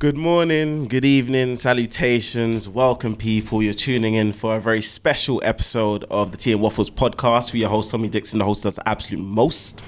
Good 0.00 0.16
morning, 0.16 0.88
good 0.88 1.04
evening, 1.04 1.56
salutations, 1.56 2.66
welcome 2.66 3.14
people. 3.14 3.62
You're 3.62 3.74
tuning 3.74 4.14
in 4.14 4.32
for 4.32 4.56
a 4.56 4.58
very 4.58 4.80
special 4.80 5.42
episode 5.44 6.04
of 6.04 6.30
the 6.32 6.38
Tea 6.38 6.52
and 6.52 6.62
Waffles 6.62 6.88
podcast 6.88 7.52
with 7.52 7.60
your 7.60 7.68
host 7.68 7.90
Tommy 7.90 8.08
Dixon, 8.08 8.38
the 8.38 8.46
host 8.46 8.62
the 8.62 8.72
absolute 8.86 9.22
most. 9.22 9.84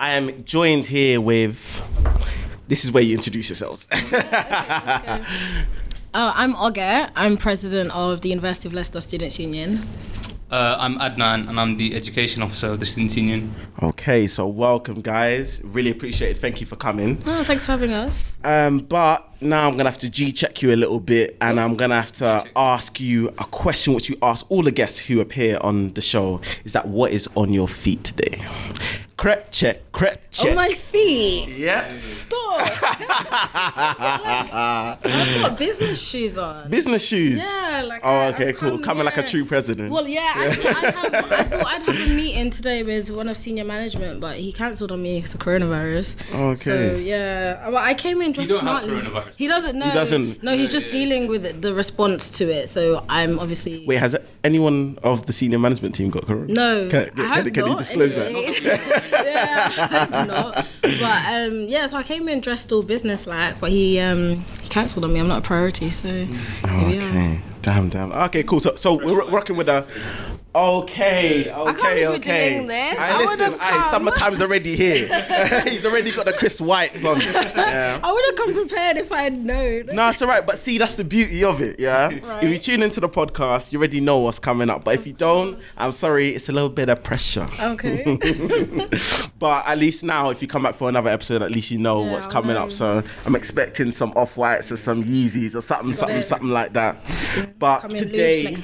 I 0.00 0.12
am 0.12 0.44
joined 0.44 0.86
here 0.86 1.20
with. 1.20 1.82
This 2.68 2.86
is 2.86 2.90
where 2.90 3.02
you 3.02 3.14
introduce 3.14 3.50
yourselves. 3.50 3.86
Uh, 6.12 6.32
I'm 6.34 6.56
Oge. 6.56 7.08
I'm 7.14 7.36
president 7.36 7.94
of 7.94 8.22
the 8.22 8.30
University 8.30 8.68
of 8.68 8.72
Leicester 8.72 9.00
Students' 9.00 9.38
Union. 9.38 9.80
Uh, 10.50 10.76
I'm 10.80 10.98
Adnan, 10.98 11.48
and 11.48 11.60
I'm 11.60 11.76
the 11.76 11.94
education 11.94 12.42
officer 12.42 12.66
of 12.72 12.80
the 12.80 12.86
Students' 12.86 13.16
Union. 13.16 13.54
okay, 13.84 14.26
so 14.26 14.48
welcome, 14.48 15.00
guys. 15.00 15.62
Really 15.66 15.90
appreciate 15.92 16.32
it. 16.32 16.38
Thank 16.38 16.60
you 16.60 16.66
for 16.66 16.74
coming. 16.74 17.22
Oh, 17.24 17.44
thanks 17.44 17.66
for 17.66 17.72
having 17.72 17.92
us. 17.92 18.34
Um, 18.42 18.78
but 18.80 19.32
now 19.40 19.68
I'm 19.68 19.76
gonna 19.76 19.88
have 19.90 19.98
to 19.98 20.10
G 20.10 20.32
check 20.32 20.60
you 20.60 20.72
a 20.72 20.76
little 20.76 20.98
bit, 20.98 21.36
and 21.40 21.60
I'm 21.60 21.76
gonna 21.76 21.94
have 22.00 22.10
to 22.14 22.44
ask 22.56 22.98
you 22.98 23.28
a 23.38 23.44
question 23.44 23.94
which 23.94 24.08
you 24.08 24.16
ask 24.22 24.44
all 24.50 24.62
the 24.64 24.72
guests 24.72 24.98
who 24.98 25.20
appear 25.20 25.56
on 25.60 25.90
the 25.90 26.00
show. 26.00 26.40
Is 26.64 26.72
that 26.72 26.88
what 26.88 27.12
is 27.12 27.28
on 27.36 27.52
your 27.52 27.68
feet 27.68 28.02
today? 28.02 28.42
Crep 29.20 29.52
check, 29.52 29.92
crep 29.92 30.22
check. 30.30 30.48
On 30.52 30.56
my 30.56 30.70
feet. 30.70 31.50
yeah. 31.50 31.94
Stop. 31.98 32.60
I've 35.04 35.42
got 35.42 35.58
business 35.58 36.02
shoes 36.08 36.38
on. 36.38 36.70
Business 36.70 37.06
shoes. 37.06 37.42
Yeah, 37.44 37.82
like 37.86 38.00
Oh, 38.02 38.08
I- 38.16 38.28
okay, 38.28 38.48
I've 38.48 38.56
cool. 38.56 38.70
come- 38.70 38.82
Coming 38.90 39.04
like 39.04 39.18
a 39.18 39.22
true 39.22 39.44
president. 39.44 39.92
Well, 39.92 40.08
yeah, 40.08 40.32
I, 40.36 40.50
thought 40.54 40.76
I'd 40.76 40.94
have, 41.14 41.32
I 41.32 41.44
thought 41.44 41.66
I'd 41.66 41.82
have 41.82 41.96
a 42.10 42.14
meeting 42.14 42.48
today 42.50 42.82
with 42.82 43.10
one 43.10 43.28
of 43.28 43.36
senior 43.36 43.64
management, 43.64 44.20
but 44.20 44.36
he 44.38 44.52
cancelled 44.52 44.90
on 44.90 45.02
me 45.02 45.18
because 45.18 45.34
of 45.34 45.40
coronavirus. 45.40 46.16
Oh, 46.32 46.48
okay. 46.52 46.62
So 46.62 46.96
yeah, 46.96 47.68
well, 47.68 47.76
I 47.84 47.92
came 47.94 48.22
in 48.22 48.32
dressed 48.32 48.56
smartly. 48.56 49.02
He 49.36 49.46
doesn't 49.46 49.78
know. 49.78 49.84
He 49.86 49.92
doesn't. 49.92 50.42
No, 50.42 50.56
he's 50.56 50.72
just 50.72 50.88
dealing 50.90 51.28
with 51.28 51.60
the 51.60 51.74
response 51.74 52.30
to 52.38 52.50
it. 52.50 52.68
So 52.70 53.04
I'm 53.08 53.38
obviously. 53.38 53.84
Wait, 53.86 53.96
has 53.98 54.16
anyone 54.42 54.98
of 55.02 55.26
the 55.26 55.32
senior 55.34 55.58
management 55.58 55.94
team 55.94 56.08
got 56.10 56.26
corona? 56.26 56.52
No, 56.52 56.88
Can, 56.88 57.00
I 57.00 57.04
can, 57.10 57.26
hope 57.26 57.44
can, 57.44 57.52
can 57.52 57.66
you 57.68 57.76
disclose 57.76 58.14
anyway. 58.16 58.60
that? 58.60 59.09
Yeah, 59.24 60.24
not. 60.28 60.66
But 60.82 61.24
um, 61.26 61.68
yeah, 61.68 61.86
so 61.86 61.96
I 61.98 62.02
came 62.02 62.28
in 62.28 62.40
dressed 62.40 62.72
all 62.72 62.82
business 62.82 63.26
like, 63.26 63.60
but 63.60 63.70
he 63.70 63.98
um, 64.00 64.44
he 64.62 64.68
cancelled 64.68 65.04
on 65.04 65.12
me. 65.12 65.20
I'm 65.20 65.28
not 65.28 65.38
a 65.38 65.46
priority, 65.46 65.90
so 65.90 66.08
are. 66.08 66.26
Okay. 66.64 67.40
Damn, 67.62 67.88
damn. 67.90 68.12
Okay, 68.12 68.42
cool. 68.42 68.60
So, 68.60 68.74
so 68.76 68.94
we're 68.94 69.28
rocking 69.30 69.56
with 69.56 69.68
a. 69.68 69.86
Okay, 70.52 71.48
okay, 71.52 72.08
we're 72.08 72.14
okay. 72.16 72.96
I 72.98 73.18
listen, 73.18 73.52
would've 73.52 73.84
summertime's 73.84 74.42
already 74.42 74.74
here. 74.74 75.06
He's 75.68 75.86
already 75.86 76.10
got 76.10 76.26
the 76.26 76.32
Chris 76.32 76.60
Whites 76.60 77.04
on. 77.04 77.20
Yeah. 77.20 78.00
I 78.02 78.12
would 78.12 78.24
have 78.24 78.34
come 78.34 78.54
prepared 78.54 78.96
if 78.96 79.12
I 79.12 79.22
had 79.22 79.44
known. 79.44 79.86
No, 79.92 80.08
it's 80.08 80.20
all 80.20 80.26
right. 80.26 80.44
But 80.44 80.58
see, 80.58 80.76
that's 80.76 80.96
the 80.96 81.04
beauty 81.04 81.44
of 81.44 81.60
it, 81.60 81.78
yeah? 81.78 82.06
Right. 82.08 82.42
If 82.42 82.50
you 82.50 82.58
tune 82.58 82.82
into 82.82 82.98
the 82.98 83.08
podcast, 83.08 83.72
you 83.72 83.78
already 83.78 84.00
know 84.00 84.18
what's 84.18 84.40
coming 84.40 84.68
up. 84.70 84.82
But 84.82 84.94
if 84.96 85.06
you 85.06 85.12
don't, 85.12 85.60
I'm 85.78 85.92
sorry, 85.92 86.30
it's 86.30 86.48
a 86.48 86.52
little 86.52 86.68
bit 86.68 86.88
of 86.88 87.02
pressure. 87.04 87.48
Okay. 87.60 88.88
But 89.38 89.66
at 89.66 89.78
least 89.78 90.04
now, 90.04 90.28
if 90.28 90.42
you 90.42 90.48
come 90.48 90.64
back 90.64 90.74
for 90.74 90.90
another 90.90 91.08
episode, 91.08 91.40
at 91.40 91.50
least 91.50 91.70
you 91.70 91.78
know 91.78 92.04
Yeah, 92.04 92.12
what's 92.12 92.26
coming 92.26 92.54
know. 92.56 92.64
up. 92.64 92.72
So 92.72 93.02
I'm 93.24 93.34
expecting 93.34 93.90
some 93.90 94.10
off 94.14 94.36
whites 94.36 94.70
or 94.70 94.76
some 94.76 95.02
Yeezys 95.02 95.54
or 95.56 95.62
something, 95.62 95.94
something, 95.94 96.18
it. 96.18 96.24
something 96.24 96.50
like 96.50 96.74
that. 96.74 96.98
But 97.58 97.80
Come 97.80 97.94
today. 97.94 98.54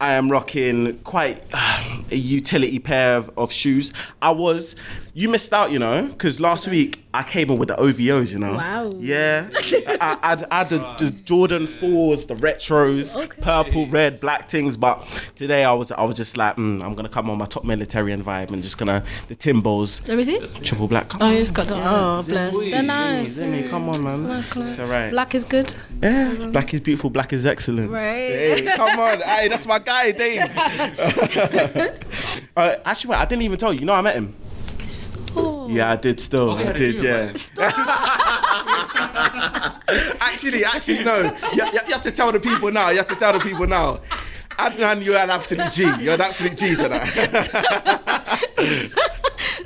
I 0.00 0.12
am 0.12 0.30
rocking 0.30 0.98
quite 1.12 1.42
uh, 1.52 2.02
a 2.10 2.16
utility 2.16 2.78
pair 2.78 3.18
of, 3.18 3.30
of 3.36 3.52
shoes. 3.52 3.92
I 4.22 4.30
was, 4.30 4.76
you 5.12 5.28
missed 5.28 5.52
out, 5.52 5.70
you 5.70 5.78
know, 5.78 6.06
because 6.06 6.40
last 6.40 6.66
week 6.68 7.04
I 7.12 7.22
came 7.22 7.50
in 7.50 7.58
with 7.58 7.68
the 7.68 7.74
OVOs, 7.76 8.32
you 8.32 8.38
know. 8.38 8.54
Wow. 8.54 8.94
Yeah. 8.98 9.50
I, 9.52 10.16
I, 10.22 10.46
I 10.50 10.58
had 10.60 10.70
the, 10.70 10.78
the 10.98 11.10
Jordan 11.10 11.66
4s, 11.66 12.26
the 12.28 12.34
retros, 12.34 13.14
Okay. 13.14 13.42
purple, 13.42 13.86
red, 13.88 14.20
black 14.20 14.48
things. 14.48 14.78
But 14.78 15.06
today 15.34 15.64
I 15.64 15.74
was 15.74 15.92
I 15.92 16.02
was 16.04 16.16
just 16.16 16.38
like, 16.38 16.56
mm, 16.56 16.82
I'm 16.82 16.94
going 16.94 17.04
to 17.04 17.10
come 17.12 17.28
on 17.28 17.36
my 17.36 17.44
top 17.44 17.64
militarian 17.64 18.22
vibe 18.22 18.50
and 18.50 18.62
just 18.62 18.78
going 18.78 18.88
to, 18.88 19.04
the 19.28 19.36
Timbos, 19.36 20.08
Let 20.08 20.16
me 20.16 20.24
see. 20.24 20.38
triple 20.64 20.88
black. 20.88 21.10
Come 21.10 21.20
Oh, 21.20 21.26
on. 21.26 21.32
you 21.34 21.38
just 21.40 21.52
got 21.52 21.68
that. 21.68 21.76
Oh, 21.86 22.22
bless. 22.26 22.54
Zimmy, 22.56 22.70
They're 22.70 22.82
nice. 22.82 23.36
Zimmy, 23.36 23.68
come 23.68 23.90
on, 23.90 24.02
man. 24.02 24.26
Nice. 24.28 24.56
It's 24.56 24.78
all 24.78 24.86
right. 24.86 25.10
Black 25.10 25.34
is 25.34 25.44
good. 25.44 25.74
Yeah, 26.02 26.46
black 26.50 26.72
is 26.72 26.80
beautiful, 26.80 27.10
black 27.10 27.34
is 27.34 27.44
excellent. 27.44 27.90
Right. 27.90 28.30
Hey, 28.30 28.62
come 28.74 28.98
on. 28.98 29.20
Hey, 29.20 29.48
that's 29.48 29.66
my 29.66 29.78
guy, 29.78 30.12
Dave. 30.12 30.40
uh, 32.56 32.76
actually, 32.84 33.10
wait, 33.10 33.16
I 33.18 33.24
didn't 33.24 33.42
even 33.42 33.58
tell 33.58 33.72
you. 33.72 33.80
You 33.80 33.86
know, 33.86 33.94
I 33.94 34.00
met 34.00 34.14
him. 34.14 34.34
Stop. 34.84 35.70
Yeah, 35.70 35.92
I 35.92 35.96
did 35.96 36.20
still. 36.20 36.50
Okay, 36.52 36.68
I 36.68 36.72
did 36.72 36.98
did, 36.98 37.02
yeah. 37.02 37.20
invite 37.28 37.50
actually, 40.20 40.64
actually, 40.64 41.04
no. 41.04 41.20
You, 41.52 41.64
you- 41.66 41.80
you 41.86 41.92
have 41.92 42.02
to 42.02 42.10
tell 42.12 42.32
the 42.32 42.40
people 42.40 42.70
now. 42.72 42.90
You 42.90 42.98
have 42.98 43.06
to 43.06 43.16
tell 43.16 43.32
the 43.32 43.40
people 43.40 43.66
now. 43.66 44.00
Adnan, 44.58 45.02
you're 45.04 45.16
an 45.16 45.30
absolute 45.30 45.70
G. 45.72 45.82
You're 46.00 46.14
an 46.14 46.20
absolute 46.20 46.56
G 46.56 46.74
for 46.74 46.88
that. 46.88 48.48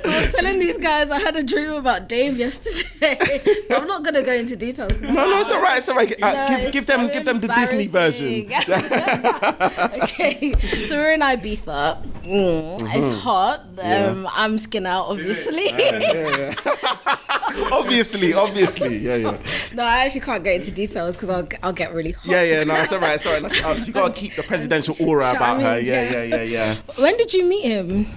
So 0.03 0.09
I 0.11 0.21
was 0.21 0.33
telling 0.33 0.57
these 0.77 0.85
guys 0.85 1.09
I 1.09 1.19
had 1.19 1.35
a 1.35 1.43
dream 1.43 1.71
about 1.73 2.07
Dave 2.07 2.37
yesterday. 2.37 3.41
I'm 3.71 3.87
not 3.87 4.03
gonna 4.03 4.23
go 4.23 4.33
into 4.33 4.55
details. 4.55 4.91
'cause 4.93 5.01
no, 5.01 5.13
no, 5.13 5.39
it's 5.39 5.51
all 5.51 5.61
right. 5.61 5.77
It's 5.77 5.89
all 5.89 5.95
right. 5.95 6.23
Uh, 6.23 6.33
No, 6.33 6.47
give, 6.47 6.59
it's 6.65 6.73
give 6.73 6.85
them, 6.85 7.07
give 7.07 7.25
them 7.25 7.39
the 7.39 7.47
Disney 7.47 7.87
version. 7.87 8.27
okay, 10.03 10.53
so 10.87 10.95
we're 10.97 11.13
in 11.13 11.21
Ibiza. 11.21 12.03
Mm, 12.23 12.95
It's 12.95 13.21
hot. 13.21 13.61
Um, 13.81 14.27
I'm 14.31 14.57
skin 14.57 14.85
out, 14.85 15.05
obviously. 15.07 15.69
obviously, 17.71 18.33
obviously, 18.33 18.97
yeah, 18.97 19.15
yeah, 19.15 19.37
no, 19.73 19.83
I 19.83 20.05
actually 20.05 20.21
can't 20.21 20.43
go 20.43 20.51
into 20.51 20.71
details 20.71 21.15
because 21.15 21.29
I'll 21.29 21.47
I'll 21.63 21.73
get 21.73 21.93
really 21.93 22.11
hot. 22.11 22.25
yeah, 22.25 22.43
yeah. 22.43 22.63
No, 22.63 22.75
it's 22.75 22.91
all 22.91 22.99
right. 22.99 23.15
It's 23.15 23.25
all 23.25 23.39
right. 23.41 23.63
Uh, 23.63 23.73
You 23.85 23.93
gotta 23.93 24.13
keep 24.13 24.35
the 24.35 24.43
presidential 24.43 24.95
aura 24.99 25.23
Shut 25.23 25.35
about 25.37 25.57
me, 25.57 25.63
her. 25.63 25.79
Yeah, 25.79 26.11
yeah. 26.11 26.23
yeah, 26.23 26.41
yeah, 26.43 26.75
When 26.97 27.17
did 27.17 27.33
you 27.33 27.45
meet 27.45 27.63
him? 27.65 28.07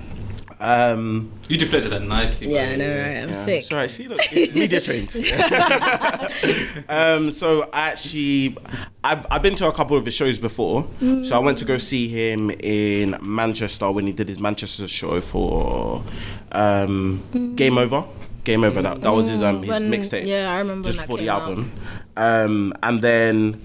Yeah. 0.60 0.90
Um, 0.92 1.32
You 1.48 1.56
deflected 1.56 1.92
that 1.92 2.02
nicely. 2.02 2.52
Yeah, 2.52 2.70
I 2.70 2.76
know, 2.76 2.88
right? 2.88 3.16
I'm 3.22 3.28
Yeah, 3.30 3.34
sick. 3.34 3.58
It's 3.60 3.72
all 3.72 3.78
right. 3.78 3.90
See, 3.90 4.08
look, 4.08 4.20
it's 4.32 4.54
media 4.54 4.80
trained. 4.80 5.10
um, 6.88 7.30
so 7.30 7.68
actually, 7.72 8.56
I've, 9.02 9.26
I've 9.30 9.42
been 9.42 9.54
to 9.56 9.68
a 9.68 9.72
couple 9.72 9.96
of 9.96 10.04
his 10.04 10.14
shows 10.14 10.38
before. 10.38 10.86
So 11.24 11.36
I 11.36 11.38
went 11.38 11.58
to 11.58 11.64
go 11.64 11.78
see 11.78 12.08
him 12.08 12.50
in 12.50 13.16
Manchester 13.22 13.90
when 13.90 14.06
he 14.06 14.12
did 14.12 14.28
his 14.28 14.38
Manchester 14.38 14.86
show 14.88 15.20
for 15.20 16.02
um, 16.52 17.22
Game 17.56 17.78
Over. 17.78 18.04
Game 18.44 18.64
Over. 18.64 18.82
That, 18.82 19.00
that 19.02 19.10
was 19.12 19.28
his 19.28 19.42
um 19.42 19.62
his 19.62 19.82
mixtape. 19.82 20.26
yeah, 20.26 20.50
I 20.50 20.58
remember 20.58 20.90
Just 20.90 20.96
when 20.96 20.96
that 20.96 21.02
before 21.06 21.16
the 21.18 21.22
came 21.24 21.30
out. 21.30 21.42
album. 21.42 21.72
Um, 22.16 22.74
and 22.82 23.02
then 23.02 23.60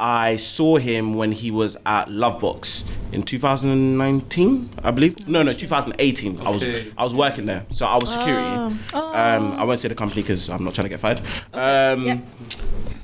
I 0.00 0.36
saw 0.36 0.78
him 0.78 1.14
when 1.14 1.30
he 1.30 1.50
was 1.50 1.76
at 1.84 2.08
Lovebox 2.08 2.90
in 3.12 3.22
2019, 3.22 4.70
I 4.82 4.90
believe. 4.90 5.28
No, 5.28 5.42
no, 5.42 5.52
2018. 5.52 6.40
I 6.40 6.50
was 6.50 6.64
I 6.96 7.04
was 7.04 7.14
working 7.14 7.44
there, 7.46 7.66
so 7.70 7.86
I 7.86 7.96
was 7.96 8.10
security. 8.10 8.78
Oh. 8.94 9.12
Um, 9.14 9.52
I 9.52 9.64
won't 9.64 9.78
say 9.78 9.88
the 9.88 9.94
company 9.94 10.22
because 10.22 10.48
I'm 10.48 10.64
not 10.64 10.74
trying 10.74 10.86
to 10.86 10.88
get 10.88 11.00
fired. 11.00 11.20
Um, 11.52 12.02
Yep. 12.02 12.18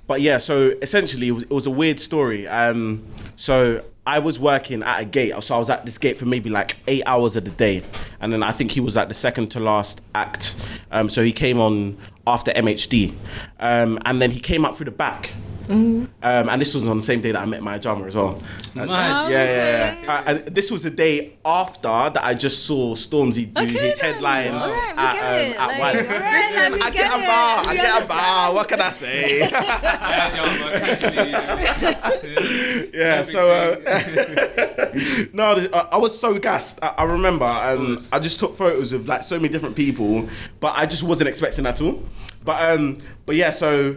But 0.07 0.21
yeah, 0.21 0.39
so 0.39 0.73
essentially, 0.81 1.29
it 1.29 1.33
was, 1.33 1.43
it 1.43 1.51
was 1.51 1.67
a 1.67 1.71
weird 1.71 1.99
story. 1.99 2.47
Um, 2.47 3.05
so 3.37 3.85
I 4.07 4.21
was 4.21 4.39
working 4.39 4.83
at 4.85 5.01
a 5.01 5.05
gate, 5.05 5.35
so 5.43 5.57
I 5.57 5.59
was 5.59 5.69
at 5.69 5.85
this 5.85 5.99
gate 5.99 6.17
for 6.17 6.27
maybe 6.27 6.49
like 6.49 6.77
eight 6.87 7.03
hours 7.07 7.35
of 7.35 7.45
the 7.45 7.51
day, 7.51 7.83
and 8.21 8.33
then 8.33 8.43
I 8.43 8.53
think 8.53 8.71
he 8.71 8.81
was 8.81 8.95
like 8.95 9.09
the 9.09 9.15
second 9.15 9.49
to 9.51 9.61
last 9.61 10.01
act. 10.15 10.55
Um, 10.93 11.09
so 11.09 11.25
he 11.25 11.33
came 11.33 11.61
on 11.61 11.97
after 12.25 12.53
MHD, 12.53 13.13
um, 13.59 13.99
and 14.05 14.23
then 14.23 14.31
he 14.31 14.39
came 14.39 14.65
up 14.65 14.77
through 14.77 14.85
the 14.87 14.91
back. 14.93 15.33
Um, 15.69 16.09
and 16.23 16.61
this 16.61 16.75
was 16.75 16.87
on 16.87 16.99
the 16.99 17.03
same 17.03 17.21
day 17.21 17.33
that 17.33 17.41
I 17.43 17.47
met 17.47 17.63
my 17.63 17.79
drummer 17.79 18.07
as 18.07 18.15
well. 18.15 18.35
That's- 18.75 18.89
Mad. 18.89 19.33
yeah, 19.33 19.45
yeah, 19.45 20.03
yeah. 20.03 20.13
Uh, 20.13 20.23
and 20.27 20.47
this 20.55 20.71
was 20.71 20.83
the 20.83 20.91
day 20.91 21.37
after 21.45 21.83
that 21.89 22.25
I 22.25 22.35
just 22.35 22.67
saw 22.67 22.95
Stormzy 22.95 23.53
do 23.53 23.63
Okay, 23.63 23.73
his 23.73 23.99
then. 23.99 24.15
headline 24.15 24.55
All 24.55 24.71
right, 24.71 24.95
we 24.97 25.03
at, 25.03 25.15
get 25.15 25.25
um, 25.25 25.37
it. 25.37 25.57
at 25.61 25.67
Like, 25.69 25.79
Wireless. 25.81 26.09
all 26.11 26.19
right, 26.19 26.55
Listen, 26.55 26.75
I 26.75 26.91
get 26.91 26.95
get 26.95 27.07
a 27.07 27.27
bar, 27.27 27.65
I 27.67 27.77
get 27.77 28.05
a 28.05 28.07
bar. 28.07 28.55
What 28.55 28.69
can 28.69 28.81
I 28.81 28.91
say? 28.91 29.41
Yeah, 29.51 30.31
John, 30.37 30.73
actually, 30.73 31.31
yeah, 32.99 33.23
so 33.23 33.51
uh, 33.51 33.77
no, 35.33 35.69
I, 35.73 35.89
I 35.93 35.97
was 35.99 36.19
so 36.19 36.39
gassed. 36.39 36.79
I, 36.83 36.89
I 36.99 37.05
remember 37.05 37.45
um, 37.45 37.99
I 38.13 38.19
just 38.19 38.39
took 38.41 38.57
photos 38.57 38.93
of 38.93 39.07
like 39.07 39.23
so 39.23 39.37
many 39.37 39.49
different 39.49 39.77
people, 39.77 40.29
but 40.61 40.73
I 40.77 40.87
just 40.87 41.03
wasn't 41.03 41.29
expecting 41.29 41.65
that 41.65 41.81
at 41.81 41.87
all. 41.87 42.03
But 42.45 42.71
um, 42.79 42.97
but 43.27 43.37
yeah, 43.37 43.51
so 43.51 43.97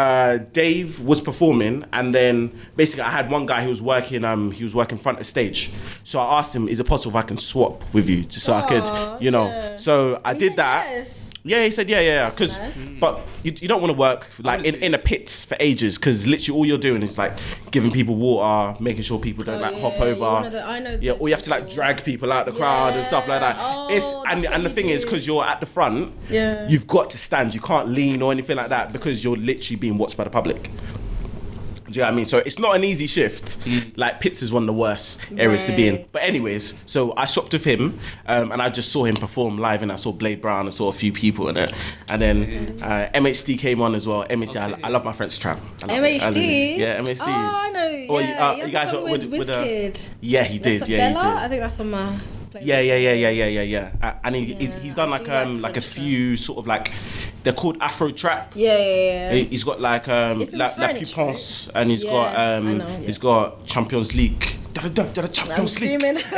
uh, 0.00 0.38
Dave 0.52 1.00
was 1.00 1.20
performing, 1.20 1.84
and 1.92 2.14
then 2.14 2.58
basically 2.74 3.02
I 3.02 3.10
had 3.10 3.30
one 3.30 3.44
guy 3.44 3.62
who 3.62 3.68
was 3.68 3.82
working. 3.82 4.24
Um, 4.24 4.50
he 4.50 4.64
was 4.64 4.74
working 4.74 4.96
front 4.96 5.20
of 5.20 5.26
stage. 5.26 5.70
So 6.04 6.18
I 6.18 6.38
asked 6.38 6.56
him, 6.56 6.68
"Is 6.68 6.80
it 6.80 6.84
possible 6.84 7.18
if 7.18 7.22
I 7.24 7.26
can 7.26 7.36
swap 7.36 7.84
with 7.92 8.08
you, 8.08 8.24
just 8.24 8.46
so 8.46 8.54
I 8.54 8.62
could, 8.62 8.88
you 9.22 9.30
know?" 9.30 9.46
yeah. 9.48 9.76
So 9.76 10.20
I 10.24 10.32
did 10.32 10.56
that. 10.56 10.86
yes. 10.88 11.29
Yeah, 11.42 11.64
he 11.64 11.70
said 11.70 11.88
yeah, 11.88 12.00
yeah, 12.00 12.08
yeah. 12.08 12.30
Because, 12.30 12.58
nice. 12.58 12.76
Mm. 12.76 13.00
but 13.00 13.20
you, 13.42 13.52
you 13.60 13.66
don't 13.66 13.80
want 13.80 13.92
to 13.92 13.98
work 13.98 14.26
like 14.42 14.64
in, 14.64 14.74
in 14.76 14.92
a 14.94 14.98
pit 14.98 15.44
for 15.48 15.56
ages 15.58 15.96
because 15.96 16.26
literally 16.26 16.58
all 16.58 16.66
you're 16.66 16.76
doing 16.78 17.02
is 17.02 17.16
like 17.16 17.32
giving 17.70 17.90
people 17.90 18.14
water, 18.14 18.76
making 18.82 19.02
sure 19.02 19.18
people 19.18 19.42
don't 19.44 19.58
Oh, 19.58 19.62
like 19.62 19.74
yeah, 19.74 19.80
hop 19.80 20.00
over. 20.00 20.50
the- 20.50 20.62
I 20.62 20.78
know 20.80 20.98
yeah, 21.00 21.12
or 21.12 21.28
you 21.28 21.34
have 21.34 21.42
to 21.44 21.50
like 21.50 21.70
drag 21.70 22.04
people 22.04 22.30
out 22.32 22.44
the 22.44 22.52
crowd 22.52 22.94
and 22.94 23.06
stuff 23.06 23.26
like 23.26 23.40
that. 23.40 23.56
Yeah. 23.56 23.96
it's 23.96 24.06
Oh, 24.12 24.22
and 24.28 24.44
and 24.44 24.64
the 24.66 24.70
thing 24.70 24.88
you 24.88 24.94
is 24.94 25.04
because 25.04 25.26
you're 25.26 25.44
at 25.44 25.60
the 25.60 25.66
front, 25.66 26.12
Yeah. 26.28 26.68
you've 26.68 26.86
got 26.86 27.08
to 27.10 27.18
stand. 27.18 27.54
You 27.54 27.60
can't 27.60 27.88
lean 27.88 28.20
or 28.20 28.32
anything 28.32 28.56
like 28.58 28.68
that 28.68 28.92
because 28.92 29.24
you're 29.24 29.36
literally 29.36 29.76
being 29.76 29.96
watched 29.96 30.16
by 30.18 30.24
the 30.24 30.30
public. 30.30 30.70
Do 31.90 31.98
you 31.98 32.02
know 32.02 32.06
what 32.06 32.12
I 32.12 32.16
mean? 32.16 32.24
So 32.24 32.38
it's 32.38 32.58
not 32.58 32.76
an 32.76 32.84
easy 32.84 33.06
shift. 33.06 33.58
Like 33.96 34.20
pits 34.20 34.42
is 34.42 34.52
one 34.52 34.62
of 34.62 34.66
the 34.68 34.72
worst 34.72 35.20
areas 35.36 35.66
to 35.66 35.74
be 35.74 35.88
in. 35.88 36.06
But 36.12 36.22
anyways, 36.22 36.74
so 36.86 37.12
I 37.16 37.26
swapped 37.26 37.52
with 37.52 37.64
him, 37.64 37.98
um, 38.26 38.52
and 38.52 38.62
I 38.62 38.68
just 38.68 38.92
saw 38.92 39.04
him 39.04 39.16
perform 39.16 39.58
live, 39.58 39.82
and 39.82 39.90
I 39.90 39.96
saw 39.96 40.12
Blade 40.12 40.40
Brown, 40.40 40.66
I 40.66 40.70
saw 40.70 40.88
a 40.88 40.92
few 40.92 41.12
people 41.12 41.48
in 41.48 41.56
it, 41.56 41.72
and 42.08 42.22
then 42.22 42.78
uh, 42.82 43.10
MHD 43.14 43.58
came 43.58 43.82
on 43.82 43.94
as 43.94 44.06
well. 44.06 44.24
MHD, 44.28 44.56
I, 44.56 44.78
I 44.86 44.88
love 44.90 45.04
my 45.04 45.12
French 45.12 45.38
trap. 45.38 45.58
I 45.82 45.86
love. 45.86 45.90
I 45.90 46.08
love. 46.26 46.34
MHD. 46.34 46.78
yeah, 46.78 46.98
MHD. 47.00 47.22
Oh, 47.22 47.26
I 47.30 47.70
know. 47.70 48.06
Oh, 48.10 48.18
yeah, 48.18 48.28
you- 48.28 48.34
uh, 48.40 48.54
he 48.54 48.60
has 48.60 48.68
you 48.68 48.72
guys 48.72 48.86
a 48.88 48.90
song 48.90 49.00
are 49.08 49.10
with, 49.10 49.24
with- 49.24 49.38
with, 49.40 49.48
uh, 49.48 50.12
Yeah, 50.20 50.44
he 50.44 50.58
did. 50.58 50.80
That's 50.80 50.90
Yeah, 50.90 51.08
he 51.08 51.14
did. 51.14 51.22
I 51.22 51.48
think 51.48 51.60
that's 51.62 51.80
on 51.80 51.90
my. 51.90 52.18
Yeah, 52.60 52.80
yeah, 52.80 52.96
yeah, 52.96 53.12
yeah, 53.12 53.30
yeah, 53.30 53.46
yeah, 53.46 53.62
yeah. 53.62 53.92
Uh, 54.02 54.12
and 54.24 54.34
he, 54.34 54.54
he's, 54.54 54.74
Yeah, 54.74 54.80
he's 54.80 54.94
done 54.96 55.08
like 55.10 55.24
do 55.24 55.32
um 55.32 55.60
like 55.62 55.76
a 55.76 55.80
few 55.80 56.36
sort 56.36 56.58
of 56.58 56.66
like 56.66 56.90
they're 57.42 57.52
called 57.52 57.76
Afro 57.80 58.10
trap. 58.10 58.52
Yeah, 58.54 58.76
yeah, 58.76 59.32
yeah. 59.32 59.42
He's 59.44 59.64
got 59.64 59.80
like 59.80 60.08
um 60.08 60.40
It's 60.42 60.52
La, 60.54 60.68
Puissance 60.68 61.68
and 61.74 61.90
he's 61.90 62.04
got 62.04 62.36
um 62.36 62.78
know, 62.78 62.86
yeah. 62.86 62.98
he's 62.98 63.18
got 63.18 63.64
Champions 63.66 64.14
League. 64.14 64.56
Da, 64.72 64.88
da, 64.88 65.04
da, 65.04 65.26
Champions 65.26 65.80
League. 65.80 65.98
screaming. 66.00 66.22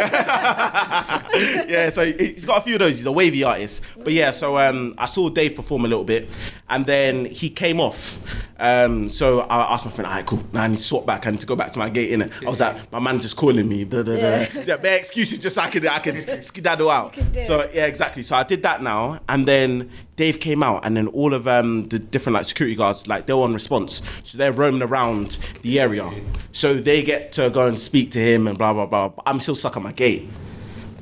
yeah, 1.69 1.91
so 1.91 2.05
he- 2.05 2.33
he's 2.33 2.45
got 2.45 2.59
a 2.59 2.61
few 2.63 2.75
of 2.75 2.81
those. 2.81 2.97
He's 2.97 3.07
a 3.07 3.13
wavy 3.13 3.45
artist. 3.45 3.83
But 4.03 4.13
yeah, 4.13 4.31
so 4.31 4.57
um, 4.59 4.95
I 4.97 5.07
saw 5.07 5.29
Dave 5.29 5.55
perform 5.55 5.85
a 5.85 5.89
little 5.89 6.05
bit, 6.05 6.29
and 6.71 6.87
then 6.87 7.27
he 7.27 7.51
came 7.51 7.79
off. 7.81 8.19
Um, 8.63 9.09
so 9.09 9.41
I 9.41 9.75
asked 9.75 9.85
my 9.85 9.91
friend, 9.91 10.07
"All 10.07 10.15
right, 10.15 10.25
cool. 10.25 10.41
Now 10.53 10.63
I 10.63 10.69
need 10.69 10.77
to 10.77 10.83
swap 10.83 11.05
back. 11.05 11.27
I 11.27 11.31
need 11.33 11.41
to 11.41 11.47
go 11.47 11.57
back 11.57 11.73
to 11.73 11.81
my 11.81 11.91
gate." 11.91 12.13
In 12.13 12.23
it, 12.23 12.31
I 12.47 12.49
was 12.49 12.61
like, 12.61 12.91
"My 12.93 13.01
manager's 13.01 13.35
calling 13.35 13.69
me." 13.69 13.83
Da, 13.85 14.03
da, 14.05 14.13
da. 14.13 14.17
Yeah. 14.17 14.49
Yeah, 14.65 14.77
bare 14.77 14.97
excuses 14.97 15.41
just 15.41 15.57
so 15.57 15.63
I 15.63 15.69
could 15.69 15.85
I 15.85 15.99
could 15.99 16.45
skedaddle 16.45 16.89
out. 16.89 17.17
So 17.45 17.69
yeah, 17.75 17.87
exactly. 17.87 18.23
So 18.23 18.37
I 18.37 18.45
did 18.45 18.63
that 18.63 18.81
now, 18.83 19.19
and 19.29 19.47
then 19.49 19.91
Dave 20.15 20.39
came 20.39 20.63
out, 20.63 20.87
and 20.87 20.97
then 20.97 21.09
all 21.09 21.35
of 21.35 21.49
um, 21.49 21.89
the 21.89 21.99
different 21.99 22.35
like 22.35 22.45
security 22.45 22.77
guards, 22.77 23.09
like 23.09 23.27
they're 23.27 23.35
on 23.37 23.53
response, 23.53 24.01
so 24.23 24.39
they're 24.39 24.53
roaming 24.53 24.83
around 24.83 25.39
the 25.63 25.81
area. 25.81 26.09
So 26.53 26.75
they 26.75 27.03
get 27.03 27.33
to 27.33 27.51
go 27.51 27.67
and 27.67 27.77
speak 27.77 28.13
to 28.13 28.21
him 28.21 28.47
and 28.47 28.57
blah 28.57 28.73
blah 28.73 28.87
blah. 28.87 29.09
But 29.09 29.25
I'm 29.27 29.41
still 29.41 29.57
stuck 29.57 29.77
at 29.77 29.83
my 29.83 29.93
gate. 29.93 30.29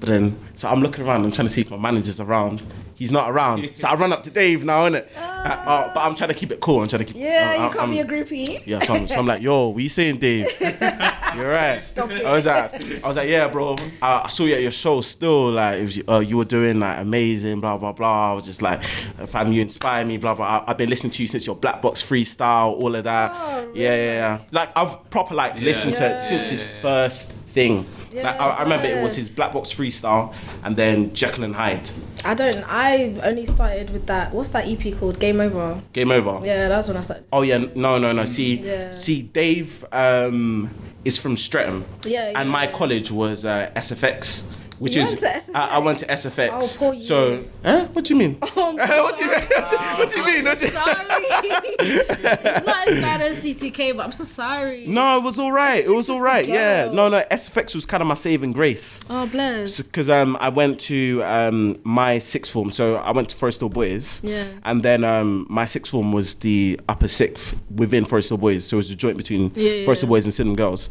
But 0.00 0.08
then, 0.08 0.38
so 0.54 0.66
I'm 0.70 0.80
looking 0.80 1.04
around, 1.04 1.24
I'm 1.26 1.30
trying 1.32 1.48
to 1.48 1.52
see 1.52 1.60
if 1.60 1.70
my 1.70 1.76
manager's 1.76 2.20
around. 2.20 2.64
He's 3.00 3.10
not 3.10 3.30
around. 3.30 3.70
So 3.72 3.88
I 3.88 3.94
run 3.94 4.12
up 4.12 4.24
to 4.24 4.30
Dave 4.30 4.62
now, 4.62 4.86
innit? 4.86 5.06
Uh, 5.16 5.20
uh, 5.20 5.94
but 5.94 6.00
I'm 6.00 6.14
trying 6.14 6.28
to 6.28 6.34
keep 6.34 6.52
it 6.52 6.60
cool. 6.60 6.82
I'm 6.82 6.88
trying 6.88 7.06
to 7.06 7.10
keep 7.10 7.16
yeah, 7.16 7.56
uh, 7.58 7.64
you 7.64 7.68
can't 7.70 7.80
I'm- 7.80 7.90
be 7.92 7.98
a 8.00 8.04
groupie. 8.04 8.62
yeah, 8.66 8.78
so 8.80 8.92
I'm, 8.92 9.08
so 9.08 9.14
I'm 9.14 9.24
like, 9.26 9.40
yo, 9.40 9.68
what 9.68 9.82
you 9.82 9.88
saying, 9.88 10.18
Dave? 10.18 10.46
You're 10.60 11.48
right. 11.48 11.78
Stop 11.80 12.10
it. 12.10 12.26
I 12.26 12.32
was 12.32 12.44
like, 12.44 13.02
I 13.02 13.08
was 13.08 13.16
like, 13.16 13.28
yeah, 13.30 13.48
bro. 13.48 13.76
I, 14.02 14.22
I 14.24 14.28
saw 14.28 14.44
you 14.44 14.54
at 14.54 14.60
your 14.60 14.70
show. 14.70 15.00
Still, 15.00 15.52
like, 15.52 15.78
it 15.78 15.82
was, 15.84 15.98
uh, 16.10 16.18
you 16.18 16.36
were 16.36 16.44
doing 16.44 16.78
like 16.78 16.98
amazing, 17.00 17.60
blah 17.60 17.78
blah 17.78 17.92
blah. 17.92 18.32
I 18.32 18.34
was 18.34 18.44
just 18.44 18.60
like, 18.60 18.82
fam, 18.82 19.50
you 19.50 19.62
inspire 19.62 20.04
me, 20.04 20.18
blah 20.18 20.34
blah. 20.34 20.44
I, 20.66 20.70
I've 20.70 20.76
been 20.76 20.90
listening 20.90 21.12
to 21.12 21.22
you 21.22 21.28
since 21.28 21.46
your 21.46 21.56
Black 21.56 21.80
Box 21.80 22.02
freestyle, 22.02 22.82
all 22.82 22.94
of 22.94 23.04
that. 23.04 23.32
Oh, 23.34 23.70
Yeah, 23.74 23.94
yeah, 23.94 24.12
yeah. 24.12 24.40
Like 24.52 24.70
I've 24.76 25.08
proper 25.08 25.34
like 25.34 25.58
listened 25.58 25.94
to 25.96 26.02
Yeah. 26.02 26.12
it 26.14 26.18
since 26.18 26.46
his 26.48 26.62
first 26.82 27.32
yeah, 27.54 27.84
yeah. 28.10 28.22
like 28.24 28.40
I, 28.40 28.48
I 28.48 28.62
remember 28.62 28.86
it 28.86 29.02
was 29.02 29.16
his. 29.16 29.34
Black 29.34 29.52
Box 29.52 29.72
freestyle, 29.72 30.34
and 30.64 30.76
then 30.76 31.12
Jekyll 31.12 31.44
and 31.44 31.54
Hyde. 31.54 31.88
I 32.24 32.34
don't. 32.34 32.62
I 32.66 33.18
only 33.22 33.46
started 33.46 33.90
with 33.90 34.06
that. 34.06 34.32
What's 34.32 34.50
that 34.50 34.66
EP 34.68 34.94
called? 34.98 35.18
Game 35.18 35.40
Over. 35.40 35.80
Game 35.92 36.10
over. 36.10 36.44
Yeah, 36.44 36.68
that 36.68 36.76
was 36.76 36.88
when 36.88 36.96
I 36.96 37.00
started. 37.00 37.24
Oh 37.32 37.42
yeah, 37.42 37.58
no, 37.74 37.98
no, 37.98 38.12
no. 38.12 38.24
See, 38.24 38.58
Yeah. 38.58 38.94
see, 38.94 39.22
Dave 39.22 39.84
um, 39.92 40.70
is 41.04 41.16
from 41.16 41.36
Streatham, 41.36 41.84
Yeah, 42.04 42.32
and 42.36 42.50
my 42.50 42.66
college 42.66 43.10
was 43.10 43.44
uh, 43.44 43.70
SFX, 43.74 44.44
which 44.80 44.96
You 44.96 45.02
is 45.02 45.08
went 45.08 45.20
to 45.20 45.26
SFX? 45.26 45.54
I, 45.54 45.66
I 45.68 45.78
went 45.78 45.98
to 45.98 46.06
SFX. 46.06 46.78
Oh. 46.80 47.00
So, 47.00 47.44
huh? 47.62 47.86
What 47.92 48.06
do 48.06 48.14
you 48.14 48.18
mean? 48.18 48.38
Oh, 48.40 48.76
so 48.86 49.02
what 49.04 49.14
do 49.18 49.24
you 49.24 49.30
mean? 49.30 49.46
What 49.46 50.10
do 50.10 50.18
you- 50.18 50.24
mean? 50.24 50.46
You- 50.46 50.68
sorry. 50.68 50.96
it's 51.80 52.66
not 52.66 52.88
as 52.88 53.00
bad 53.00 53.20
as 53.20 53.44
CTK, 53.44 53.94
but 53.94 54.06
I'm 54.06 54.12
so 54.12 54.24
sorry. 54.24 54.86
No, 54.86 55.18
it 55.18 55.22
was 55.22 55.38
all 55.38 55.52
right. 55.52 55.84
It 55.84 55.90
was 55.90 56.08
all 56.08 56.20
right. 56.22 56.46
Yeah. 56.46 56.90
No, 56.92 57.08
no. 57.10 57.22
SFX 57.30 57.74
was 57.74 57.84
kind 57.84 58.00
of 58.00 58.06
my 58.06 58.14
saving 58.14 58.52
grace. 58.52 59.00
Oh 59.10 59.26
bless. 59.26 59.80
because 59.82 60.08
um, 60.08 60.38
I 60.40 60.48
went 60.48 60.80
to 60.80 61.22
um, 61.24 61.78
my 61.84 62.18
sixth 62.18 62.50
form, 62.50 62.70
so 62.70 62.96
I 62.96 63.10
went 63.12 63.28
to 63.30 63.36
Forest 63.36 63.60
Hill 63.60 63.68
Boys. 63.68 64.22
Yeah. 64.24 64.46
And 64.64 64.82
then 64.82 65.04
um, 65.04 65.46
my 65.50 65.66
sixth 65.66 65.90
form 65.92 66.12
was 66.12 66.36
the 66.36 66.80
upper 66.88 67.08
sixth 67.08 67.54
within 67.74 68.06
Forest 68.06 68.30
Hill 68.30 68.38
Boys, 68.38 68.64
so 68.66 68.76
it 68.76 68.78
was 68.78 68.90
a 68.90 68.96
joint 68.96 69.18
between 69.18 69.52
yeah, 69.54 69.84
Forest 69.84 70.02
Hill 70.02 70.08
yeah. 70.08 70.16
Boys 70.16 70.24
and 70.24 70.32
Sydenham 70.32 70.56
Girls. 70.56 70.88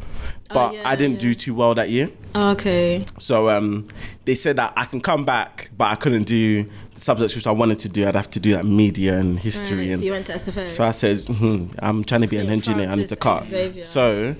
But 0.50 0.74
yeah, 0.74 0.82
I 0.90 0.96
didn't 0.96 1.16
yeah. 1.16 1.30
do 1.30 1.34
too 1.36 1.54
well 1.54 1.76
that 1.76 1.90
year, 1.90 2.10
okay. 2.36 3.06
so 3.20 3.50
um, 3.50 3.88
they 4.26 4.34
said 4.34 4.56
that 4.56 4.74
I 4.76 4.86
can 4.86 5.00
come 5.00 5.26
back, 5.26 5.70
but 5.78 5.86
I 5.86 5.96
couldn't 5.96 6.24
do 6.24 6.64
the 6.64 7.00
subjects 7.00 7.36
which 7.36 7.46
I 7.46 7.52
wanted 7.52 7.80
to 7.80 7.90
do. 7.90 8.08
I'd 8.08 8.16
have 8.16 8.32
to 8.32 8.40
do 8.40 8.56
like 8.56 8.66
media 8.66 9.18
and 9.18 9.40
history 9.40 9.78
Right, 9.78 9.90
and 9.90 10.00
so 10.00 10.06
you 10.06 10.12
went 10.12 10.26
to 10.28 10.72
so 10.72 10.84
I 10.84 10.92
said, 10.92 11.20
hmm 11.22 11.68
I'm 11.80 12.04
trying 12.04 12.22
to 12.22 12.28
be 12.28 12.38
an 12.38 12.48
Saint 12.48 12.68
engineer. 12.68 12.90
I 12.90 12.96
need 12.96 13.10
to 13.10 13.16
cut. 13.16 13.44
Francis 13.44 13.74
Xavier. 13.74 13.86
So 13.86 14.36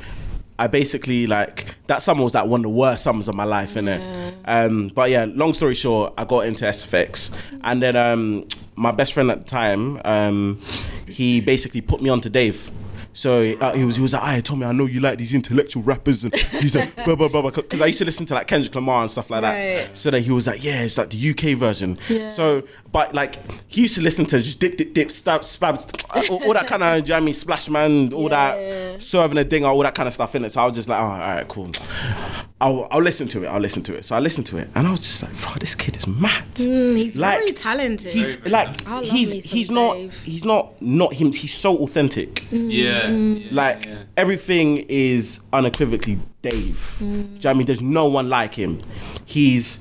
I 0.60 0.68
basically 0.68 1.26
like 1.26 1.76
that 1.88 2.02
summer 2.02 2.22
was 2.22 2.34
like 2.34 2.46
one 2.46 2.60
of 2.60 2.64
the 2.64 2.70
worst 2.70 3.04
summers 3.04 3.30
of 3.30 3.36
my 3.36 3.46
life, 3.46 3.76
innit? 3.76 4.36
Um, 4.44 4.90
but 4.90 5.10
yeah, 5.10 5.26
long 5.30 5.54
story 5.54 5.74
short, 5.74 6.14
I 6.18 6.26
got 6.26 6.48
into 6.48 6.66
SFX, 6.66 7.34
and 7.64 7.82
then 7.82 7.96
um, 7.96 8.44
my 8.76 8.92
best 8.92 9.14
friend 9.14 9.32
at 9.32 9.46
the 9.46 9.50
time, 9.50 10.02
um, 10.04 10.60
he 11.08 11.40
basically 11.40 11.80
put 11.80 12.02
me 12.02 12.10
on 12.10 12.20
to 12.22 12.30
Dave. 12.30 12.70
So 13.20 13.42
uh, 13.60 13.74
he 13.76 13.84
was 13.84 13.98
he 13.98 14.02
was 14.02 14.14
like, 14.14 14.24
"I 14.24 14.40
told 14.40 14.62
me 14.62 14.66
I 14.66 14.72
know 14.72 14.86
you 14.86 15.02
like 15.02 15.18
these 15.18 15.34
intellectual 15.34 15.84
rappers 15.84 16.24
and 16.24 16.34
he's 16.34 16.74
like 16.74 16.96
blah 17.04 17.16
blah 17.16 17.28
blah 17.28 17.42
because 17.42 17.82
I 17.82 17.88
used 17.88 18.00
to 18.00 18.06
listen 18.06 18.26
to 18.28 18.34
like 18.34 18.48
Kendrick 18.48 18.74
Lamar 18.74 19.02
and 19.02 19.12
stuff 19.12 19.30
like 19.30 19.42
that. 19.42 19.52
Right. 19.88 19.98
So 19.98 20.10
then 20.10 20.24
he 20.24 20.32
was 20.32 20.48
like, 20.48 20.64
"Yeah, 20.64 20.84
it's 20.84 20.98
like 20.98 21.10
the 21.10 21.30
UK 21.32 21.58
version." 21.58 21.98
Yeah. 22.08 22.30
So 22.30 22.64
but 22.94 23.14
like 23.14 23.38
he 23.68 23.82
used 23.82 23.96
to 23.96 24.02
listen 24.02 24.26
to 24.28 24.42
just 24.42 24.62
dip 24.62 24.78
dip 24.78 24.94
dip 24.94 25.12
stab 25.12 25.44
stab 25.44 25.82
all, 26.30 26.42
all 26.46 26.54
that 26.54 26.68
kind 26.68 26.82
of 26.82 27.00
you 27.02 27.10
know 27.10 27.18
I 27.18 27.20
mean 27.20 27.34
splash 27.34 27.68
man 27.68 28.14
all 28.14 28.30
Yeah. 28.30 28.54
that 28.94 29.04
serving 29.04 29.38
a 29.38 29.44
ding 29.44 29.66
all 29.66 29.80
that 29.80 29.96
kind 29.96 30.08
of 30.08 30.14
stuff 30.14 30.34
in 30.36 30.46
it. 30.46 30.52
So 30.52 30.62
I 30.62 30.66
was 30.68 30.76
just 30.76 30.88
like, 30.88 31.02
oh, 31.02 31.04
all 31.04 31.20
right, 31.20 31.48
cool. 31.50 31.72
I'll, 32.62 32.88
I'll 32.92 33.02
listen 33.02 33.28
to 33.30 33.44
it. 33.44 33.48
I'll 33.48 33.60
listen 33.62 33.84
to 33.84 33.96
it. 33.96 34.04
So 34.04 34.16
I 34.16 34.20
listened 34.20 34.46
to 34.48 34.58
it, 34.58 34.68
and 34.76 34.86
I 34.86 34.92
was 34.92 35.00
just 35.00 35.24
like, 35.24 35.32
bro, 35.42 35.54
this 35.60 35.76
kid 35.76 35.96
is 35.96 36.06
mad. 36.08 36.44
Mm, 36.56 36.98
he's 36.98 37.16
Like, 37.16 37.40
very 37.40 37.54
talented. 37.54 38.12
He's 38.12 38.36
Very, 38.36 38.52
very 38.52 38.68
like 38.68 38.88
I 38.88 39.00
love 39.00 39.04
he's 39.10 39.32
he's 39.46 39.72
not 39.72 39.94
Dave. 39.94 40.22
he's 40.24 40.44
not 40.44 40.82
not 40.82 41.14
him. 41.14 41.32
He's 41.32 41.54
so 41.54 41.78
authentic. 41.78 42.44
Yeah. 42.52 43.04
Mm. 43.08 43.44
yeah, 43.44 43.48
Like 43.52 43.86
yeah. 43.86 44.04
everything 44.18 44.86
is 44.90 45.40
unequivocally 45.54 46.20
Dave. 46.42 46.96
Do 47.00 47.06
you 47.06 47.12
know 47.14 47.28
what 47.34 47.46
I 47.46 47.54
mean? 47.54 47.66
There's 47.66 47.82
no 47.82 48.08
one 48.08 48.28
like 48.28 48.54
him. 48.56 48.82
He's 49.26 49.80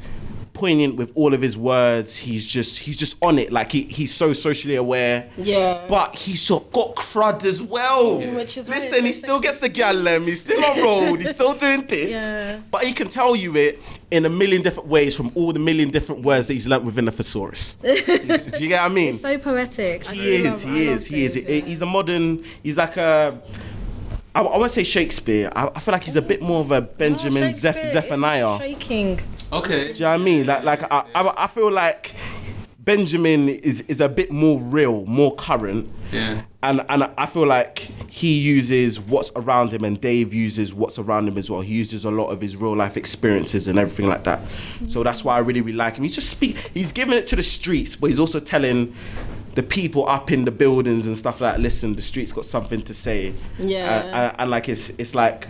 poignant 0.59 0.97
with 0.97 1.13
all 1.15 1.33
of 1.35 1.41
his 1.41 1.57
words. 1.57 2.17
He's 2.17 2.45
just 2.45 2.79
he's 2.81 2.97
just 2.97 3.17
on 3.23 3.39
it. 3.39 3.53
Like 3.53 3.73
he, 3.73 3.83
he's 3.85 4.13
so 4.15 4.33
socially 4.33 4.75
aware. 4.75 5.29
Yeah. 5.39 5.85
But 5.89 6.15
he's 6.17 6.49
got 6.49 6.95
crud 6.97 7.45
as 7.45 7.63
well. 7.63 8.19
Which 8.35 8.59
is 8.59 8.69
Listen, 8.69 9.05
he 9.05 9.13
still 9.13 9.41
gets 9.41 9.61
the 9.61 9.71
gallem. 9.71 10.17
Um, 10.19 10.23
he's 10.25 10.41
still 10.43 10.65
on 10.65 10.79
road. 10.83 11.21
He's 11.21 11.31
still 11.31 11.55
doing 11.55 11.87
this. 11.87 12.11
Yeah. 12.11 12.61
But 12.71 12.85
he 12.85 12.93
can 12.93 13.09
tell 13.09 13.37
you 13.37 13.57
it 13.57 13.81
in 14.11 14.25
a 14.27 14.29
million 14.29 14.63
different 14.63 14.89
ways 14.89 15.15
from 15.17 15.31
all 15.35 15.53
the 15.53 15.59
million 15.61 15.91
different 15.91 16.23
words 16.23 16.47
that 16.49 16.55
he's 16.55 16.67
learnt 16.67 16.85
within 16.85 17.05
the 17.05 17.13
thesaurus. 17.13 17.75
Do 17.83 17.89
you 17.91 18.69
get 18.69 18.83
what 18.83 18.91
I 18.91 18.95
mean? 18.95 19.13
He's 19.13 19.21
so 19.21 19.39
poetic. 19.39 20.05
He 20.07 20.37
is, 20.37 20.65
love- 20.65 20.75
he 20.75 20.89
is, 20.89 21.07
he 21.07 21.25
is. 21.25 21.35
He- 21.35 21.43
yeah. 21.59 21.65
He's 21.65 21.83
a 21.83 21.87
modern. 21.87 22.45
He's 22.63 22.77
like 22.77 22.97
a. 22.97 23.41
I, 24.39 24.43
I 24.43 24.57
won't 24.59 24.71
say 24.71 24.85
Shakespeare. 24.85 25.51
I, 25.55 25.69
I 25.75 25.81
feel 25.81 25.93
like 25.93 26.05
he's 26.05 26.15
a 26.17 26.23
bit 26.23 26.41
more 26.41 26.61
of 26.61 26.71
a 26.71 26.81
Benjamin 26.81 27.43
No, 27.49 27.53
Zeph, 27.53 27.91
Zephaniah. 27.91 28.59
Shaking. 28.59 29.19
Okay. 29.53 29.93
Do 29.93 29.95
you 29.95 30.01
know 30.01 30.11
what 30.11 30.21
I 30.21 30.25
mean? 30.25 30.47
Like, 30.47 30.63
like 30.63 30.83
I, 30.85 31.05
I, 31.15 31.45
I 31.45 31.47
feel 31.49 31.73
like 31.73 32.13
Benjamin 32.79 33.49
is 33.49 33.81
is 33.83 34.01
a 34.01 34.09
bit 34.09 34.31
more 34.31 34.59
real, 34.61 35.05
more 35.07 35.35
current, 35.35 35.91
Yeah. 36.13 36.43
and 36.63 36.85
and 36.89 37.03
I 37.19 37.27
feel 37.27 37.47
like 37.47 37.81
he 38.09 38.39
uses 38.39 38.99
what's 39.01 39.31
around 39.37 39.73
him, 39.75 39.85
and 39.85 40.01
Dave 40.01 40.33
uses 40.33 40.73
what's 40.73 40.99
around 40.99 41.29
him 41.29 41.37
as 41.37 41.51
well. 41.51 41.61
He 41.61 41.75
uses 41.75 42.05
a 42.07 42.11
lot 42.11 42.29
of 42.29 42.41
his 42.41 42.57
real 42.57 42.75
life 42.77 42.97
experiences 42.97 43.67
and 43.69 43.79
everything 43.79 44.09
like 44.09 44.25
that. 44.25 44.41
So 44.87 45.03
that's 45.03 45.23
why 45.25 45.35
I 45.37 45.41
really 45.41 45.61
really 45.61 45.77
like 45.77 45.97
him. 45.97 46.05
He's 46.05 46.15
just 46.15 46.31
speak. 46.31 46.57
He's 46.73 46.93
giving 46.93 47.15
it 47.19 47.27
to 47.27 47.37
the 47.37 47.43
streets, 47.43 47.97
but 47.97 48.07
he's 48.07 48.21
also 48.21 48.39
telling. 48.39 48.95
The 49.59 49.63
people 49.65 50.03
up 50.09 50.31
in 50.31 50.45
the 50.45 50.53
buildings 50.53 51.09
and 51.09 51.17
stuff 51.17 51.41
like, 51.41 51.59
listen, 51.59 51.97
the 51.97 52.03
streets 52.03 52.33
got 52.33 52.45
something 52.45 52.81
to 52.83 52.95
say. 52.95 53.35
Yeah. 53.59 53.79
Uh, 53.91 54.17
and, 54.19 54.37
and 54.41 54.51
like 54.51 54.69
it's 54.69 54.91
it's 55.03 55.15
like 55.17 55.49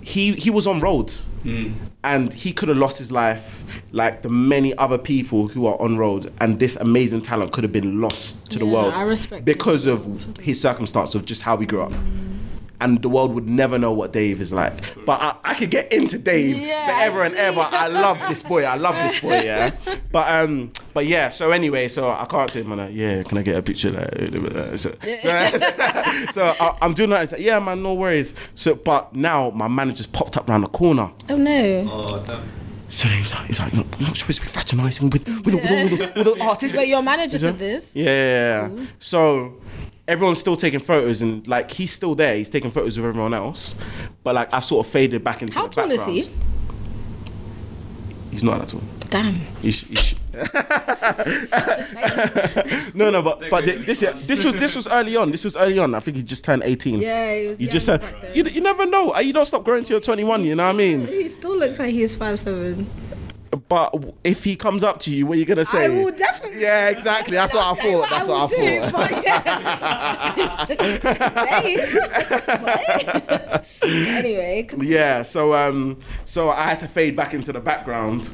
he 0.00 0.32
he 0.44 0.50
was 0.50 0.66
on 0.66 0.80
road 0.80 1.12
Mm. 1.44 1.72
and 2.04 2.32
he 2.32 2.52
could 2.52 2.68
have 2.68 2.78
lost 2.78 2.98
his 2.98 3.10
life 3.10 3.64
like 3.90 4.22
the 4.22 4.28
many 4.28 4.70
other 4.78 4.96
people 4.96 5.48
who 5.48 5.66
are 5.66 5.76
on 5.82 5.98
road 5.98 6.32
and 6.40 6.60
this 6.60 6.76
amazing 6.76 7.20
talent 7.20 7.50
could 7.52 7.64
have 7.64 7.72
been 7.72 8.00
lost 8.00 8.48
to 8.52 8.60
the 8.60 8.66
world 8.66 8.94
I 8.94 9.02
respect 9.02 9.44
because 9.44 9.86
of 9.86 10.06
his 10.40 10.60
circumstance 10.60 11.16
of 11.16 11.24
just 11.26 11.42
how 11.42 11.56
we 11.56 11.66
grew 11.66 11.82
up 11.82 11.92
and 12.82 13.00
the 13.00 13.08
world 13.08 13.32
would 13.34 13.48
never 13.48 13.78
know 13.78 13.92
what 13.92 14.12
Dave 14.12 14.40
is 14.40 14.52
like. 14.52 14.72
But 15.06 15.20
I, 15.20 15.36
I 15.44 15.54
could 15.54 15.70
get 15.70 15.92
into 15.92 16.18
Dave 16.18 16.58
Yeah, 16.58 16.86
forever 16.86 17.22
and 17.22 17.34
ever. 17.36 17.60
I 17.60 17.86
love 17.86 18.18
this 18.28 18.42
boy. 18.42 18.64
I 18.64 18.74
love 18.74 18.96
this 18.96 19.20
boy. 19.20 19.40
Yeah. 19.40 19.74
But 20.10 20.28
um, 20.28 20.72
but 20.92 21.06
yeah. 21.06 21.30
So 21.30 21.52
anyway, 21.52 21.88
so 21.88 22.10
I 22.10 22.26
can't 22.26 22.52
take 22.52 22.64
him. 22.64 22.72
I'm 22.72 22.78
like, 22.78 22.90
yeah, 22.92 23.22
can 23.22 23.38
I 23.38 23.42
get 23.42 23.56
a 23.56 23.62
picture? 23.62 23.90
Like, 23.90 24.78
so, 24.78 24.94
so, 25.20 26.30
so 26.32 26.54
I, 26.60 26.76
I'm 26.82 26.92
doing 26.92 27.10
that. 27.10 27.22
He's 27.22 27.32
like, 27.32 27.40
yeah, 27.40 27.58
man, 27.60 27.82
no 27.82 27.94
worries. 27.94 28.34
So, 28.54 28.74
but 28.74 29.14
now 29.14 29.50
my 29.50 29.68
manager's 29.68 30.06
popped 30.06 30.36
up 30.36 30.48
around 30.48 30.62
the 30.62 30.68
corner. 30.68 31.10
Oh 31.28 31.36
no. 31.36 31.88
Oh, 31.90 32.24
damn. 32.26 32.42
So 32.88 33.08
he's 33.08 33.32
like, 33.32 33.46
he's 33.46 33.58
like, 33.58 33.72
"You're 33.72 33.84
not 34.00 34.16
supposed 34.18 34.40
to 34.40 34.46
be 34.46 34.50
fraternising 34.52 35.08
with 35.08 35.26
with, 35.26 35.46
with, 35.46 35.54
all 35.54 35.88
the, 35.88 36.12
with 36.14 36.24
the 36.26 36.36
artists. 36.42 36.76
Wait, 36.76 36.88
your 36.88 37.02
manager 37.02 37.38
said 37.38 37.58
this? 37.58 37.90
Yeah, 37.94 38.04
yeah, 38.04 38.68
yeah. 38.68 38.86
So 38.98 39.54
everyone's 40.08 40.40
still 40.40 40.56
taking 40.56 40.80
photos, 40.80 41.22
and 41.22 41.46
like 41.48 41.70
he's 41.70 41.92
still 41.92 42.14
there. 42.14 42.36
He's 42.36 42.50
taking 42.50 42.70
photos 42.70 42.96
with 42.98 43.06
everyone 43.06 43.32
else, 43.34 43.74
but 44.24 44.34
like 44.34 44.52
I've 44.52 44.64
sort 44.64 44.86
of 44.86 44.92
faded 44.92 45.22
back 45.24 45.42
into 45.42 45.54
How 45.54 45.66
the 45.68 45.74
tall 45.74 45.90
is 45.90 46.04
he? 46.06 46.28
He's 48.30 48.42
not 48.44 48.60
that 48.60 48.68
tall. 48.68 48.80
Damn. 49.10 49.34
He's, 49.60 49.80
he's, 49.82 50.14
no, 52.94 53.10
no, 53.10 53.20
but 53.22 53.42
but 53.50 53.64
thi- 53.64 53.76
this 53.76 54.00
this 54.00 54.42
was 54.42 54.56
this 54.56 54.74
was 54.74 54.88
early 54.88 55.16
on. 55.16 55.30
This 55.30 55.44
was 55.44 55.54
early 55.54 55.78
on. 55.78 55.94
I 55.94 56.00
think 56.00 56.16
he 56.16 56.22
just 56.22 56.42
turned 56.44 56.62
18. 56.64 57.00
Yeah, 57.00 57.34
he 57.36 57.46
was 57.48 57.60
You 57.60 57.66
young 57.66 57.72
just 57.72 57.86
said 57.86 58.00
back 58.00 58.22
then. 58.22 58.34
you, 58.34 58.44
you 58.44 58.60
never 58.62 58.86
know. 58.86 59.14
Uh, 59.14 59.20
You 59.20 59.34
don't 59.34 59.44
stop 59.46 59.64
growing 59.64 59.84
till 59.84 59.96
you're 59.96 60.00
21. 60.00 60.44
You 60.44 60.54
know 60.54 60.64
what 60.64 60.74
I 60.74 60.78
mean? 60.78 61.06
He 61.06 61.28
still 61.28 61.56
looks 61.58 61.78
like 61.78 61.90
he's 61.90 62.16
five 62.16 62.40
seven. 62.40 62.88
But 63.68 63.94
if 64.24 64.44
he 64.44 64.56
comes 64.56 64.82
up 64.82 64.98
to 65.00 65.14
you, 65.14 65.26
what 65.26 65.36
are 65.36 65.40
you 65.40 65.44
gonna 65.44 65.64
say? 65.64 65.84
I 65.84 65.88
will 66.02 66.12
definitely. 66.12 66.62
Yeah, 66.62 66.88
exactly. 66.88 67.34
That's 67.34 67.52
what 67.52 67.66
I 67.66 67.74
Say 67.80 67.92
thought. 67.92 68.08
That's 68.10 68.28
what 68.28 68.52
I 68.52 68.80
thought. 68.80 68.92
But 68.92 69.12
yes. 70.78 70.92
anyway, 73.82 74.68
yeah 74.78 75.22
so 75.22 75.54
um 75.54 75.98
so 76.24 76.50
i 76.50 76.68
had 76.68 76.80
to 76.80 76.88
fade 76.88 77.16
back 77.16 77.34
into 77.34 77.52
the 77.52 77.60
background 77.60 78.30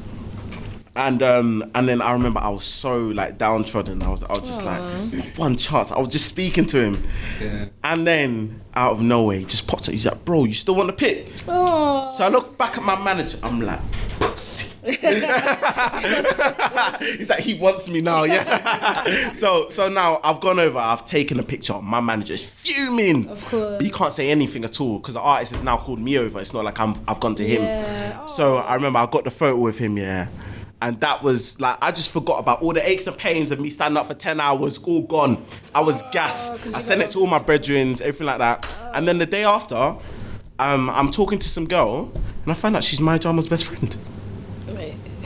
and 0.95 1.21
um 1.23 1.69
and 1.75 1.87
then 1.87 2.01
i 2.01 2.11
remember 2.13 2.39
i 2.39 2.49
was 2.49 2.65
so 2.65 2.97
like 3.07 3.37
downtrodden 3.37 4.01
i 4.03 4.09
was 4.09 4.23
i 4.23 4.27
was 4.27 4.47
just 4.47 4.63
like 4.63 4.81
one 5.37 5.57
chance 5.57 5.91
i 5.91 5.99
was 5.99 6.09
just 6.09 6.27
speaking 6.27 6.65
to 6.65 6.79
him 6.79 7.03
Yeah. 7.41 7.65
and 7.83 8.05
then 8.05 8.61
out 8.75 8.91
of 8.93 9.01
nowhere 9.01 9.37
he 9.39 9.45
just 9.45 9.67
pops 9.67 9.87
up 9.87 9.91
he's 9.93 10.05
like 10.05 10.23
bro 10.23 10.45
you 10.45 10.53
still 10.53 10.75
want 10.75 10.89
to 10.89 10.93
pick 10.93 11.27
oh, 11.47 12.11
so 12.15 12.25
i 12.25 12.29
look 12.29 12.57
back 12.57 12.77
at 12.77 12.83
my 12.83 13.01
manager 13.01 13.39
i'm 13.43 13.59
like 13.61 13.79
pussy. 14.19 14.68
He's 17.01 17.29
like 17.29 17.39
he 17.39 17.53
wants 17.55 17.89
me 17.89 18.01
now 18.01 18.23
yeah 18.23 19.31
so 19.33 19.69
so 19.69 19.89
now 19.89 20.19
i've 20.23 20.39
gone 20.39 20.59
over 20.59 20.77
i've 20.77 21.03
taken 21.05 21.39
a 21.39 21.43
picture 21.43 21.79
my 21.81 21.99
manager 21.99 22.33
is 22.33 22.43
fuming 22.45 23.27
Of 23.27 23.43
course. 23.45 23.75
but 23.77 23.85
you 23.85 23.91
can't 23.91 24.13
say 24.13 24.29
anything 24.29 24.63
at 24.63 24.79
all 24.79 24.99
because 24.99 25.15
the 25.15 25.21
artist 25.21 25.51
has 25.53 25.63
now 25.63 25.77
called 25.77 25.99
me 25.99 26.17
over 26.17 26.39
it's 26.39 26.53
not 26.53 26.63
like 26.63 26.79
i'm 26.79 26.95
i've 27.07 27.19
gone 27.19 27.35
to 27.35 27.45
him 27.45 27.63
Yeah. 27.63 28.25
so 28.27 28.57
I 28.57 28.75
remember 28.75 28.99
I 28.99 29.05
got 29.07 29.23
the 29.23 29.31
photo 29.31 29.55
with 29.57 29.77
him, 29.79 29.97
yeah. 29.97 30.27
And 30.81 30.99
that 31.01 31.23
was 31.23 31.59
like 31.59 31.77
I 31.81 31.91
just 31.91 32.11
forgot 32.11 32.39
about 32.39 32.61
all 32.61 32.71
the 32.73 32.87
aches 32.87 33.07
and 33.07 33.17
pains 33.17 33.51
of 33.51 33.59
me 33.59 33.69
standing 33.69 33.97
up 33.97 34.05
for 34.07 34.13
10 34.13 34.39
hours, 34.39 34.77
all 34.79 35.01
gone. 35.01 35.43
I 35.75 35.81
was 35.81 36.01
gassed. 36.11 36.53
I 36.73 36.79
sent 36.79 37.01
it 37.01 37.09
to 37.11 37.19
all 37.19 37.27
my 37.27 37.39
brethrens, 37.39 37.99
everything 38.01 38.27
like 38.27 38.37
that. 38.37 38.65
And 38.93 39.07
then 39.07 39.17
the 39.17 39.25
day 39.25 39.43
after, 39.43 39.95
um, 40.59 40.89
I'm 40.89 41.11
talking 41.11 41.37
to 41.39 41.49
some 41.49 41.67
girl 41.67 42.11
and 42.43 42.51
I 42.51 42.53
find 42.53 42.75
out 42.75 42.83
she's 42.83 42.99
my 43.01 43.17
drummer's 43.17 43.47
best 43.47 43.65
friend. 43.65 43.97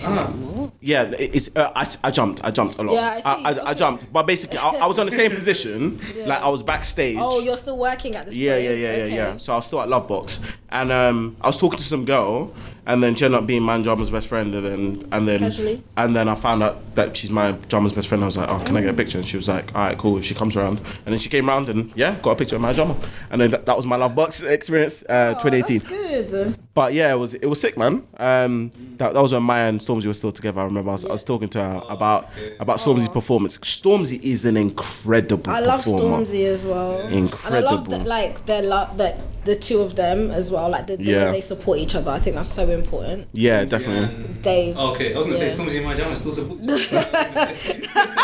Wait. 0.07 0.69
Yeah, 0.81 1.03
it's 1.17 1.49
uh, 1.55 1.71
I, 1.75 1.87
I 2.03 2.11
jumped. 2.11 2.43
I 2.43 2.51
jumped 2.51 2.77
a 2.77 2.83
lot. 2.83 2.93
Yeah, 2.93 3.09
I 3.11 3.19
see. 3.19 3.25
I, 3.45 3.49
I, 3.49 3.51
Okay. 3.71 3.73
jumped, 3.75 4.11
but 4.11 4.23
basically 4.23 4.57
I, 4.57 4.69
I 4.69 4.85
was 4.85 4.99
on 4.99 5.05
the 5.05 5.11
same 5.11 5.31
position. 5.39 5.99
Like 6.25 6.41
I 6.41 6.49
was 6.49 6.61
backstage. 6.63 7.17
Oh, 7.19 7.39
you're 7.39 7.55
still 7.57 7.77
working 7.77 8.15
at 8.15 8.25
this 8.25 8.35
Yeah, 8.35 8.53
point? 8.55 8.63
yeah, 8.65 8.71
yeah, 8.71 8.95
yeah, 8.97 9.03
Okay. 9.03 9.15
yeah. 9.15 9.37
So 9.37 9.53
I 9.53 9.55
was 9.57 9.65
still 9.67 9.81
at 9.81 9.87
Lovebox, 9.87 10.39
and 10.69 10.91
um, 10.91 11.37
I 11.41 11.47
was 11.47 11.57
talking 11.57 11.77
to 11.77 11.83
some 11.85 12.03
girl, 12.05 12.53
and 12.85 13.01
then 13.01 13.15
she 13.15 13.23
ended 13.23 13.39
up 13.39 13.47
being 13.47 13.63
my 13.63 13.81
drummer's 13.81 14.09
best 14.09 14.27
friend, 14.27 14.53
and 14.55 14.65
then 14.65 15.07
and 15.13 15.27
then 15.27 15.39
Casually? 15.39 15.81
and 15.95 16.13
then 16.15 16.27
I 16.27 16.35
found 16.35 16.61
out 16.63 16.95
that 16.95 17.15
she's 17.15 17.29
my 17.29 17.53
drummer's 17.69 17.93
best 17.93 18.07
friend. 18.09 18.21
I 18.23 18.25
was 18.27 18.37
like, 18.37 18.49
oh, 18.49 18.59
can 18.65 18.75
I 18.75 18.81
get 18.81 18.89
a 18.89 18.97
picture? 18.97 19.17
And 19.19 19.27
she 19.27 19.37
was 19.37 19.47
like, 19.47 19.73
all 19.73 19.85
right, 19.85 19.97
cool. 19.97 20.17
If 20.17 20.25
she 20.25 20.33
comes 20.35 20.57
around, 20.57 20.79
and 21.05 21.13
then 21.13 21.17
she 21.17 21.29
came 21.29 21.49
around, 21.49 21.69
and 21.69 21.91
yeah, 21.95 22.19
got 22.21 22.31
a 22.31 22.35
picture 22.35 22.55
of 22.57 22.61
my 22.61 22.73
drummer, 22.73 22.95
and 23.31 23.39
then 23.39 23.51
that, 23.51 23.65
that 23.67 23.77
was 23.77 23.85
my 23.85 23.97
Lovebox 23.97 24.43
experience, 24.49 25.01
uh, 25.03 25.35
Oh, 25.37 25.43
2018. 25.49 25.79
That's 25.79 25.89
good. 26.33 26.57
But 26.75 26.93
yeah, 26.93 27.13
it 27.13 27.17
was 27.17 27.35
it 27.35 27.45
was 27.45 27.61
sick, 27.61 27.77
man. 27.77 28.01
Um, 28.17 28.71
that, 28.97 29.13
that 29.13 29.21
was 29.21 29.31
when 29.31 29.43
Maya 29.43 29.69
and 29.69 29.79
Stormzy 29.79 30.07
were 30.07 30.13
still 30.13 30.31
together. 30.31 30.59
I 30.61 30.63
remember 30.63 30.89
I 30.89 30.93
was, 30.93 31.05
I 31.05 31.11
was 31.11 31.23
talking 31.23 31.47
to 31.49 31.59
her 31.59 31.83
about 31.87 32.29
about 32.59 32.77
Stormzy's 32.79 33.09
performance. 33.09 33.59
Stormzy 33.59 34.19
is 34.23 34.43
an 34.45 34.57
incredible 34.57 35.51
I 35.53 35.59
love 35.59 35.81
performer. 35.83 36.25
Stormzy 36.25 36.45
as 36.47 36.65
well. 36.65 36.99
And 37.01 37.13
I 37.45 37.59
love 37.59 37.79
Incredible. 37.81 37.83
that, 37.99 38.07
like 38.07 38.45
their 38.47 38.63
love 38.63 38.97
that 38.97 39.19
the 39.45 39.55
two 39.55 39.81
of 39.81 39.95
them 39.97 40.31
as 40.31 40.51
well. 40.51 40.67
Like 40.69 40.87
the, 40.87 40.97
the 40.97 41.03
Yeah. 41.03 41.25
way 41.27 41.31
they 41.33 41.41
support 41.41 41.77
each 41.77 41.93
other. 41.93 42.09
I 42.09 42.17
think 42.19 42.37
that's 42.37 42.49
so 42.51 42.67
important. 42.69 43.27
Yeah, 43.33 43.65
definitely. 43.65 44.15
Yeah. 44.23 44.27
Dave. 44.41 44.77
Okay, 44.77 45.13
I 45.13 45.17
was 45.17 45.27
gonna 45.27 45.37
Yeah. 45.39 45.49
say 45.49 45.55
Stormzy 45.55 45.75
in 45.75 45.83
my 45.83 45.93
jam, 45.95 46.09
I 46.11 46.13
still 46.15 46.31
support 46.31 46.59
you. 46.59 46.69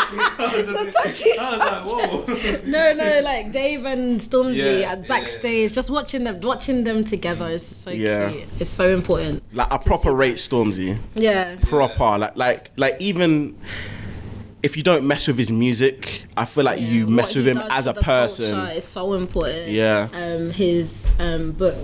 So 0.50 0.90
touchy. 0.90 1.30
I 1.38 1.50
was 1.50 1.58
like, 1.58 1.84
whoa. 1.86 2.62
No, 2.66 2.92
no, 2.94 3.20
like 3.20 3.52
Dave 3.52 3.84
and 3.84 4.18
Stormzy 4.20 4.80
Yeah, 4.80 4.92
at 4.92 5.06
backstage, 5.06 5.72
just 5.72 5.90
watching 5.90 6.24
them, 6.24 6.40
watching 6.40 6.82
them 6.84 7.04
together 7.04 7.48
is 7.48 7.64
so 7.64 7.90
Yeah. 7.90 8.30
cute. 8.32 8.39
It's 8.58 8.70
so 8.70 8.88
important. 8.88 9.42
Like 9.52 9.68
a 9.70 9.78
proper 9.78 10.12
rate 10.12 10.36
Stormzy. 10.36 10.98
Yeah. 11.14 11.56
Proper. 11.62 12.18
Like 12.18 12.36
like 12.36 12.70
like 12.76 12.96
even 13.00 13.58
if 14.62 14.76
you 14.76 14.82
don't 14.82 15.06
mess 15.06 15.26
with 15.26 15.38
his 15.38 15.50
music, 15.50 16.24
I 16.36 16.44
feel 16.44 16.64
like 16.64 16.80
you 16.80 17.06
What 17.06 17.12
mess 17.14 17.34
with 17.34 17.46
him 17.48 17.58
as 17.70 17.86
a 17.86 17.94
person. 17.94 18.50
culture 18.54 18.72
is 18.74 18.84
so 18.84 19.14
important. 19.14 19.68
Yeah. 19.70 20.08
Um, 20.12 20.50
his 20.50 21.10
um 21.18 21.52
book 21.52 21.76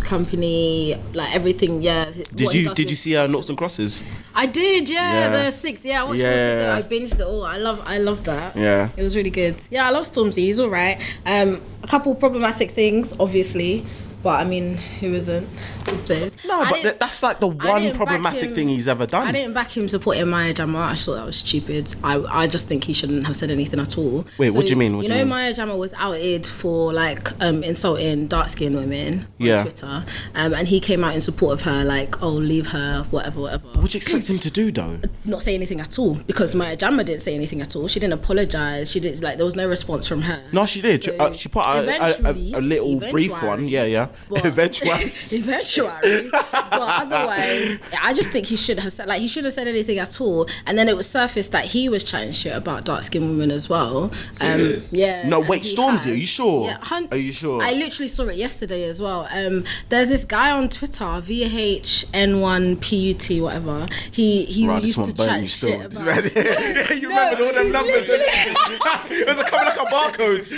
company, 0.00 0.96
like 1.14 1.34
everything. 1.34 1.82
Yeah. 1.82 2.10
Did 2.34 2.52
you 2.54 2.74
did 2.74 2.90
you 2.90 2.96
see 2.96 3.16
uh, 3.16 3.26
Noughts 3.26 3.48
and 3.48 3.56
Crosses? 3.58 4.02
I 4.34 4.46
did. 4.46 4.88
Yeah, 4.88 5.12
Yeah. 5.12 5.30
the 5.44 5.50
six. 5.50 5.84
Yeah, 5.84 6.02
I 6.02 6.04
watched 6.04 6.18
Yeah. 6.20 6.30
the 6.30 6.82
six. 6.82 6.86
I 6.86 6.94
binged 6.94 7.20
it 7.20 7.26
all. 7.26 7.44
I 7.44 7.56
love. 7.56 7.80
I 7.84 7.98
love 7.98 8.24
that. 8.24 8.56
Yeah. 8.56 8.88
It 8.96 9.02
was 9.02 9.16
really 9.16 9.30
good. 9.30 9.56
Yeah, 9.70 9.86
I 9.86 9.90
love 9.90 10.04
Stormzy. 10.04 10.38
He's 10.48 10.58
all 10.60 10.70
right. 10.70 11.00
Um, 11.26 11.60
a 11.82 11.86
couple 11.86 12.14
problematic 12.14 12.70
things, 12.72 13.14
obviously, 13.20 13.84
but 14.22 14.40
I 14.40 14.44
mean, 14.44 14.76
who 15.00 15.12
isn't 15.14 15.48
these 15.84 16.04
days? 16.04 16.36
No, 16.46 16.60
I 16.62 16.70
but 16.70 16.82
th- 16.82 16.98
that's 16.98 17.22
like 17.22 17.40
the 17.40 17.48
one 17.48 17.92
problematic 17.92 18.42
him- 18.50 18.54
thing 18.54 18.68
he's 18.68 18.88
ever 18.88 19.06
done. 19.06 19.26
I 19.26 19.32
didn't 19.32 19.54
back 19.54 19.76
him 19.76 19.88
supporting 19.88 20.28
Maya 20.28 20.52
Jama. 20.54 20.78
I 20.80 20.94
thought 20.94 21.14
that 21.14 21.26
was 21.26 21.36
stupid. 21.36 21.94
I, 22.02 22.16
I 22.42 22.46
just 22.46 22.68
think 22.68 22.84
he 22.84 22.92
shouldn't 22.92 23.26
have 23.26 23.36
said 23.36 23.50
anything 23.50 23.80
at 23.80 23.96
all. 23.98 24.26
Wait, 24.38 24.54
what 24.54 24.66
do 24.66 24.70
you 24.70 24.76
mean? 24.76 24.96
What 24.96 25.02
you 25.02 25.08
do 25.08 25.14
you 25.14 25.18
know, 25.20 25.24
mean? 25.24 25.30
Maya 25.30 25.52
Jama 25.54 25.76
was 25.76 25.92
outed 25.94 26.46
for 26.46 26.92
like 26.92 27.32
um, 27.40 27.62
insulting 27.62 28.26
dark 28.26 28.48
skinned 28.48 28.76
women 28.76 29.20
on 29.20 29.26
Yeah. 29.38 29.62
Twitter, 29.62 30.04
um, 30.34 30.54
and 30.54 30.68
he 30.68 30.80
came 30.80 31.04
out 31.04 31.14
in 31.14 31.20
support 31.20 31.52
of 31.54 31.62
her, 31.62 31.84
like, 31.84 32.22
oh, 32.22 32.28
leave 32.30 32.68
her, 32.68 33.06
whatever, 33.10 33.40
whatever. 33.40 33.66
What 33.68 33.78
would 33.82 33.94
you 33.94 33.98
expect 33.98 34.28
him 34.28 34.38
to 34.38 34.50
do 34.50 34.70
though? 34.70 35.00
Not 35.24 35.42
say 35.42 35.54
anything 35.54 35.80
at 35.80 35.98
all 35.98 36.14
because 36.16 36.54
Maya 36.54 36.76
Jama 36.76 37.04
didn't 37.04 37.22
say 37.22 37.34
anything 37.34 37.60
at 37.60 37.74
all. 37.76 37.88
She 37.88 38.00
didn't 38.00 38.14
apologize. 38.14 38.90
She 38.90 39.00
didn't 39.00 39.22
like 39.22 39.36
there 39.36 39.44
was 39.44 39.56
no 39.56 39.68
response 39.68 40.06
from 40.06 40.22
her. 40.22 40.42
No, 40.52 40.66
she 40.66 40.80
did. 40.80 41.02
She, 41.04 41.10
So, 41.10 41.16
uh, 41.16 41.32
she 41.32 41.48
put 41.48 41.64
a, 41.64 41.80
a, 42.24 42.30
a, 42.30 42.58
a 42.58 42.60
little 42.60 42.96
brief 42.98 43.42
one. 43.42 43.68
Yeah, 43.68 43.84
yeah. 43.84 44.08
But- 44.28 44.44
Eventually. 44.44 44.90
eventually. 45.30 45.62
but 45.76 46.02
otherwise, 46.72 47.80
I 48.00 48.14
just 48.14 48.30
think 48.30 48.46
he 48.46 48.56
should 48.56 48.78
have 48.80 48.92
said 48.92 49.06
like 49.08 49.20
he 49.20 49.28
should 49.28 49.44
have 49.44 49.52
said 49.54 49.68
anything 49.68 49.98
at 49.98 50.20
all. 50.20 50.46
And 50.66 50.76
then 50.78 50.88
it 50.88 50.96
was 50.96 51.08
surfaced 51.08 51.52
that 51.52 51.64
he 51.66 51.88
was 51.88 52.02
chatting 52.04 52.32
shit 52.32 52.54
about 52.56 52.84
dark 52.84 53.02
skinned 53.04 53.28
women 53.28 53.50
as 53.50 53.68
well. 53.68 54.10
Um, 54.40 54.82
yeah. 54.90 55.28
No, 55.28 55.40
wait, 55.40 55.62
he 55.64 55.74
Stormzy, 55.76 55.90
has. 55.92 56.06
are 56.08 56.14
you 56.14 56.26
sure? 56.26 56.66
Yeah, 56.66 56.78
hun- 56.82 57.08
Are 57.10 57.16
you 57.16 57.32
sure? 57.32 57.62
I 57.62 57.72
literally 57.72 58.08
saw 58.08 58.26
it 58.28 58.36
yesterday 58.36 58.84
as 58.84 59.00
well. 59.00 59.26
Um, 59.30 59.64
there's 59.88 60.08
this 60.08 60.24
guy 60.24 60.50
on 60.50 60.68
Twitter, 60.68 61.04
VHN1PUT, 61.04 63.40
whatever. 63.42 63.86
He 64.10 64.44
he 64.46 64.66
Right, 64.66 64.82
used 64.82 65.04
to 65.04 65.12
chat 65.12 65.40
you 65.40 65.46
still. 65.46 65.80
shit 65.80 66.02
about. 66.02 66.24
you 67.00 67.08
remember 67.08 67.44
all 67.44 67.52
them 67.52 67.70
numbers? 67.72 68.06
it 68.10 69.26
was 69.26 69.36
coming 69.46 69.66
like 69.66 69.76
a 69.76 69.86
barcode. 69.86 70.50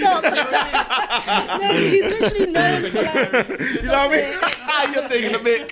no, 1.61 1.69
he's 1.73 2.05
literally 2.05 2.53
known 2.53 2.91
for 2.91 3.03
like 3.03 3.49
You 3.75 3.83
know 3.83 3.93
what 3.93 3.95
I 3.95 4.09
mean? 4.11 4.33
You're 4.95 5.04
taking 5.09 5.35
a 5.35 5.43
mic. 5.43 5.71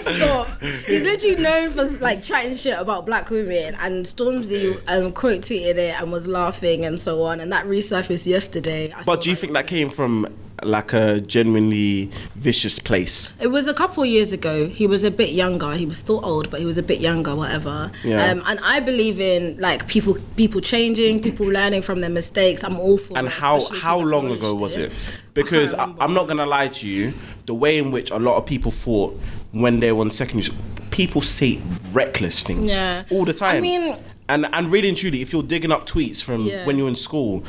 Stop. 0.00 0.60
He's 0.60 1.02
literally 1.02 1.36
known 1.36 1.70
for 1.70 1.84
like 1.98 2.22
chatting 2.22 2.56
shit 2.56 2.78
about 2.78 3.06
black 3.06 3.30
women, 3.30 3.76
and 3.80 4.06
Stormzy 4.06 4.80
um, 4.88 5.12
quote 5.12 5.42
tweeted 5.42 5.76
it 5.76 6.00
and 6.00 6.12
was 6.12 6.26
laughing 6.26 6.84
and 6.84 6.98
so 6.98 7.22
on, 7.22 7.40
and 7.40 7.52
that 7.52 7.66
resurfaced 7.66 8.26
yesterday. 8.26 8.92
I 8.92 9.02
But 9.02 9.22
do 9.22 9.30
you 9.30 9.36
think 9.36 9.52
that 9.52 9.66
came 9.66 9.90
from 9.90 10.26
like 10.62 10.92
a 10.92 11.20
genuinely 11.20 12.10
vicious 12.34 12.78
place? 12.78 13.32
It 13.40 13.48
was 13.48 13.68
a 13.68 13.74
couple 13.74 14.02
of 14.02 14.08
years 14.08 14.32
ago. 14.32 14.66
He 14.68 14.86
was 14.86 15.04
a 15.04 15.10
bit 15.10 15.30
younger. 15.30 15.74
He 15.74 15.86
was 15.86 15.98
still 15.98 16.24
old, 16.24 16.50
but 16.50 16.60
he 16.60 16.66
was 16.66 16.78
a 16.78 16.82
bit 16.82 17.00
younger, 17.00 17.34
whatever. 17.34 17.90
Yeah. 18.04 18.30
Um, 18.30 18.42
and 18.46 18.58
I 18.62 18.80
believe 18.80 19.20
in 19.20 19.56
like 19.58 19.86
people, 19.88 20.16
people 20.36 20.60
changing, 20.60 21.22
people 21.22 21.46
learning 21.46 21.82
from 21.82 22.00
their 22.00 22.10
mistakes. 22.10 22.64
I'm 22.64 22.78
all 22.78 22.98
for. 22.98 23.16
And 23.18 23.28
how 23.28 23.64
how 23.72 23.98
long 23.98 24.30
ago 24.30 24.54
was 24.54 24.76
it? 24.76 24.90
I 24.90 24.94
Because 25.34 25.74
I. 25.74 25.84
I'm 26.00 26.14
not 26.14 26.26
gonna 26.28 26.46
lie 26.46 26.68
to 26.68 26.88
you, 26.88 27.12
the 27.46 27.54
way 27.54 27.78
in 27.78 27.90
which 27.90 28.10
a 28.10 28.18
lot 28.18 28.36
of 28.36 28.46
people 28.46 28.70
thought 28.72 29.18
when 29.52 29.80
they 29.80 29.92
were 29.92 30.00
on 30.00 30.10
secondary 30.10 30.42
school, 30.42 30.58
people 30.90 31.22
say 31.22 31.60
reckless 31.92 32.42
things 32.42 32.70
Yeah. 32.72 33.04
all 33.10 33.24
the 33.24 33.32
time. 33.32 33.56
I 33.56 33.60
mean- 33.60 33.96
and 34.30 34.46
and 34.52 34.70
really 34.70 34.88
and 34.90 34.96
truly, 34.98 35.22
if 35.22 35.32
you're 35.32 35.42
digging 35.42 35.72
up 35.72 35.86
tweets 35.88 36.20
from 36.22 36.44
Yeah. 36.44 36.66
when 36.66 36.76
you're 36.76 36.88
in 36.88 36.96
school. 36.96 37.44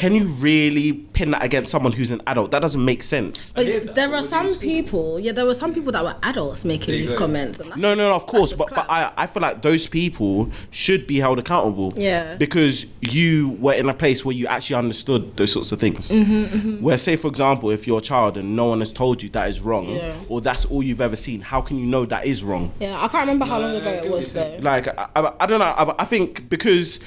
Can 0.00 0.14
you 0.14 0.28
really 0.28 0.94
pin 0.94 1.30
that 1.32 1.44
against 1.44 1.70
someone 1.70 1.92
who's 1.92 2.10
an 2.10 2.22
adult? 2.26 2.52
That 2.52 2.60
doesn't 2.60 2.82
make 2.82 3.02
sense. 3.02 3.54
Like, 3.54 3.66
hear 3.66 3.80
that, 3.80 3.94
there 3.94 4.08
are 4.08 4.12
was 4.12 4.32
it 4.32 4.34
in 4.34 4.50
some 4.50 4.58
people, 4.58 5.20
yeah, 5.20 5.32
there 5.32 5.44
were 5.44 5.52
some 5.52 5.74
people 5.74 5.92
that 5.92 6.02
were 6.02 6.16
adults 6.22 6.64
making 6.64 6.96
these 6.96 7.12
go. 7.12 7.18
comments. 7.18 7.60
No, 7.60 7.74
no, 7.76 7.94
no, 7.94 8.14
of 8.14 8.26
course, 8.26 8.54
but 8.54 8.68
just 8.70 8.76
but 8.76 8.86
I. 8.90 9.12
I 9.18 9.26
feel 9.26 9.42
like 9.42 9.60
those 9.60 9.86
people 9.86 10.50
should 10.70 11.06
be 11.06 11.18
held 11.18 11.38
accountable. 11.38 11.92
Yeah. 11.96 12.36
Because 12.36 12.86
you 13.02 13.50
were 13.60 13.74
in 13.74 13.90
a 13.90 13.92
place 13.92 14.24
where 14.24 14.34
you 14.34 14.46
actually 14.46 14.76
understood 14.76 15.36
those 15.36 15.52
sorts 15.52 15.70
of 15.70 15.78
things. 15.78 16.10
Mm-hmm, 16.10 16.82
Where, 16.82 16.96
say, 16.96 17.16
for 17.16 17.28
example, 17.28 17.70
if 17.70 17.86
you're 17.86 17.98
a 17.98 18.00
child 18.00 18.38
and 18.38 18.56
no 18.56 18.64
one 18.66 18.78
has 18.78 18.94
told 18.94 19.22
you 19.22 19.28
that 19.30 19.50
is 19.50 19.60
wrong, 19.60 19.90
Yeah. 19.90 20.14
or 20.30 20.40
that's 20.40 20.64
all 20.64 20.82
you've 20.82 21.02
ever 21.02 21.16
seen, 21.16 21.42
how 21.42 21.60
can 21.60 21.76
you 21.78 21.84
know 21.84 22.06
that 22.06 22.24
is 22.24 22.42
wrong? 22.42 22.72
Yeah, 22.80 22.96
I 23.04 23.06
can't 23.08 23.22
remember 23.24 23.44
how 23.44 23.58
long 23.60 23.76
ago 23.76 23.90
it 23.90 24.10
was 24.10 24.32
though. 24.32 24.58
Like, 24.62 24.88
I, 24.88 25.08
I, 25.14 25.32
I 25.40 25.46
don't 25.46 25.58
know. 25.58 25.66
I, 25.66 25.94
I 25.98 26.04
think 26.06 26.48
because 26.48 27.00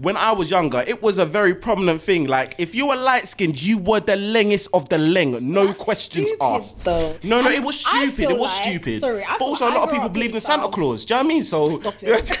when 0.00 0.16
I 0.16 0.30
was 0.30 0.48
younger, 0.50 0.84
it 0.86 1.02
was 1.02 1.18
a 1.18 1.26
very 1.26 1.54
prominent 1.56 2.00
thing. 2.00 2.26
Like, 2.28 2.54
if 2.58 2.72
you 2.72 2.86
were 2.86 2.94
light 2.96 3.26
skinned, 3.26 3.60
you 3.60 3.78
were 3.78 3.98
the 3.98 4.14
lengest 4.14 4.68
of 4.72 4.88
the 4.88 4.96
leng. 4.96 5.40
No 5.40 5.66
That's 5.66 5.78
questions 5.80 6.28
stupid, 6.28 6.42
asked. 6.44 6.84
though. 6.84 7.16
No, 7.24 7.40
no, 7.40 7.48
And 7.48 7.56
it 7.56 7.64
was 7.64 7.84
stupid. 7.84 8.30
It 8.30 8.38
was 8.38 8.52
like- 8.56 8.62
stupid. 8.62 9.00
sorry, 9.00 9.24
I 9.24 9.36
but 9.38 9.44
also, 9.44 9.66
a 9.66 9.70
lot 9.74 9.88
of 9.88 9.90
people 9.92 10.08
believed 10.08 10.34
in 10.36 10.40
Santa 10.40 10.62
South. 10.64 10.72
Claus. 10.72 11.04
Do 11.04 11.14
you 11.14 11.20
know 11.20 11.26
what 11.26 11.30
I 11.30 11.34
mean? 11.34 11.42
So, 11.42 11.68
Stop 11.70 11.94
it. 12.00 12.30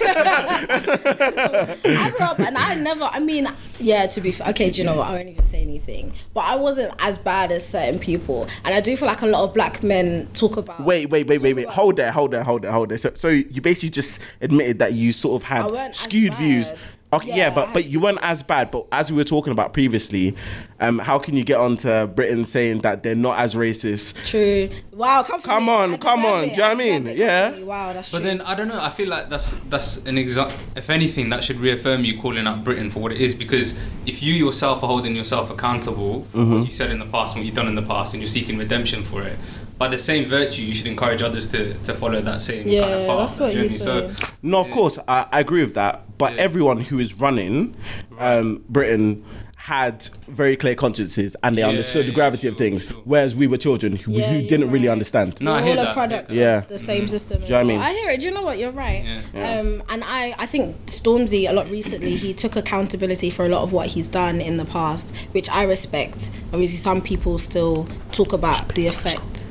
I 1.84 2.10
grew 2.10 2.26
up 2.26 2.38
and 2.38 2.56
I 2.56 2.74
never, 2.76 3.04
I 3.04 3.18
mean, 3.20 3.48
yeah, 3.80 4.06
to 4.06 4.20
be 4.20 4.32
fair, 4.32 4.48
okay, 4.50 4.70
do 4.70 4.78
you 4.80 4.84
know 4.84 4.96
what? 4.96 5.08
I 5.08 5.12
won't 5.14 5.28
even 5.28 5.44
say 5.44 5.60
anything. 5.62 6.12
But 6.34 6.40
I 6.44 6.54
wasn't 6.54 6.94
as 7.00 7.18
bad 7.18 7.50
as 7.52 7.66
certain 7.66 7.98
people. 7.98 8.46
And 8.64 8.74
I 8.74 8.80
do 8.80 8.96
feel 8.96 9.08
like 9.08 9.22
a 9.22 9.26
lot 9.26 9.42
of 9.44 9.54
black 9.54 9.82
men 9.82 10.28
talk 10.32 10.56
about. 10.56 10.80
Wait, 10.84 11.10
wait, 11.10 11.26
wait, 11.26 11.40
wait, 11.42 11.54
wait. 11.56 11.62
about- 11.64 11.74
Hold 11.74 11.96
there, 11.96 12.12
hold 12.12 12.30
there, 12.32 12.44
hold 12.44 12.62
there, 12.62 12.72
hold 12.72 12.88
there. 12.90 12.98
So, 12.98 13.10
so 13.14 13.28
you 13.28 13.60
basically 13.60 13.90
just 13.90 14.20
admitted 14.40 14.78
that 14.78 14.92
you 14.92 15.12
sort 15.12 15.42
of 15.42 15.48
had 15.48 15.94
skewed 15.94 16.34
views. 16.34 16.72
Bad. 17.10 17.16
Okay, 17.16 17.28
yeah, 17.28 17.36
Yeah, 17.36 17.50
but 17.50 17.72
but 17.72 17.88
you 17.90 18.00
weren't 18.00 18.18
as 18.22 18.42
bad. 18.42 18.70
But 18.70 18.86
as 18.92 19.10
we 19.10 19.16
were 19.16 19.24
talking 19.24 19.52
about 19.52 19.72
previously, 19.72 20.34
um, 20.80 20.98
how 20.98 21.18
can 21.18 21.34
you 21.34 21.44
get 21.44 21.56
on 21.58 21.76
to 21.78 22.06
Britain 22.14 22.44
saying 22.44 22.80
that 22.80 23.02
they're 23.02 23.14
not 23.14 23.38
as 23.38 23.54
racist? 23.54 24.14
True. 24.26 24.68
Wow, 24.92 25.22
come, 25.22 25.40
from 25.40 25.50
Come 25.50 25.64
me. 25.66 25.72
on, 25.72 25.98
come 25.98 26.24
on, 26.26 26.44
it. 26.44 26.46
do 26.48 26.50
you 26.52 26.56
know 26.58 26.62
what 26.64 26.70
I 26.72 26.74
mean? 26.74 27.06
it, 27.06 27.16
Yeah. 27.16 27.58
Wow, 27.60 27.92
that's 27.92 28.10
But 28.10 28.18
true. 28.18 28.26
then 28.26 28.40
I 28.42 28.54
don't 28.54 28.68
know. 28.68 28.80
I 28.80 28.90
feel 28.90 29.08
like 29.08 29.28
that's 29.30 29.52
that's 29.68 29.98
an 30.06 30.18
exact. 30.18 30.54
If 30.76 30.90
anything, 30.90 31.30
that 31.30 31.44
should 31.44 31.58
reaffirm 31.60 32.04
you 32.04 32.20
calling 32.20 32.46
out 32.46 32.64
Britain 32.64 32.90
for 32.90 33.00
what 33.00 33.12
it 33.12 33.20
is. 33.20 33.34
Because 33.34 33.74
if 34.06 34.22
you 34.22 34.34
yourself 34.34 34.82
are 34.82 34.86
holding 34.88 35.14
yourself 35.16 35.50
accountable 35.50 36.26
Mm-hmm. 36.32 36.54
what 36.54 36.64
you 36.64 36.70
said 36.70 36.90
in 36.90 36.98
the 36.98 37.06
past, 37.06 37.36
what 37.36 37.44
you've 37.44 37.54
done 37.54 37.68
in 37.68 37.74
the 37.74 37.82
past, 37.82 38.12
and 38.14 38.22
you're 38.22 38.28
seeking 38.28 38.58
redemption 38.58 39.02
for 39.02 39.22
it, 39.22 39.36
by 39.78 39.88
the 39.88 39.98
same 39.98 40.28
virtue, 40.28 40.62
you 40.62 40.74
should 40.74 40.86
encourage 40.88 41.22
others 41.22 41.46
to, 41.48 41.74
to 41.84 41.94
follow 41.94 42.20
that 42.20 42.42
same 42.42 42.64
kind 42.64 42.76
of 42.76 43.06
path, 43.06 43.18
that's 43.38 43.40
what 43.40 43.52
that 43.52 43.62
you 43.62 43.68
journey. 43.68 43.78
So. 43.78 44.12
No, 44.42 44.58
of 44.60 44.70
course, 44.70 44.98
I, 45.06 45.26
I 45.30 45.40
agree 45.40 45.62
with 45.64 45.74
that. 45.74 46.18
But 46.18 46.34
Yeah. 46.34 46.40
everyone 46.42 46.78
who 46.80 46.98
is 46.98 47.14
running 47.14 47.76
um, 48.18 48.64
Britain 48.68 49.24
had 49.56 50.08
very 50.26 50.56
clear 50.56 50.74
consciences 50.74 51.36
and 51.42 51.56
they 51.56 51.60
Yeah, 51.60 51.68
understood 51.68 52.06
the 52.06 52.08
yeah, 52.10 52.14
gravity 52.14 52.48
of 52.48 52.56
things, 52.56 52.84
sure. 52.84 52.96
whereas 53.04 53.34
we 53.34 53.46
were 53.46 53.58
children 53.58 53.94
who, 53.96 54.12
Yeah, 54.12 54.32
who 54.32 54.48
didn't 54.48 54.70
really 54.70 54.88
understand. 54.88 55.38
No, 55.42 55.52
I 55.52 55.56
We're 55.60 55.66
hear 55.66 55.70
all 55.70 55.76
that, 55.76 55.86
a 55.86 55.90
I 55.90 55.92
product 55.92 56.32
hear 56.32 56.44
that. 56.44 56.62
of 56.64 56.68
the 56.70 56.78
same 56.78 57.06
system. 57.06 57.38
Do 57.40 57.44
you 57.44 57.50
know 57.52 57.60
I 57.60 57.64
mean? 57.64 57.80
I 57.80 57.92
hear 57.92 58.08
it. 58.10 58.20
Do 58.20 58.26
you 58.26 58.32
know 58.32 58.42
what? 58.42 58.58
You're 58.58 58.70
right. 58.72 59.04
Yeah. 59.34 59.58
Um, 59.60 59.82
and 59.90 60.02
I, 60.04 60.34
I 60.38 60.46
think 60.46 60.86
Stormzy 60.86 61.48
a 61.48 61.52
lot 61.52 61.68
recently 61.68 62.16
he 62.16 62.32
took 62.32 62.56
accountability 62.56 63.28
for 63.30 63.44
a 63.44 63.48
lot 63.48 63.62
of 63.62 63.72
what 63.72 63.88
he's 63.88 64.08
done 64.08 64.40
in 64.40 64.56
the 64.56 64.64
past, 64.64 65.14
which 65.32 65.50
I 65.50 65.64
respect. 65.64 66.30
Obviously, 66.52 66.78
some 66.78 67.02
people 67.02 67.36
still 67.36 67.86
talk 68.10 68.32
about 68.32 68.74
the 68.74 68.86
effect. 68.86 69.44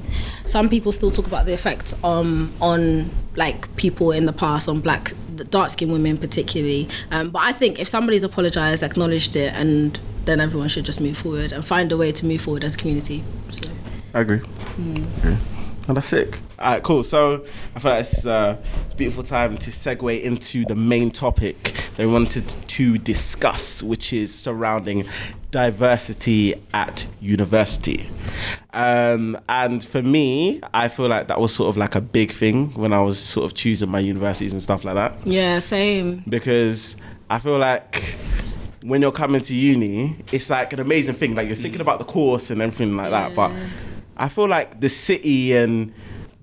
Some 0.47 0.69
people 0.69 0.91
still 0.91 1.11
talk 1.11 1.27
about 1.27 1.45
the 1.45 1.53
effect 1.53 1.93
um, 2.03 2.53
on 2.61 3.09
like 3.35 3.73
people 3.75 4.11
in 4.11 4.25
the 4.25 4.33
past, 4.33 4.67
on 4.67 4.79
black 4.79 5.13
dark 5.49 5.69
skinned 5.69 5.91
women 5.91 6.17
particularly. 6.17 6.87
Um, 7.11 7.29
but 7.29 7.43
I 7.43 7.51
think 7.51 7.79
if 7.79 7.87
somebody's 7.87 8.23
apologized, 8.23 8.83
acknowledged 8.83 9.35
it, 9.35 9.53
and 9.53 9.99
then 10.25 10.41
everyone 10.41 10.67
should 10.67 10.85
just 10.85 10.99
move 10.99 11.17
forward 11.17 11.51
and 11.51 11.65
find 11.65 11.91
a 11.91 11.97
way 11.97 12.11
to 12.11 12.25
move 12.25 12.41
forward 12.41 12.63
as 12.63 12.75
a 12.75 12.77
community. 12.77 13.23
So. 13.51 13.71
I 14.13 14.21
agree. 14.21 14.39
Hmm. 14.39 15.03
agree. 15.19 15.37
Oh, 15.89 15.93
that's 15.93 16.07
sick. 16.07 16.39
All 16.59 16.71
right, 16.73 16.81
cool. 16.81 17.03
So 17.03 17.45
I 17.75 17.79
feel 17.79 17.91
like 17.91 17.99
it's 17.99 18.25
a 18.25 18.57
beautiful 18.95 19.21
time 19.21 19.57
to 19.59 19.69
segue 19.69 20.21
into 20.23 20.65
the 20.65 20.75
main 20.75 21.11
topic 21.11 21.73
that 21.95 22.05
we 22.07 22.11
wanted 22.11 22.47
to 22.47 22.97
discuss, 22.97 23.83
which 23.83 24.11
is 24.11 24.33
surrounding 24.33 25.05
diversity 25.51 26.55
at 26.73 27.05
university. 27.21 28.09
Um, 28.73 29.39
and 29.47 29.83
for 29.85 30.01
me, 30.01 30.59
I 30.73 30.87
feel 30.87 31.07
like 31.07 31.27
that 31.27 31.39
was 31.39 31.53
sort 31.53 31.69
of 31.69 31.77
like 31.77 31.93
a 31.93 32.01
big 32.01 32.31
thing 32.31 32.71
when 32.73 32.91
I 32.91 33.01
was 33.01 33.19
sort 33.19 33.45
of 33.45 33.55
choosing 33.55 33.89
my 33.89 33.99
universities 33.99 34.51
and 34.53 34.61
stuff 34.61 34.83
like 34.83 34.95
that 34.95 35.15
Yeah, 35.25 35.59
same. 35.59 36.23
because 36.27 36.95
I 37.29 37.37
feel 37.39 37.57
like 37.59 38.15
when 38.81 39.01
you're 39.01 39.11
coming 39.11 39.41
to 39.41 39.55
uni, 39.55 40.15
it's 40.31 40.49
like 40.49 40.73
an 40.73 40.79
amazing 40.79 41.15
thing. 41.15 41.35
Like 41.35 41.47
you're 41.47 41.55
thinking 41.55 41.81
about 41.81 41.99
the 41.99 42.05
course 42.05 42.49
and 42.49 42.61
everything 42.61 42.95
like 42.97 43.11
that. 43.11 43.35
But 43.35 43.51
I 44.15 44.29
feel 44.29 44.47
like 44.47 44.79
the 44.79 44.89
city 44.89 45.53
and 45.55 45.93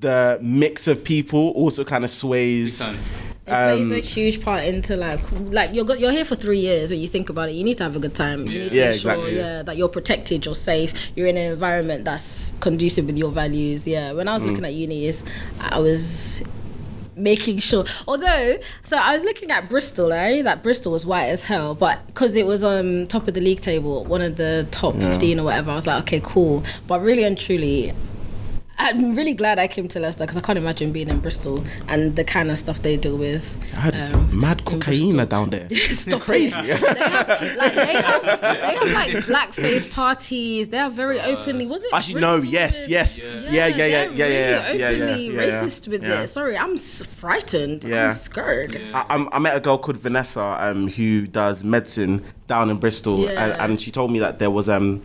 the 0.08 0.38
mix 0.42 0.86
of 0.86 1.02
people 1.02 1.50
also 1.60 1.82
kind 1.84 2.04
of 2.04 2.10
sways. 2.10 2.78
Big 2.78 2.86
time. 2.88 2.98
It 3.46 3.50
plays 3.50 3.86
Um, 3.88 3.92
a 3.92 3.98
huge 4.16 4.36
part 4.46 4.62
into 4.64 4.96
like 4.96 5.20
like 5.58 5.70
you're 5.74 5.84
you're 6.02 6.12
here 6.18 6.24
for 6.24 6.36
three 6.44 6.60
years. 6.60 6.90
When 6.92 7.00
you 7.04 7.08
think 7.08 7.28
about 7.28 7.46
it, 7.50 7.54
you 7.58 7.64
need 7.68 7.76
to 7.80 7.84
have 7.84 7.94
a 7.94 8.02
good 8.06 8.14
time. 8.14 8.46
You 8.46 8.58
need 8.60 8.70
to 8.70 8.74
Yeah, 8.80 8.92
ensure 8.92 9.12
exactly. 9.12 9.36
yeah 9.36 9.62
that 9.66 9.76
you're 9.76 9.90
protected, 9.98 10.38
you're 10.46 10.54
safe, 10.72 10.90
you're 11.14 11.26
in 11.26 11.36
an 11.36 11.52
environment 11.52 12.00
that's 12.06 12.52
conducive 12.60 13.04
with 13.08 13.18
your 13.18 13.30
values. 13.42 13.86
Yeah. 13.86 14.12
When 14.18 14.28
I 14.28 14.34
was 14.34 14.42
Mm. 14.44 14.48
looking 14.48 14.64
at 14.70 14.72
uni, 14.72 15.04
is 15.10 15.24
I 15.60 15.78
was 15.78 16.42
making 17.16 17.58
sure. 17.58 17.84
Although, 18.08 18.58
so 18.82 18.96
I 18.96 19.14
was 19.14 19.22
looking 19.24 19.50
at 19.50 19.68
Bristol. 19.68 20.12
I 20.12 20.40
that 20.42 20.62
Bristol 20.62 20.90
was 20.92 21.04
white 21.04 21.28
as 21.36 21.42
hell, 21.50 21.74
but 21.74 21.96
because 22.08 22.32
it 22.36 22.46
was 22.46 22.64
on 22.64 23.06
top 23.08 23.28
of 23.28 23.34
the 23.34 23.40
league 23.48 23.60
table, 23.60 24.04
one 24.16 24.22
of 24.22 24.36
the 24.36 24.66
top 24.70 24.94
fifteen 25.06 25.38
or 25.38 25.44
whatever, 25.48 25.70
I 25.70 25.76
was 25.76 25.86
like, 25.86 26.00
okay, 26.04 26.20
cool. 26.24 26.64
But 26.88 26.98
really 27.08 27.24
and 27.24 27.36
truly. 27.38 27.92
I'm 28.76 29.14
really 29.14 29.34
glad 29.34 29.58
I 29.58 29.68
came 29.68 29.86
to 29.88 30.00
Leicester 30.00 30.24
because 30.24 30.36
I 30.36 30.40
can't 30.40 30.58
imagine 30.58 30.90
being 30.92 31.08
in 31.08 31.20
Bristol 31.20 31.64
and 31.88 32.16
the 32.16 32.24
kind 32.24 32.50
of 32.50 32.58
stuff 32.58 32.82
they 32.82 32.96
deal 32.96 33.16
with. 33.16 33.56
I 33.74 33.76
heard 33.80 33.96
um, 34.14 34.38
mad 34.40 34.58
in 34.60 34.64
cocaine 34.80 35.16
down 35.28 35.50
there. 35.50 35.68
Stop 35.70 36.22
Crazy. 36.22 36.60
They 36.60 36.72
have, 36.74 37.28
like, 37.56 37.74
they 37.74 37.92
have, 37.94 38.22
they 38.22 38.74
have 38.74 38.92
like 38.92 39.10
blackface 39.24 39.90
parties. 39.90 40.68
They 40.68 40.78
are 40.78 40.90
very 40.90 41.20
openly. 41.20 41.66
Was 41.66 41.82
it? 41.82 41.90
Actually, 41.92 42.20
no. 42.20 42.36
Yes, 42.38 42.82
with- 42.82 42.90
yes. 42.90 43.16
Yeah, 43.18 43.26
yeah, 43.26 43.66
yeah, 43.68 43.86
they're 43.86 43.86
yeah, 43.86 43.86
yeah, 43.86 44.26
yeah, 44.26 44.66
really 44.66 44.78
yeah, 44.80 44.90
yeah, 44.90 45.04
openly 45.04 45.26
yeah, 45.28 45.42
yeah, 45.44 45.62
racist 45.62 45.88
with 45.88 46.02
yeah. 46.02 46.20
it. 46.22 46.26
Sorry, 46.28 46.58
I'm 46.58 46.72
s- 46.74 47.02
frightened. 47.02 47.84
Yeah. 47.84 48.08
I'm 48.08 48.12
scared. 48.14 48.76
I, 48.92 49.00
I'm- 49.08 49.28
I 49.32 49.38
met 49.38 49.56
a 49.56 49.60
girl 49.60 49.78
called 49.78 49.98
Vanessa 49.98 50.42
um, 50.60 50.88
who 50.88 51.26
does 51.26 51.62
medicine 51.62 52.24
down 52.48 52.70
in 52.70 52.78
Bristol, 52.78 53.20
Yeah. 53.20 53.30
and, 53.44 53.52
and 53.72 53.80
she 53.80 53.90
told 53.90 54.10
me 54.10 54.18
that 54.18 54.38
there 54.40 54.50
was 54.50 54.68
um, 54.68 55.00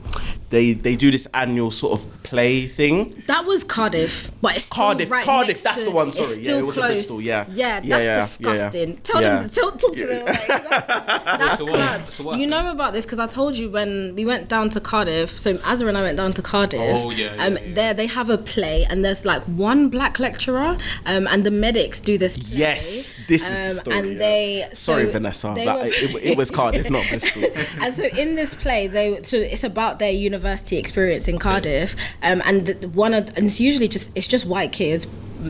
they 0.49 0.73
they 0.73 0.95
do 0.95 1.10
this 1.12 1.25
annual 1.34 1.71
sort 1.71 1.99
of 2.01 2.18
play 2.30 2.68
thing. 2.68 3.24
That 3.28 3.46
was 3.46 3.63
Cardiff, 3.63 4.32
but 4.42 4.56
it's 4.56 4.68
Cardiff, 4.70 5.10
right 5.10 5.26
Cardiff, 5.26 5.63
that's 5.63 5.80
to- 5.80 5.86
the 5.86 5.92
one, 5.92 6.10
it's 6.10 6.18
sorry. 6.18 6.38
Yeah, 6.38 6.44
still 6.44 6.60
it 6.60 6.65
was 6.65 6.74
close. 6.76 6.89
Bristol, 6.92 7.22
yeah. 7.22 7.46
yeah, 7.50 7.56
Yeah, 7.56 7.80
that's 7.80 7.89
yeah, 7.89 7.98
yeah, 8.13 8.20
disgusting. 8.20 8.89
yeah. 8.92 8.96
Tell 9.04 9.22
Yeah. 9.22 9.39
them, 9.39 9.50
tell, 9.50 9.72
talk 9.72 9.96
to 9.96 10.06
them. 10.06 10.26
Like, 10.26 10.48
that's, 10.48 11.06
that's 11.26 11.58
So 11.58 11.65
what- 11.65 12.13
so 12.13 12.36
you 12.36 12.48
know 12.48 12.70
about 12.72 12.94
this 12.94 13.06
because 13.06 13.20
I 13.20 13.28
told 13.28 13.56
you 13.56 13.70
when 13.72 14.13
we 14.15 14.26
went 14.26 14.48
down 14.48 14.70
to 14.72 14.80
Cardiff. 14.80 15.39
So 15.39 15.60
Azra 15.63 15.88
and 15.89 15.98
I 15.98 16.02
went 16.02 16.18
down 16.18 16.34
to 16.34 16.42
Cardiff. 16.42 16.80
Oh, 16.98 17.10
yeah, 17.10 17.34
yeah, 17.36 17.46
Um, 17.46 17.58
yeah. 17.58 17.74
there 17.74 17.94
they 17.94 18.06
have 18.08 18.30
a 18.30 18.38
play, 18.38 18.86
and 18.89 19.04
there's 19.04 19.26
like 19.26 19.44
one 19.46 19.89
black 19.89 20.20
lecturer, 20.20 20.78
um, 21.06 21.28
and 21.28 21.44
the 21.46 21.52
medics 21.52 22.00
do 22.00 22.18
this. 22.18 22.38
Play, 22.38 22.58
Yes, 22.58 23.15
this 23.28 23.50
is 23.50 23.60
the 23.62 23.68
um, 23.68 23.76
story, 23.76 23.98
And 23.98 24.08
yeah. 24.13 24.18
they 24.20 24.68
Sorry, 24.74 25.06
Vanessa, 25.10 25.54
they 25.56 25.65
that, 25.65 25.78
were- 25.78 25.86
it, 25.88 26.15
it 26.32 26.38
was 26.38 26.52
Cardiff, 26.52 26.89
not 26.89 27.06
Bristol. 27.10 27.46
and 27.82 27.94
so 27.94 28.04
in 28.04 28.36
this 28.36 28.54
play, 28.56 28.88
they 28.88 29.20
so 29.24 29.38
it's 29.38 29.63
about 29.63 30.00
their 30.00 30.12
university 30.12 30.78
experience 30.78 31.28
in 31.28 31.39
Cardiff, 31.39 31.96
um, 32.23 32.41
and 32.45 32.65
the, 32.65 32.88
one 32.89 33.13
of 33.13 33.36
and 33.38 33.45
it's 33.47 33.60
usually 33.60 33.88
just 33.88 34.12
it's 34.15 34.27
just 34.27 34.45
white 34.45 34.71
kids, 34.71 35.08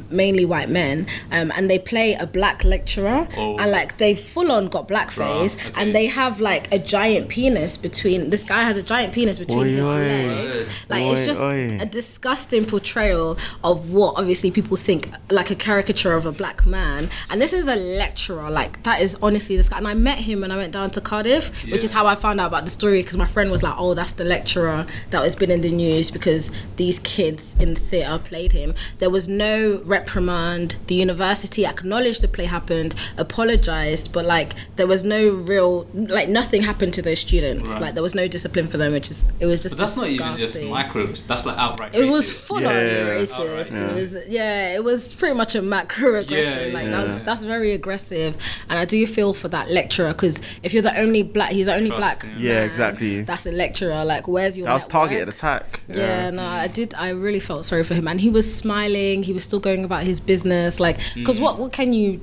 mainly 0.10 0.46
white 0.46 0.70
men, 0.70 1.08
um, 1.32 1.52
and 1.56 1.70
they 1.70 1.80
play 1.80 2.14
a 2.14 2.26
black 2.26 2.64
lecturer, 2.64 3.28
Oh. 3.38 3.58
and 3.58 3.72
like 3.72 3.98
they 3.98 4.16
full 4.16 4.52
on 4.52 4.68
got 4.68 4.88
blackface, 4.88 5.58
Bruh, 5.58 5.68
okay. 5.68 5.72
and 5.82 5.96
they 5.96 6.08
have 6.08 6.40
like 6.40 6.72
a 6.74 6.80
giant 6.80 7.30
penis 7.30 7.78
between 7.78 8.30
this 8.30 8.44
guy 8.44 8.62
has 8.64 8.78
a 8.78 8.84
giant 8.84 9.14
penis 9.14 9.40
between 9.40 9.60
Oi, 9.60 9.70
his 9.70 9.82
oi. 9.86 9.94
legs, 9.96 10.68
like 10.90 11.04
Oi, 11.04 11.12
it's 11.12 11.26
just 11.26 11.42
oi. 11.42 11.78
a 11.80 11.86
disgusting 11.86 12.66
portrayal 12.66 13.38
of 13.64 13.90
what 13.92 14.16
obviously 14.18 14.52
people 14.52 14.78
think 14.78 15.10
like 15.30 15.50
a 15.52 15.56
caricature 15.56 16.14
of 16.14 16.26
a 16.26 16.32
black 16.32 16.66
man, 16.66 17.10
and 17.30 17.42
this 17.42 17.54
is 17.54 17.68
a 17.68 17.76
lecturer, 17.76 18.50
like 18.50 18.82
that 18.84 19.02
is 19.02 19.18
honestly 19.22 19.58
this 19.58 19.70
guy, 19.70 19.78
and 19.78 19.88
I 19.88 19.94
met 19.94 20.20
him 20.20 20.42
when 20.42 20.52
I 20.52 20.58
went 20.58 20.74
down 20.74 20.92
to 20.92 21.02
Cardiff, 21.02 21.50
which 21.72 21.84
is 21.84 21.92
how 21.92 22.06
I 22.08 22.16
found 22.16 22.40
out 22.40 22.48
about 22.48 22.66
the 22.66 22.72
story 22.72 23.02
because 23.02 23.18
my 23.18 23.26
friend 23.26 23.52
was 23.52 23.64
like, 23.64 23.76
"Oh, 23.78 23.94
that's 23.94 24.14
the 24.14 24.24
lecturer 24.24 24.86
that 25.12 25.24
has 25.24 25.36
been 25.36 25.52
in 25.52 25.62
the 25.62 25.72
news 25.72 26.12
because 26.12 26.52
these 26.78 27.00
kids 27.00 27.56
in 27.60 27.74
the 27.74 27.80
theatre 27.80 28.20
played 28.20 28.52
him." 28.52 28.74
There 29.00 29.10
was 29.10 29.28
no 29.28 29.79
no 29.80 29.86
reprimand. 29.86 30.76
The 30.88 30.96
university 30.96 31.66
acknowledged 31.66 32.22
the 32.22 32.28
play 32.28 32.46
happened, 32.46 32.96
apologized, 33.18 34.12
but 34.12 34.26
like 34.26 34.54
there 34.76 34.88
was 34.88 35.04
no 35.04 35.30
real 35.30 35.86
like 35.94 36.30
nothing 36.30 36.64
happened 36.64 36.94
to 36.96 37.02
those 37.02 37.20
students. 37.20 37.72
Right. 37.72 37.82
Like 37.82 37.94
there 37.94 38.04
was 38.04 38.16
no 38.16 38.28
discipline 38.28 38.68
for 38.68 38.78
them, 38.78 38.94
which 38.94 39.10
is 39.12 39.26
it 39.40 39.46
was 39.46 39.62
just 39.62 39.76
But 39.78 39.86
that's 39.86 39.98
not 39.98 40.08
disgusting. 40.08 40.38
even 40.46 40.48
just 40.50 40.72
microbes. 40.72 41.24
That's 41.24 41.46
like 41.46 41.58
outright. 41.58 41.96
It 41.96 42.06
was 42.06 42.30
racist. 42.30 42.48
full 42.48 42.62
Yeah, 42.62 42.68
on 42.70 42.76
yeah, 42.76 42.82
yeah. 42.82 43.08
racist. 43.10 43.40
Alright. 43.40 43.72
It 43.72 43.96
was 43.96 44.18
yeah, 44.28 44.76
it 44.76 44.84
was 44.84 45.14
pretty 45.14 45.36
much 45.36 45.56
a 45.56 45.62
macroaggression. 45.62 46.68
Yeah, 46.68 46.74
like 46.74 46.86
yeah, 46.86 46.92
that 46.92 47.08
was 47.08 47.16
that's 47.24 47.44
very 47.44 47.72
aggressive, 47.74 48.38
and 48.70 48.80
I 48.80 48.86
do 48.86 49.06
feel 49.08 49.34
for 49.34 49.48
that 49.50 49.70
lecturer 49.70 50.10
because 50.14 50.42
if 50.64 50.74
you're 50.74 50.82
the 50.84 50.98
only 51.00 51.24
black, 51.24 51.52
he's 51.52 51.66
the 51.68 51.76
only 51.76 51.90
Trust, 51.90 52.22
black. 52.22 52.24
yeah. 52.38 52.50
Yeah, 52.50 52.54
man, 52.62 52.70
exactly. 52.70 53.22
That's 53.22 53.46
a 53.46 53.52
lecturer. 53.52 54.04
Like, 54.04 54.28
where's 54.28 54.58
your? 54.58 54.66
That 54.66 54.74
was 54.74 54.84
network? 54.84 55.10
targeted 55.10 55.30
attack. 55.30 55.82
Yeah, 55.88 56.30
no, 56.32 56.44
I 56.46 56.68
did. 56.68 56.94
I 56.96 57.10
really 57.10 57.40
felt 57.40 57.64
sorry 57.66 57.84
for 57.84 57.94
him, 57.94 58.08
and 58.08 58.20
he 58.20 58.30
was 58.30 58.52
smiling. 58.54 59.22
He 59.24 59.34
was 59.34 59.44
still 59.44 59.60
going 59.60 59.69
about 59.86 60.04
his 60.04 60.20
business, 60.20 60.80
like, 60.80 61.00
because 61.16 61.40
what 61.40 61.58
what 61.60 61.72
can 61.72 61.94
you 61.94 62.20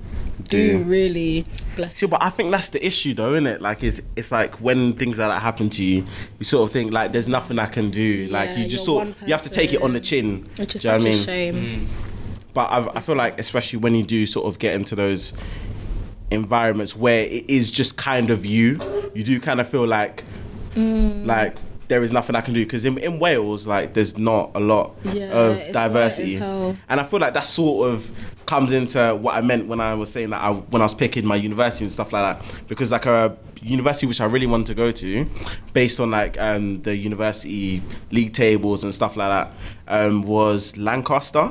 do, 0.49 0.79
Do. 0.79 0.85
really? 0.85 1.45
Bless 1.77 1.97
See, 1.97 2.07
but 2.07 2.23
I 2.23 2.31
think 2.31 2.51
that's 2.51 2.71
the 2.71 2.85
issue, 2.87 3.15
though, 3.15 3.33
isn't 3.35 3.47
it? 3.47 3.61
Like, 3.63 3.83
it's 3.83 4.01
it's 4.17 4.31
like 4.33 4.61
when 4.61 4.93
things 4.95 5.19
like 5.19 5.29
that 5.29 5.41
happen 5.43 5.69
to 5.71 5.85
you, 5.85 6.05
you 6.39 6.45
sort 6.45 6.69
of 6.69 6.73
think 6.73 6.93
like, 6.93 7.13
there's 7.13 7.29
nothing 7.29 7.59
I 7.59 7.67
can 7.67 7.91
do. 7.91 8.29
like, 8.31 8.57
you 8.57 8.67
just 8.67 8.85
sort, 8.85 9.07
one 9.07 9.15
you 9.27 9.33
have 9.33 9.43
to 9.43 9.51
take 9.51 9.73
it 9.73 9.83
on 9.83 9.93
the 9.93 10.01
chin. 10.01 10.49
which 10.59 10.75
is 10.77 10.83
do 10.83 10.89
you 10.89 10.95
know 10.95 11.01
such 11.01 11.05
what 11.27 11.29
I 11.29 11.33
a 11.35 11.53
mean? 11.53 11.57
shame. 11.57 11.89
But 12.55 12.71
I've, 12.73 12.89
I 12.97 13.01
feel 13.01 13.17
like, 13.17 13.39
especially 13.39 13.79
when 13.81 13.95
you 13.95 14.03
do 14.03 14.25
sort 14.27 14.47
of 14.47 14.59
get 14.59 14.75
into 14.75 14.95
those 14.95 15.33
environments 16.31 16.97
where 16.97 17.21
it 17.23 17.49
is 17.49 17.71
just 17.71 17.97
kind 17.97 18.31
of 18.31 18.45
you, 18.47 18.81
you 19.15 19.23
do 19.25 19.41
kind 19.41 19.61
of 19.61 19.69
feel 19.69 19.87
like, 19.87 20.25
Mm. 20.75 21.25
like 21.25 21.57
there 21.89 22.03
is 22.03 22.13
nothing 22.13 22.35
I 22.37 22.41
can 22.41 22.55
do 22.55 22.65
because 22.65 22.85
in, 22.85 22.99
in 22.99 23.19
Wales, 23.19 23.67
like 23.67 23.95
there's 23.95 24.19
not 24.19 24.51
a 24.55 24.61
lot 24.61 24.97
Yeah, 25.05 25.25
of 25.27 25.73
diversity, 25.73 26.37
and 26.89 27.01
I 27.01 27.05
feel 27.05 27.21
like 27.21 27.35
that 27.35 27.45
sort 27.45 27.91
of 27.91 28.11
comes 28.47 28.73
into 28.73 29.15
what 29.21 29.35
I 29.35 29.41
meant 29.41 29.67
when 29.67 29.81
I 29.81 29.95
was 29.95 30.11
saying 30.11 30.31
that 30.31 30.41
I, 30.43 30.53
when 30.53 30.83
I 30.83 30.85
was 30.85 30.95
picking 30.95 31.27
my 31.27 31.37
university 31.37 31.85
and 31.85 31.93
stuff 31.93 32.13
like 32.13 32.41
that. 32.41 32.69
Because 32.69 32.93
like 32.93 33.07
a 33.07 33.37
university 33.63 34.07
which 34.07 34.21
I 34.21 34.27
really 34.27 34.47
wanted 34.47 34.67
to 34.69 34.75
go 34.75 34.91
to, 34.91 35.27
based 35.73 35.99
on 36.01 36.11
like 36.11 36.39
um, 36.41 36.83
the 36.83 36.95
university 36.95 37.83
league 38.11 38.33
tables 38.33 38.85
and 38.85 38.95
stuff 38.95 39.17
like 39.17 39.29
that, 39.29 39.53
um, 39.89 40.23
was 40.23 40.77
Lancaster, 40.77 41.51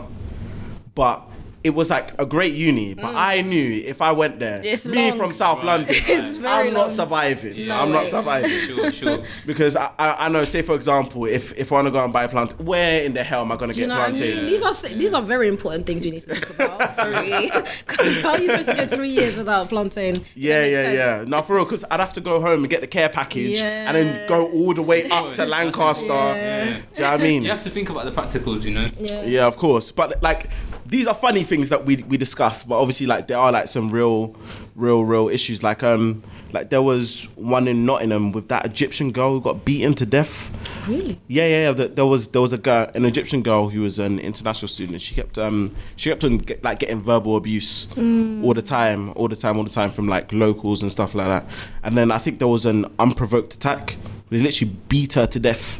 but. 0.95 1.21
It 1.65 1.73
was 1.73 1.89
like 1.89 2.07
a 2.19 2.25
great 2.25 2.53
uni, 2.53 2.93
but 2.93 3.13
I 3.15 3.41
knew 3.41 3.81
if 3.93 3.99
I 4.01 4.11
went 4.11 4.39
there, 4.39 4.59
Mm. 4.61 4.65
It's 4.73 4.85
me 4.85 5.09
long. 5.09 5.17
from 5.19 5.33
South 5.33 5.63
London, 5.63 5.95
It's 5.97 6.37
I'm 6.37 6.43
long. 6.43 6.73
not 6.73 6.91
surviving. 6.91 7.55
Yeah. 7.55 7.81
I'm 7.81 7.89
No 7.91 7.99
not 7.99 8.07
surviving 8.07 8.51
Sure, 8.67 8.91
sure. 8.91 9.23
because 9.47 9.75
I, 9.75 9.89
I, 9.97 10.25
I 10.25 10.29
know. 10.29 10.43
Say 10.45 10.61
for 10.61 10.75
example, 10.75 11.25
if 11.25 11.43
if 11.57 11.71
I 11.71 11.75
want 11.75 11.87
to 11.87 11.91
go 11.91 12.03
and 12.03 12.13
buy 12.13 12.25
a 12.25 12.29
plant, 12.29 12.51
where 12.59 13.01
in 13.03 13.13
the 13.13 13.23
hell 13.23 13.41
am 13.41 13.51
I 13.51 13.57
gonna 13.57 13.73
You 13.73 13.81
get 13.81 13.89
know 13.89 13.97
what 13.97 14.09
I 14.09 14.13
plantain? 14.13 14.35
mean? 14.37 14.45
These 14.45 14.61
are 14.61 14.75
th- 14.75 14.97
these 14.99 15.13
are 15.15 15.21
very 15.23 15.47
important 15.47 15.87
things 15.87 16.05
we 16.05 16.11
need 16.11 16.21
to 16.21 16.35
think 16.35 16.49
about. 16.51 16.93
Sorry, 16.99 17.49
because 17.87 18.21
how 18.21 18.29
are 18.33 18.39
you 18.39 18.49
supposed 18.49 18.69
to 18.69 18.75
go 18.75 18.85
three 18.97 19.09
years 19.19 19.35
without 19.37 19.69
plantain? 19.69 20.15
Yeah, 20.35 20.65
yeah, 20.65 20.83
makes 20.83 20.97
yeah. 20.97 21.17
sense. 21.19 21.29
No, 21.29 21.41
for 21.41 21.55
real, 21.55 21.65
because 21.65 21.83
I'd 21.89 21.99
have 21.99 22.13
to 22.13 22.21
go 22.21 22.39
home 22.39 22.59
and 22.63 22.69
get 22.69 22.81
the 22.81 22.87
care 22.97 23.09
package 23.09 23.59
and 23.59 23.97
then 23.97 24.27
go 24.27 24.51
all 24.51 24.73
the 24.75 24.83
way 24.91 25.09
up 25.09 25.33
to 25.33 25.45
Lancaster. 25.45 26.05
important. 26.11 26.37
Yeah. 26.37 26.63
Do 26.65 26.71
you 26.75 27.01
know 27.01 27.11
what 27.11 27.19
I 27.19 27.23
mean? 27.23 27.43
You 27.43 27.49
have 27.49 27.61
to 27.63 27.69
think 27.71 27.89
about 27.89 28.05
the 28.05 28.11
practicals, 28.11 28.65
you 28.65 28.71
know. 28.77 28.87
Yeah. 28.99 29.23
Yeah, 29.23 29.45
of 29.47 29.57
course. 29.57 29.91
But 29.91 30.21
like, 30.21 30.49
these 30.85 31.07
are 31.07 31.15
funny 31.15 31.43
things 31.43 31.54
that 31.63 31.85
we 31.85 31.97
we 31.97 32.17
discuss. 32.17 32.63
But 32.63 32.79
obviously, 32.79 33.05
like 33.05 33.27
there 33.27 33.37
are 33.37 33.51
like 33.51 33.67
some 33.67 33.89
real, 33.89 34.35
real, 34.75 35.03
real 35.03 35.29
issues. 35.29 35.63
Like 35.63 35.83
um, 35.83 36.23
like 36.51 36.69
there 36.69 36.81
was 36.81 37.27
one 37.35 37.67
in 37.67 37.85
Nottingham 37.85 38.31
with 38.31 38.47
that 38.49 38.65
Egyptian 38.65 39.11
girl 39.11 39.31
who 39.31 39.41
got 39.41 39.65
beaten 39.65 39.93
to 39.95 40.05
death. 40.05 40.49
Really? 40.87 41.19
Yeah, 41.27 41.47
yeah, 41.47 41.71
yeah. 41.71 41.87
There 41.87 42.05
was 42.05 42.27
there 42.29 42.41
was 42.41 42.53
a 42.53 42.57
girl, 42.57 42.89
an 42.95 43.05
Egyptian 43.05 43.41
girl 43.41 43.69
who 43.69 43.81
was 43.81 43.99
an 43.99 44.19
international 44.19 44.67
student. 44.67 45.01
She 45.01 45.15
kept 45.15 45.37
um 45.37 45.75
she 45.95 46.09
kept 46.09 46.23
on 46.23 46.37
get, 46.37 46.63
like 46.63 46.79
getting 46.79 47.01
verbal 47.01 47.35
abuse 47.37 47.87
all 47.97 48.53
the 48.53 48.61
time, 48.61 49.11
all 49.15 49.27
the 49.27 49.35
time, 49.35 49.57
all 49.57 49.63
the 49.63 49.69
time 49.69 49.89
from 49.89 50.07
like 50.07 50.31
locals 50.31 50.81
and 50.81 50.91
stuff 50.91 51.15
like 51.15 51.27
that. 51.27 51.45
And 51.83 51.97
then 51.97 52.11
I 52.11 52.17
think 52.17 52.39
there 52.39 52.47
was 52.47 52.65
an 52.65 52.85
unprovoked 52.99 53.53
attack. 53.53 53.95
They 54.29 54.39
literally 54.39 54.73
beat 54.89 55.13
her 55.13 55.27
to 55.27 55.39
death. 55.39 55.79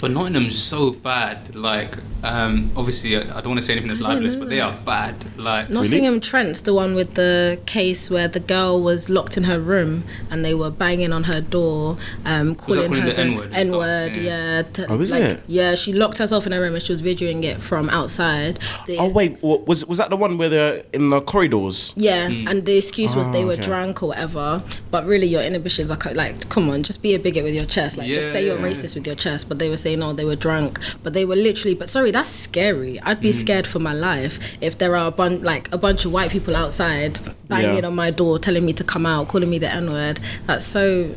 But 0.00 0.10
Nottingham's 0.12 0.58
so 0.62 0.90
bad. 0.92 1.54
Like, 1.54 1.94
um, 2.22 2.70
obviously, 2.76 3.16
I 3.16 3.20
I 3.20 3.40
don't 3.40 3.48
want 3.48 3.60
to 3.60 3.66
say 3.66 3.72
anything 3.74 3.88
that's 3.88 4.00
libelous, 4.00 4.34
but 4.36 4.48
they 4.48 4.60
are 4.60 4.76
bad. 4.84 5.14
Like, 5.38 5.70
Nottingham 5.70 6.20
Trent's 6.20 6.62
the 6.62 6.74
one 6.74 6.94
with 6.94 7.14
the 7.14 7.58
case 7.66 8.10
where 8.10 8.28
the 8.28 8.40
girl 8.40 8.80
was 8.82 9.08
locked 9.10 9.36
in 9.36 9.44
her 9.44 9.58
room 9.60 10.04
and 10.30 10.44
they 10.44 10.54
were 10.54 10.70
banging 10.70 11.12
on 11.12 11.24
her 11.24 11.40
door, 11.40 11.96
um, 12.24 12.54
calling 12.54 12.86
calling 12.88 13.02
her 13.02 13.08
the 13.12 13.18
N-word 13.18 13.50
N 13.54 13.72
word. 13.72 14.16
Yeah. 14.16 14.22
Yeah. 14.22 14.62
to- 14.74 14.86
Oh, 14.90 15.00
is 15.00 15.12
like, 15.12 15.22
it? 15.22 15.42
Yeah, 15.46 15.74
she 15.74 15.92
locked 15.92 16.18
herself 16.18 16.46
in 16.46 16.52
her 16.52 16.60
room 16.60 16.74
and 16.74 16.82
she 16.82 16.92
was 16.92 17.02
videoing 17.02 17.42
it 17.44 17.60
from 17.60 17.88
outside. 17.90 18.58
The- 18.86 18.98
Oh 18.98 19.08
wait, 19.08 19.42
wa- 19.42 19.58
was 19.66 19.84
was 19.86 19.98
that 19.98 20.10
the 20.10 20.16
one 20.16 20.38
where 20.38 20.48
they're 20.48 20.82
in 20.92 21.10
the 21.10 21.20
corridors? 21.20 21.92
Yeah, 21.96 22.26
and 22.28 22.64
the 22.66 22.76
excuse 22.76 23.14
was 23.16 23.28
they 23.30 23.42
Oh, 23.44 23.48
were 23.48 23.52
okay. 23.54 23.62
drunk 23.62 24.02
or 24.02 24.08
whatever. 24.08 24.62
But 24.90 25.06
really, 25.06 25.26
your 25.26 25.42
inhibitions 25.42 25.90
are 25.90 25.96
co- 25.96 26.12
like, 26.12 26.48
come 26.48 26.68
on, 26.70 26.82
just 26.82 27.02
be 27.02 27.14
a 27.14 27.18
bigot 27.18 27.44
with 27.44 27.54
your 27.54 27.66
chest. 27.66 27.96
Like, 27.96 28.08
just 28.08 28.28
Yeah, 28.28 28.32
say 28.32 28.46
you're 28.46 28.58
yeah. 28.58 28.64
racist 28.70 28.94
with 28.94 29.06
your 29.06 29.16
chest. 29.16 29.48
But 29.48 29.58
they 29.58 29.68
were 29.68 29.76
saying, 29.76 29.89
oh, 29.96 30.12
they 30.12 30.24
were 30.24 30.36
drunk. 30.36 30.78
But 31.02 31.12
they 31.12 31.24
were 31.24 31.36
literally. 31.36 31.74
But 31.74 31.90
sorry, 31.90 32.10
that's 32.10 32.30
scary. 32.30 33.00
I'd 33.00 33.20
be 33.20 33.32
hmm. 33.32 33.38
scared 33.38 33.66
for 33.66 33.78
my 33.78 33.92
life 33.92 34.38
if 34.60 34.78
there 34.78 34.96
are 34.96 35.08
a 35.08 35.10
bunch 35.10 35.42
like 35.42 35.72
a 35.72 35.78
bunch 35.78 36.04
of 36.04 36.12
white 36.12 36.30
people 36.30 36.56
outside 36.56 37.20
banging 37.48 37.78
Yeah. 37.82 37.86
on 37.86 37.94
my 37.94 38.10
door, 38.10 38.38
telling 38.38 38.64
me 38.64 38.72
to 38.74 38.84
come 38.84 39.06
out, 39.06 39.28
calling 39.28 39.50
me 39.50 39.58
the 39.58 39.72
N 39.72 39.90
word. 39.90 40.20
That's 40.46 40.66
so. 40.66 41.14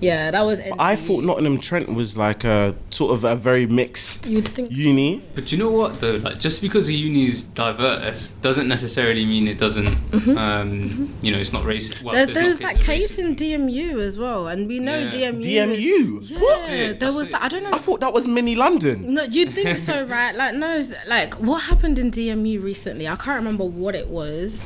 Yeah, 0.00 0.30
that 0.30 0.42
was. 0.44 0.60
I 0.78 0.96
thought 0.96 1.24
Nottingham 1.24 1.58
Trent 1.58 1.92
was 1.92 2.16
like 2.16 2.44
a 2.44 2.74
sort 2.90 3.12
of 3.12 3.24
a 3.24 3.34
very 3.36 3.66
mixed 3.66 4.28
You'd 4.28 4.48
think. 4.48 4.70
uni. 4.72 5.22
But 5.34 5.52
you 5.52 5.58
know 5.58 5.70
what 5.70 6.00
though? 6.00 6.16
Like 6.16 6.38
just 6.38 6.60
because 6.62 6.88
a 6.88 6.92
uni 6.92 7.26
is 7.26 7.44
diverse 7.44 8.28
doesn't 8.42 8.68
necessarily 8.68 9.24
mean 9.24 9.48
it 9.48 9.58
doesn't. 9.58 9.96
Um, 10.36 11.14
you 11.22 11.32
know, 11.32 11.38
it's 11.38 11.52
not 11.52 11.64
racist. 11.64 12.02
Well, 12.02 12.14
There's, 12.14 12.28
not 12.28 12.34
there's 12.34 12.58
that 12.60 12.80
case 12.80 13.18
in. 13.18 13.28
DMU 13.38 14.00
as 14.00 14.18
well, 14.18 14.48
and 14.48 14.66
we 14.66 14.80
know 14.80 14.98
Yeah. 14.98 15.10
DMU. 15.10 15.44
DMU? 15.44 16.20
Is, 16.20 16.30
yeah, 16.30 16.38
What? 16.40 16.70
It, 16.70 17.00
there 17.00 17.12
was 17.12 17.28
that. 17.28 17.42
I 17.42 17.48
don't 17.48 17.62
know. 17.62 17.70
I 17.72 17.78
thought 17.78 18.00
that 18.00 18.12
was 18.12 18.26
mini 18.26 18.54
London. 18.56 19.14
No, 19.14 19.22
you'd 19.22 19.54
think 19.54 19.78
so, 19.78 20.04
right? 20.06 20.34
Like, 20.34 20.54
no, 20.54 20.82
like 21.06 21.34
what 21.34 21.62
happened 21.64 21.98
in 21.98 22.10
DMU 22.10 22.62
recently? 22.62 23.06
I 23.06 23.16
can't 23.16 23.36
remember 23.38 23.64
what 23.64 23.94
it 23.94 24.08
was. 24.08 24.64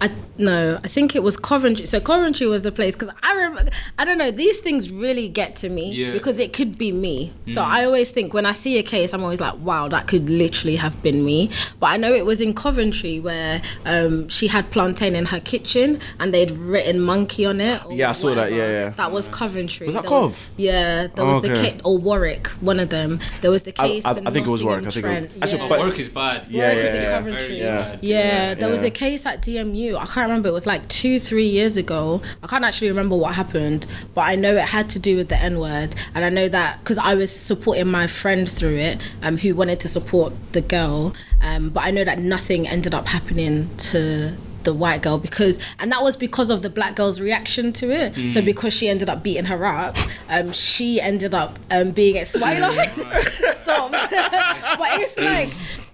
I 0.00 0.10
no, 0.38 0.80
I 0.82 0.88
think 0.88 1.14
it 1.14 1.22
was 1.22 1.36
Coventry. 1.36 1.84
So 1.86 2.00
Coventry 2.00 2.46
was 2.46 2.62
the 2.62 2.72
place 2.72 2.94
because 2.94 3.14
I 3.22 3.34
remember. 3.34 3.70
I 3.98 4.04
don't 4.06 4.16
know. 4.16 4.30
These 4.30 4.58
things 4.60 4.90
really 4.90 5.28
get 5.28 5.56
to 5.56 5.68
me 5.68 5.92
Yeah. 5.92 6.12
because 6.12 6.38
it 6.38 6.52
could 6.54 6.78
be 6.78 6.90
me. 6.92 7.32
So 7.52 7.62
I 7.62 7.84
always 7.84 8.08
think 8.10 8.32
when 8.32 8.46
I 8.46 8.52
see 8.52 8.78
a 8.78 8.82
case, 8.82 9.12
I'm 9.12 9.22
always 9.22 9.40
like, 9.40 9.58
wow, 9.58 9.88
that 9.88 10.06
could 10.06 10.30
literally 10.30 10.76
have 10.76 11.02
been 11.02 11.24
me. 11.24 11.50
But 11.78 11.88
I 11.88 11.96
know 11.98 12.14
it 12.14 12.24
was 12.24 12.40
in 12.40 12.54
Coventry 12.54 13.20
where 13.20 13.60
um, 13.84 14.28
she 14.28 14.46
had 14.46 14.70
plantain 14.70 15.14
in 15.14 15.26
her 15.26 15.40
kitchen 15.40 15.98
and 16.18 16.32
they'd 16.32 16.52
written 16.52 17.00
monkey 17.00 17.44
on 17.44 17.60
it. 17.60 17.84
or 17.84 17.92
Yeah, 17.92 18.10
I 18.10 18.12
saw 18.14 18.34
that, 18.34 18.52
yeah, 18.52 18.56
yeah. 18.70 18.90
That 18.90 19.12
was 19.12 19.28
Coventry. 19.28 19.86
Was 19.86 19.94
that 19.96 20.02
There 20.04 20.08
Cov? 20.08 20.50
yeah, 20.56 21.08
there 21.08 21.24
Oh, 21.26 21.28
was 21.32 21.40
the 21.42 21.48
kit 21.54 21.80
or 21.84 21.98
Warwick, 21.98 22.46
one 22.60 22.80
of 22.80 22.88
them. 22.88 23.20
There 23.42 23.50
was 23.50 23.64
the 23.64 23.72
case. 23.72 24.04
I- 24.06 24.12
in 24.16 24.26
I 24.26 24.30
think 24.30 24.46
it 24.46 24.50
was 24.50 24.62
Warwick, 24.64 24.86
I 24.86 24.90
think 24.90 25.04
it 25.04 25.08
was- 25.08 25.16
Trent. 25.28 25.32
actually, 25.42 25.60
yeah. 25.60 25.68
But- 25.68 25.80
work 25.80 25.98
is 25.98 26.08
bad. 26.08 26.46
Yeah, 26.48 26.60
Warwick 26.68 26.78
yeah, 26.84 26.88
is 26.90 26.94
in 26.94 27.02
yeah. 27.02 27.18
Coventry. 27.18 27.46
Very 27.48 27.58
Yeah. 27.60 27.96
Yeah, 28.00 28.54
there 28.54 28.70
was 28.70 28.82
a 28.82 28.90
case 28.90 29.26
at 29.26 29.42
DMU. 29.42 29.89
I 29.96 30.06
can't 30.06 30.28
remember. 30.28 30.48
It 30.48 30.52
was 30.52 30.66
like 30.66 30.86
two, 30.88 31.18
three 31.20 31.46
years 31.48 31.76
ago. 31.76 32.22
I 32.42 32.46
can't 32.46 32.64
actually 32.64 32.88
remember 32.88 33.16
what 33.16 33.34
happened, 33.34 33.86
but 34.14 34.22
I 34.22 34.34
know 34.34 34.54
it 34.56 34.68
had 34.68 34.90
to 34.90 34.98
do 34.98 35.16
with 35.16 35.28
the 35.28 35.36
N 35.36 35.58
word, 35.58 35.94
and 36.14 36.24
I 36.24 36.28
know 36.28 36.48
that 36.48 36.80
because 36.80 36.98
I 36.98 37.14
was 37.14 37.30
supporting 37.34 37.88
my 37.88 38.06
friend 38.06 38.48
through 38.48 38.76
it, 38.76 39.00
um, 39.22 39.38
who 39.38 39.54
wanted 39.54 39.80
to 39.80 39.88
support 39.88 40.32
the 40.52 40.60
girl. 40.60 41.14
Um, 41.40 41.70
but 41.70 41.84
I 41.84 41.90
know 41.90 42.04
that 42.04 42.18
nothing 42.18 42.68
ended 42.68 42.94
up 42.94 43.06
happening 43.06 43.74
to 43.78 44.36
the 44.64 44.74
white 44.74 45.00
girl 45.00 45.16
because 45.16 45.58
and 45.78 45.90
that 45.90 46.02
was 46.02 46.16
because 46.18 46.50
of 46.50 46.60
the 46.60 46.68
black 46.68 46.94
girl's 46.94 47.18
reaction 47.18 47.72
to 47.72 47.90
it 47.90 48.30
so 48.30 48.42
because 48.42 48.74
she 48.74 48.90
ended 48.90 49.08
up 49.08 49.22
beating 49.22 49.46
her 49.46 49.64
up 49.64 49.96
um 50.28 50.52
she 50.52 51.00
ended 51.00 51.34
up 51.34 51.58
um 51.70 51.92
being 51.92 52.18
ex- 52.18 52.36
why 52.38 52.52
you 52.56 52.60
laughing? 52.60 53.06
stop 53.54 53.90
but 53.90 54.88
it's 55.00 55.16
like 55.18 55.48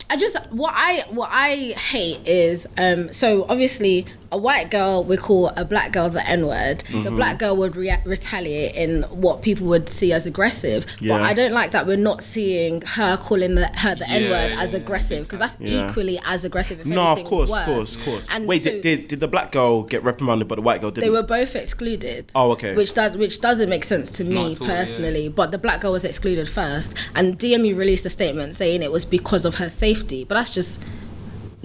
I 0.08 0.16
just 0.16 0.36
what 0.50 0.72
I 0.76 1.04
what 1.10 1.30
I 1.32 1.54
hate 1.72 2.26
is 2.26 2.66
um 2.78 3.12
so 3.12 3.44
obviously 3.48 4.06
a 4.32 4.38
white 4.38 4.70
girl 4.70 5.04
would 5.04 5.20
call 5.20 5.48
a 5.56 5.64
black 5.64 5.92
girl 5.92 6.08
the 6.10 6.26
N 6.28 6.46
word. 6.46 6.80
The 6.80 6.92
Mm-hmm. 6.96 7.16
black 7.16 7.38
girl 7.38 7.56
would 7.56 7.76
rea- 7.76 8.02
retaliate 8.04 8.74
in 8.74 9.02
what 9.04 9.42
people 9.42 9.66
would 9.68 9.88
see 9.88 10.12
as 10.12 10.26
aggressive. 10.26 10.86
But 11.00 11.20
I 11.22 11.32
don't 11.34 11.52
like 11.52 11.70
that 11.72 11.86
we're 11.86 11.96
not 11.96 12.22
seeing 12.22 12.80
her 12.82 13.16
calling 13.16 13.54
the, 13.54 13.68
her 13.68 13.94
the 13.94 14.04
Yeah, 14.08 14.14
N 14.14 14.30
word 14.30 14.52
yeah, 14.52 14.60
as 14.62 14.72
yeah, 14.72 14.78
aggressive 14.78 15.24
because 15.26 15.38
that's 15.38 15.56
Yeah. 15.60 15.88
equally 15.88 16.18
as 16.24 16.44
aggressive. 16.44 16.80
If 16.80 16.86
No, 16.86 17.02
of 17.08 17.24
course, 17.24 17.52
of 17.52 17.64
course, 17.64 17.94
of 17.96 18.04
course. 18.04 18.26
And 18.30 18.46
Wait, 18.48 18.62
so- 18.62 18.70
did, 18.70 18.80
did 18.82 19.08
did 19.08 19.20
the 19.20 19.28
black 19.28 19.52
girl 19.52 19.82
get 19.82 20.02
reprimanded, 20.02 20.48
but 20.48 20.56
the 20.56 20.62
white 20.62 20.80
girl 20.80 20.90
didn't? 20.90 21.04
they 21.04 21.10
were 21.10 21.22
both 21.22 21.54
excluded. 21.54 22.32
Oh, 22.34 22.50
okay. 22.52 22.74
Which 22.74 22.94
does 22.94 23.16
which 23.16 23.40
doesn't 23.40 23.68
make 23.68 23.84
sense 23.84 24.10
to 24.12 24.24
me 24.24 24.36
at 24.54 24.60
all, 24.60 24.66
yeah. 24.68 24.74
personally. 24.76 25.28
But 25.28 25.50
the 25.52 25.58
black 25.58 25.80
girl 25.80 25.92
was 25.92 26.04
excluded 26.04 26.48
first, 26.48 26.94
and 27.14 27.38
DMU 27.38 27.76
released 27.76 28.04
a 28.06 28.10
statement 28.10 28.56
saying 28.56 28.82
it 28.82 28.90
was 28.92 29.04
because 29.04 29.44
of 29.44 29.56
her 29.56 29.68
safety. 29.68 30.24
But 30.24 30.34
that's 30.36 30.50
just 30.50 30.80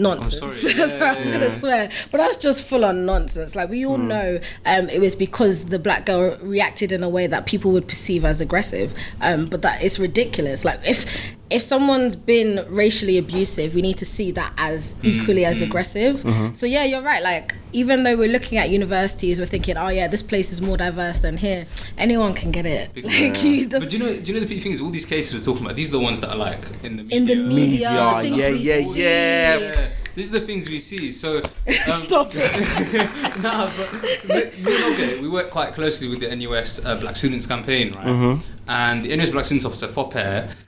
nonsense. 0.01 0.41
Oh, 0.41 0.47
that's 0.75 0.93
what 0.93 1.01
I 1.03 1.15
was 1.17 1.25
Yeah, 1.25 1.31
gonna 1.33 1.59
swear. 1.59 1.89
But 2.11 2.17
that's 2.17 2.37
just 2.37 2.63
full 2.63 2.83
on 2.85 3.05
nonsense. 3.05 3.55
Like 3.55 3.69
we 3.69 3.85
all 3.85 3.97
Hmm. 3.97 4.07
know, 4.07 4.39
um, 4.65 4.89
it 4.89 4.99
was 4.99 5.15
because 5.15 5.65
the 5.65 5.79
black 5.79 6.05
girl 6.05 6.37
reacted 6.41 6.91
in 6.91 7.03
a 7.03 7.09
way 7.09 7.27
that 7.27 7.45
people 7.45 7.71
would 7.71 7.87
perceive 7.87 8.25
as 8.25 8.41
aggressive. 8.41 8.93
Um, 9.21 9.45
but 9.45 9.61
that 9.61 9.81
it's 9.83 9.99
ridiculous. 9.99 10.65
Like 10.65 10.79
if 10.85 11.05
if 11.51 11.61
someone's 11.61 12.15
been 12.15 12.65
racially 12.69 13.17
abusive, 13.17 13.75
we 13.75 13.81
need 13.81 13.97
to 13.97 14.05
see 14.05 14.31
that 14.31 14.53
as 14.57 14.95
equally 15.03 15.45
as 15.45 15.61
aggressive. 15.61 16.21
So 16.55 16.65
yeah, 16.65 16.83
you're 16.83 17.01
right. 17.01 17.21
Like 17.21 17.55
even 17.73 18.03
though 18.03 18.17
we're 18.17 18.31
looking 18.31 18.57
at 18.57 18.69
universities, 18.69 19.39
we're 19.39 19.45
thinking, 19.45 19.77
oh 19.77 19.89
yeah, 19.89 20.07
this 20.07 20.21
place 20.21 20.51
is 20.51 20.61
more 20.61 20.77
diverse 20.77 21.19
than 21.19 21.37
here. 21.37 21.67
Anyone 21.97 22.33
can 22.33 22.51
get 22.51 22.65
it. 22.65 22.95
Like 23.03 23.43
you 23.43 23.67
But 23.67 23.89
do 23.89 23.97
you 23.97 24.03
know? 24.03 24.19
Do 24.19 24.21
you 24.21 24.33
know 24.33 24.39
the 24.39 24.45
big 24.45 24.61
thing 24.61 24.71
is, 24.71 24.81
all 24.81 24.89
these 24.89 25.05
cases 25.05 25.33
we're 25.33 25.43
talking 25.43 25.65
about, 25.65 25.75
these 25.75 25.89
are 25.89 25.97
the 25.97 25.99
ones 25.99 26.19
that 26.21 26.29
are 26.29 26.37
like 26.37 26.59
in 26.83 26.97
the 26.97 27.03
media. 27.03 27.17
in 27.17 27.25
the 27.25 27.35
media, 27.35 28.19
Media, 28.21 28.49
yeah, 28.49 28.77
yeah, 28.77 28.77
yeah. 28.95 29.57
Yeah, 29.57 29.89
these 30.15 30.33
are 30.33 30.39
the 30.39 30.45
things 30.45 30.69
we 30.69 30.79
see. 30.79 31.11
So 31.11 31.37
um, 31.37 31.43
Stop 31.91 32.31
it. 32.35 33.41
nah, 33.41 33.71
but 33.75 34.23
me, 34.27 34.63
me 34.63 35.13
and 35.13 35.21
we 35.21 35.29
work 35.29 35.51
quite 35.51 35.73
closely 35.73 36.07
with 36.07 36.19
the 36.19 36.35
NUS 36.35 36.83
uh, 36.85 36.95
Black 36.99 37.15
Students 37.15 37.45
Campaign, 37.45 37.93
right? 37.93 38.39
And 38.67 39.03
the 39.03 39.15
NUS 39.15 39.31
Black 39.31 39.45
Students 39.45 39.65
Officer, 39.65 39.87
Fope. 39.87 40.13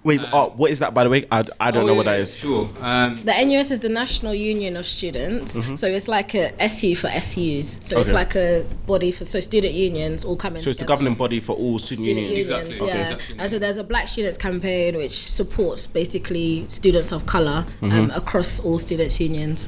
Wait, 0.04 0.20
um, 0.20 0.30
oh, 0.34 0.50
what 0.58 0.72
is 0.72 0.80
that 0.80 0.94
by 0.94 1.04
the 1.04 1.10
way? 1.10 1.26
I, 1.32 1.44
I 1.60 1.72
don't 1.72 1.84
oh, 1.84 1.86
know 1.88 1.92
yeah, 1.94 1.98
what 1.98 2.06
that 2.06 2.20
is. 2.20 2.36
Sure. 2.36 2.70
Um, 2.82 3.24
The 3.24 3.34
NUS 3.46 3.72
is 3.72 3.80
the 3.80 3.90
National 3.90 4.34
Union 4.34 4.76
of 4.76 4.86
Students, 4.86 5.54
so 5.80 5.88
it's 5.88 6.08
like 6.08 6.34
a 6.36 6.52
SU 6.62 6.96
for 6.96 7.08
SUs. 7.10 7.80
So 7.82 8.00
it's 8.00 8.12
like 8.12 8.36
a 8.36 8.66
body 8.86 9.12
for 9.12 9.26
so 9.26 9.40
student 9.40 9.74
unions 9.74 10.26
all 10.26 10.36
coming. 10.36 10.62
So 10.62 10.70
it's 10.70 10.80
the 10.80 10.86
governing 10.86 11.16
body 11.16 11.40
for 11.40 11.54
all 11.56 11.80
student, 11.80 12.06
student 12.08 12.28
unions. 12.28 12.50
unions, 12.50 12.70
Exactly, 12.70 12.88
yeah. 12.88 12.94
okay. 12.94 13.14
Exactly. 13.14 13.40
And 13.40 13.52
so 13.52 13.60
there's 13.60 13.78
a 13.78 13.84
Black 13.84 14.08
Students 14.08 14.38
Campaign 14.38 14.98
which 14.98 15.30
supports 15.30 15.88
basically 15.88 16.66
students 16.70 17.12
of 17.12 17.26
color 17.26 17.66
Mm-hmm. 17.82 17.92
um, 17.92 18.12
across 18.12 18.60
all 18.62 18.80
students' 18.80 19.20
unions. 19.20 19.68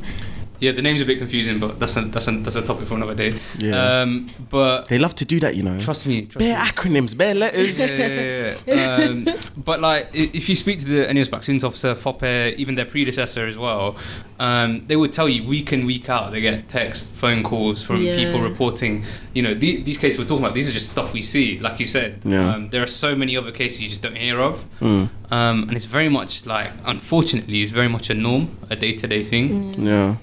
Yeah, 0.65 0.71
the 0.73 0.82
name's 0.82 1.01
a 1.01 1.06
bit 1.06 1.17
confusing, 1.19 1.60
but 1.60 1.80
that's 1.80 1.95
a, 1.97 2.01
that's 2.13 2.28
a, 2.28 2.32
that's 2.45 2.56
a 2.56 2.62
topic 2.69 2.88
for 2.88 2.95
another 2.95 3.13
day. 3.23 3.32
Yeah. 3.60 4.01
Um, 4.01 4.10
but 4.49 4.88
They 4.88 4.97
love 5.06 5.13
to 5.15 5.25
do 5.25 5.39
that, 5.41 5.56
you 5.56 5.63
know. 5.63 5.80
trust 5.80 6.06
me, 6.06 6.17
trust 6.25 6.39
bare 6.39 6.58
me. 6.60 6.65
acronyms, 6.69 7.15
bare 7.21 7.36
letters. 7.36 7.78
yeah, 7.80 7.97
yeah, 7.97 8.56
yeah, 8.67 8.75
yeah. 8.75 9.06
um, 9.06 9.28
but 9.69 9.78
like, 9.89 10.04
if 10.13 10.49
you 10.49 10.56
speak 10.56 10.78
to 10.80 10.86
the 10.86 11.13
NUS 11.13 11.30
Black 11.30 11.43
Students 11.43 11.63
Officer, 11.63 11.93
Fope, 11.95 12.23
even 12.62 12.73
their 12.75 12.86
predecessor 12.93 13.45
as 13.47 13.58
well, 13.58 13.95
um, 14.39 14.69
they 14.88 14.95
would 15.01 15.13
tell 15.13 15.30
you 15.30 15.47
week 15.47 15.71
in, 15.73 15.86
week 15.86 16.10
out, 16.10 16.32
they 16.32 16.41
get 16.41 16.67
text, 16.67 17.13
phone 17.13 17.43
calls 17.43 17.84
from 17.84 17.97
Yeah. 18.01 18.15
people 18.21 18.41
reporting. 18.41 19.06
You 19.36 19.43
know, 19.43 19.54
the, 19.54 19.82
these 19.84 19.97
cases 19.97 20.17
we're 20.19 20.25
talking 20.32 20.43
about, 20.45 20.56
these 20.56 20.69
are 20.69 20.73
just 20.73 20.89
stuff 20.89 21.13
we 21.13 21.21
see. 21.21 21.60
Like 21.60 21.80
you 21.80 21.86
said, 21.86 22.21
Yeah. 22.23 22.54
um, 22.56 22.69
there 22.71 22.82
are 22.84 22.88
so 23.06 23.15
many 23.15 23.38
other 23.38 23.51
cases 23.51 23.82
you 23.82 23.89
just 23.89 24.01
don't 24.01 24.17
hear 24.17 24.39
of, 24.41 24.56
Mm, 24.82 25.10
um, 25.32 25.58
and 25.67 25.73
it's 25.78 25.86
very 25.97 26.10
much 26.10 26.45
like, 26.45 26.71
unfortunately, 26.86 27.62
it's 27.62 27.71
very 27.71 27.88
much 27.95 28.10
a 28.10 28.13
norm, 28.13 28.43
a 28.69 28.75
day-to-day 28.75 29.23
thing. 29.23 29.47
yeah. 29.82 30.15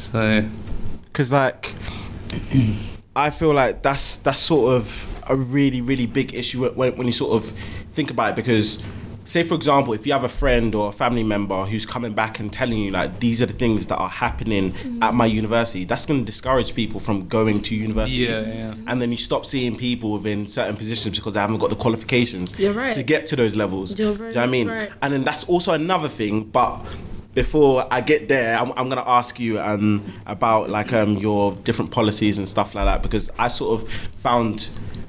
So 0.00 0.44
because 1.06 1.32
like 1.32 1.74
I 3.16 3.30
feel 3.30 3.52
like 3.52 3.82
that's 3.82 4.18
that's 4.18 4.38
sort 4.38 4.74
of 4.74 5.22
a 5.28 5.36
really 5.36 5.80
really 5.80 6.06
big 6.06 6.34
issue 6.34 6.70
when, 6.72 6.96
when 6.96 7.06
you 7.06 7.12
sort 7.12 7.32
of 7.32 7.52
think 7.92 8.10
about 8.10 8.30
it 8.30 8.36
because 8.36 8.82
say 9.24 9.42
for 9.42 9.54
example 9.54 9.92
if 9.92 10.06
you 10.06 10.12
have 10.12 10.24
a 10.24 10.28
friend 10.28 10.74
or 10.74 10.88
a 10.88 10.92
family 10.92 11.22
member 11.22 11.64
who's 11.64 11.84
coming 11.84 12.14
back 12.14 12.38
and 12.38 12.50
telling 12.52 12.78
you 12.78 12.90
like 12.90 13.20
these 13.20 13.42
are 13.42 13.46
the 13.46 13.52
things 13.52 13.88
that 13.88 13.96
are 13.96 14.08
happening 14.08 14.72
mm. 14.72 15.02
at 15.02 15.12
my 15.12 15.26
university 15.26 15.84
that's 15.84 16.06
going 16.06 16.20
to 16.20 16.24
discourage 16.24 16.74
people 16.74 16.98
from 16.98 17.26
going 17.28 17.60
to 17.60 17.74
university 17.74 18.20
Yeah, 18.20 18.40
yeah. 18.40 18.74
and 18.86 19.02
then 19.02 19.10
you 19.10 19.18
stop 19.18 19.44
seeing 19.44 19.76
people 19.76 20.12
within 20.12 20.46
certain 20.46 20.76
positions 20.76 21.18
because 21.18 21.34
they 21.34 21.40
haven't 21.40 21.58
got 21.58 21.70
the 21.70 21.76
qualifications 21.76 22.58
You're 22.58 22.72
right. 22.72 22.94
to 22.94 23.02
get 23.02 23.26
to 23.26 23.36
those 23.36 23.54
levels 23.54 23.98
You're 23.98 24.14
Do 24.14 24.24
you 24.24 24.30
know 24.30 24.34
what 24.34 24.44
I 24.44 24.46
mean 24.46 24.68
right. 24.68 24.92
and 25.02 25.12
then 25.12 25.24
that's 25.24 25.44
also 25.44 25.72
another 25.72 26.08
thing 26.08 26.44
but 26.44 26.80
before 27.42 27.86
I 27.88 28.00
get 28.00 28.26
there, 28.26 28.58
I'm, 28.58 28.72
I'm 28.76 28.88
gonna 28.88 29.04
ask 29.06 29.38
you 29.38 29.60
um, 29.60 30.04
about 30.26 30.70
like 30.70 30.92
um, 30.92 31.14
your 31.18 31.54
different 31.62 31.92
policies 31.92 32.36
and 32.36 32.48
stuff 32.48 32.74
like 32.74 32.84
that 32.86 33.00
because 33.00 33.30
I 33.38 33.46
sort 33.46 33.80
of 33.80 33.88
found 34.18 34.68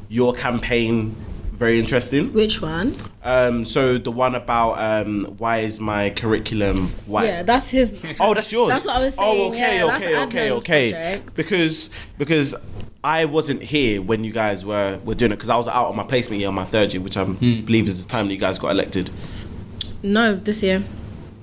your 0.09 0.33
campaign 0.33 1.15
very 1.53 1.79
interesting. 1.79 2.31
Which 2.31 2.61
one? 2.61 2.95
Um, 3.23 3.65
so 3.65 3.97
the 3.97 4.11
one 4.11 4.35
about 4.35 4.73
um, 4.73 5.21
why 5.39 5.57
is 5.69 5.79
my 5.79 6.11
curriculum 6.11 6.89
white? 7.07 7.25
Yeah, 7.25 7.41
that's 7.41 7.69
his. 7.69 7.97
Oh, 8.19 8.35
that's 8.35 8.51
yours. 8.51 8.69
That's 8.73 8.85
what 8.85 8.97
I 8.97 8.99
was 8.99 9.15
saying. 9.15 9.41
Oh, 9.41 9.47
okay, 9.49 9.77
yeah, 9.79 9.85
that's 9.87 10.03
okay, 10.03 10.19
okay, 10.27 10.49
Adnan's 10.49 10.57
okay. 10.59 10.91
project. 10.91 11.35
Because 11.35 11.89
because 12.19 12.55
I 13.03 13.25
wasn't 13.25 13.63
here 13.63 14.03
when 14.03 14.23
you 14.23 14.31
guys 14.31 14.63
were 14.63 14.99
were 15.03 15.15
doing 15.15 15.31
it 15.31 15.37
because 15.37 15.49
I 15.49 15.57
was 15.57 15.67
out 15.67 15.87
on 15.87 15.95
my 15.95 16.03
placement 16.03 16.39
year 16.41 16.49
on 16.49 16.53
my 16.55 16.65
third 16.65 16.93
year, 16.93 17.01
which 17.01 17.17
I 17.17 17.23
Hmm. 17.25 17.61
believe 17.65 17.87
is 17.87 18.03
the 18.03 18.07
time 18.07 18.27
that 18.27 18.33
you 18.35 18.39
guys 18.39 18.59
got 18.59 18.69
elected 18.69 19.09
No, 20.03 20.35
this 20.35 20.61
year. 20.61 20.83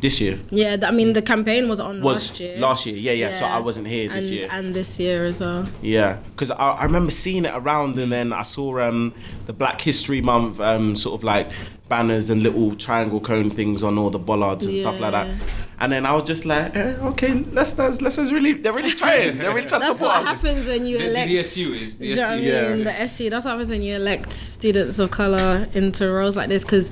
This 0.00 0.20
year. 0.20 0.38
Yeah, 0.50 0.76
th- 0.76 0.85
I 0.85 0.90
mean 0.90 1.12
the 1.14 1.22
campaign 1.22 1.68
was 1.68 1.80
on 1.80 2.00
Was 2.02 2.16
last 2.30 2.40
year. 2.40 2.59
last 2.59 2.87
year? 2.87 2.96
Yeah, 2.96 3.12
yeah. 3.12 3.30
So 3.30 3.44
I 3.46 3.59
wasn't 3.61 3.87
here 3.87 4.09
this 4.09 4.26
and, 4.28 4.35
year. 4.37 4.48
And 4.50 4.74
this 4.74 4.98
year 5.00 5.24
as 5.24 5.40
well. 5.40 5.68
Yeah, 5.82 6.18
because 6.30 6.50
I, 6.50 6.56
I 6.72 6.85
remember 6.85 7.11
seeing 7.11 7.44
it 7.44 7.52
around, 7.54 7.98
and 7.98 8.12
then 8.12 8.32
I 8.32 8.42
saw 8.42 8.78
um, 8.80 9.14
the 9.46 9.52
Black 9.52 9.80
History 9.80 10.20
Month 10.20 10.61
um, 10.61 10.94
sort 10.94 11.18
of 11.18 11.24
like 11.24 11.48
banners 11.88 12.30
and 12.30 12.42
little 12.42 12.74
triangle 12.74 13.20
cone 13.20 13.48
things 13.48 13.85
on 13.85 13.96
all 13.96 14.11
the 14.11 14.18
bollards 14.18 14.66
and 14.66 14.76
stuff 14.76 14.98
like 14.98 15.12
that. 15.12 15.28
And 15.78 15.92
then 15.92 16.04
I 16.06 16.12
was 16.12 16.24
just 16.24 16.44
like, 16.46 16.74
eh, 16.74 16.96
okay, 17.02 17.44
let's 17.52 17.76
let's 17.78 18.00
let's 18.00 18.16
just 18.16 18.32
really 18.32 18.52
they're 18.54 18.72
really 18.72 18.92
trying, 18.92 19.37
they're 19.38 19.52
really 19.54 19.68
trying 19.68 19.82
to 19.82 19.88
support 19.94 20.11
us. 20.16 20.26
That's 20.26 20.42
what 20.42 20.48
happens 20.54 20.66
when 20.68 20.87
you 20.87 20.96
The- 20.98 21.04
the 21.04 21.11
elect. 21.11 21.30
DSU 21.30 21.74
is- 21.74 21.96
the 21.98 22.04
Do 22.06 22.11
you 22.11 22.16
know 22.16 22.22
what 22.22 22.30
I 22.32 22.37
SU. 22.38 22.46
Yeah. 22.48 22.74
mean? 22.74 22.85
The 22.85 23.00
SU. 23.02 23.30
That's 23.30 23.44
what 23.44 23.50
happens 23.52 23.70
when 23.70 23.82
you 23.82 23.94
elect 23.96 24.32
students 24.32 24.98
of 24.98 25.11
color 25.11 25.68
into 25.74 26.11
roles 26.11 26.35
like 26.37 26.48
this. 26.48 26.62
Because 26.64 26.90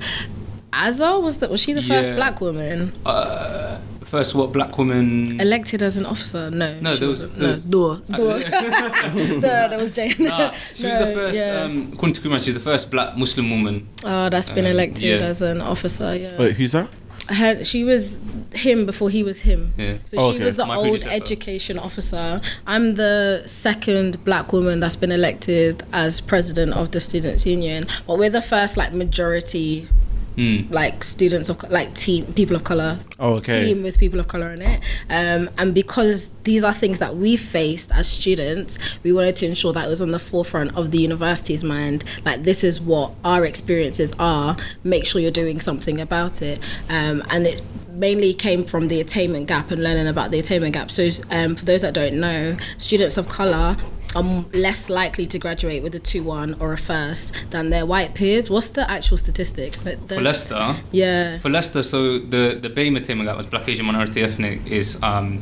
Azza 0.75 1.21
was 1.21 1.37
that 1.37 1.49
was 1.49 1.59
she 1.61 1.73
the 1.73 1.81
first 1.81 2.09
Yeah. 2.09 2.15
black 2.15 2.41
woman 2.41 2.91
uh, 3.05 3.77
first, 4.05 4.35
what 4.35 4.51
black 4.51 4.77
woman? 4.77 5.39
elected 5.39 5.81
as 5.81 5.97
an 5.97 6.05
officer? 6.05 6.49
No, 6.51 6.79
No, 6.79 6.95
there 6.95 7.07
was- 7.07 7.21
wasn't. 7.21 7.39
there 7.39 7.47
no, 7.47 7.53
was- 7.53 7.63
Dor. 7.65 7.95
Dor. 8.15 8.39
Dor, 8.39 9.39
there 9.41 9.77
was 9.77 9.91
Jane. 9.91 10.15
Nah, 10.19 10.51
she 10.73 10.85
was 10.87 10.97
the 10.99 11.11
first. 11.19 11.39
yeah. 11.39 11.63
Um, 11.63 11.91
according 11.93 12.13
to 12.15 12.21
Kumar, 12.21 12.39
she's 12.39 12.53
the 12.53 12.59
first 12.59 12.91
black 12.91 13.17
Muslim 13.17 13.49
woman. 13.49 13.87
Oh, 14.03 14.29
that's 14.29 14.49
been 14.49 14.65
Um, 14.65 14.71
elected 14.71 15.03
yeah. 15.21 15.27
as 15.27 15.41
an 15.41 15.61
officer. 15.61 16.15
Yeah. 16.15 16.37
Wait, 16.37 16.55
who's 16.55 16.73
that? 16.73 16.89
Her, 17.27 17.63
she 17.63 17.83
was 17.83 18.21
him 18.53 18.85
before 18.85 19.09
he 19.09 19.23
was 19.23 19.39
him. 19.39 19.73
Yeah. 19.77 19.95
So 20.05 20.17
Oh, 20.19 20.29
she 20.29 20.35
okay. 20.35 20.45
was 20.45 20.55
the 20.55 20.65
My 20.67 20.75
old 20.75 21.01
education 21.07 21.79
officer. 21.79 22.39
I'm 22.67 22.95
the 22.95 23.41
second 23.47 24.23
black 24.23 24.53
woman 24.53 24.79
that's 24.79 24.95
been 24.95 25.11
elected 25.11 25.81
as 25.91 26.21
president 26.21 26.73
of 26.75 26.91
the 26.91 26.99
students 26.99 27.43
union, 27.45 27.87
but 28.05 28.19
we're 28.19 28.29
the 28.29 28.43
first 28.43 28.77
like 28.77 28.93
majority 28.93 29.87
Hmm. 30.35 30.63
like 30.69 31.03
students 31.03 31.47
of 31.47 31.63
like 31.71 31.93
team 31.93 32.25
people 32.33 32.55
of 32.55 32.63
color. 32.63 32.99
Oh, 33.19 33.35
okay. 33.35 33.65
team 33.65 33.83
with 33.83 33.97
people 33.97 34.19
of 34.19 34.27
color 34.27 34.51
in 34.51 34.61
it. 34.61 34.81
Um, 35.09 35.49
and 35.57 35.73
because 35.73 36.31
these 36.43 36.63
are 36.63 36.73
things 36.73 36.99
that 36.99 37.15
we 37.15 37.37
faced 37.37 37.91
as 37.91 38.07
students 38.07 38.77
we 39.03 39.13
wanted 39.13 39.35
to 39.37 39.45
ensure 39.45 39.71
that 39.73 39.85
it 39.85 39.89
was 39.89 40.01
on 40.01 40.11
the 40.11 40.19
forefront 40.19 40.75
of 40.75 40.91
the 40.91 40.99
university's 40.99 41.63
mind. 41.63 42.03
Like 42.25 42.43
this 42.43 42.63
is 42.63 42.81
what 42.81 43.13
our 43.23 43.45
experiences 43.45 44.13
are. 44.19 44.57
Make 44.83 45.05
sure 45.05 45.21
you're 45.21 45.31
doing 45.31 45.59
something 45.59 46.01
about 46.01 46.41
it. 46.41 46.59
Um, 46.89 47.23
and 47.29 47.47
it 47.47 47.61
mainly 47.89 48.33
came 48.33 48.65
from 48.65 48.89
the 48.89 48.99
attainment 48.99 49.47
gap 49.47 49.71
and 49.71 49.81
learning 49.81 50.07
about 50.07 50.31
the 50.31 50.39
attainment 50.39 50.73
gap. 50.73 50.91
So 50.91 51.09
um, 51.31 51.55
for 51.55 51.65
those 51.65 51.81
that 51.81 51.93
don't 51.93 52.19
know 52.19 52.57
students 52.77 53.17
of 53.17 53.29
color 53.29 53.77
are 54.15 54.45
less 54.53 54.89
likely 54.89 55.27
to 55.27 55.37
graduate 55.37 55.83
with 55.83 55.93
a 55.93 55.99
2-1 55.99 56.59
or 56.61 56.73
a 56.73 56.77
first 56.77 57.33
than 57.49 57.69
their 57.69 57.85
white 57.85 58.13
peers 58.15 58.49
what's 58.49 58.69
the 58.69 58.89
actual 58.89 59.17
statistics 59.17 59.81
The- 59.81 59.97
the- 60.07 60.15
For 60.15 60.21
Leicester, 60.21 60.75
yeah 60.91 61.39
for 61.39 61.49
Leicester, 61.49 61.83
so 61.83 62.17
the 62.19 62.57
the 62.61 62.69
BAME 62.69 62.95
attainment 62.97 63.27
gap 63.29 63.37
was 63.37 63.45
Black 63.45 63.67
Asian 63.67 63.85
minority 63.85 64.23
ethnic 64.23 64.65
is. 64.65 64.97
Um, 65.03 65.41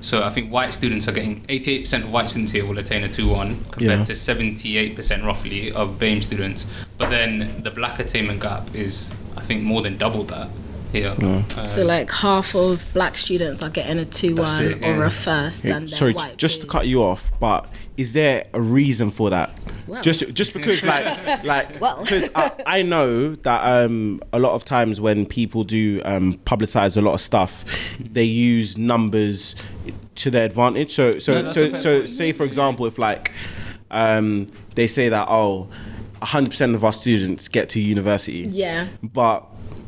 so 0.00 0.22
I 0.22 0.28
think 0.30 0.50
white 0.52 0.74
students 0.74 1.08
are 1.08 1.12
getting 1.12 1.44
88% 1.48 2.04
of 2.04 2.10
white 2.12 2.28
students 2.28 2.52
here 2.52 2.66
will 2.66 2.78
attain 2.78 3.04
a 3.04 3.08
2-1 3.08 3.56
compared 3.70 4.00
Yeah. 4.00 4.04
to 4.04 4.12
78% 4.14 5.24
roughly 5.24 5.72
of 5.72 5.98
BAME 5.98 6.20
students. 6.22 6.66
But 6.98 7.08
then 7.08 7.62
the 7.62 7.70
black 7.70 7.98
attainment 8.00 8.40
gap 8.42 8.68
is 8.74 9.10
I 9.36 9.40
think 9.40 9.62
more 9.62 9.80
than 9.82 9.96
double 9.96 10.24
that 10.24 10.48
here. 10.92 11.14
Uh, 11.56 11.66
So 11.66 11.84
like 11.84 12.10
half 12.12 12.54
of 12.54 12.86
black 12.92 13.16
students 13.18 13.62
are 13.62 13.70
getting 13.70 13.98
a 13.98 14.04
2-1 14.04 14.60
it, 14.72 14.84
or 14.84 15.04
a 15.04 15.10
first 15.10 15.62
Hey, 15.62 15.70
than 15.70 15.86
their 15.86 15.96
sorry, 15.96 16.14
just 16.36 16.60
to 16.60 16.66
cut 16.66 16.86
you 16.86 17.02
off, 17.02 17.32
but 17.40 17.66
is 17.96 18.12
there 18.12 18.46
a 18.52 18.60
reason 18.60 19.10
for 19.10 19.30
that? 19.30 19.50
Well. 19.86 20.02
Just 20.02 20.32
just 20.34 20.52
because 20.54 20.82
like 20.84 21.44
like 21.44 21.80
Well. 21.80 21.98
because 22.02 22.28
I, 22.34 22.50
I 22.66 22.82
know 22.82 23.34
that 23.36 23.84
um 23.84 24.20
a 24.32 24.38
lot 24.38 24.52
of 24.54 24.64
times 24.64 25.00
when 25.00 25.26
people 25.26 25.62
do 25.64 26.00
um 26.04 26.34
publicize 26.44 26.96
a 26.96 27.00
lot 27.02 27.14
of 27.14 27.20
stuff, 27.20 27.64
they 28.00 28.24
use 28.24 28.76
numbers 28.78 29.54
to 30.16 30.30
their 30.30 30.44
advantage. 30.46 30.90
So 30.92 31.18
so 31.18 31.42
No, 31.42 31.52
so 31.52 31.74
so 31.74 31.98
point. 31.98 32.08
say 32.08 32.32
for 32.32 32.44
example 32.44 32.86
if 32.86 32.98
like 32.98 33.30
um 33.90 34.46
they 34.74 34.86
say 34.86 35.08
that 35.08 35.28
oh 35.28 35.68
100% 36.22 36.74
of 36.74 36.82
our 36.84 36.92
students 36.92 37.48
get 37.48 37.68
to 37.68 37.80
university 37.80 38.48
Yeah. 38.50 38.88
but 39.02 39.46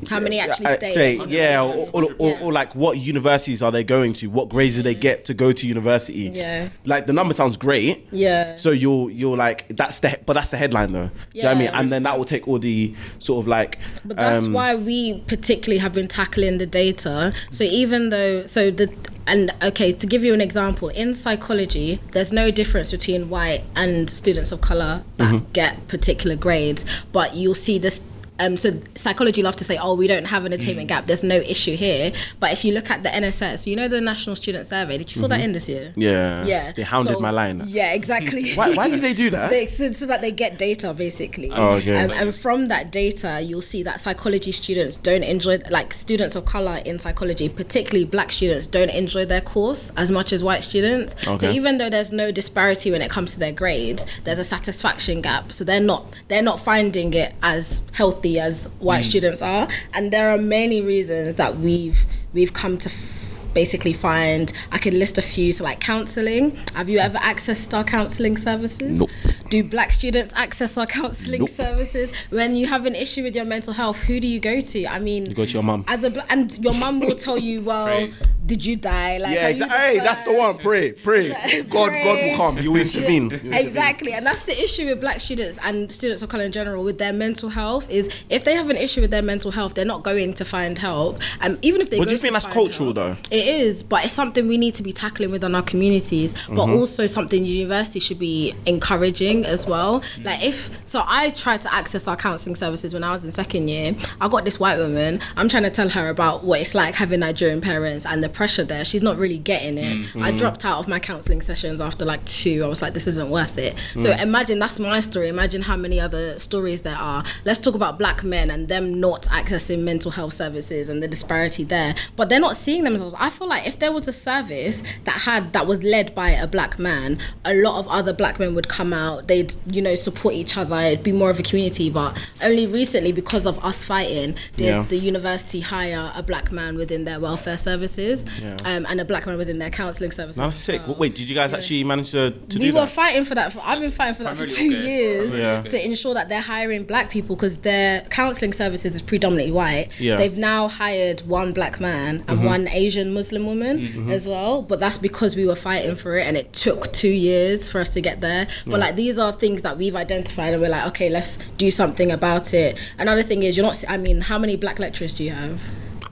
How 0.08 0.20
many 0.20 0.38
actually 0.40 0.72
stay? 0.74 0.90
say, 0.92 1.14
yeah, 1.26 1.62
or, 1.62 1.88
or, 1.92 2.04
or, 2.18 2.28
Yeah. 2.30 2.40
or 2.42 2.52
like 2.52 2.74
what 2.74 2.98
universities 2.98 3.62
are 3.62 3.72
they 3.72 3.84
going 3.84 4.12
to? 4.14 4.26
What 4.28 4.48
grades 4.48 4.76
do 4.76 4.82
they 4.82 4.94
get 4.94 5.24
to 5.26 5.34
go 5.34 5.52
to 5.52 5.66
university? 5.66 6.30
Yeah. 6.32 6.68
Like 6.84 7.06
the 7.06 7.12
number 7.12 7.34
sounds 7.34 7.56
great. 7.56 8.06
Yeah. 8.12 8.56
So 8.56 8.70
you're 8.70 9.10
you're 9.10 9.36
like 9.36 9.66
that's 9.76 10.00
the 10.00 10.18
but 10.26 10.34
that's 10.34 10.50
the 10.50 10.56
headline 10.56 10.92
though. 10.92 11.08
Do 11.08 11.12
you 11.32 11.42
know 11.42 11.48
what 11.48 11.56
I 11.56 11.60
mean? 11.60 11.70
And 11.72 11.92
then 11.92 12.02
that 12.04 12.18
will 12.18 12.24
take 12.24 12.46
all 12.48 12.58
the 12.58 12.94
sort 13.18 13.42
of 13.42 13.48
like. 13.48 13.78
But 14.04 14.16
that's 14.16 14.44
um, 14.44 14.52
why 14.52 14.74
we 14.74 15.20
particularly 15.26 15.78
have 15.78 15.92
been 15.92 16.08
tackling 16.08 16.58
the 16.58 16.66
data. 16.66 17.32
So 17.50 17.64
even 17.64 18.10
though, 18.10 18.46
so 18.46 18.70
the, 18.70 18.92
and 19.26 19.52
okay, 19.62 19.92
to 19.92 20.06
give 20.06 20.22
you 20.22 20.32
an 20.34 20.40
example, 20.40 20.88
in 20.90 21.14
psychology, 21.14 22.00
there's 22.12 22.32
no 22.32 22.50
difference 22.50 22.90
between 22.92 23.28
white 23.28 23.62
and 23.74 24.08
students 24.08 24.52
of 24.52 24.60
color 24.60 25.02
that 25.16 25.26
Mm-hmm. 25.26 25.52
get 25.52 25.88
particular 25.88 26.36
grades, 26.36 26.84
but 27.12 27.34
you'll 27.34 27.54
see 27.54 27.78
this 27.78 28.00
um, 28.38 28.56
so 28.56 28.80
psychology 28.94 29.42
love 29.42 29.56
to 29.56 29.64
say, 29.64 29.78
oh, 29.78 29.94
we 29.94 30.06
don't 30.06 30.26
have 30.26 30.44
an 30.44 30.52
attainment 30.52 30.88
gap. 30.88 31.06
There's 31.06 31.22
no 31.22 31.36
issue 31.36 31.76
here. 31.76 32.12
But 32.40 32.52
if 32.52 32.64
you 32.64 32.72
look 32.74 32.90
at 32.90 33.02
the 33.02 33.08
NSS, 33.08 33.66
you 33.66 33.76
know 33.76 33.88
the 33.88 34.00
National 34.00 34.36
Student 34.36 34.66
Survey. 34.66 34.98
Did 34.98 35.14
you 35.14 35.20
fill 35.20 35.28
that 35.28 35.40
in 35.40 35.52
this 35.52 35.68
year? 35.68 35.92
Yeah. 35.96 36.44
Yeah. 36.44 36.72
They 36.72 36.82
hounded 36.82 37.14
So- 37.14 37.20
my 37.20 37.30
line. 37.30 37.62
Yeah, 37.66 37.92
exactly. 37.92 38.52
Why, 38.54 38.74
why 38.74 38.88
did 38.88 39.00
they 39.02 39.14
do 39.14 39.30
that? 39.30 39.50
They, 39.50 39.66
so, 39.66 39.92
so 39.92 40.06
that 40.06 40.20
they 40.20 40.30
get 40.30 40.58
data 40.58 40.92
basically. 40.92 41.50
Oh, 41.50 41.72
okay. 41.72 41.96
Um, 42.04 42.10
and 42.10 42.34
from 42.34 42.68
that 42.68 42.90
data, 42.92 43.40
you'll 43.40 43.62
see 43.62 43.82
that 43.82 44.00
psychology 44.00 44.52
students 44.52 44.96
don't 44.96 45.22
enjoy, 45.22 45.58
like 45.70 45.94
students 45.94 46.36
of 46.36 46.44
color 46.44 46.80
in 46.84 46.98
psychology, 46.98 47.48
particularly 47.48 48.04
black 48.04 48.32
students, 48.32 48.66
don't 48.66 48.90
enjoy 48.90 49.24
their 49.24 49.40
course 49.40 49.90
as 49.96 50.10
much 50.10 50.32
as 50.32 50.42
white 50.44 50.64
students. 50.64 51.14
Okay. 51.26 51.36
So 51.46 51.50
even 51.50 51.78
though 51.78 51.90
there's 51.90 52.12
no 52.12 52.30
disparity 52.30 52.90
when 52.90 53.02
it 53.02 53.10
comes 53.10 53.32
to 53.34 53.38
their 53.38 53.52
grades, 53.52 54.06
there's 54.24 54.38
a 54.38 54.44
satisfaction 54.44 55.20
gap. 55.22 55.52
So 55.52 55.64
they're 55.64 55.80
not 55.80 56.06
they're 56.28 56.42
not 56.42 56.60
finding 56.60 57.14
it 57.14 57.34
as 57.42 57.82
healthy 57.92 58.25
as 58.34 58.66
white 58.78 59.04
mm. 59.04 59.08
students 59.08 59.42
are. 59.42 59.68
And 59.94 60.12
there 60.12 60.30
are 60.30 60.38
many 60.38 60.80
reasons 60.80 61.36
that 61.36 61.58
we've 61.58 62.04
we've 62.32 62.52
come 62.52 62.78
to. 62.78 62.90
F- 62.90 63.24
basically 63.54 63.94
find 63.94 64.52
i 64.70 64.76
could 64.76 64.92
list 64.92 65.16
a 65.16 65.22
few 65.22 65.50
so 65.50 65.64
like 65.64 65.80
counseling 65.80 66.54
have 66.74 66.90
you 66.90 66.98
ever 66.98 67.16
accessed 67.16 67.72
our 67.72 67.82
counseling 67.82 68.36
services 68.36 69.00
Nope. 69.00 69.10
Do 69.50 69.62
black 69.64 69.92
students 69.92 70.32
access 70.36 70.76
our 70.76 70.86
counseling 70.86 71.40
Nope. 71.40 71.48
services 71.50 72.10
when 72.30 72.56
you 72.56 72.66
have 72.66 72.86
an 72.86 72.94
issue 72.94 73.22
with 73.22 73.34
your 73.36 73.44
mental 73.44 73.72
health 73.72 73.98
who 73.98 74.20
do 74.20 74.26
you 74.26 74.40
go 74.40 74.60
to 74.60 74.86
i 74.86 74.98
mean 74.98 75.26
You 75.26 75.34
go 75.34 75.44
to 75.44 75.52
your 75.52 75.62
mum. 75.62 75.84
as 75.88 76.04
a 76.04 76.10
bla- 76.10 76.26
and 76.28 76.56
your 76.64 76.74
mum 76.74 77.00
will 77.00 77.16
tell 77.26 77.38
you 77.38 77.60
well 77.62 77.86
Pray. 77.86 78.12
did 78.44 78.64
you 78.64 78.76
die 78.76 79.18
like 79.18 79.34
yeah, 79.34 79.46
are 79.46 79.50
you 79.50 79.62
exactly. 79.64 79.76
Hey, 79.78 79.98
that's 79.98 80.22
the 80.24 80.32
one. 80.32 80.56
Pray, 80.58 80.92
pray. 80.92 81.28
God, 81.68 81.90
God 81.90 82.16
will 82.22 82.36
come. 82.36 82.56
He 82.56 82.68
will 82.72 82.80
intervene. 82.80 83.30
He. 83.30 83.52
Exactly, 83.56 84.12
and 84.12 84.24
that's 84.24 84.44
the 84.44 84.56
issue 84.62 84.86
with 84.86 85.00
black 85.00 85.18
students 85.20 85.58
and 85.64 85.90
students 85.90 86.22
of 86.22 86.28
color 86.28 86.44
in 86.44 86.52
general 86.52 86.84
with 86.84 86.98
their 86.98 87.12
mental 87.12 87.48
health. 87.48 87.90
Is 87.90 88.08
if 88.30 88.44
they 88.44 88.54
have 88.54 88.70
an 88.70 88.76
issue 88.76 89.00
with 89.00 89.10
their 89.10 89.22
mental 89.22 89.50
health, 89.50 89.74
they're 89.74 89.84
not 89.84 90.04
going 90.04 90.32
to 90.34 90.44
find 90.44 90.78
help. 90.78 91.18
Um, 91.40 91.58
even 91.62 91.80
if 91.80 91.90
they, 91.90 91.98
But 91.98 92.04
go 92.04 92.10
do 92.10 92.12
you 92.12 92.18
to 92.18 92.22
think 92.22 92.32
that's 92.34 92.46
cultural, 92.46 92.94
help- 92.94 93.18
though? 93.30 93.36
It 93.36 93.46
is, 93.48 93.82
but 93.82 94.04
it's 94.04 94.14
something 94.14 94.46
we 94.46 94.58
need 94.58 94.74
to 94.76 94.82
be 94.84 94.92
tackling 94.92 95.32
within 95.32 95.54
our 95.56 95.62
communities. 95.62 96.32
But 96.48 96.66
Mm-hmm. 96.66 96.78
also 96.78 97.06
something 97.06 97.44
university 97.44 97.98
should 98.00 98.18
be 98.20 98.54
encouraging 98.66 99.35
as 99.44 99.66
well. 99.66 100.02
Like 100.22 100.42
if 100.42 100.70
so, 100.86 101.02
I 101.04 101.30
tried 101.30 101.62
to 101.62 101.74
access 101.74 102.08
our 102.08 102.16
counselling 102.16 102.56
services 102.56 102.94
when 102.94 103.04
I 103.04 103.12
was 103.12 103.24
in 103.24 103.30
second 103.32 103.68
year. 103.68 103.94
I 104.20 104.28
got 104.28 104.44
this 104.44 104.58
white 104.58 104.78
woman. 104.78 105.20
I'm 105.36 105.48
trying 105.48 105.64
to 105.64 105.70
tell 105.70 105.88
her 105.90 106.08
about 106.08 106.44
what 106.44 106.60
it's 106.60 106.74
like 106.74 106.94
having 106.94 107.20
Nigerian 107.20 107.60
parents 107.60 108.06
and 108.06 108.22
the 108.22 108.28
pressure 108.28 108.64
there. 108.64 108.84
She's 108.84 109.02
not 109.02 109.18
really 109.18 109.38
getting 109.38 109.76
it. 109.78 109.98
Mm-hmm. 109.98 110.22
I 110.22 110.30
dropped 110.32 110.64
out 110.64 110.78
of 110.78 110.88
my 110.88 110.98
counselling 111.00 111.42
sessions 111.42 111.80
after 111.80 112.04
like 112.04 112.24
two. 112.24 112.62
I 112.64 112.68
was 112.68 112.80
like, 112.80 112.94
this 112.94 113.06
isn't 113.06 113.30
worth 113.30 113.58
it. 113.58 113.74
So 113.98 114.06
Mm. 114.10 114.22
imagine 114.22 114.58
that's 114.60 114.78
my 114.78 115.00
story. 115.00 115.28
Imagine 115.28 115.62
how 115.62 115.76
many 115.76 115.98
other 116.00 116.38
stories 116.38 116.82
there 116.82 116.96
are. 116.96 117.24
Let's 117.44 117.58
talk 117.58 117.74
about 117.74 117.98
black 117.98 118.22
men 118.22 118.50
and 118.50 118.68
them 118.68 119.00
not 119.00 119.24
accessing 119.24 119.82
mental 119.82 120.12
health 120.12 120.32
services 120.34 120.88
and 120.88 121.02
the 121.02 121.08
disparity 121.08 121.64
there. 121.64 121.94
But 122.14 122.28
they're 122.28 122.40
not 122.40 122.56
seeing 122.56 122.84
themselves. 122.84 123.14
I 123.18 123.30
feel 123.30 123.48
like 123.48 123.66
if 123.66 123.78
there 123.78 123.92
was 123.92 124.06
a 124.08 124.12
service 124.12 124.82
that 125.04 125.22
had 125.22 125.52
that 125.52 125.66
was 125.66 125.82
led 125.82 126.14
by 126.14 126.30
a 126.30 126.46
black 126.46 126.78
man, 126.78 127.18
a 127.44 127.54
lot 127.54 127.78
of 127.78 127.88
other 127.88 128.12
black 128.12 128.38
men 128.38 128.54
would 128.54 128.68
come 128.68 128.92
out. 128.92 129.25
They'd 129.26 129.52
you 129.70 129.82
know 129.82 129.94
support 129.94 130.34
each 130.34 130.56
other. 130.56 130.76
It'd 130.76 131.02
be 131.04 131.12
more 131.12 131.30
of 131.30 131.38
a 131.38 131.42
community. 131.42 131.90
But 131.90 132.16
only 132.42 132.66
recently, 132.66 133.12
because 133.12 133.46
of 133.46 133.62
us 133.64 133.84
fighting, 133.84 134.36
did 134.56 134.66
Yeah. 134.66 134.84
the 134.88 134.96
university 134.96 135.60
hire 135.60 136.12
a 136.14 136.22
black 136.22 136.52
man 136.52 136.76
within 136.76 137.04
their 137.04 137.20
welfare 137.20 137.56
services 137.56 138.24
Yeah. 138.42 138.56
um, 138.64 138.86
and 138.88 139.00
a 139.00 139.04
black 139.04 139.26
man 139.26 139.38
within 139.38 139.58
their 139.58 139.70
counselling 139.70 140.10
services. 140.12 140.38
No, 140.38 140.44
as 140.46 140.50
that's 140.52 140.60
sick. 140.60 140.86
well. 140.86 140.96
Wait, 140.96 141.14
did 141.14 141.28
you 141.28 141.34
guys 141.34 141.52
actually 141.52 141.84
manage 141.84 142.10
to, 142.12 142.30
to 142.30 142.58
we 142.58 142.66
do 142.70 142.74
were 142.74 142.80
that? 142.80 142.90
fighting 142.90 143.24
for 143.24 143.34
that. 143.34 143.52
For, 143.52 143.60
I've 143.64 143.80
been 143.80 143.90
fighting 143.90 144.14
for 144.14 144.22
that 144.24 144.36
for 144.36 144.46
two 144.46 144.66
okay. 144.68 144.86
years 144.86 145.30
Primarily, 145.30 145.42
Yeah. 145.42 145.58
okay. 145.60 145.68
to 145.70 145.84
ensure 145.84 146.14
that 146.14 146.28
they're 146.28 146.40
hiring 146.40 146.84
black 146.84 147.10
people 147.10 147.36
because 147.36 147.58
their 147.58 148.02
counselling 148.10 148.52
services 148.52 148.94
is 148.94 149.02
predominantly 149.02 149.52
white. 149.52 149.88
Yeah. 149.98 150.12
Mm-hmm. 150.12 150.18
They've 150.20 150.38
now 150.38 150.68
hired 150.68 151.20
one 151.26 151.52
black 151.52 151.80
man 151.80 152.24
and 152.28 152.44
one 152.44 152.68
Asian 152.68 153.12
Muslim 153.14 153.46
woman 153.46 154.10
as 154.10 154.26
well. 154.26 154.62
But 154.62 154.80
that's 154.80 154.98
because 154.98 155.36
we 155.36 155.46
were 155.46 155.56
fighting 155.56 155.96
for 155.96 156.16
it 156.16 156.26
and 156.26 156.36
it 156.36 156.52
took 156.52 156.92
two 156.92 157.08
years 157.08 157.68
for 157.68 157.80
us 157.80 157.90
to 157.90 158.00
get 158.00 158.20
there. 158.20 158.46
But 158.66 158.80
like 158.80 158.96
these 158.96 159.15
are 159.18 159.32
things 159.32 159.62
that 159.62 159.78
we've 159.78 159.96
identified 159.96 160.52
and 160.52 160.62
we're 160.62 160.68
like, 160.68 160.86
okay, 160.88 161.08
let's 161.10 161.38
do 161.56 161.70
something 161.70 162.10
about 162.10 162.54
it. 162.54 162.78
Another 162.98 163.22
thing 163.22 163.42
is 163.42 163.56
you're 163.56 163.66
not. 163.66 163.82
I 163.88 163.96
mean, 163.96 164.20
how 164.20 164.38
many 164.38 164.56
black 164.56 164.78
lecturers 164.78 165.14
do 165.14 165.24
you 165.24 165.30
have? 165.30 165.60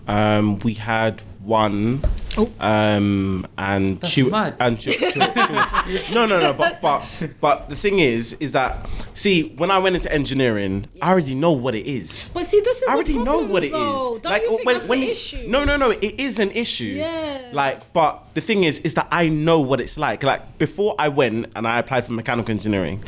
Um, 0.06 0.58
we 0.60 0.74
had 0.74 1.20
one. 1.42 2.02
Oh. 2.36 2.50
Um, 2.60 3.46
and 3.56 4.00
That's 4.00 4.12
she 4.12 4.22
mad. 4.24 4.56
and 4.58 4.80
she, 4.80 4.92
she- 4.92 5.10
she 5.12 5.18
was, 5.18 6.10
no, 6.12 6.26
no, 6.26 6.40
no. 6.40 6.52
But 6.52 6.80
but 6.82 7.06
but 7.40 7.68
the 7.68 7.76
thing 7.76 8.00
is, 8.00 8.32
is 8.40 8.52
that 8.52 8.88
see, 9.14 9.50
when 9.56 9.70
I 9.70 9.78
went 9.78 9.94
into 9.96 10.12
engineering, 10.12 10.86
I 11.00 11.10
already 11.12 11.34
know 11.34 11.52
what 11.52 11.74
it 11.74 11.86
is. 11.86 12.30
But 12.34 12.46
see, 12.46 12.60
this 12.60 12.82
is 12.82 12.88
I 12.88 12.94
already 12.94 13.18
know 13.18 13.38
what 13.38 13.62
it 13.62 13.68
is. 13.68 13.72
Don't 13.72 14.24
you 14.42 14.56
think 14.56 14.64
that's 14.68 14.86
the 14.86 14.96
you- 14.96 15.10
issue? 15.12 15.44
No, 15.48 15.64
no, 15.64 15.76
no. 15.76 15.90
It 15.90 16.18
is 16.20 16.40
an 16.40 16.50
issue. 16.50 16.84
Yeah. 16.84 17.50
Like, 17.52 17.92
but 17.92 18.24
the 18.34 18.40
thing 18.40 18.64
is, 18.64 18.80
is 18.80 18.94
that 18.94 19.06
I 19.12 19.28
know 19.28 19.60
what 19.60 19.80
it's 19.80 19.96
like. 19.96 20.22
Like 20.24 20.58
before 20.58 20.96
I 20.98 21.08
went 21.08 21.52
and 21.54 21.68
I 21.68 21.78
applied 21.78 22.04
for 22.04 22.12
mechanical 22.12 22.50
engineering, 22.50 23.04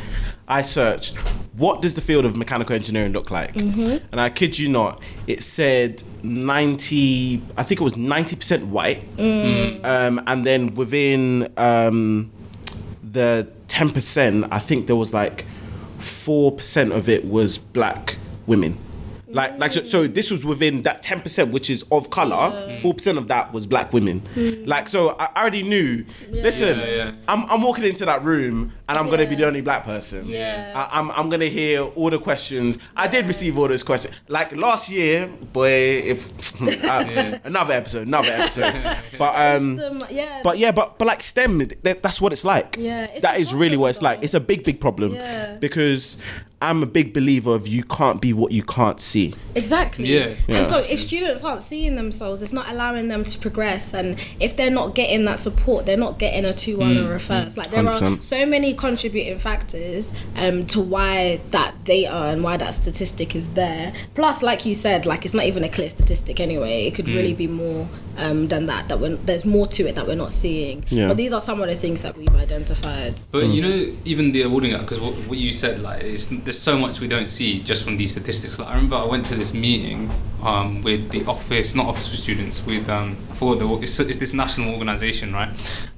I 0.49 0.63
searched 0.63 1.17
what 1.57 1.83
does 1.83 1.95
the 1.97 2.01
field 2.01 2.25
of 2.25 2.37
mechanical 2.37 2.75
engineering 2.77 3.13
look 3.13 3.31
like, 3.31 3.55
Mm-hmm. 3.55 4.07
and 4.13 4.21
I 4.21 4.31
kid 4.31 4.59
you 4.59 4.69
not, 4.69 5.01
it 5.27 5.43
said 5.43 6.03
ninety. 6.23 7.43
I 7.57 7.63
think 7.63 7.81
it 7.81 7.85
was 7.85 7.97
ninety 7.97 8.37
percent 8.37 8.67
white, 8.67 9.03
Mm. 9.17 9.85
um, 9.85 10.23
and 10.27 10.45
then 10.47 10.75
within 10.75 11.53
um, 11.57 12.31
the 13.03 13.49
ten 13.69 13.91
percent, 13.91 14.47
I 14.51 14.59
think 14.59 14.87
there 14.87 14.97
was 14.97 15.13
like 15.15 15.45
four 15.99 16.53
percent 16.53 16.93
of 16.93 17.09
it 17.09 17.25
was 17.25 17.59
black 17.59 18.17
women. 18.47 18.77
Like, 19.37 19.59
like 19.59 19.73
so, 19.73 19.85
so 19.85 20.07
this 20.19 20.31
was 20.31 20.45
within 20.45 20.83
that 20.83 21.03
ten 21.03 21.21
percent, 21.21 21.53
which 21.53 21.69
is 21.71 21.85
of 21.93 22.11
color. 22.11 22.79
Four 22.83 22.95
percent 22.95 23.19
of 23.19 23.29
that 23.29 23.53
was 23.53 23.67
black 23.67 23.93
women. 23.93 24.23
Like, 24.67 24.89
so 24.89 25.11
I 25.11 25.27
I 25.37 25.41
already 25.43 25.63
knew. 25.63 26.05
Listen, 26.31 26.79
Yeah, 26.79 26.87
yeah. 27.01 27.13
I'm, 27.29 27.43
I'm 27.51 27.61
walking 27.61 27.85
into 27.85 28.05
that 28.07 28.23
room 28.25 28.73
and 28.89 28.97
I'm 28.99 29.09
gonna 29.11 29.27
be 29.27 29.35
the 29.35 29.47
only 29.47 29.61
black 29.61 29.85
person. 29.85 30.25
Yeah. 30.27 30.73
I, 30.75 30.99
I'm, 30.99 31.11
I'm 31.11 31.29
gonna 31.29 31.45
hear 31.61 31.83
all 31.83 32.09
the 32.11 32.19
questions. 32.19 32.79
I 32.97 33.07
did 33.09 33.27
receive 33.27 33.59
all 33.59 33.69
those 33.69 33.83
questions. 33.83 34.15
Like 34.29 34.57
last 34.57 34.89
year, 34.91 35.27
boy, 35.53 35.69
if 36.13 36.21
uh, 36.85 37.39
another 37.45 37.75
episode, 37.75 38.07
another 38.07 38.33
episode. 38.33 38.75
But 39.19 39.35
um, 39.57 39.77
The- 39.77 40.07
yeah, 40.11 40.41
but 40.43 40.59
yeah, 40.59 40.73
but 40.73 40.99
but 40.99 41.07
like 41.07 41.21
STEM, 41.23 41.59
that, 41.83 42.03
that's 42.03 42.21
what 42.21 42.33
it's 42.33 42.45
like. 42.45 42.77
Yeah, 42.79 43.05
it's 43.13 43.23
that 43.23 43.37
a 43.37 43.39
is 43.41 43.53
really 43.53 43.77
what 43.77 43.91
it's 43.91 44.03
like. 44.03 44.23
It's 44.25 44.35
a 44.35 44.41
big, 44.41 44.65
big 44.65 44.81
problem. 44.81 45.15
Yeah. 45.15 45.59
Because 45.59 46.17
I'm 46.63 46.83
a 46.83 46.87
big 46.87 47.13
believer 47.13 47.55
of 47.55 47.69
you 47.69 47.83
can't 47.85 48.21
be 48.21 48.33
what 48.33 48.51
you 48.51 48.63
can't 48.63 48.99
see. 48.99 49.35
Exactly. 49.55 50.07
Yeah. 50.07 50.35
Yeah. 50.49 50.59
And 50.59 50.67
so 50.67 50.79
if 50.79 51.01
students 51.01 51.45
aren't 51.45 51.63
seeing 51.63 51.97
themselves, 51.97 52.43
it's 52.43 52.53
not 52.53 52.71
allowing 52.71 53.09
them 53.09 53.25
to 53.25 53.39
progress. 53.39 53.93
And 53.93 54.19
if 54.41 54.57
they're 54.57 54.71
not 54.71 54.95
getting 54.95 55.27
that 55.27 55.39
support, 55.39 55.85
they're 55.85 55.99
not 55.99 56.19
getting 56.19 56.47
a 56.47 56.55
2 56.55 56.79
1 56.79 56.97
or 56.97 57.15
a 57.15 57.21
first. 57.21 57.59
Like 57.59 57.71
there 57.71 57.87
are 57.87 57.95
100%. 57.95 58.23
so 58.23 58.47
many 58.47 58.73
contributing 58.73 59.39
factors 59.39 60.13
um, 60.37 60.65
to 60.69 60.81
why 60.81 61.41
that 61.51 61.85
data 61.85 62.11
and 62.15 62.43
why 62.43 62.57
that 62.57 62.73
statistic 62.75 63.37
is 63.37 63.51
there. 63.51 63.93
Plus, 64.15 64.43
like 64.43 64.65
you 64.65 64.75
said, 64.75 65.05
like 65.05 65.27
it's 65.27 65.35
not 65.35 65.45
even 65.45 65.63
a 65.63 65.69
clear 65.69 65.91
statistic 65.91 66.41
anyway. 66.41 66.87
It 66.87 66.95
could 66.95 67.09
really 67.09 67.35
be 67.35 67.47
more 67.49 67.87
um, 68.17 68.49
than 68.49 68.65
that. 68.67 68.89
That 68.89 68.99
we're, 68.99 69.17
there's 69.17 69.45
more 69.45 69.67
to 69.67 69.87
it 69.89 69.95
that 69.97 70.07
we're 70.07 70.17
not 70.17 70.33
seeing. 70.33 70.85
Yeah. 70.89 71.09
But 71.09 71.19
these 71.19 71.35
are 71.35 71.41
some 71.41 71.61
of 71.61 71.69
the 71.69 71.75
things 71.77 72.01
that 72.01 72.17
we've 72.17 72.35
identified. 72.35 73.21
But 73.31 73.45
Mm. 73.45 73.55
you 73.55 73.63
know, 73.63 73.97
even 74.07 74.33
the 74.33 74.41
awarding 74.43 74.73
act, 74.73 74.85
because 74.85 75.01
what, 75.01 75.13
what 75.29 75.37
you 75.39 75.53
said, 75.53 75.83
like, 75.83 76.03
it's, 76.03 76.31
there's 76.47 76.59
so 76.59 76.79
much 76.79 77.01
we 77.01 77.09
don't 77.09 77.29
see 77.29 77.61
just 77.61 77.85
from 77.85 77.97
these 77.99 78.13
statistics. 78.13 78.59
Like, 78.59 78.69
I 78.69 78.75
remember 78.75 78.97
I 78.97 79.05
went 79.07 79.27
to 79.27 79.35
this 79.37 79.53
meeting 79.53 80.11
um, 80.43 80.81
with 80.83 81.11
the 81.11 81.25
office, 81.27 81.75
not 81.75 81.87
office 81.87 82.07
for 82.09 82.17
students, 82.17 82.65
with 82.65 82.89
um, 82.89 83.17
for 83.35 83.57
the 83.57 83.67
it's, 83.83 83.99
it's 84.01 84.17
this 84.19 84.33
national 84.33 84.73
organisation, 84.73 85.35
right? 85.35 85.51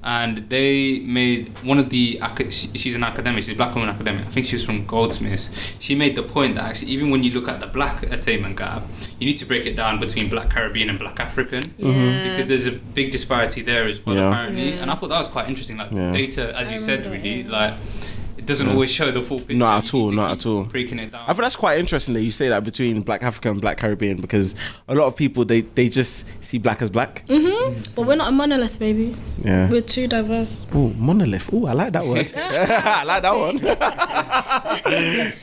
And 0.03 0.49
they 0.49 0.99
made 0.99 1.57
one 1.63 1.77
of 1.79 1.89
the 1.89 2.19
she's 2.49 2.95
an 2.95 3.03
academic, 3.03 3.43
she's 3.43 3.53
a 3.53 3.55
black 3.55 3.75
woman 3.75 3.89
academic. 3.89 4.25
I 4.25 4.29
think 4.31 4.45
she 4.47 4.55
was 4.55 4.63
from 4.65 4.85
Goldsmiths. 4.87 5.49
She 5.79 5.93
made 5.95 6.15
the 6.15 6.23
point 6.23 6.55
that 6.55 6.65
actually, 6.65 6.91
even 6.91 7.11
when 7.11 7.23
you 7.23 7.31
look 7.31 7.47
at 7.47 7.59
the 7.59 7.67
black 7.67 8.03
attainment 8.03 8.57
gap, 8.57 8.83
you 9.19 9.27
need 9.27 9.37
to 9.37 9.45
break 9.45 9.65
it 9.67 9.75
down 9.75 9.99
between 9.99 10.29
black 10.29 10.49
Caribbean 10.49 10.89
and 10.89 10.97
black 10.99 11.19
African 11.19 11.73
Yeah. 11.77 12.29
because 12.31 12.47
there's 12.47 12.65
a 12.67 12.71
big 12.71 13.11
disparity 13.11 13.61
there 13.61 13.85
as 13.87 14.03
well 14.05 14.15
Yeah. 14.15 14.29
apparently 14.31 14.69
Yeah. 14.69 14.81
and 14.81 14.91
i 14.91 14.95
thought 14.95 15.09
that 15.09 15.17
was 15.19 15.27
quite 15.27 15.47
interesting 15.47 15.77
like 15.77 15.91
Yeah. 15.91 16.11
data 16.11 16.53
as 16.59 16.67
I 16.69 16.73
you 16.73 16.79
said 16.79 17.05
remember 17.05 17.23
really 17.23 17.39
it. 17.41 17.49
like 17.49 17.73
it 17.73 18.08
doesn't 18.45 18.69
always 18.69 18.89
show 18.91 19.11
the 19.11 19.21
full 19.21 19.39
picture 19.39 19.53
Not 19.55 19.83
at 19.85 19.93
all, 19.93 20.11
not 20.11 20.31
at 20.31 20.45
all. 20.45 20.63
breaking 20.65 20.99
it 20.99 21.11
down 21.11 21.23
I 21.23 21.27
think 21.33 21.39
that's 21.39 21.55
quite 21.55 21.79
interesting 21.79 22.13
that 22.15 22.21
you 22.21 22.31
say 22.31 22.49
that 22.49 22.63
between 22.63 23.01
Black 23.01 23.23
Africa 23.23 23.49
and 23.51 23.59
Black 23.61 23.77
Caribbean 23.77 24.21
because 24.21 24.55
a 24.87 24.95
lot 24.95 25.05
of 25.07 25.15
people 25.15 25.45
they, 25.45 25.61
they 25.61 25.89
just 25.89 26.25
see 26.43 26.57
black 26.57 26.81
as 26.81 26.89
black. 26.89 27.25
Mhm. 27.27 27.93
But 27.95 28.03
we're 28.07 28.15
not 28.15 28.29
a 28.29 28.31
monolith, 28.31 28.79
baby. 28.79 29.15
Yeah. 29.39 29.69
We're 29.69 29.81
too 29.81 30.07
diverse. 30.07 30.65
Oh, 30.73 30.89
monolith. 30.97 31.49
Oh, 31.53 31.65
I 31.65 31.73
like 31.73 31.93
that 31.93 32.05
word. 32.05 32.31
I 32.35 33.03
like 33.03 33.21
that 33.23 33.35
one. 33.35 33.57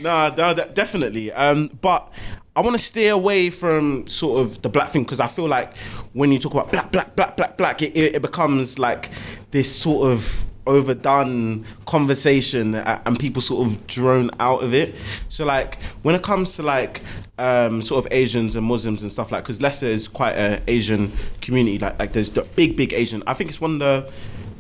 no, 0.03 0.35
no, 0.37 0.55
definitely. 0.73 1.33
Um, 1.33 1.71
but 1.81 2.13
I 2.55 2.61
want 2.61 2.75
to 2.77 2.83
stay 2.83 3.09
away 3.09 3.51
from 3.51 4.07
sort 4.07 4.41
of 4.41 4.63
the 4.63 4.69
black 4.69 4.91
thing 4.91 5.03
because 5.05 5.21
I 5.21 5.27
feel 5.27 5.47
like 5.49 5.77
when 6.15 6.33
you 6.33 6.39
talk 6.39 6.53
about 6.53 6.73
black, 6.73 6.91
black, 6.91 7.15
black, 7.17 7.37
black, 7.37 7.57
black, 7.59 7.83
it, 7.83 7.97
it, 7.97 8.17
it 8.17 8.23
becomes 8.23 8.79
like 8.79 9.11
this 9.51 9.75
sort 9.75 10.11
of 10.11 10.45
overdone 10.67 11.65
conversation 11.87 12.75
and 12.75 13.19
people 13.19 13.41
sort 13.43 13.67
of 13.67 13.87
drone 13.87 14.31
out 14.41 14.63
of 14.63 14.75
it. 14.75 14.95
So 15.29 15.45
like 15.45 15.81
when 16.03 16.15
it 16.15 16.23
comes 16.23 16.55
to 16.57 16.63
like 16.63 17.03
um, 17.39 17.83
sort 17.83 18.05
of 18.05 18.13
Asians 18.13 18.57
and 18.57 18.67
Muslims 18.67 19.03
and 19.03 19.13
stuff 19.13 19.31
like, 19.31 19.45
because 19.45 19.61
Leicester 19.61 19.87
is 19.87 20.09
quite 20.09 20.37
a 20.37 20.63
Asian 20.67 21.13
community. 21.41 21.79
Like 21.79 21.99
like 21.99 22.13
there's 22.13 22.31
the 22.31 22.43
big 22.43 22.77
big 22.77 22.93
Asian. 22.93 23.23
I 23.27 23.35
think 23.35 23.51
it's 23.51 23.61
one 23.61 23.75
of 23.75 23.79
the 23.81 24.13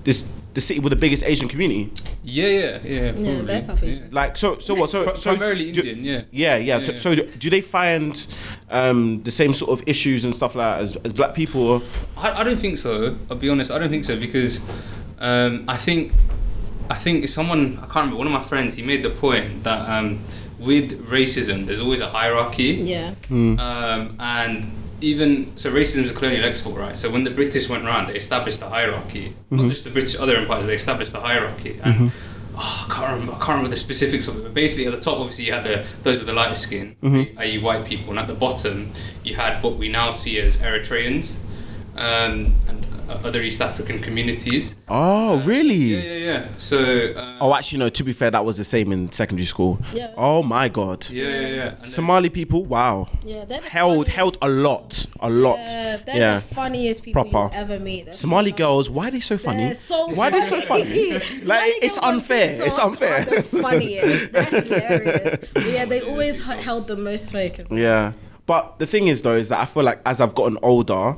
this 0.05 0.29
the 0.55 0.61
city 0.62 0.81
with 0.81 0.90
the 0.90 0.97
biggest 0.97 1.23
Asian 1.25 1.48
community. 1.48 1.92
Yeah, 2.25 2.46
yeah, 2.46 2.81
yeah. 2.83 3.13
probably. 3.13 3.42
they're 3.42 3.61
South 3.61 3.83
Asian. 3.83 4.11
Like 4.11 4.38
so 4.38 4.59
so 4.59 4.75
what 4.75 4.88
so 4.88 5.04
Pri- 5.04 5.15
so 5.15 5.37
primarily 5.37 5.71
do- 5.71 5.81
Indian, 5.83 6.04
yeah. 6.04 6.13
Yeah, 6.31 6.57
yeah. 6.57 6.77
Yeah, 6.79 6.83
so, 6.83 6.92
yeah. 6.92 6.98
so 6.98 7.38
do 7.38 7.50
they 7.50 7.61
find 7.61 8.27
um, 8.71 9.23
the 9.23 9.31
same 9.31 9.52
sort 9.52 9.71
of 9.79 9.87
issues 9.87 10.25
and 10.25 10.35
stuff 10.35 10.54
like 10.54 10.79
that 10.79 10.83
as, 10.83 10.96
as 11.04 11.13
black 11.13 11.35
people? 11.35 11.83
I, 12.17 12.40
I 12.40 12.44
don't 12.44 12.59
think 12.59 12.79
so. 12.79 13.17
I'll 13.31 13.37
be 13.37 13.50
honest. 13.50 13.71
I 13.71 13.79
don't 13.79 13.90
think 13.90 14.04
so 14.07 14.19
because 14.19 14.61
um, 15.19 15.64
I 15.69 15.77
think 15.77 16.12
I 16.90 16.96
think 16.96 17.29
someone 17.29 17.79
I 17.79 17.87
can't 17.87 17.94
remember. 17.96 18.17
One 18.17 18.27
of 18.27 18.33
my 18.33 18.44
friends 18.44 18.75
he 18.75 18.83
made 18.83 19.02
the 19.02 19.10
point 19.10 19.64
that 19.64 19.88
um, 19.88 20.21
with 20.58 21.08
racism 21.08 21.67
there's 21.67 21.81
always 21.81 22.00
a 22.00 22.08
hierarchy. 22.08 22.75
Yeah. 22.75 23.14
Um, 23.31 24.17
and 24.19 24.71
even 25.00 25.56
so, 25.56 25.71
racism 25.71 26.04
is 26.04 26.10
a 26.10 26.14
colonial 26.14 26.44
export, 26.44 26.79
right? 26.79 26.96
So 26.96 27.10
when 27.10 27.25
the 27.25 27.31
British 27.31 27.69
went 27.69 27.85
around, 27.85 28.08
they 28.08 28.17
established 28.17 28.60
the 28.60 28.69
hierarchy. 28.69 29.35
Not 29.50 29.69
just 29.69 29.85
the 29.85 29.90
British, 29.90 30.17
other 30.17 30.37
empires. 30.37 30.64
They 30.67 30.75
established 30.75 31.12
the 31.12 31.21
hierarchy, 31.21 31.79
and 31.83 32.12
oh, 32.56 32.87
I 32.88 32.94
can't 32.94 33.12
remember. 33.12 33.33
I 33.33 33.38
can't 33.38 33.48
remember 33.48 33.69
the 33.69 33.77
specifics 33.77 34.27
of 34.27 34.38
it. 34.38 34.42
But 34.44 34.54
basically, 34.54 34.87
at 34.87 34.92
the 34.92 35.00
top, 35.00 35.19
obviously, 35.19 35.44
you 35.44 35.52
had 35.52 35.64
the 35.64 35.85
those 36.02 36.17
with 36.17 36.27
the 36.27 36.33
lighter 36.33 36.54
skin, 36.54 36.96
i.e., 37.38 37.58
white 37.58 37.85
people, 37.85 38.10
and 38.10 38.19
at 38.19 38.27
the 38.27 38.35
bottom, 38.35 38.90
you 39.23 39.35
had 39.37 39.62
what 39.62 39.77
we 39.77 39.88
now 39.88 40.10
see 40.12 40.40
as 40.40 40.56
Eritreans 40.56 41.37
um, 41.96 42.54
and 42.69 42.86
other 43.09 43.42
East 43.42 43.61
African 43.61 44.00
communities. 44.00 44.75
Oh, 44.88 45.38
really? 45.40 45.75
Yeah, 45.75 46.00
yeah, 46.00 46.13
yeah. 46.33 46.52
So. 46.59 47.13
Um, 47.17 47.37
Oh, 47.40 47.54
actually, 47.54 47.79
no. 47.81 47.88
To 47.90 48.02
be 48.04 48.13
fair, 48.13 48.31
that 48.31 48.44
was 48.44 48.57
the 48.57 48.65
same 48.65 48.92
in 48.92 49.13
secondary 49.13 49.44
school. 49.46 49.79
Yeah. 49.92 50.13
Oh 50.17 50.42
my 50.42 50.69
god. 50.69 51.09
yeah, 51.11 51.25
yeah, 51.25 51.31
yeah. 51.31 51.69
And 51.69 51.79
then- 51.81 51.87
Somali 51.87 52.29
people, 52.31 52.65
wow. 52.65 53.09
Yeah, 53.25 53.44
they're 53.44 53.61
the 53.61 53.69
Held 53.69 54.09
held 54.09 54.38
a 54.40 54.48
lot, 54.48 55.04
a 55.21 55.29
lot. 55.29 55.59
Yeah, 55.69 55.96
they're 55.98 56.17
Yeah. 56.17 56.35
the 56.37 56.54
funniest 56.54 57.02
people 57.02 57.25
Proper. 57.29 57.54
you 57.54 57.61
ever 57.61 57.79
meet. 57.79 58.07
They're 58.07 58.15
Somali 58.15 58.50
so 58.50 58.57
girls, 58.57 58.88
why 58.90 59.09
are 59.09 59.11
they 59.11 59.21
so 59.21 59.37
funny? 59.37 59.65
They're 59.65 59.75
so 59.75 60.09
why 60.15 60.29
are 60.29 60.31
they 60.31 60.40
so 60.42 60.61
funny? 60.63 61.13
like 61.13 61.23
Somali 61.23 61.71
it's 61.83 61.94
girls 61.94 61.98
on 61.98 62.15
unfair. 62.15 62.50
It's 62.52 62.61
TikTok 62.65 62.87
unfair. 62.87 63.21
are 63.21 63.25
the 63.25 63.42
funniest. 63.63 64.33
They're 64.33 64.44
hilarious. 64.44 65.50
But 65.52 65.67
yeah, 65.67 65.85
they 65.85 66.00
always 66.00 66.42
held 66.42 66.88
the 66.88 66.96
most 66.96 67.27
smoke 67.27 67.59
as 67.59 67.71
well. 67.71 67.79
Yeah. 67.81 68.13
But 68.46 68.79
the 68.79 68.87
thing 68.87 69.09
is 69.09 69.23
though 69.23 69.35
is 69.37 69.48
that 69.50 69.61
I 69.61 69.67
feel 69.67 69.83
like 69.83 70.00
as 70.07 70.21
I've 70.21 70.35
gotten 70.35 70.57
older, 70.63 71.17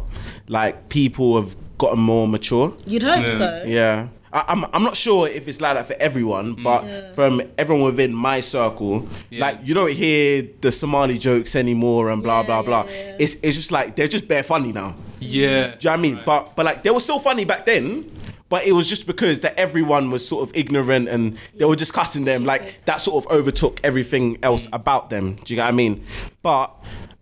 like 0.48 0.88
people 0.88 1.40
have 1.40 1.54
gotten 1.78 2.00
more 2.00 2.26
mature. 2.28 2.74
You'd 2.86 3.02
hope 3.02 3.24
Yeah. 3.26 3.38
so. 3.38 3.62
Yeah. 3.66 4.08
I, 4.30 4.44
I'm, 4.48 4.66
I'm 4.74 4.82
not 4.82 4.94
sure 4.94 5.26
if 5.26 5.48
it's 5.48 5.60
like 5.60 5.74
that 5.76 5.86
for 5.86 5.94
everyone, 5.98 6.52
but 6.62 6.84
Yeah. 6.84 7.12
from 7.12 7.40
everyone 7.56 7.84
within 7.86 8.12
my 8.12 8.40
circle, 8.40 9.08
Yeah. 9.30 9.40
like 9.40 9.58
you 9.64 9.72
don't 9.74 9.92
hear 9.92 10.46
the 10.60 10.70
Somali 10.70 11.16
jokes 11.16 11.56
anymore 11.56 12.10
and 12.10 12.22
blah 12.22 12.40
Yeah, 12.40 12.46
blah 12.46 12.62
blah. 12.62 12.84
yeah, 12.84 12.92
yeah. 12.92 13.16
It's 13.18 13.36
it's 13.42 13.56
just 13.56 13.72
like 13.72 13.96
they're 13.96 14.06
just 14.08 14.28
bare 14.28 14.42
funny 14.42 14.72
now. 14.72 14.94
yeah. 15.20 15.28
Do 15.28 15.38
you 15.40 15.50
know 15.62 15.76
what 15.78 15.86
I 15.86 15.96
mean? 15.96 16.16
Right. 16.16 16.26
But 16.26 16.56
but 16.56 16.66
like 16.66 16.82
they 16.82 16.90
were 16.90 17.00
still 17.00 17.20
funny 17.20 17.44
back 17.46 17.64
then. 17.64 18.10
But 18.50 18.64
it 18.66 18.72
was 18.72 18.86
just 18.88 19.06
because 19.06 19.42
that 19.42 19.54
everyone 19.58 20.10
was 20.10 20.26
sort 20.26 20.42
of 20.48 20.56
ignorant 20.56 21.06
and 21.10 21.36
they 21.58 21.66
were 21.66 21.76
just 21.76 21.92
cussing 21.92 22.24
them. 22.24 22.46
Like 22.46 22.82
that 22.86 22.98
sort 22.98 23.22
of 23.22 23.30
overtook 23.30 23.78
everything 23.84 24.38
else 24.42 24.66
Mm. 24.66 24.70
about 24.80 25.10
them. 25.10 25.36
Do 25.44 25.52
you 25.52 25.56
get 25.56 25.64
what 25.64 25.68
I 25.68 25.72
mean? 25.72 26.04
But 26.42 26.70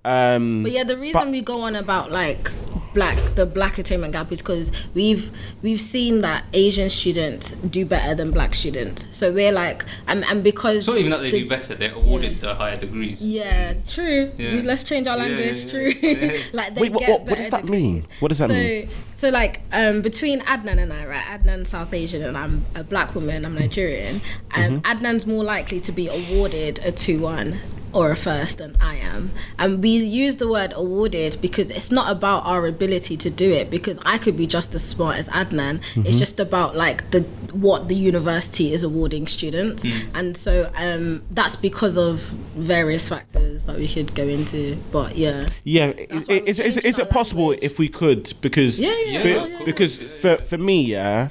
um 0.06 0.62
But 0.62 0.72
yeah, 0.72 0.84
the 0.84 0.96
reason 0.96 1.20
But- 1.24 1.30
we 1.30 1.42
go 1.42 1.60
on 1.62 1.74
about 1.76 2.10
like 2.10 2.50
black 2.94 3.34
the 3.34 3.44
black 3.44 3.76
attainment 3.76 4.14
gap 4.14 4.32
is 4.32 4.40
because 4.40 4.72
we've 4.94 5.30
we've 5.60 5.80
seen 5.80 6.22
that 6.22 6.44
Asian 6.54 6.88
students 6.88 7.52
do 7.52 7.84
better 7.84 8.14
than 8.14 8.30
black 8.30 8.54
students. 8.54 9.04
So 9.12 9.30
we're 9.32 9.52
like 9.52 9.84
and, 10.08 10.24
and 10.24 10.42
because 10.42 10.78
It's 10.78 10.86
not 10.86 10.96
even 10.96 11.10
that 11.10 11.20
they 11.20 11.30
the- 11.30 11.40
do 11.42 11.48
better; 11.48 11.74
they're 11.74 11.92
awarded 11.92 12.40
the 12.40 12.54
higher 12.54 12.78
degrees. 12.78 13.20
Yeah, 13.20 13.74
true. 13.86 14.32
Yeah. 14.38 14.60
Let's 14.64 14.82
change 14.84 15.06
our 15.08 15.18
language. 15.18 15.64
yeah, 15.64 15.70
True. 15.70 15.92
yeah. 16.00 16.36
like 16.54 16.74
they 16.74 16.80
Wait, 16.82 16.92
what- 16.92 17.00
get 17.00 17.10
what- 17.10 17.22
what 17.28 17.36
does 17.36 17.50
that 17.50 17.64
mean? 17.66 18.04
What 18.20 18.28
does 18.28 18.38
that 18.38 18.48
so, 18.48 18.54
mean? 18.54 18.88
So 19.12 19.28
like 19.28 19.60
um, 19.72 20.00
between 20.00 20.40
Adnan 20.42 20.78
and 20.78 20.92
I, 20.92 21.04
right? 21.06 21.24
Adnan's 21.24 21.68
South 21.68 21.92
Asian 21.92 22.22
and 22.22 22.36
I'm 22.38 22.64
a 22.74 22.82
black 22.82 23.14
woman. 23.14 23.44
I'm 23.44 23.54
Nigerian. 23.54 24.22
Um, 24.54 24.80
Mm-hmm. 24.80 24.90
Adnan's 24.90 25.26
more 25.26 25.44
likely 25.44 25.80
to 25.80 25.92
be 25.92 26.08
awarded 26.08 26.80
a 26.84 26.90
two-one 26.92 27.58
or 27.92 28.10
a 28.10 28.16
first 28.16 28.58
than 28.58 28.76
I 28.80 28.96
am. 28.96 29.30
And 29.58 29.82
we 29.82 29.90
use 29.90 30.36
the 30.36 30.48
word 30.48 30.72
awarded 30.74 31.38
because 31.40 31.70
it's 31.70 31.90
not 31.90 32.10
about 32.10 32.44
our 32.44 32.66
ability 32.66 33.16
to 33.18 33.30
do 33.30 33.50
it 33.50 33.70
because 33.70 33.98
I 34.04 34.18
could 34.18 34.36
be 34.36 34.46
just 34.46 34.74
as 34.74 34.84
smart 34.84 35.16
as 35.16 35.28
Adnan. 35.28 35.78
Mm-hmm. 35.78 36.06
It's 36.06 36.16
just 36.16 36.38
about 36.40 36.76
like 36.76 37.10
the 37.10 37.20
what 37.52 37.88
the 37.88 37.94
university 37.94 38.72
is 38.72 38.82
awarding 38.82 39.26
students. 39.26 39.86
And 40.14 40.36
so 40.36 40.70
um, 40.76 41.22
that's 41.30 41.56
because 41.56 41.96
of 41.96 42.20
various 42.54 43.08
factors 43.08 43.64
that 43.64 43.76
we 43.76 43.88
could 43.88 44.14
go 44.14 44.24
into. 44.24 44.76
But 44.92 45.16
yeah. 45.16 45.48
Yeah, 45.64 45.88
is, 45.88 46.28
is, 46.28 46.60
is, 46.60 46.76
is 46.78 46.98
it 46.98 47.10
possible 47.10 47.48
language. 47.48 47.64
if 47.64 47.78
we 47.78 47.88
could? 47.88 48.32
Because 48.40 48.78
Yeah, 48.78 48.94
yeah, 49.04 49.22
be- 49.22 49.28
yeah, 49.30 49.46
yeah. 49.46 49.64
because 49.64 49.98
for 50.20 50.36
for 50.38 50.58
me, 50.58 50.82
yeah, 50.82 51.28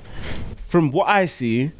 from 0.65 0.91
what 0.91 1.07
I 1.07 1.25
see, 1.25 1.71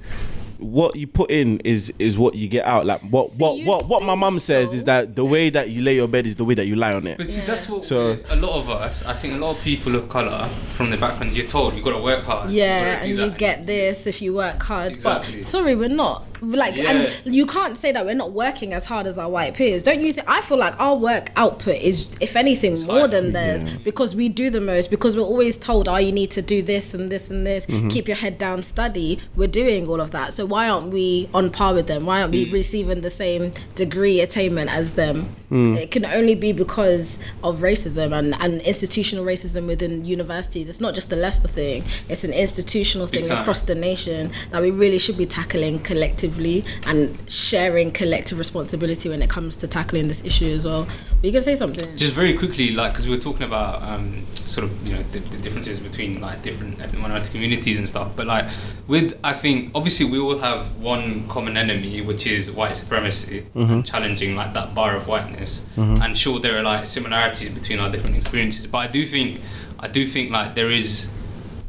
what 0.60 0.96
you 0.96 1.08
put 1.08 1.30
in 1.32 1.60
is 1.60 1.92
is 2.00 2.18
what 2.18 2.36
you 2.36 2.48
get 2.48 2.66
out. 2.66 2.86
Like 2.86 3.02
what 3.02 3.34
what 3.36 3.60
what 3.66 3.88
what 3.88 4.02
my 4.04 4.14
think 4.14 4.20
mum 4.20 4.40
says 4.40 4.74
is 4.74 4.84
that 4.86 5.16
the 5.16 5.26
way 5.26 5.50
that 5.50 5.70
you 5.70 5.82
lay 5.82 5.96
your 5.96 6.08
bed 6.08 6.26
is 6.28 6.36
the 6.36 6.46
way 6.46 6.54
that 6.56 6.66
you 6.66 6.76
lie 6.76 6.94
on 6.94 7.06
it. 7.08 7.18
But 7.18 7.30
see, 7.30 7.42
that's 7.42 7.68
what 7.70 7.86
So- 7.86 8.18
a 8.30 8.36
lot 8.36 8.60
of 8.60 8.70
us, 8.70 9.04
I 9.04 9.14
think 9.14 9.34
a 9.34 9.38
lot 9.38 9.58
of 9.58 9.62
people 9.62 9.96
of 9.96 10.10
colour 10.10 10.50
from 10.76 10.90
the 10.92 10.98
backgrounds, 10.98 11.36
you're 11.36 11.48
told 11.48 11.74
you've 11.76 11.84
got 11.86 11.92
to 11.98 12.02
work 12.02 12.24
hard. 12.24 12.52
Yeah, 12.52 12.96
gotta 12.96 13.08
and 13.10 13.18
you 13.18 13.30
get 13.32 13.66
this 13.68 14.08
if 14.08 14.22
you 14.22 14.34
work 14.34 14.62
hard. 14.62 14.94
Exactly. 14.94 15.38
But 15.38 15.46
sorry, 15.46 15.76
we're 15.76 15.90
not. 15.90 16.26
Like, 16.42 16.76
Yeah. 16.76 16.92
and 16.92 17.34
you 17.36 17.46
can't 17.46 17.78
say 17.78 17.92
that 17.92 18.06
we're 18.06 18.14
not 18.14 18.32
working 18.34 18.74
as 18.74 18.86
hard 18.86 19.08
as 19.08 19.18
our 19.18 19.30
white 19.30 19.54
peers. 19.56 19.82
Don't 19.82 20.02
you 20.02 20.14
think? 20.14 20.30
I 20.30 20.42
feel 20.42 20.58
like 20.58 20.80
our 20.80 20.96
work 20.96 21.32
output 21.36 21.78
is, 21.78 22.10
if 22.20 22.36
anything, 22.36 22.82
more 22.86 23.00
higher. 23.00 23.08
than 23.08 23.32
theirs 23.34 23.64
because 23.84 24.16
we 24.16 24.30
do 24.30 24.50
the 24.50 24.62
most. 24.62 24.92
Because 24.92 25.16
we're 25.18 25.24
always 25.24 25.58
told, 25.58 25.88
"Oh, 25.88 25.96
you 25.98 26.12
need 26.12 26.32
to 26.32 26.42
do 26.42 26.62
this 26.62 26.94
and 26.94 27.12
this 27.12 27.32
and 27.32 27.48
this. 27.48 27.66
Mm-hmm. 27.66 27.88
Keep 27.88 28.08
your 28.08 28.18
head 28.18 28.38
down, 28.38 28.62
study." 28.64 29.20
We're 29.36 29.48
doing 29.48 29.88
all 29.88 30.02
of 30.02 30.12
that. 30.12 30.34
So 30.34 30.45
why 30.46 30.70
aren't 30.70 30.92
we 30.92 31.30
on 31.34 31.50
par 31.50 31.74
with 31.74 31.88
them? 31.88 32.06
Why 32.06 32.22
aren't 32.22 32.34
Mm. 32.34 32.46
we 32.46 32.52
receiving 32.52 33.02
the 33.02 33.10
same 33.10 33.52
degree 33.76 34.20
attainment 34.22 34.70
as 34.72 34.94
them? 34.94 35.28
Mm. 35.52 35.78
It 35.78 35.92
can 35.92 36.06
only 36.06 36.36
be 36.36 36.52
because 36.52 37.20
of 37.44 37.60
racism 37.60 38.12
and, 38.18 38.36
and 38.40 38.62
institutional 38.62 39.24
racism 39.26 39.68
within 39.68 40.06
universities. 40.06 40.68
It's 40.70 40.82
not 40.82 40.96
just 40.96 41.10
the 41.10 41.16
Leicester 41.16 41.48
thing; 41.48 41.84
it's 42.10 42.24
an 42.24 42.34
institutional 42.34 43.08
thing 43.08 43.30
across 43.30 43.62
the 43.62 43.76
nation 43.76 44.32
that 44.52 44.62
we 44.62 44.72
really 44.72 44.98
should 44.98 45.18
be 45.18 45.26
tackling 45.26 45.80
collectively 45.80 46.64
and 46.88 47.18
sharing 47.30 47.92
collective 47.92 48.38
responsibility 48.38 49.10
when 49.10 49.22
it 49.22 49.30
comes 49.30 49.56
to 49.58 49.68
tackling 49.68 50.08
this 50.08 50.24
issue 50.26 50.48
as 50.54 50.66
well. 50.66 50.88
You 51.22 51.32
gonna 51.32 51.44
say 51.44 51.56
something? 51.56 51.98
Just 51.98 52.14
very 52.14 52.34
quickly, 52.38 52.72
like, 52.72 52.94
because 52.94 53.08
we 53.08 53.16
were 53.16 53.22
talking 53.22 53.44
about 53.44 53.82
um, 53.82 54.26
sort 54.46 54.66
of, 54.66 54.88
you 54.88 54.94
know, 54.94 55.04
the, 55.12 55.20
the 55.20 55.38
differences 55.38 55.80
between 55.80 56.22
like 56.22 56.42
different 56.44 56.78
minority 57.00 57.30
communities 57.32 57.78
and 57.78 57.88
stuff. 57.88 58.16
But 58.16 58.28
like, 58.28 58.46
with 58.88 59.18
I 59.24 59.34
think 59.34 59.72
obviously 59.74 60.06
we 60.06 60.20
all 60.20 60.35
have 60.40 60.78
one 60.78 61.28
common 61.28 61.58
enemy, 61.58 62.02
which 62.02 62.26
is 62.28 62.52
white 62.52 62.76
supremacy, 62.76 63.46
and 63.56 63.86
challenging 63.86 64.36
like 64.36 64.54
that 64.54 64.74
bar 64.76 64.96
of 64.96 65.08
whiteness. 65.08 65.64
Mm-hmm. 65.76 66.02
And 66.02 66.18
sure, 66.18 66.40
there 66.40 66.58
are 66.58 66.64
like 66.64 66.86
similarities 66.86 67.50
between 67.50 67.80
our 67.80 67.90
different 67.92 68.16
experiences, 68.16 68.68
but 68.68 68.78
I 68.80 68.88
do 68.88 69.06
think, 69.06 69.42
I 69.80 69.88
do 69.88 70.06
think 70.08 70.32
like 70.32 70.56
there 70.56 70.72
is 70.72 71.08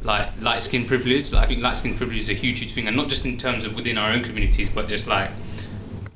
like 0.03 0.29
light 0.41 0.63
skin 0.63 0.85
privilege. 0.85 1.31
Like, 1.31 1.45
I 1.45 1.47
think 1.47 1.61
light 1.61 1.77
skin 1.77 1.97
privilege 1.97 2.21
is 2.21 2.29
a 2.29 2.33
huge, 2.33 2.59
huge 2.59 2.73
thing, 2.73 2.87
and 2.87 2.95
not 2.95 3.09
just 3.09 3.25
in 3.25 3.37
terms 3.37 3.65
of 3.65 3.75
within 3.75 3.97
our 3.97 4.11
own 4.11 4.23
communities, 4.23 4.69
but 4.69 4.87
just 4.87 5.07
like 5.07 5.31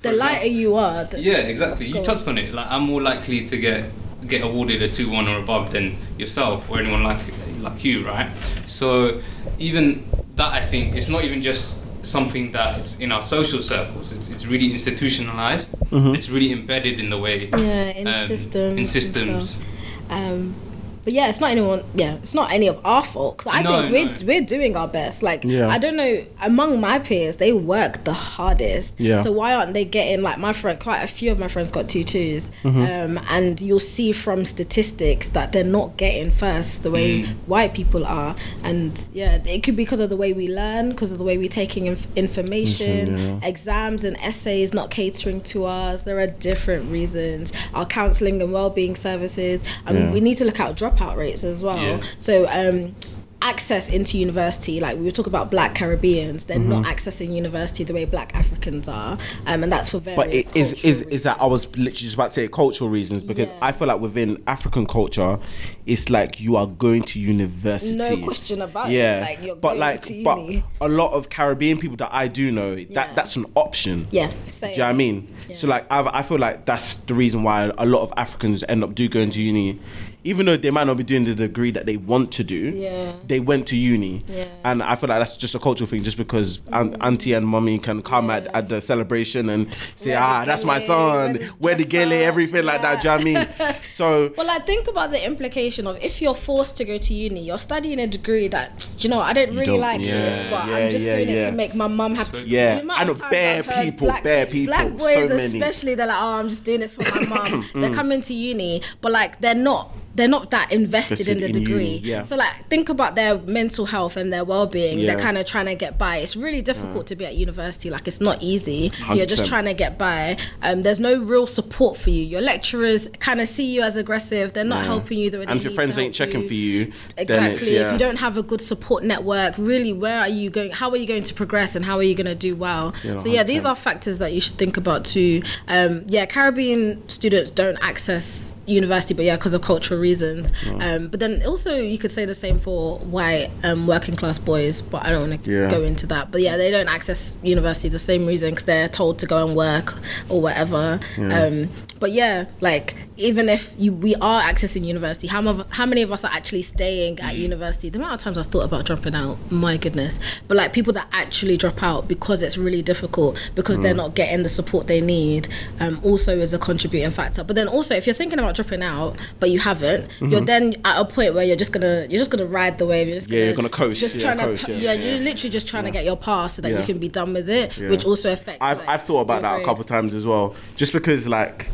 the 0.01 0.13
lighter 0.13 0.45
example- 0.45 0.59
you 0.61 0.75
are, 0.75 1.03
the, 1.03 1.19
yeah, 1.19 1.37
exactly. 1.37 1.87
You 1.87 2.01
touched 2.03 2.27
on 2.27 2.37
it. 2.37 2.53
Like 2.53 2.67
I'm 2.69 2.83
more 2.83 3.01
likely 3.01 3.45
to 3.47 3.57
get 3.57 3.89
get 4.27 4.43
awarded 4.43 4.81
a 4.81 4.87
two 4.87 5.09
one 5.09 5.27
or 5.27 5.39
above 5.39 5.71
than 5.71 5.97
yourself 6.17 6.69
or 6.69 6.79
anyone 6.79 7.03
like 7.03 7.19
like 7.59 7.83
you, 7.83 8.05
right? 8.05 8.29
So 8.67 9.21
even 9.59 10.03
that, 10.35 10.53
I 10.53 10.65
think, 10.65 10.95
it's 10.95 11.07
not 11.07 11.23
even 11.23 11.41
just 11.41 11.77
something 12.03 12.51
that 12.53 12.79
it's 12.79 12.97
in 12.99 13.11
our 13.11 13.21
social 13.21 13.61
circles. 13.61 14.11
It's 14.13 14.29
it's 14.29 14.45
really 14.45 14.71
institutionalized. 14.71 15.75
It's 15.91 16.29
really 16.29 16.51
embedded 16.51 16.99
in 16.99 17.09
the 17.09 17.17
way. 17.17 17.47
yeah, 17.49 17.89
in 17.91 18.07
um, 18.07 18.13
systems, 18.13 18.77
In 18.77 18.87
systems. 18.87 19.49
stuff. 19.51 19.65
Um, 20.09 20.55
but 21.03 21.13
yeah, 21.13 21.27
it's 21.29 21.39
not 21.39 21.51
anyone. 21.51 21.83
Yeah, 21.95 22.15
it's 22.15 22.33
not 22.33 22.51
any 22.51 22.67
of 22.67 22.79
our 22.85 23.03
fault 23.03 23.37
because 23.37 23.53
I 23.53 23.61
No, 23.61 23.81
think 23.81 23.91
we're 23.93 24.05
no. 24.05 24.25
we're 24.25 24.41
doing 24.45 24.75
our 24.77 24.87
best. 24.87 25.23
Like 25.23 25.43
Yeah. 25.43 25.67
I 25.67 25.77
don't 25.77 25.95
know 25.95 26.23
among 26.41 26.79
my 26.79 26.99
peers, 26.99 27.37
they 27.37 27.53
work 27.53 28.03
the 28.03 28.13
hardest. 28.13 28.99
Yeah. 28.99 29.21
So 29.21 29.31
why 29.31 29.53
aren't 29.53 29.73
they 29.73 29.85
getting 29.85 30.21
like 30.23 30.37
my 30.37 30.53
friend? 30.53 30.79
Quite 30.79 31.01
a 31.01 31.07
few 31.07 31.31
of 31.31 31.39
my 31.39 31.47
friends 31.47 31.71
got 31.71 31.89
two 31.89 32.03
twos, 32.03 32.51
Mm-hmm. 32.63 32.81
um, 33.17 33.25
and 33.29 33.59
you'll 33.61 33.79
see 33.79 34.11
from 34.11 34.45
statistics 34.45 35.29
that 35.29 35.51
they're 35.51 35.63
not 35.63 35.97
getting 35.97 36.31
first 36.31 36.83
the 36.83 36.91
way 36.91 37.23
Mm. 37.23 37.27
white 37.47 37.73
people 37.73 38.05
are. 38.05 38.35
And 38.63 38.91
yeah, 39.13 39.39
it 39.45 39.63
could 39.63 39.75
be 39.75 39.83
because 39.83 39.99
of 39.99 40.09
the 40.09 40.15
way 40.17 40.33
we 40.33 40.47
learn, 40.47 40.89
because 40.89 41.11
of 41.11 41.17
the 41.17 41.23
way 41.23 41.37
we're 41.37 41.49
taking 41.49 41.87
inf- 41.87 42.07
information, 42.15 43.17
yeah. 43.17 43.47
exams 43.47 44.03
and 44.03 44.17
essays 44.21 44.73
not 44.73 44.89
catering 44.91 45.41
to 45.41 45.65
us. 45.65 46.01
There 46.03 46.19
are 46.19 46.27
different 46.27 46.91
reasons. 46.91 47.51
Our 47.73 47.85
counselling 47.85 48.41
and 48.41 48.51
wellbeing 48.53 48.95
services, 48.95 49.63
and 49.85 49.97
Yeah. 49.97 50.11
we 50.11 50.19
need 50.19 50.37
to 50.39 50.45
look 50.45 50.59
at 50.59 50.67
dropout 50.95 51.17
rates 51.17 51.43
as 51.43 51.63
well. 51.63 51.77
Yeah. 51.77 52.01
So 52.17 52.47
um, 52.49 52.95
access 53.43 53.89
into 53.89 54.19
university, 54.19 54.79
like 54.79 54.97
we 54.97 55.03
were 55.03 55.11
talking 55.11 55.31
about 55.31 55.49
black 55.49 55.73
Caribbeans, 55.73 56.45
they're 56.45 56.59
not 56.59 56.85
accessing 56.85 57.33
university 57.33 57.83
the 57.83 57.93
way 57.93 58.05
black 58.05 58.35
Africans 58.35 58.87
are. 58.87 59.17
Um, 59.47 59.63
and 59.63 59.71
that's 59.71 59.89
for 59.89 59.97
various 59.99 60.15
But 60.15 60.33
it 60.33 60.55
is 60.55 60.73
is 60.83 61.01
cultural 61.01 61.13
is 61.15 61.23
that 61.23 61.41
I 61.41 61.45
was 61.47 61.65
literally 61.77 61.91
just 61.93 62.13
about 62.13 62.27
to 62.27 62.33
say 62.33 62.47
cultural 62.47 62.89
reasons 62.89 63.23
because 63.23 63.47
Yeah. 63.47 63.57
I 63.61 63.71
feel 63.71 63.87
like 63.87 63.99
within 63.99 64.41
African 64.45 64.85
culture, 64.85 65.39
it's 65.87 66.11
like 66.11 66.39
you 66.39 66.55
are 66.55 66.67
going 66.67 67.01
to 67.01 67.19
university. 67.19 67.95
No 67.97 68.15
question 68.23 68.61
about 68.61 68.89
it. 68.89 68.93
yeah. 68.93 69.21
Like, 69.21 69.59
but 69.59 69.69
going 69.69 69.79
like, 69.79 70.03
to 70.03 70.23
but 70.23 70.39
a 70.79 70.87
lot 70.89 71.13
of 71.13 71.29
Caribbean 71.29 71.79
people 71.79 71.97
that 71.97 72.13
I 72.13 72.27
do 72.27 72.51
know, 72.51 72.75
that 72.75 72.89
Yeah. 72.91 73.13
that's 73.15 73.35
an 73.37 73.45
option. 73.55 74.07
Yeah, 74.11 74.27
Do 74.29 74.67
you 74.67 74.77
know 74.77 74.83
what 74.83 74.89
I 74.89 74.93
mean? 74.93 75.35
So 75.55 75.67
like, 75.67 75.91
I, 75.91 76.19
I 76.19 76.21
feel 76.21 76.37
like 76.37 76.65
that's 76.65 76.95
the 76.95 77.15
reason 77.15 77.41
why 77.41 77.71
a 77.79 77.85
lot 77.87 78.03
of 78.03 78.13
Africans 78.17 78.63
end 78.69 78.83
up 78.83 78.93
do 78.93 79.09
going 79.09 79.31
to 79.31 79.41
uni, 79.41 79.79
even 80.23 80.45
though 80.45 80.55
they 80.57 80.69
might 80.71 80.85
not 80.85 80.97
be 80.97 81.03
doing 81.03 81.23
the 81.23 81.33
degree 81.33 81.71
that 81.71 81.85
they 81.85 81.97
want 81.97 82.31
to 82.33 82.43
do. 82.43 82.55
Yeah. 82.75 83.13
They 83.27 83.39
went 83.39 83.65
to 83.67 83.75
uni, 83.77 84.23
Yeah. 84.27 84.45
and 84.63 84.83
I 84.83 84.95
feel 84.95 85.09
like 85.09 85.19
that's 85.19 85.35
just 85.37 85.55
a 85.55 85.59
cultural 85.59 85.87
thing, 85.89 86.03
just 86.03 86.17
because 86.17 86.59
an- 86.71 86.95
auntie 87.01 87.33
and 87.33 87.47
mommy 87.47 87.79
can 87.79 88.01
come 88.01 88.29
at, 88.29 88.47
at 88.55 88.69
the 88.69 88.81
celebration 88.81 89.49
and 89.49 89.67
say, 89.95 90.11
Wear 90.11 90.19
ah, 90.21 90.43
that's 90.45 90.63
my 90.63 90.79
son, 90.79 91.39
wear 91.59 91.75
the 91.75 91.83
wear 91.83 91.85
gele, 91.85 92.13
up, 92.13 92.27
everything 92.27 92.65
like 92.65 92.81
that. 92.81 93.01
Do 93.01 93.09
you 93.09 93.17
know 93.33 93.39
what 93.41 93.57
I 93.59 93.67
mean? 93.69 93.75
So 93.89 94.33
Well, 94.37 94.47
like 94.47 94.65
think 94.65 94.87
about 94.87 95.11
the 95.11 95.23
implication 95.25 95.85
of 95.87 95.97
if 96.03 96.21
you're 96.21 96.35
forced 96.35 96.77
to 96.77 96.85
go 96.85 96.97
to 96.97 97.13
uni, 97.13 97.43
you're 97.45 97.57
studying 97.57 97.99
a 97.99 98.07
degree 98.07 98.47
that 98.49 98.87
you 98.99 99.09
know 99.09 99.19
I 99.19 99.33
don't 99.33 99.51
really 99.51 99.65
don't- 99.65 99.79
like 99.81 100.01
yeah, 100.01 100.13
this, 100.29 100.41
but 100.49 100.67
yeah, 100.67 100.75
I'm 100.75 100.91
just 100.91 101.05
yeah, 101.05 101.11
doing 101.11 101.29
it 101.29 101.45
to 101.45 101.51
make 101.51 101.75
my 101.75 101.87
mum 101.87 102.15
happy. 102.15 102.43
Yeah, 102.45 102.75
The 102.75 102.81
amount 102.81 102.99
I 102.99 103.03
know 103.05 103.11
of 103.11 103.19
bare 103.29 103.59
I've 103.59 103.65
heard 103.65 103.83
people, 103.85 104.13
bare 104.23 104.45
people, 104.45 104.73
black 104.73 104.91
boys 104.97 105.29
so 105.29 105.35
many. 105.37 105.53
Mm. 105.53 105.61
especially. 105.61 105.95
They're 105.95 106.07
like, 106.07 106.21
oh, 106.21 106.39
I'm 106.39 106.49
just 106.49 106.63
doing 106.63 106.79
this 106.79 106.93
for 106.93 107.03
my 107.03 107.25
mum. 107.25 107.65
they're 107.75 107.93
coming 107.93 108.21
to 108.21 108.33
uni, 108.33 108.81
but 109.01 109.11
like 109.11 109.41
they're 109.41 109.55
not. 109.55 109.91
They're 110.15 110.27
not 110.27 110.51
that 110.51 110.71
invested 110.71 111.27
in 111.27 111.39
the 111.39 111.45
in 111.47 111.51
degree. 111.53 112.01
yeah. 112.03 112.23
So 112.23 112.35
like 112.35 112.65
think 112.67 112.89
about 112.89 113.15
their 113.15 113.37
mental 113.39 113.85
health 113.85 114.17
and 114.17 114.31
their 114.31 114.43
well-being. 114.43 114.99
Yeah. 114.99 115.13
They're 115.13 115.23
kind 115.23 115.37
of 115.37 115.45
trying 115.45 115.67
to 115.67 115.75
get 115.75 115.97
by. 115.97 116.17
It's 116.17 116.35
really 116.35 116.61
difficult 116.61 117.07
to 117.07 117.15
be 117.15 117.25
at 117.25 117.35
university. 117.35 117.89
Like 117.89 118.07
it's 118.07 118.21
not 118.21 118.41
easy. 118.41 118.91
So 119.07 119.13
you're 119.13 119.25
just 119.25 119.45
trying 119.45 119.65
to 119.65 119.73
get 119.73 119.97
by. 119.97 120.37
Um, 120.61 120.81
there's 120.81 120.99
no 120.99 121.19
real 121.21 121.47
support 121.47 121.97
for 121.97 122.09
you. 122.09 122.23
Your 122.23 122.41
lecturers 122.41 123.07
kind 123.19 123.39
of 123.41 123.47
see 123.47 123.73
you 123.73 123.81
as 123.83 123.95
aggressive. 123.95 124.53
They're 124.53 124.63
not 124.63 124.79
Yeah. 124.81 124.85
helping 124.85 125.17
you 125.17 125.31
and 125.41 125.51
if 125.51 125.63
your 125.63 125.73
friends 125.73 125.97
ain't 125.97 126.13
checking 126.13 126.47
for 126.47 126.53
you, 126.53 126.85
then 126.85 126.93
it's, 127.17 127.31
Exactly. 127.31 127.75
If 127.77 127.91
you 127.93 127.97
don't 127.97 128.17
have 128.17 128.37
a 128.37 128.43
good 128.43 128.61
support 128.61 129.03
network, 129.03 129.53
really, 129.57 129.93
where 129.93 130.19
are 130.19 130.27
you 130.27 130.49
going? 130.49 130.71
How 130.71 130.89
are 130.89 130.97
you 130.97 131.07
going 131.07 131.23
to 131.23 131.33
progress, 131.33 131.75
and 131.75 131.85
how 131.85 131.97
are 131.97 132.03
you 132.03 132.15
going 132.15 132.25
to 132.25 132.35
do 132.35 132.55
well? 132.55 132.93
So 133.17 133.27
yeah, 133.29 133.43
these 133.43 133.63
100%. 133.63 133.65
are 133.69 133.75
factors 133.75 134.17
that 134.19 134.33
you 134.33 134.41
should 134.41 134.55
think 134.57 134.77
about 134.77 135.05
too. 135.05 135.41
Um, 135.67 136.03
yeah, 136.07 136.25
Caribbean 136.25 137.07
students 137.07 137.51
don't 137.51 137.77
access 137.81 138.53
university, 138.67 139.13
but 139.13 139.25
yeah, 139.25 139.35
because 139.35 139.53
of 139.53 139.61
cultural 139.61 139.99
reasons. 139.99 140.51
Um, 140.79 141.07
but 141.07 141.19
then 141.19 141.43
also 141.45 141.75
you 141.75 141.97
could 141.97 142.11
say 142.11 142.25
the 142.25 142.35
same 142.35 142.59
for 142.59 142.99
white 142.99 143.49
um, 143.63 143.87
working 143.87 144.15
class 144.15 144.37
boys, 144.37 144.81
but 144.81 145.03
I 145.05 145.09
don't 145.11 145.29
want 145.29 145.43
to 145.43 145.51
Yeah. 145.51 145.69
go 145.69 145.81
into 145.81 146.05
that. 146.07 146.31
But 146.31 146.41
yeah, 146.41 146.57
they 146.57 146.71
don't 146.71 146.87
access 146.87 147.35
university 147.43 147.89
the 147.89 147.99
same 147.99 148.25
reason 148.25 148.51
because 148.51 148.65
they're 148.65 148.89
told 148.89 149.19
to 149.19 149.25
go 149.25 149.45
and 149.47 149.55
work 149.55 149.95
or 150.29 150.41
whatever. 150.41 150.99
Um, 151.17 151.69
but 152.01 152.11
yeah, 152.11 152.45
like 152.61 152.95
even 153.15 153.47
if 153.47 153.71
you 153.77 153.93
we 153.93 154.15
are 154.15 154.41
accessing 154.41 154.83
university, 154.83 155.27
how, 155.27 155.39
mo- 155.39 155.65
how 155.69 155.85
many 155.85 156.01
of 156.01 156.11
us 156.11 156.25
are 156.25 156.31
actually 156.33 156.63
staying 156.63 157.19
at 157.19 157.35
mm. 157.35 157.37
university? 157.37 157.89
The 157.89 157.99
amount 157.99 158.15
of 158.15 158.19
times 158.19 158.39
I've 158.39 158.47
thought 158.47 158.63
about 158.63 158.85
dropping 158.87 159.13
out, 159.13 159.37
my 159.51 159.77
goodness. 159.77 160.19
But 160.47 160.57
like 160.57 160.73
people 160.73 160.93
that 160.93 161.07
actually 161.11 161.57
drop 161.57 161.83
out 161.83 162.07
because 162.07 162.41
it's 162.41 162.57
really 162.57 162.81
difficult 162.81 163.37
because 163.53 163.79
they're 163.81 163.93
mm. 163.93 163.97
not 163.97 164.15
getting 164.15 164.41
the 164.41 164.49
support 164.49 164.87
they 164.87 164.99
need, 164.99 165.47
um, 165.79 166.01
also 166.03 166.39
is 166.39 166.55
a 166.55 166.59
contributing 166.59 167.11
factor. 167.11 167.43
But 167.43 167.55
then 167.55 167.67
also, 167.67 167.93
if 167.93 168.07
you're 168.07 168.15
thinking 168.15 168.39
about 168.39 168.55
dropping 168.55 168.81
out 168.81 169.15
but 169.39 169.51
you 169.51 169.59
haven't, 169.59 170.09
you're 170.19 170.29
mm-hmm. 170.29 170.45
then 170.45 170.75
at 170.83 170.99
a 170.99 171.05
point 171.05 171.35
where 171.35 171.45
you're 171.45 171.55
just 171.55 171.71
gonna 171.71 172.07
you're 172.09 172.19
just 172.19 172.31
gonna 172.31 172.47
ride 172.47 172.79
the 172.79 172.87
wave. 172.87 173.07
You're 173.07 173.17
just 173.17 173.29
Yeah, 173.29 173.35
gonna, 173.35 173.45
you're 173.45 173.55
gonna 173.57 173.69
coast, 173.69 174.01
Just 174.01 174.15
yeah, 174.15 174.21
trying 174.21 174.39
coast, 174.39 174.65
to 174.65 174.71
yeah. 174.73 174.79
yeah, 174.79 174.93
Yeah. 174.93 175.11
you're 175.11 175.23
literally 175.23 175.51
just 175.51 175.67
trying 175.67 175.83
to 175.83 175.91
get 175.91 176.03
your 176.03 176.17
pass 176.17 176.55
so 176.55 176.63
that 176.63 176.71
Yeah. 176.71 176.79
you 176.79 176.83
can 176.83 176.97
be 176.97 177.09
done 177.09 177.33
with 177.33 177.47
it, 177.47 177.77
Yeah. 177.77 177.91
which 177.91 178.05
also 178.05 178.33
affects. 178.33 178.57
I've, 178.59 178.79
like, 178.79 178.87
I've 178.87 179.03
thought 179.03 179.21
about 179.21 179.43
that 179.43 179.51
a 179.51 179.55
grade. 179.57 179.67
couple 179.67 179.83
times 179.83 180.15
as 180.15 180.25
well. 180.25 180.55
Just 180.75 180.93
because 180.93 181.27
like 181.27 181.69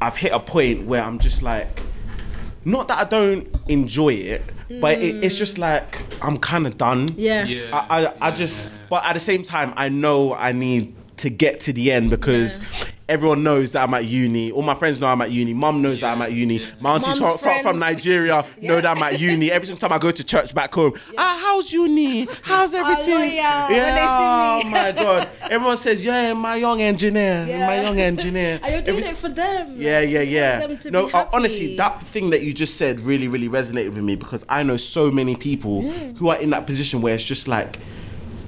I've 0.00 0.16
hit 0.16 0.32
a 0.32 0.40
point 0.40 0.86
where 0.86 1.02
I'm 1.02 1.18
just 1.18 1.42
like, 1.42 1.82
not 2.64 2.88
that 2.88 2.98
I 2.98 3.04
don't 3.04 3.48
enjoy 3.68 4.14
it, 4.14 4.42
but 4.80 4.98
it, 4.98 5.24
it's 5.24 5.36
mm. 5.36 5.38
just 5.38 5.58
like 5.58 6.02
I'm 6.22 6.36
kind 6.36 6.66
of 6.66 6.76
done. 6.76 7.08
Yeah. 7.14 7.44
Yeah. 7.44 7.70
I, 7.72 8.06
I, 8.06 8.28
I 8.28 8.30
just, 8.30 8.72
but 8.90 9.04
at 9.04 9.12
the 9.12 9.20
same 9.20 9.42
time, 9.42 9.72
I 9.76 9.88
know 9.88 10.34
I 10.34 10.52
need 10.52 10.94
to 11.18 11.30
get 11.30 11.60
to 11.60 11.72
the 11.72 11.90
end 11.92 12.10
because 12.10 12.58
everyone 13.08 13.42
knows 13.42 13.72
that 13.72 13.82
I'm 13.88 13.94
at 13.94 14.04
uni. 14.04 14.50
All 14.50 14.62
my 14.62 14.74
friends 14.74 15.00
know 15.00 15.06
I'm 15.06 15.20
at 15.22 15.30
uni. 15.30 15.54
Mum 15.54 15.80
knows 15.80 16.00
that 16.00 16.12
I'm 16.12 16.22
at 16.22 16.32
uni. 16.32 16.66
My 16.80 16.94
aunties 16.94 17.18
from, 17.18 17.38
from, 17.38 17.62
from 17.62 17.62
friends. 17.62 17.78
Nigeria 17.80 18.44
know 18.60 18.80
that 18.80 18.96
I'm 18.96 19.02
at 19.02 19.20
uni. 19.20 19.50
Every 19.50 19.66
single 19.66 19.80
time 19.80 19.92
I 19.94 19.98
go 20.00 20.10
to 20.10 20.24
church 20.24 20.54
back 20.54 20.74
home, 20.74 20.92
ah, 21.16 21.38
how's 21.42 21.72
uni? 21.72 22.26
How's 22.42 22.74
everything? 22.74 23.14
lawyer, 23.14 23.66
when 23.68 23.94
they 23.94 24.00
see 24.00 24.06
oh 24.08 24.62
my 24.66 24.92
god! 24.92 25.28
Everyone 25.42 25.76
says, 25.76 26.04
yeah, 26.04 26.32
my 26.32 26.56
young 26.56 26.82
engineer, 26.82 27.46
Yeah. 27.48 27.66
my 27.66 27.80
young 27.82 27.98
engineer. 28.00 28.58
Are 28.62 28.70
you're 28.70 28.82
doing 28.82 28.98
Every- 28.98 29.10
it 29.10 29.16
for 29.16 29.28
them. 29.28 29.76
yeah, 29.80 30.00
yeah, 30.00 30.20
yeah. 30.22 30.66
them 30.66 30.76
to 30.78 30.90
No, 30.90 31.06
be 31.06 31.12
uh, 31.14 31.26
honestly, 31.32 31.76
that 31.76 32.02
thing 32.02 32.30
that 32.30 32.42
you 32.42 32.52
just 32.52 32.76
said 32.76 33.00
really, 33.00 33.28
really 33.28 33.48
resonated 33.48 33.88
with 33.94 33.98
me 34.04 34.16
because 34.16 34.44
I 34.48 34.62
know 34.64 34.76
so 34.76 35.10
many 35.10 35.36
people 35.36 35.82
who 35.82 36.28
are 36.28 36.36
in 36.38 36.50
that 36.50 36.66
position 36.66 37.00
where 37.00 37.14
it's 37.14 37.22
just 37.24 37.46
like, 37.48 37.78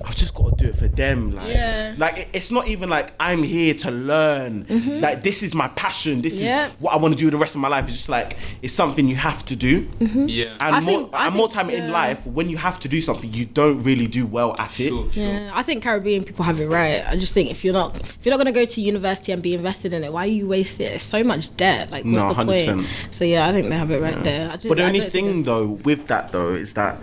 I've 0.08 0.16
just 0.16 0.34
got 0.34 0.56
to 0.56 0.64
do 0.64 0.70
it 0.70 0.76
for 0.78 0.88
them. 0.88 1.32
Like, 1.32 1.48
Yeah. 1.48 1.94
like 1.98 2.16
it- 2.18 2.28
it's 2.32 2.50
not 2.50 2.66
even 2.66 2.88
like 2.88 3.12
I'm 3.20 3.42
here 3.42 3.74
to 3.74 3.90
learn. 3.90 4.66
Like 5.02 5.22
this 5.22 5.42
is 5.42 5.54
my 5.54 5.68
passion. 5.68 6.22
This 6.22 6.36
Mm-hmm. 6.36 6.44
Yeah. 6.44 6.66
is 6.68 6.72
what 6.80 6.94
I 6.94 6.96
want 6.96 7.16
to 7.16 7.22
do 7.22 7.30
the 7.30 7.36
rest 7.36 7.54
of 7.54 7.60
my 7.60 7.68
life. 7.68 7.84
It's 7.88 7.96
just 7.96 8.08
like 8.08 8.36
it's 8.62 8.72
something 8.72 9.06
you 9.06 9.16
have 9.16 9.44
to 9.46 9.54
do. 9.56 9.86
Yeah. 10.00 10.56
And 10.60 10.76
I 10.76 10.80
more, 10.80 11.00
think- 11.00 11.10
I 11.14 11.26
and 11.26 11.36
more 11.36 11.48
think, 11.48 11.54
time 11.60 11.70
in 11.70 11.90
life, 11.92 12.26
when 12.26 12.48
you 12.48 12.56
have 12.56 12.80
to 12.80 12.88
do 12.88 13.00
something, 13.02 13.32
you 13.32 13.44
don't 13.44 13.82
really 13.82 14.06
do 14.06 14.24
well 14.26 14.54
at 14.58 14.80
it. 14.80 14.88
Sure, 14.88 15.12
sure. 15.12 15.22
Yeah, 15.22 15.50
I 15.52 15.62
think 15.62 15.82
Caribbean 15.82 16.24
people 16.24 16.44
have 16.46 16.58
it 16.60 16.68
right. 16.68 17.04
I 17.06 17.16
just 17.16 17.34
think 17.34 17.50
if 17.50 17.62
you're 17.64 17.74
not 17.74 17.98
if 18.00 18.18
you're 18.24 18.32
not 18.32 18.38
gonna 18.38 18.52
go 18.52 18.64
to 18.64 18.80
university 18.80 19.30
and 19.32 19.42
be 19.42 19.52
invested 19.54 19.92
in 19.92 20.04
it, 20.04 20.12
why 20.12 20.24
are 20.24 20.26
you 20.40 20.46
wasting 20.48 20.86
it? 20.86 20.92
It's 20.94 21.04
so 21.04 21.22
much 21.22 21.54
debt. 21.58 21.90
Like 21.90 22.04
what's 22.06 22.16
No, 22.22 22.28
the 22.28 22.34
100%. 22.34 22.46
point? 22.76 22.86
So 23.10 23.24
yeah, 23.24 23.46
I 23.46 23.52
think 23.52 23.68
they 23.68 23.76
have 23.76 23.90
it 23.90 24.00
right 24.00 24.22
there. 24.24 24.48
I 24.50 24.54
just, 24.54 24.68
But 24.68 24.78
the 24.78 24.84
only 24.84 25.00
thing 25.00 25.42
though 25.42 25.66
with 25.84 26.06
that 26.06 26.32
though 26.32 26.54
is 26.54 26.72
that 26.74 26.98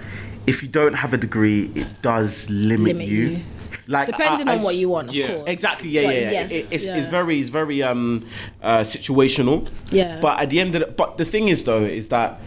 if 0.48 0.62
you 0.64 0.70
don't 0.70 0.94
have 0.94 1.14
a 1.14 1.18
degree, 1.18 1.72
it 1.76 1.88
does 2.02 2.50
limit, 2.50 2.94
Limit 2.96 3.08
you. 3.08 3.28
you. 3.28 3.42
Like 3.88 4.08
depending 4.08 4.48
I- 4.48 4.54
I 4.54 4.58
on 4.58 4.64
what 4.64 4.76
you 4.76 4.90
want, 4.90 5.10
of 5.16 5.28
course. 5.28 5.44
Exactly. 5.48 5.90
Yeah, 5.90 6.04
But 6.06 6.16
yeah. 6.16 6.22
yeah. 6.22 6.32
yes, 6.32 6.52
It- 6.52 6.68
it's, 6.74 6.86
yeah. 6.86 6.98
it's 6.98 7.08
very 7.08 7.40
it's 7.40 7.50
very 7.50 7.84
um 7.84 8.26
uh, 8.64 8.80
situational. 8.80 9.68
Yeah. 9.92 10.20
But 10.22 10.40
at 10.40 10.50
the 10.50 10.60
end 10.60 10.74
of 10.76 10.82
the, 10.82 10.88
but 10.88 11.18
the 11.18 11.26
thing 11.26 11.50
is 11.50 11.66
though 11.66 11.84
is 11.86 12.10
that 12.10 12.40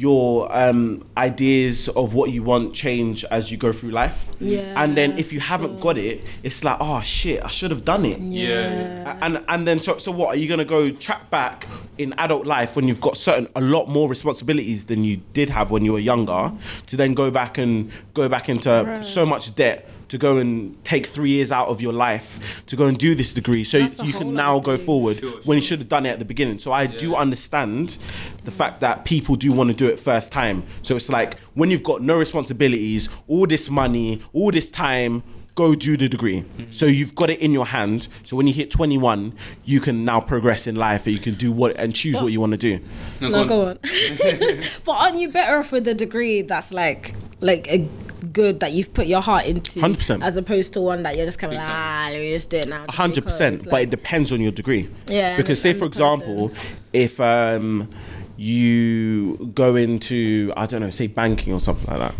your 0.00 0.50
um 0.56 1.04
ideas 1.18 1.88
of 1.90 2.14
what 2.14 2.30
you 2.30 2.42
want 2.42 2.74
change 2.74 3.22
as 3.26 3.50
you 3.50 3.58
go 3.58 3.70
through 3.70 3.90
life. 3.90 4.28
Yeah, 4.40 4.82
And 4.82 4.96
then 4.96 5.18
if 5.18 5.32
you 5.34 5.40
haven't 5.40 5.72
sure. 5.74 5.80
got 5.80 5.98
it, 5.98 6.24
it's 6.42 6.64
like 6.64 6.78
oh 6.80 7.02
shit, 7.02 7.44
I 7.44 7.50
should 7.50 7.70
have 7.70 7.84
done 7.84 8.06
it. 8.06 8.18
Yeah. 8.18 9.18
And 9.20 9.44
and 9.48 9.68
then 9.68 9.78
so 9.78 9.98
so 9.98 10.10
what 10.10 10.28
are 10.28 10.38
you 10.38 10.48
gonna 10.48 10.64
go 10.64 10.90
track 10.90 11.28
back 11.30 11.66
in 11.98 12.14
adult 12.16 12.46
life 12.46 12.76
when 12.76 12.88
you've 12.88 13.00
got 13.00 13.16
certain 13.16 13.46
a 13.54 13.60
lot 13.60 13.88
more 13.88 14.08
responsibilities 14.08 14.86
than 14.86 15.04
you 15.04 15.18
did 15.34 15.50
have 15.50 15.70
when 15.70 15.84
you 15.84 15.92
were 15.92 16.04
younger 16.12 16.50
to 16.86 16.96
then 16.96 17.12
go 17.12 17.30
back 17.30 17.58
and 17.58 17.90
go 18.14 18.26
back 18.28 18.48
into 18.48 19.02
so 19.02 19.26
much 19.26 19.54
debt 19.54 19.86
to 20.10 20.18
go 20.18 20.36
and 20.38 20.82
take 20.84 21.06
three 21.06 21.30
years 21.30 21.52
out 21.52 21.68
of 21.68 21.80
your 21.80 21.92
life 21.92 22.40
to 22.66 22.76
go 22.76 22.86
and 22.86 22.98
do 22.98 23.14
this 23.14 23.32
degree 23.32 23.62
so 23.62 23.78
That's 23.78 24.00
you 24.00 24.12
can 24.12 24.34
now 24.34 24.58
go 24.58 24.74
doing. 24.74 24.86
forward 24.86 25.18
Sure, 25.20 25.40
when 25.44 25.56
you 25.56 25.62
should 25.62 25.78
have 25.78 25.88
done 25.88 26.04
it 26.04 26.10
at 26.10 26.18
the 26.18 26.24
beginning. 26.24 26.58
So 26.58 26.72
I 26.72 26.86
do 26.86 27.14
understand 27.14 27.96
the 28.44 28.50
fact 28.50 28.80
that 28.80 29.04
people 29.04 29.36
do 29.36 29.52
want 29.52 29.70
to 29.70 29.76
do 29.76 29.86
it 29.86 30.00
first 30.00 30.32
time. 30.32 30.64
So 30.82 30.96
it's 30.96 31.08
like 31.08 31.38
when 31.54 31.70
you've 31.70 31.84
got 31.84 32.02
no 32.02 32.18
responsibilities, 32.18 33.08
all 33.28 33.46
this 33.46 33.70
money, 33.70 34.20
all 34.32 34.50
this 34.50 34.70
time, 34.70 35.22
go 35.54 35.76
do 35.76 35.96
the 35.96 36.08
degree. 36.08 36.40
Mm-hmm. 36.40 36.70
So 36.70 36.86
you've 36.86 37.14
got 37.14 37.30
it 37.30 37.38
in 37.38 37.52
your 37.52 37.66
hand. 37.66 38.08
So 38.24 38.36
when 38.36 38.48
you 38.48 38.52
hit 38.52 38.70
21, 38.72 39.32
you 39.64 39.78
can 39.78 40.04
now 40.04 40.20
progress 40.20 40.66
in 40.66 40.74
life 40.74 41.06
and 41.06 41.14
you 41.14 41.20
can 41.20 41.34
do 41.34 41.52
what 41.52 41.76
and 41.76 41.94
choose 41.94 42.20
what 42.20 42.32
you 42.32 42.40
want 42.40 42.52
to 42.52 42.58
do. 42.58 42.80
No, 43.20 43.44
go 43.44 43.68
on. 43.68 43.78
but 44.84 44.92
aren't 44.92 45.18
you 45.18 45.30
better 45.30 45.58
off 45.58 45.70
with 45.70 45.86
a 45.86 45.94
degree 45.94 46.42
that's 46.42 46.72
like 46.72 47.14
like 47.40 47.68
a 47.68 47.88
good 48.20 48.60
that 48.60 48.72
you've 48.72 48.92
put 48.94 49.06
your 49.06 49.20
heart 49.20 49.46
into 49.46 49.80
100%. 49.80 50.22
as 50.22 50.36
opposed 50.36 50.72
to 50.74 50.80
one 50.80 51.02
that 51.04 51.16
you're 51.16 51.26
just 51.26 51.38
kind 51.38 51.52
of 51.52 51.58
like, 51.58 51.66
time. 51.66 51.76
ah, 51.76 52.08
let 52.12 52.20
me 52.20 52.30
just 52.32 52.50
do 52.50 52.58
it 52.58 52.68
now. 52.68 52.84
just 52.86 52.96
hundred 52.98 53.24
percent. 53.24 53.54
because, 53.56 53.66
But 53.66 53.72
like- 53.72 53.82
it 53.88 53.90
depends 53.90 54.32
on 54.32 54.40
your 54.40 54.52
degree. 54.52 54.88
Yeah, 55.08 55.36
Because 55.36 55.58
the- 55.58 55.62
say 55.62 55.70
and 55.70 55.78
for 55.78 55.84
the 55.86 55.90
person. 55.90 56.04
example, 56.20 56.52
if 56.92 57.20
um 57.20 57.88
you 58.36 59.50
go 59.54 59.76
into 59.76 60.50
I 60.56 60.64
don't 60.66 60.80
know, 60.80 60.88
say 60.90 61.06
banking 61.06 61.52
or 61.52 61.60
something 61.60 61.86
like 61.88 61.98
that, 61.98 62.14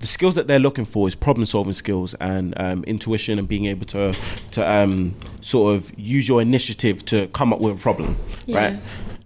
the 0.00 0.06
skills 0.06 0.34
that 0.36 0.46
they're 0.46 0.58
looking 0.58 0.86
for 0.86 1.06
is 1.06 1.14
problem 1.14 1.44
solving 1.44 1.74
skills 1.74 2.14
and 2.14 2.54
um, 2.56 2.82
intuition 2.84 3.38
and 3.38 3.46
being 3.46 3.66
able 3.66 3.84
to 3.86 4.14
to 4.52 4.70
um, 4.70 5.14
sort 5.42 5.74
of 5.76 5.92
use 5.98 6.28
your 6.28 6.40
initiative 6.40 7.04
to 7.06 7.26
come 7.28 7.52
up 7.52 7.60
with 7.60 7.74
a 7.76 7.80
problem, 7.80 8.16
Yeah. 8.46 8.58
right? 8.58 8.78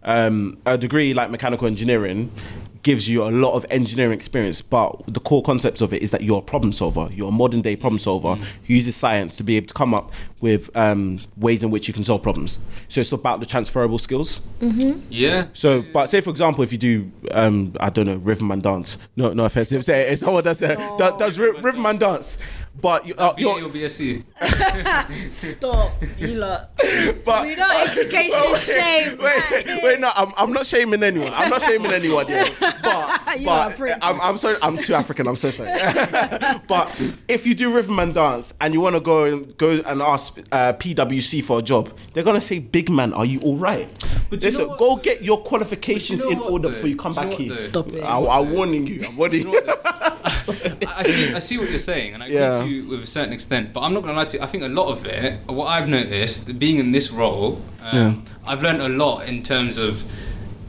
Um, 0.02 0.58
a 0.66 0.76
degree 0.76 1.14
like 1.14 1.30
mechanical 1.30 1.68
engineering 1.68 2.32
gives 2.82 3.08
you 3.08 3.22
a 3.22 3.30
lot 3.30 3.52
of 3.52 3.66
engineering 3.70 4.12
experience, 4.12 4.62
but 4.62 5.02
the 5.06 5.20
core 5.20 5.42
concepts 5.42 5.80
of 5.80 5.92
it 5.92 6.02
is 6.02 6.10
that 6.10 6.22
you're 6.22 6.38
a 6.38 6.42
problem 6.42 6.72
solver. 6.72 7.08
You're 7.12 7.28
a 7.28 7.32
modern 7.32 7.60
day 7.60 7.76
problem 7.76 7.98
solver 7.98 8.36
who 8.36 8.74
uses 8.74 8.96
science 8.96 9.36
to 9.36 9.42
be 9.42 9.56
able 9.56 9.66
to 9.66 9.74
come 9.74 9.92
up 9.94 10.10
with 10.40 10.74
um, 10.74 11.20
ways 11.36 11.62
in 11.62 11.70
which 11.70 11.86
you 11.86 11.92
can 11.92 12.04
solve 12.04 12.22
problems. 12.22 12.58
So 12.88 13.00
it's 13.02 13.12
about 13.12 13.40
the 13.40 13.46
transferable 13.46 13.98
skills. 13.98 14.40
Yeah. 15.10 15.48
So, 15.52 15.82
but 15.92 16.06
say 16.06 16.20
for 16.22 16.30
example, 16.30 16.64
if 16.64 16.72
you 16.72 16.78
do, 16.78 17.12
um, 17.32 17.74
I 17.80 17.90
don't 17.90 18.06
know, 18.06 18.16
rhythm 18.16 18.50
and 18.50 18.62
dance. 18.62 18.96
No, 19.16 19.32
no 19.34 19.44
offensive. 19.44 19.84
Say 19.84 20.10
if 20.12 20.20
someone 20.20 20.42
does 20.42 20.62
uh, 20.62 20.74
does, 20.98 21.18
does 21.18 21.38
rhythm 21.38 21.84
and 21.84 22.00
dance, 22.00 22.38
but 22.80 23.06
you, 23.06 23.14
uh, 23.16 23.32
BA 23.34 23.40
you're, 23.42 23.64
or 23.64 23.68
BSc. 23.70 24.22
Stop, 25.32 25.92
you 26.18 26.28
lot. 26.36 26.70
but 27.24 27.46
We 27.46 27.54
don't 27.54 27.88
education 27.88 28.40
wait, 28.52 28.58
shame. 28.58 29.18
Wait, 29.18 29.82
wait, 29.82 30.00
no, 30.00 30.10
I'm, 30.14 30.32
I'm 30.36 30.52
not 30.52 30.66
shaming 30.66 31.02
anyone. 31.02 31.32
I'm 31.34 31.50
not 31.50 31.62
shaming 31.62 31.92
anyone 31.92 32.26
here. 32.26 32.46
But, 32.82 33.40
You 33.40 33.46
but. 33.46 33.78
I'm, 34.02 34.20
I'm 34.20 34.36
sorry, 34.36 34.56
I'm 34.62 34.78
too 34.78 34.94
African. 34.94 35.26
I'm 35.28 35.36
so 35.36 35.50
sorry. 35.50 35.70
but 36.66 36.90
if 37.28 37.46
you 37.46 37.54
do 37.54 37.72
rhythm 37.72 37.98
and 37.98 38.14
dance 38.14 38.54
and 38.60 38.74
you 38.74 38.80
want 38.80 38.96
to 38.96 39.00
go 39.00 39.24
and 39.24 39.56
go 39.56 39.80
and 39.86 40.02
ask 40.02 40.36
uh, 40.50 40.72
PwC 40.74 41.42
for 41.44 41.58
a 41.58 41.62
job, 41.62 41.96
they're 42.12 42.24
gonna 42.24 42.40
say, 42.40 42.58
"Big 42.58 42.90
man, 42.90 43.12
are 43.12 43.24
you 43.24 43.40
all 43.40 43.56
right?" 43.56 43.88
But 44.30 44.42
you 44.42 44.50
know 44.50 44.56
Listen, 44.58 44.68
what, 44.68 44.78
go 44.78 44.96
get 44.96 45.22
your 45.22 45.42
qualifications 45.42 46.22
But 46.22 46.26
you 46.28 46.32
in 46.32 46.38
know 46.38 46.44
what, 46.44 46.52
order 46.52 46.68
though? 46.68 46.74
before 46.74 46.88
you 46.88 46.96
come 46.96 47.12
Do 47.12 47.20
you 47.20 47.26
back 47.26 47.32
know 47.32 47.44
here. 47.44 47.52
though? 47.52 47.56
Stop 47.58 47.92
it. 47.92 48.02
I, 48.02 48.18
I'm 48.40 48.52
warning 48.52 48.86
you. 48.86 49.04
I'm 49.06 49.16
warning 49.16 49.42
You 49.42 49.52
you. 49.52 49.52
know 49.66 49.72
what, 49.74 49.82
though? 49.84 49.90
I, 49.92 50.94
I 50.96 51.02
see, 51.04 51.34
I 51.34 51.38
see 51.38 51.58
what 51.58 51.70
you're 51.70 51.78
saying, 51.78 52.14
and 52.14 52.22
I 52.22 52.26
Yeah. 52.28 52.62
To 52.70 52.76
you 52.76 52.88
with 52.88 53.02
a 53.02 53.06
certain 53.06 53.32
extent. 53.32 53.72
But 53.72 53.80
I'm 53.80 53.92
not 53.94 54.02
gonna 54.02 54.14
lie 54.14 54.24
to 54.26 54.36
you. 54.36 54.42
I 54.42 54.46
think 54.46 54.62
a 54.62 54.68
lot 54.68 54.88
of 54.90 55.06
it, 55.06 55.40
what 55.46 55.66
I've 55.66 55.88
noticed, 55.88 56.58
being 56.58 56.78
in 56.78 56.92
this 56.92 57.10
role, 57.10 57.60
um, 57.82 58.24
I've 58.46 58.62
learned 58.62 58.82
a 58.82 58.88
lot 58.88 59.28
in 59.28 59.42
terms 59.42 59.78
of 59.78 60.02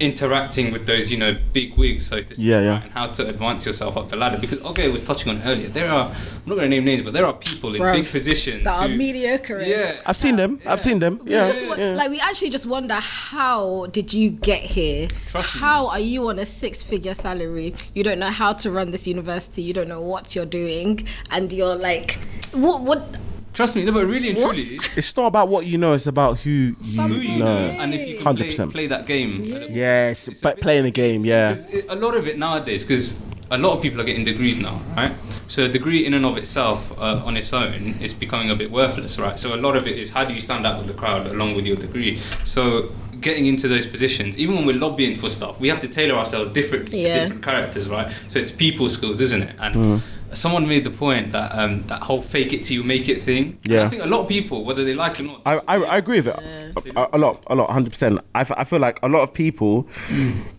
interacting 0.02 0.72
with 0.74 0.86
those, 0.86 1.12
you 1.12 1.18
know, 1.18 1.38
big 1.54 1.78
wigs, 1.78 2.08
so 2.08 2.22
to 2.22 2.36
speak, 2.36 2.46
Yeah, 2.46 2.60
yeah. 2.62 2.72
right, 2.74 2.84
and 2.84 2.92
how 2.92 3.08
to 3.08 3.28
advance 3.28 3.66
yourself 3.66 3.96
up 3.98 4.10
the 4.10 4.16
ladder. 4.16 4.38
Because 4.38 4.60
Oge 4.62 4.92
was 4.92 5.02
touching 5.04 5.30
on 5.32 5.42
earlier. 5.44 5.70
There 5.70 5.90
are, 5.90 6.08
I'm 6.10 6.16
not 6.46 6.56
gonna 6.56 6.68
name 6.70 6.86
names, 6.86 7.04
but 7.04 7.14
there 7.14 7.26
are 7.26 7.34
people 7.34 7.76
in 7.76 7.82
big 7.82 8.08
positions 8.08 8.64
That 8.64 8.82
are 8.82 8.88
mediocre. 8.90 9.62
Yeah, 9.62 10.02
I've 10.06 10.18
seen 10.18 10.36
them. 10.36 10.60
I've 10.66 10.82
seen 10.82 11.00
them. 11.00 11.22
We 11.24 11.32
Yeah. 11.32 11.46
just 11.46 11.64
yeah. 11.64 11.94
like 11.94 12.10
we 12.10 12.20
actually 12.20 12.50
just 12.50 12.66
wonder 12.66 12.96
how 12.96 13.86
did 13.92 14.12
you 14.14 14.30
get 14.32 14.62
here? 14.62 15.08
Trust 15.30 15.56
me. 15.56 15.62
how 15.62 15.88
are 15.88 16.00
you 16.00 16.28
on 16.30 16.40
a 16.40 16.46
six-figure 16.46 17.14
salary? 17.14 17.76
You 17.94 18.04
don't 18.04 18.20
know 18.20 18.32
how 18.32 18.54
to 18.54 18.72
run 18.72 18.92
this 18.92 19.06
university. 19.08 19.62
You 19.62 19.74
don't 19.74 19.88
know 19.88 20.02
what 20.02 20.36
you're 20.36 20.46
doing, 20.46 21.08
and 21.30 21.54
you're 21.54 21.76
like, 21.76 22.20
what? 22.54 22.82
What? 22.82 23.18
Trust 23.54 23.76
me, 23.76 23.84
no, 23.84 23.92
but 23.92 24.06
really 24.06 24.30
and 24.30 24.38
What? 24.40 24.56
truly, 24.56 24.80
It's 24.96 25.16
not 25.18 25.28
about 25.28 25.50
what 25.50 25.66
you 25.66 25.78
know. 25.78 25.94
It's 25.94 26.08
about 26.08 26.40
who 26.40 26.50
you 26.50 26.76
Something, 26.84 27.22
who 27.22 27.28
you 27.34 27.40
know. 27.40 27.68
know, 27.74 27.80
and 27.82 27.94
if 27.94 28.08
you 28.08 28.18
can 28.18 28.36
play, 28.36 28.48
100%. 28.50 28.72
play 28.72 28.88
that 28.88 29.06
game. 29.06 29.42
Yes, 29.70 30.28
It's 30.30 30.40
a 30.40 30.44
but 30.44 30.56
bit- 30.56 30.64
playing 30.64 30.84
the 30.86 30.92
game. 30.92 31.26
Yeah. 31.26 31.54
'Cause 31.56 31.66
it- 31.72 31.86
a 31.90 31.96
lot 31.96 32.16
of 32.16 32.28
it 32.28 32.38
nowadays, 32.38 32.84
because 32.84 33.14
a 33.50 33.58
lot 33.58 33.76
of 33.76 33.82
people 33.82 34.00
are 34.00 34.06
getting 34.06 34.24
degrees 34.24 34.58
now, 34.60 34.80
right? 34.96 35.12
So 35.50 35.66
a 35.66 35.68
degree 35.68 36.06
in 36.06 36.14
and 36.14 36.26
of 36.26 36.38
itself, 36.38 36.90
uh, 36.98 37.22
on 37.26 37.36
its 37.36 37.52
own, 37.52 37.96
is 38.02 38.14
becoming 38.14 38.50
a 38.50 38.56
bit 38.56 38.72
worthless, 38.72 39.20
right? 39.20 39.38
So 39.38 39.54
a 39.54 39.58
lot 39.58 39.76
of 39.76 39.86
it 39.86 39.98
is 40.00 40.12
how 40.12 40.24
do 40.24 40.34
you 40.34 40.40
stand 40.40 40.66
out 40.66 40.78
with 40.78 40.88
the 40.88 40.94
crowd 40.94 41.28
along 41.28 41.56
with 41.58 41.66
your 41.68 41.76
degree. 41.76 42.20
So 42.46 42.90
getting 43.20 43.46
into 43.48 43.68
those 43.68 43.86
positions, 43.86 44.38
even 44.38 44.56
when 44.56 44.66
we're 44.66 44.78
lobbying 44.78 45.18
for 45.18 45.28
stuff, 45.28 45.60
we 45.60 45.68
have 45.68 45.82
to 45.82 45.88
tailor 45.90 46.16
ourselves 46.16 46.50
differently 46.50 47.04
Yeah. 47.04 47.16
to 47.16 47.20
different 47.24 47.44
characters, 47.44 47.90
right? 47.90 48.08
So 48.30 48.40
it's 48.40 48.50
people 48.52 48.88
skills, 48.88 49.20
isn't 49.20 49.44
it? 49.44 49.52
And 49.60 49.76
Mm. 49.76 50.02
Someone 50.34 50.68
made 50.68 50.84
the 50.84 50.92
point 50.92 51.32
that 51.32 51.52
um, 51.58 51.84
that 51.88 52.02
whole 52.04 52.22
fake 52.22 52.54
it 52.54 52.64
till 52.64 52.78
you 52.78 52.84
make 52.84 53.10
it 53.10 53.22
thing. 53.22 53.60
Yeah. 53.64 53.84
I 53.86 53.90
think 53.90 54.04
a 54.04 54.08
lot 54.08 54.22
of 54.22 54.28
people, 54.28 54.66
whether 54.66 54.84
they 54.84 54.94
like 54.94 55.20
it 55.20 55.24
or 55.24 55.28
not, 55.28 55.42
I, 55.46 55.58
I, 55.68 55.84
I 55.84 55.98
agree 55.98 56.22
with 56.22 56.28
it 56.28 56.62
a, 56.96 57.10
a 57.14 57.18
lot, 57.18 57.44
a 57.48 57.56
lot, 57.56 57.70
hundred 57.70 57.92
percent. 57.92 58.20
I, 58.36 58.42
f- 58.42 58.52
I 58.52 58.64
feel 58.64 58.80
like 58.80 59.00
a 59.04 59.10
lot 59.10 59.22
of 59.22 59.34
people, 59.34 59.88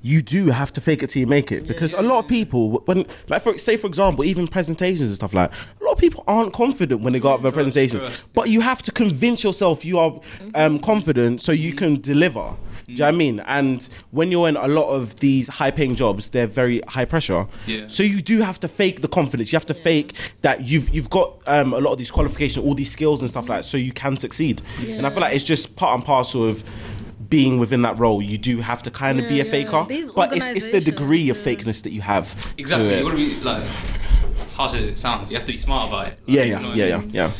you 0.02 0.22
do 0.22 0.46
have 0.48 0.72
to 0.74 0.80
fake 0.80 1.02
it 1.02 1.10
till 1.10 1.20
you 1.20 1.26
make 1.26 1.52
it 1.52 1.66
because 1.66 1.92
a 1.92 2.02
lot 2.02 2.18
of 2.20 2.28
people, 2.28 2.82
when 2.86 3.06
like 3.28 3.42
for 3.42 3.56
say 3.58 3.76
for 3.76 3.86
example, 3.86 4.24
even 4.24 4.46
presentations 4.46 5.08
and 5.08 5.16
stuff 5.16 5.34
like, 5.34 5.50
a 5.80 5.84
lot 5.84 5.92
of 5.92 5.98
people 5.98 6.24
aren't 6.26 6.52
confident 6.52 7.02
when 7.02 7.12
they 7.12 7.20
go 7.20 7.32
up 7.34 7.40
for 7.42 7.48
a 7.48 7.52
presentation. 7.52 8.00
trust, 8.00 8.26
But 8.34 8.48
you 8.48 8.60
have 8.60 8.82
to 8.84 8.92
convince 8.92 9.42
yourself 9.44 9.84
you 9.84 9.98
are 9.98 10.20
um, 10.54 10.78
confident 10.78 11.40
so 11.40 11.52
you 11.52 11.74
can 11.74 12.00
deliver. 12.00 12.54
Do 12.96 12.96
you 12.96 12.98
know 13.00 13.04
what 13.06 13.14
I 13.14 13.18
mean? 13.18 13.40
And 13.40 13.88
when 14.10 14.30
you're 14.30 14.48
in 14.48 14.56
a 14.56 14.68
lot 14.68 14.88
of 14.90 15.16
these 15.20 15.48
high 15.48 15.70
paying 15.70 15.94
jobs, 15.94 16.30
they're 16.30 16.46
very 16.46 16.80
high 16.88 17.04
pressure. 17.04 17.46
Yeah. 17.66 17.86
So 17.86 18.02
you 18.02 18.20
do 18.22 18.40
have 18.40 18.58
to 18.60 18.68
fake 18.68 19.02
the 19.02 19.08
confidence. 19.08 19.52
You 19.52 19.56
have 19.56 19.66
to 19.66 19.74
fake 19.74 20.14
that 20.42 20.62
you've 20.66 20.88
you've 20.90 21.10
got 21.10 21.40
um, 21.46 21.72
a 21.74 21.78
lot 21.78 21.92
of 21.92 21.98
these 21.98 22.10
qualifications, 22.10 22.64
all 22.64 22.74
these 22.74 22.90
skills 22.90 23.20
and 23.22 23.30
stuff 23.30 23.48
like 23.48 23.58
that, 23.58 23.64
so 23.64 23.76
you 23.76 23.92
can 23.92 24.16
succeed. 24.16 24.62
Yeah. 24.80 24.94
And 24.96 25.06
I 25.06 25.10
feel 25.10 25.20
like 25.20 25.34
it's 25.34 25.44
just 25.44 25.76
part 25.76 25.94
and 25.94 26.04
parcel 26.04 26.48
of 26.48 26.64
being 27.28 27.58
within 27.58 27.80
that 27.82 27.98
role. 27.98 28.20
You 28.20 28.36
do 28.36 28.58
have 28.60 28.82
to 28.82 28.90
kind 28.90 29.18
of 29.18 29.26
be 29.28 29.40
a 29.40 29.44
faker, 29.44 29.86
These 29.88 30.10
but 30.10 30.36
it's 30.36 30.48
it's 30.48 30.68
the 30.68 30.80
degree 30.80 31.30
of 31.30 31.36
fakeness 31.38 31.82
that 31.84 31.92
you 31.92 32.02
have. 32.02 32.34
to 32.40 32.48
exactly. 32.58 32.96
You 32.98 33.02
gotta 33.04 33.16
be 33.16 33.36
like, 33.40 33.62
as 34.44 34.52
harsh 34.52 34.74
as 34.74 34.82
it 34.82 34.98
sounds, 34.98 35.30
you 35.30 35.36
have 35.38 35.46
to 35.46 35.52
be 35.52 35.56
smart 35.58 35.88
about 35.88 36.08
it. 36.08 36.10
Like, 36.10 36.18
Yeah, 36.26 36.42
you 36.42 36.50
yeah, 36.52 36.58
know 36.60 36.74
yeah, 36.74 36.84
I 36.84 36.88
yeah, 36.88 36.98
mean? 36.98 37.10
yeah. 37.10 37.30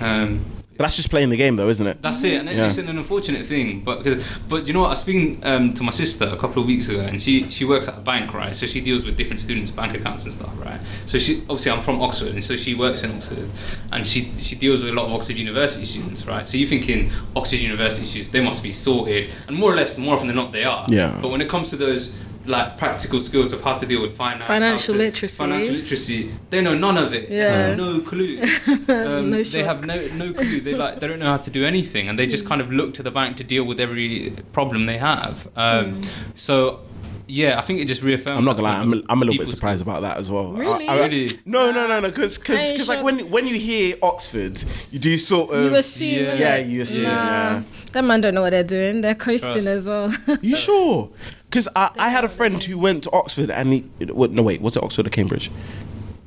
Um, 0.00 0.40
But 0.44 0.51
that's 0.78 0.96
just 0.96 1.10
playing 1.10 1.28
the 1.30 1.36
game, 1.36 1.56
though, 1.56 1.68
isn't 1.68 1.86
it? 1.86 2.00
That's 2.02 2.24
it, 2.24 2.34
and 2.34 2.48
Yeah. 2.48 2.66
it's 2.66 2.78
an 2.78 2.88
unfortunate 2.88 3.46
thing. 3.46 3.82
But 3.84 4.02
because, 4.02 4.24
but 4.48 4.66
you 4.66 4.72
know 4.72 4.80
what? 4.80 4.86
I 4.88 4.90
was 4.90 5.00
speaking 5.00 5.38
um, 5.42 5.74
to 5.74 5.82
my 5.82 5.90
sister 5.90 6.24
a 6.24 6.36
couple 6.36 6.62
of 6.62 6.66
weeks 6.66 6.88
ago, 6.88 7.00
and 7.00 7.20
she 7.22 7.50
she 7.50 7.64
works 7.64 7.88
at 7.88 7.94
a 7.96 8.00
bank, 8.00 8.32
right? 8.34 8.54
So 8.54 8.66
she 8.66 8.80
deals 8.80 9.04
with 9.04 9.16
different 9.16 9.40
students' 9.42 9.70
bank 9.70 9.94
accounts 9.94 10.24
and 10.24 10.32
stuff, 10.32 10.50
right? 10.64 10.80
So 11.06 11.18
she 11.18 11.42
obviously 11.50 11.70
I'm 11.72 11.82
from 11.82 12.00
Oxford, 12.02 12.34
and 12.34 12.44
so 12.44 12.56
she 12.56 12.74
works 12.74 13.02
in 13.04 13.12
Oxford, 13.12 13.48
and 13.92 14.06
she 14.06 14.32
she 14.40 14.56
deals 14.56 14.80
with 14.82 14.90
a 14.90 14.94
lot 14.94 15.06
of 15.06 15.12
Oxford 15.12 15.36
University 15.36 15.84
students, 15.84 16.26
right? 16.26 16.46
So 16.46 16.56
you're 16.56 16.68
thinking 16.68 17.10
Oxford 17.36 17.60
University 17.60 18.06
students, 18.06 18.30
they 18.30 18.40
must 18.42 18.62
be 18.62 18.72
sorted, 18.72 19.30
and 19.46 19.56
more 19.56 19.72
or 19.72 19.76
less, 19.76 19.98
more 19.98 20.14
often 20.14 20.26
than 20.26 20.36
not, 20.36 20.52
they 20.52 20.64
are. 20.64 20.86
Yeah. 20.88 21.18
But 21.22 21.28
when 21.30 21.40
it 21.40 21.48
comes 21.48 21.70
to 21.70 21.76
those 21.76 22.14
like 22.46 22.76
practical 22.78 23.20
skills 23.20 23.52
of 23.52 23.60
how 23.60 23.76
to 23.76 23.86
deal 23.86 24.02
with 24.02 24.16
finance, 24.16 24.46
Financial 24.46 24.94
to- 24.94 24.98
literacy. 24.98 25.36
financial 25.36 25.74
literacy, 25.76 26.30
they 26.50 26.60
know 26.60 26.74
none 26.74 26.98
of 26.98 27.12
it. 27.14 27.30
Yeah. 27.30 27.68
have 27.68 27.76
no 27.76 28.00
clue. 28.00 28.38
Um, 28.88 29.30
No 29.30 29.42
they 29.42 29.62
have 29.62 29.84
no 29.84 29.96
no 30.14 30.32
clue. 30.32 30.60
They 30.60 30.74
like 30.74 31.00
they 31.00 31.06
don't 31.08 31.18
know 31.20 31.26
how 31.26 31.36
to 31.38 31.50
do 31.50 31.64
anything, 31.64 32.08
and 32.08 32.18
they 32.18 32.26
just 32.26 32.44
kind 32.46 32.60
of 32.60 32.72
look 32.72 32.94
to 32.94 33.02
the 33.02 33.10
bank 33.10 33.36
to 33.38 33.44
deal 33.44 33.64
with 33.64 33.78
every 33.80 34.32
problem 34.52 34.86
they 34.86 34.98
have. 34.98 35.48
Um, 35.56 36.02
So. 36.36 36.80
Yeah, 37.28 37.58
I 37.58 37.62
think 37.62 37.80
it 37.80 37.86
just 37.86 38.02
reaffirms. 38.02 38.36
I'm 38.36 38.44
not 38.44 38.56
gonna 38.56 38.68
lie. 38.68 38.78
I'm 38.78 38.92
a, 38.92 38.96
people- 38.96 39.06
I'm 39.08 39.18
a 39.18 39.24
little 39.24 39.32
bit 39.34 39.38
people's- 39.46 39.50
surprised 39.54 39.80
about 39.80 40.02
that 40.02 40.18
as 40.18 40.30
well. 40.30 40.52
Really? 40.52 40.86
I- 40.88 40.96
I- 40.96 41.06
Really? 41.06 41.30
No, 41.46 41.70
no, 41.70 41.86
no, 41.86 42.00
no. 42.00 42.08
Because 42.10 42.38
I 42.46 42.54
ain't 42.56 42.74
because 42.74 42.88
like 42.88 43.02
when 43.02 43.30
when 43.30 43.46
you 43.46 43.54
hear 43.58 43.94
Oxford, 44.02 44.62
you 44.90 44.98
do 44.98 45.16
sort 45.16 45.50
of. 45.54 45.64
You 45.64 45.74
assume, 45.76 46.12
yeah. 46.26 46.34
Yeah, 46.34 46.56
you 46.58 46.82
assume, 46.82 47.04
Nah, 47.04 47.10
yeah. 47.10 47.62
that 47.92 48.04
man 48.04 48.20
don't 48.20 48.34
know 48.34 48.42
what 48.42 48.50
they're 48.50 48.64
doing. 48.64 49.00
They're 49.00 49.14
coasting 49.14 49.62
Trust. 49.62 49.66
as 49.68 49.86
well. 49.86 50.12
You 50.42 50.56
sure? 50.56 51.10
Because 51.52 51.68
I, 51.76 51.90
I 51.98 52.08
had 52.08 52.24
a 52.24 52.30
friend 52.30 52.64
who 52.64 52.78
went 52.78 53.04
to 53.04 53.10
Oxford 53.12 53.50
and 53.50 53.72
he. 53.74 53.84
Well, 54.06 54.30
no, 54.30 54.42
wait, 54.42 54.62
was 54.62 54.74
it 54.74 54.82
Oxford 54.82 55.06
or 55.06 55.10
Cambridge? 55.10 55.50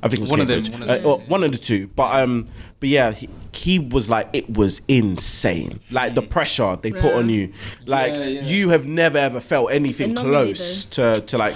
I 0.03 0.07
think 0.07 0.19
it 0.19 0.21
was 0.21 0.29
One 0.29 0.39
of 0.41 0.45
them, 0.47 0.61
Cambridge. 0.61 0.79
one 0.87 0.95
of 0.97 1.03
them. 1.03 1.11
Uh, 1.11 1.25
one 1.25 1.43
of 1.43 1.51
the 1.51 1.57
two. 1.57 1.87
But 1.87 2.21
um, 2.21 2.47
but 2.79 2.89
yeah, 2.89 3.11
he, 3.11 3.27
he 3.51 3.79
was 3.79 4.07
like, 4.07 4.29
it 4.33 4.47
was 4.51 4.81
insane. 4.87 5.79
Like 5.89 6.13
the 6.13 6.21
pressure 6.21 6.77
they 6.79 6.91
put 6.91 7.15
on 7.15 7.29
you. 7.29 7.51
Like 7.87 8.13
Yeah, 8.13 8.23
yeah. 8.25 8.41
you 8.43 8.69
have 8.69 8.85
never 8.85 9.17
ever 9.17 9.39
felt 9.39 9.71
anything 9.71 10.13
close 10.13 10.85
to 10.87 11.21
to 11.21 11.37
like. 11.39 11.55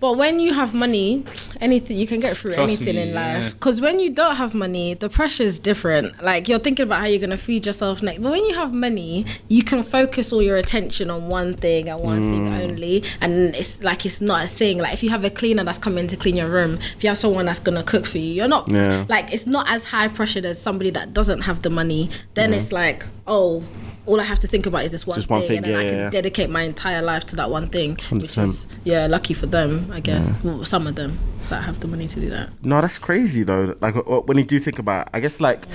But 0.00 0.16
when 0.16 0.38
you 0.38 0.54
have 0.54 0.74
money, 0.74 1.24
anything 1.60 1.96
you 1.98 2.06
can 2.06 2.20
get 2.20 2.36
through 2.36 2.52
Trust 2.52 2.80
anything 2.80 2.94
me, 2.94 3.02
in 3.02 3.14
life. 3.14 3.42
yeah. 3.42 3.48
Because 3.50 3.80
when 3.80 3.98
you 3.98 4.10
don't 4.10 4.36
have 4.36 4.54
money, 4.54 4.94
the 4.94 5.08
pressure 5.08 5.42
is 5.42 5.58
different. 5.58 6.22
Like 6.22 6.48
you're 6.48 6.60
thinking 6.60 6.84
about 6.84 7.00
how 7.00 7.06
you're 7.06 7.18
gonna 7.18 7.36
feed 7.36 7.66
yourself 7.66 8.00
next. 8.00 8.22
But 8.22 8.30
when 8.30 8.44
you 8.44 8.54
have 8.54 8.72
money, 8.72 9.26
you 9.48 9.64
can 9.64 9.82
focus 9.82 10.32
all 10.32 10.40
your 10.40 10.56
attention 10.56 11.10
on 11.10 11.28
one 11.28 11.54
thing 11.54 11.88
and 11.88 12.00
one 12.00 12.20
thing 12.30 12.46
Mm. 12.48 12.60
only, 12.70 13.02
and 13.20 13.56
it's 13.56 13.82
like 13.82 14.06
it's 14.06 14.20
not 14.20 14.44
a 14.44 14.48
thing. 14.48 14.78
Like 14.78 14.92
if 14.94 15.02
you 15.02 15.10
have 15.10 15.24
a 15.24 15.30
cleaner 15.30 15.64
that's 15.64 15.78
coming 15.78 16.06
to 16.06 16.16
clean 16.16 16.36
your 16.36 16.48
room, 16.48 16.78
if 16.96 17.02
you 17.02 17.08
have 17.08 17.18
someone 17.18 17.46
that's 17.46 17.58
gonna 17.58 17.82
cook 17.82 18.06
for 18.06 18.18
you, 18.18 18.32
you're 18.32 18.46
not 18.46 18.68
Yeah. 18.68 19.04
like 19.08 19.32
it's 19.34 19.46
not 19.48 19.68
as 19.68 19.86
high 19.86 20.06
pressured 20.06 20.44
as 20.44 20.62
somebody 20.62 20.90
that 20.90 21.12
doesn't 21.12 21.40
have 21.42 21.62
the 21.62 21.70
money. 21.70 22.08
Then 22.34 22.54
it's 22.54 22.70
like 22.70 23.04
oh. 23.26 23.64
All 24.08 24.20
I 24.20 24.24
have 24.24 24.38
to 24.38 24.46
think 24.48 24.64
about 24.64 24.84
is 24.84 24.90
this 24.90 25.06
one 25.06 25.16
Just 25.16 25.28
thing, 25.28 25.38
one 25.38 25.46
thing, 25.46 25.56
and 25.58 25.66
then 25.66 25.72
yeah, 25.72 25.78
I 25.78 25.84
can 25.84 25.98
yeah, 25.98 26.04
yeah. 26.04 26.10
dedicate 26.10 26.48
my 26.48 26.62
entire 26.62 27.02
life 27.02 27.26
to 27.26 27.36
that 27.36 27.50
one 27.50 27.66
thing, 27.66 27.90
which 28.10 28.32
100%. 28.32 28.44
is 28.44 28.66
yeah, 28.84 29.06
lucky 29.06 29.34
for 29.34 29.44
them, 29.46 29.92
I 29.94 30.00
guess. 30.00 30.42
Well, 30.42 30.64
some 30.64 30.86
of 30.86 30.94
them 30.94 31.18
that 31.50 31.62
have 31.64 31.80
the 31.80 31.88
money 31.88 32.08
to 32.08 32.20
do 32.20 32.30
that. 32.30 32.48
No, 32.62 32.80
that's 32.80 32.98
crazy 32.98 33.42
though. 33.42 33.76
Like 33.80 33.96
uh, 33.96 34.20
when 34.22 34.38
you 34.38 34.44
do 34.44 34.58
think 34.60 34.78
about, 34.78 35.08
it, 35.08 35.10
I 35.12 35.20
guess 35.20 35.40
like 35.42 35.66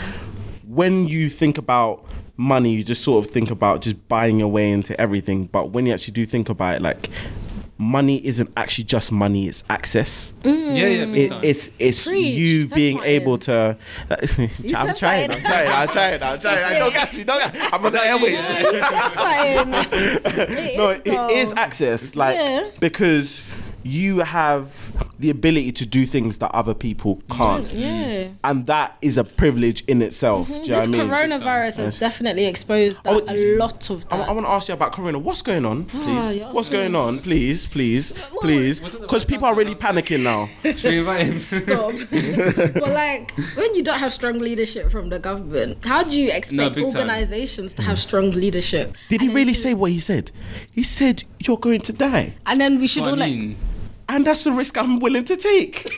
when 0.67 1.07
you 1.07 1.29
think 1.29 1.59
about 1.59 2.05
money, 2.35 2.73
you 2.73 2.83
just 2.83 3.03
sort 3.03 3.23
of 3.23 3.31
think 3.31 3.51
about 3.51 3.81
just 3.81 4.07
buying 4.07 4.39
your 4.39 4.49
way 4.49 4.71
into 4.71 4.99
everything. 4.99 5.45
But 5.45 5.69
when 5.69 5.85
you 5.85 5.93
actually 5.93 6.13
do 6.13 6.25
think 6.25 6.49
about 6.49 6.77
it, 6.77 6.81
like 6.81 7.09
money 7.83 8.25
isn't 8.25 8.49
actually 8.57 8.85
just 8.85 9.11
money; 9.11 9.47
it's 9.47 9.63
access. 9.69 10.33
Yeah, 10.43 10.51
yeah, 10.53 11.05
It, 11.05 11.31
it's 11.45 11.69
it's 11.79 12.07
Preach, 12.07 12.35
you 12.35 12.45
you 12.45 12.67
being 12.69 12.97
something. 12.97 13.11
able 13.11 13.37
to. 13.39 13.77
Uh, 14.09 14.15
I'm 14.19 14.27
said 14.27 14.95
trying. 14.95 15.31
I'm 15.31 15.43
something. 15.43 15.43
trying. 15.43 15.69
I'm 15.71 15.87
trying. 15.89 16.23
I'm 16.23 16.39
trying. 16.39 16.79
Don't 16.79 16.93
gas 16.93 17.15
me. 17.15 17.23
Don't. 17.23 17.39
Gas. 17.39 17.69
I'm 17.73 17.85
on 17.85 17.91
the 17.91 18.05
airways. 18.05 18.37
no, 20.77 20.89
it 21.05 21.31
is 21.37 21.53
access, 21.57 22.15
like 22.15 22.37
Yeah. 22.37 22.69
because 22.79 23.43
you 23.83 24.19
have 24.19 24.91
the 25.23 25.29
ability 25.29 25.71
to 25.71 25.85
do 25.85 26.05
things 26.05 26.39
that 26.39 26.51
other 26.53 26.73
people 26.73 27.21
can't. 27.31 27.71
Yeah. 27.71 27.87
Mm-hmm. 27.87 28.33
And 28.43 28.67
that 28.67 28.97
is 29.01 29.17
a 29.17 29.23
privilege 29.23 29.81
in 29.85 30.01
itself. 30.01 30.49
Do 30.49 30.53
you 30.55 30.59
mm-hmm. 30.59 30.71
know 30.71 30.79
This 30.79 30.89
what 30.89 30.99
I 30.99 31.27
mean? 31.27 31.39
coronavirus 31.41 31.75
has 31.77 31.97
definitely 31.97 32.45
exposed 32.45 33.01
that, 33.05 33.13
Oh, 33.13 33.23
a 33.25 33.57
lot 33.57 33.89
of 33.89 34.05
I, 34.11 34.17
that. 34.17 34.27
want 34.27 34.41
to 34.41 34.49
ask 34.49 34.67
you 34.67 34.73
about 34.73 34.91
Corona. 34.91 35.17
What's 35.17 35.41
going 35.41 35.65
on, 35.65 35.89
ah, 35.93 36.03
please? 36.03 36.35
you're 36.35 36.51
What's 36.51 36.67
going 36.67 36.93
on, 36.93 37.19
please, 37.19 37.65
please, 37.65 38.11
What- 38.11 38.41
please? 38.41 38.81
Because 38.81 39.23
people 39.23 39.47
are 39.47 39.55
really 39.55 39.75
panicking 39.75 40.23
now. 40.23 40.49
Should 40.75 40.91
we 40.91 40.99
invite 40.99 41.25
him? 41.25 41.39
Stop. 41.39 41.93
but 42.11 42.89
like, 42.89 43.31
when 43.55 43.73
you 43.75 43.81
don't 43.81 43.99
have 43.99 44.11
strong 44.11 44.39
leadership 44.39 44.91
from 44.91 45.07
the 45.07 45.19
government, 45.19 45.85
how 45.85 46.03
do 46.03 46.19
you 46.19 46.31
expect 46.31 46.75
big 46.75 46.83
time. 46.83 46.83
organizations 46.83 47.73
to 47.75 47.81
have 47.83 47.95
mm-hmm. 47.95 48.09
strong 48.09 48.31
leadership? 48.31 48.97
Did 49.07 49.21
he 49.21 49.27
And 49.27 49.29
then 49.29 49.35
really 49.35 49.53
to- 49.53 49.59
say 49.59 49.73
what 49.73 49.91
he 49.91 49.99
said? 49.99 50.31
He 50.73 50.83
said 50.83 51.23
you're 51.39 51.57
going 51.57 51.79
to 51.81 51.93
die, 51.93 52.33
And 52.45 52.59
then 52.59 52.77
we 52.81 52.87
should 52.87 53.03
What 53.03 53.13
all 53.13 53.23
I 53.23 53.27
like. 53.29 53.57
Mean, 54.09 54.17
and 54.17 54.25
that's 54.27 54.43
the 54.43 54.51
risk 54.51 54.77
I'm 54.77 54.99
willing 54.99 55.25
to 55.25 55.35
take. 55.35 55.85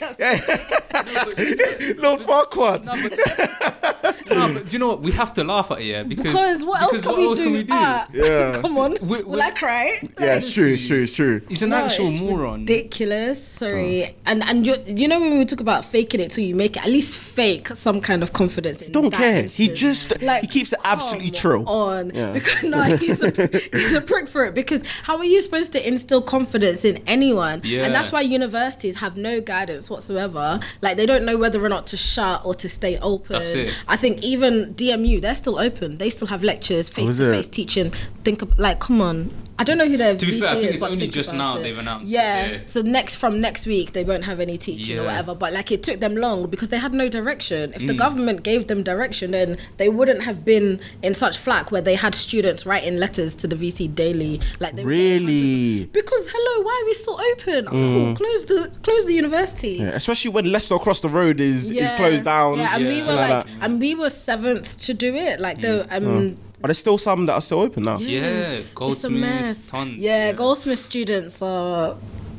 Lord 1.98 2.20
Farquaad. 2.26 2.84
no, 2.86 2.94
but, 3.02 4.26
no, 4.30 4.54
but 4.54 4.66
do 4.66 4.72
you 4.72 4.78
know 4.78 4.88
what? 4.88 5.02
We 5.02 5.12
have 5.12 5.32
to 5.34 5.44
laugh 5.44 5.70
at 5.70 5.80
it, 5.80 5.84
yeah, 5.84 6.02
because 6.02 6.22
Because 6.24 6.64
what 6.64 6.80
else 6.82 6.92
because 6.98 7.04
can 7.04 7.10
what 7.12 7.18
we, 7.20 7.26
else 7.26 7.38
do? 7.38 7.44
can 7.44 7.52
we 7.52 7.62
do? 7.64 7.68
Ah, 7.72 8.08
Yeah. 8.12 8.52
come 8.60 8.78
on. 8.78 8.96
We- 9.02 9.22
Will 9.22 9.42
I 9.42 9.50
cry? 9.50 10.00
Yeah, 10.20 10.36
it's 10.36 10.50
true. 10.52 10.68
It's 10.74 10.86
true. 10.86 11.02
It's 11.02 11.14
true. 11.14 11.40
He's 11.48 11.62
an 11.62 11.70
No, 11.70 11.76
actual 11.76 12.06
it's 12.06 12.20
moron. 12.20 12.60
Ridiculous. 12.60 13.42
Sorry. 13.44 14.14
And 14.26 14.42
and 14.48 14.66
you 14.66 14.76
you 14.86 15.08
know 15.08 15.18
when 15.20 15.38
we 15.38 15.44
talk 15.44 15.60
about 15.60 15.84
faking 15.84 16.20
it 16.20 16.30
till 16.30 16.44
you 16.44 16.54
make 16.54 16.76
it, 16.76 16.82
at 16.84 16.88
least 16.90 17.16
fake 17.18 17.68
some 17.68 18.00
kind 18.00 18.22
of 18.22 18.32
confidence. 18.32 18.82
In 18.82 18.92
Don't 18.92 19.10
that 19.10 19.18
care. 19.18 19.42
He 19.44 19.66
instance. 19.70 19.78
just- 19.78 20.12
he 20.40 20.46
keeps 20.46 20.72
it 20.72 20.78
absolutely 20.84 21.30
come 21.30 21.40
true. 21.40 21.64
On. 21.66 22.10
Yeah. 22.14 22.32
Because 22.32 22.62
no, 22.62 22.82
he's 22.96 23.22
a 23.22 23.30
he's 23.72 23.92
a 23.92 24.00
prick 24.00 24.28
for 24.28 24.44
it. 24.44 24.54
Because 24.54 24.82
how 25.02 25.16
are 25.18 25.24
you 25.24 25.40
supposed 25.42 25.72
to 25.72 25.86
instill 25.86 26.22
confidence 26.22 26.84
in 26.84 27.02
anyone? 27.06 27.60
Yeah. 27.64 27.84
And 27.84 27.95
that's 27.96 28.12
why 28.12 28.20
universities 28.20 28.96
have 28.96 29.16
no 29.16 29.40
guidance 29.40 29.88
whatsoever. 29.90 30.60
Like 30.80 30.96
they 30.96 31.06
don't 31.06 31.24
know 31.24 31.36
whether 31.36 31.64
or 31.64 31.68
not 31.68 31.86
to 31.88 31.96
shut 31.96 32.44
or 32.44 32.54
to 32.54 32.68
stay 32.68 32.98
open. 32.98 33.34
That's 33.34 33.52
it. 33.52 33.78
I 33.88 33.96
think 33.96 34.22
even 34.22 34.74
DMU, 34.74 35.20
they're 35.20 35.34
still 35.34 35.58
open. 35.58 35.98
They 35.98 36.10
still 36.10 36.28
have 36.28 36.42
lectures, 36.42 36.88
face 36.88 37.10
is 37.10 37.18
to 37.18 37.28
it? 37.28 37.30
face 37.30 37.48
teaching. 37.48 37.92
Think 38.24 38.42
of, 38.42 38.58
like, 38.58 38.80
come 38.80 39.00
on. 39.00 39.30
I 39.58 39.64
don't 39.64 39.78
know 39.78 39.88
who 39.88 39.96
their 39.96 40.14
To 40.16 40.26
be 40.26 40.32
VC 40.32 40.40
fair, 40.40 40.48
I 40.50 40.54
think 40.54 40.64
is, 40.66 40.70
it's 40.72 40.80
but 40.80 40.90
only 40.90 41.08
just 41.08 41.32
now 41.32 41.56
it. 41.56 41.62
they've 41.62 41.78
announced 41.78 42.06
Yeah. 42.06 42.48
that 42.48 42.52
they- 42.52 42.66
So 42.66 42.82
next 42.82 43.16
from 43.16 43.40
next 43.40 43.64
week 43.66 43.92
they 43.92 44.04
won't 44.04 44.24
have 44.24 44.38
any 44.38 44.58
teaching 44.58 44.98
or 44.98 45.04
whatever. 45.04 45.34
But 45.34 45.54
like 45.54 45.72
it 45.72 45.82
took 45.82 46.00
them 46.00 46.14
long 46.14 46.46
because 46.48 46.68
they 46.68 46.78
had 46.78 46.92
no 46.92 47.08
direction. 47.08 47.72
If 47.74 47.86
the 47.86 47.94
Mm. 47.94 47.98
government 47.98 48.42
gave 48.42 48.66
them 48.66 48.82
direction, 48.82 49.30
then 49.30 49.56
they 49.78 49.88
wouldn't 49.88 50.24
have 50.24 50.44
been 50.44 50.78
in 51.02 51.14
such 51.14 51.38
flack 51.38 51.72
where 51.72 51.80
they 51.80 51.94
had 51.94 52.14
students 52.14 52.66
writing 52.66 52.98
letters 52.98 53.34
to 53.36 53.46
the 53.48 53.56
VC 53.56 53.88
daily. 53.88 54.40
Like 54.60 54.76
they 54.76 54.84
were 54.84 54.90
getting 54.90 55.12
hundreds 55.26 55.32
Really? 55.32 55.82
of- 55.84 55.92
Because 55.94 56.28
hello, 56.34 56.62
why 56.66 56.82
are 56.82 56.86
we 56.86 56.92
still 56.94 57.20
open? 57.32 57.64
Cool, 57.66 58.14
close 58.14 58.44
the 58.44 58.70
close 58.82 59.06
the 59.06 59.14
university. 59.14 59.78
Yeah, 59.80 59.92
especially 59.94 60.32
when 60.32 60.52
Leicester 60.52 60.74
across 60.74 61.00
the 61.00 61.08
road 61.08 61.40
is 61.40 61.70
is 61.70 61.92
closed 61.92 62.24
down. 62.26 62.58
Yeah, 62.58 62.74
and 62.76 62.86
we 62.86 62.96
Yeah. 62.98 63.06
were 63.06 63.14
Like 63.14 63.30
like, 63.30 63.46
and 63.62 63.80
we 63.80 63.94
were 63.94 64.10
seventh 64.10 64.76
to 64.82 64.92
do 64.92 65.14
it. 65.14 65.40
Like 65.40 65.62
the 65.62 65.86
Mm. 65.90 65.96
um. 65.96 66.36
Are 66.62 66.68
there 66.68 66.74
still 66.74 66.98
some 66.98 67.26
that 67.26 67.34
are 67.34 67.40
still 67.40 67.60
open 67.60 67.82
now? 67.84 67.98
Yeah, 67.98 68.08
Yes, 68.20 68.60
it's 68.60 68.72
a 68.72 68.74
Goldsmiths, 68.76 69.10
mess. 69.20 69.66
tons, 69.68 69.96
yeah, 69.98 70.26
yeah. 70.28 70.32
Goldsmith 70.32 70.78
students 70.78 71.42
are 71.42 71.96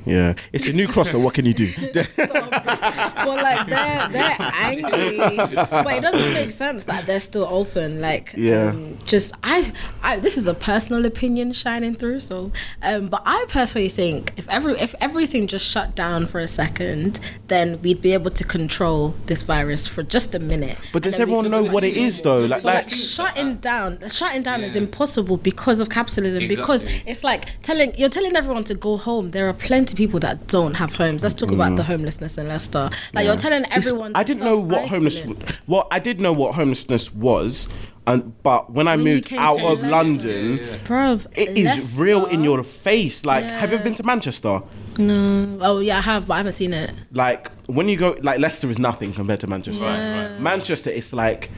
Yeah, 0.08 0.34
it's 0.53 0.68
a 0.68 0.74
new 0.74 0.88
crosser. 0.88 1.20
What 1.20 1.34
can 1.34 1.45
you 1.45 1.53
do? 1.53 1.72
well, 2.18 3.36
like 3.36 3.68
they're 3.68 4.08
they're 4.10 4.38
angry, 4.39 5.18
but 5.18 5.93
it 5.93 6.01
doesn't 6.01 6.34
make 6.34 6.51
sense 6.51 6.86
that 6.86 7.05
they're 7.05 7.20
still 7.20 7.47
open. 7.49 8.01
Like, 8.01 8.34
Yeah. 8.38 8.70
um, 8.70 8.97
just 9.05 9.34
I, 9.43 9.72
I, 10.01 10.18
this 10.20 10.38
is 10.38 10.47
a 10.47 10.53
personal 10.53 11.05
opinion 11.05 11.51
shining 11.53 11.95
through. 11.95 12.22
So, 12.22 12.51
um, 12.82 13.08
but 13.08 13.22
I 13.26 13.45
personally 13.49 13.89
think 13.89 14.34
if 14.38 14.47
every 14.49 14.80
if 14.80 14.95
everything 15.01 15.47
just 15.47 15.66
shut 15.66 15.95
down 15.95 16.26
for 16.26 16.39
a 16.39 16.47
second, 16.47 17.20
then 17.47 17.82
we'd 17.82 18.01
be 18.01 18.14
able 18.14 18.32
to 18.32 18.43
control 18.43 19.16
this 19.26 19.41
virus 19.41 19.88
for 19.88 20.03
just 20.03 20.34
a 20.36 20.39
minute. 20.39 20.78
But 20.93 21.03
does 21.03 21.16
And 21.20 21.22
then 21.22 21.28
we 21.30 21.38
everyone 21.47 21.66
know 21.66 21.72
what 21.74 21.84
it 21.84 21.97
is 21.97 22.24
normal. 22.24 22.41
though? 22.41 22.47
Like, 22.47 22.64
like 22.64 22.86
like 22.86 22.89
shutting 22.93 23.55
down, 23.58 23.99
shutting 24.10 24.43
down 24.43 24.64
is 24.64 24.76
impossible 24.76 25.38
because 25.38 25.80
of 25.82 25.89
capitalism. 25.89 26.47
Because 26.47 26.84
it's 27.05 27.24
like 27.24 27.62
telling 27.62 27.95
you're 27.97 28.10
telling 28.10 28.36
everyone 28.36 28.64
to 28.66 28.74
go 28.76 28.97
home. 28.97 29.32
There 29.32 29.47
are 29.49 29.53
plenty 29.53 29.93
of 29.93 29.97
people 29.98 30.20
that 30.22 30.48
don't 30.48 30.76
have 30.76 30.93
homes. 30.93 31.24
Let's 31.24 31.34
talk 31.34 31.52
about 31.52 31.76
the 31.76 31.84
homelessness 31.84 32.38
in 32.38 32.48
Leicester. 32.48 32.89
Like 33.14 33.26
you're 33.26 33.36
telling 33.36 33.64
Mm. 33.64 33.78
It's- 33.78 33.88
everyone. 33.88 34.12
I 34.16 34.24
didn't 34.24 34.43
know 34.45 34.60
what 34.60 34.88
homeless. 34.88 35.24
Well, 35.66 35.88
I 35.91 36.00
did 36.00 36.22
know 36.22 36.32
what 36.32 36.54
homelessness 36.56 37.14
was, 37.14 37.68
and 38.06 38.32
but 38.43 38.72
when 38.72 38.88
I 38.88 38.95
When 38.95 39.06
you 39.08 39.14
moved 39.16 39.34
out 39.34 39.58
of 39.60 39.64
Leicester. 39.82 39.89
London, 39.89 40.58
Yeah, 40.58 40.64
yeah. 40.64 40.78
Bruv, 40.86 41.26
it 41.36 41.50
is 41.58 41.98
real 42.00 42.26
in 42.26 42.43
your 42.43 42.64
face. 42.64 43.26
Like, 43.26 43.43
have 43.45 43.72
you 43.72 43.76
ever 43.76 43.84
been 43.84 43.95
to 43.95 44.04
Manchester? 44.04 44.62
No. 45.00 45.58
Oh 45.62 45.80
yeah, 45.80 45.98
I 45.98 46.02
have, 46.02 46.28
but 46.28 46.36
I 46.36 46.38
haven't 46.38 46.54
seen 46.54 46.74
it. 46.74 46.91
Like 47.12 47.50
when 47.68 47.89
you 47.89 47.98
go, 47.98 48.16
like 48.22 48.39
Leicester 48.39 48.70
is 48.70 48.80
nothing 48.80 49.14
compared 49.14 49.39
to 49.41 49.48
Manchester. 49.48 49.86
Right, 49.86 50.30
right. 50.32 50.39
Manchester, 50.39 50.89
it's 50.91 51.12
like 51.14 51.50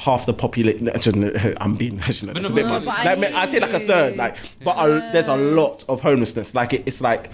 half 0.00 0.26
the 0.26 0.32
population. 0.34 0.90
I'm 1.60 1.74
being, 1.76 1.96
that's 2.06 2.22
But 2.22 2.36
a 2.38 2.40
no, 2.40 2.50
bit 2.50 2.64
but- 2.64 2.68
much. 2.68 2.84
but 2.84 2.98
I 2.98 3.14
Like, 3.14 3.18
hear 3.28 3.36
I'd 3.36 3.50
say 3.50 3.60
like 3.60 3.72
a 3.74 3.80
third. 3.80 4.16
Like, 4.16 4.36
but 4.64 4.76
a, 4.78 5.10
there's 5.12 5.28
a 5.28 5.36
lot 5.36 5.84
of 5.88 6.00
homelessness. 6.02 6.54
Like 6.54 6.72
it, 6.72 6.82
it's 6.86 7.00
like 7.00 7.30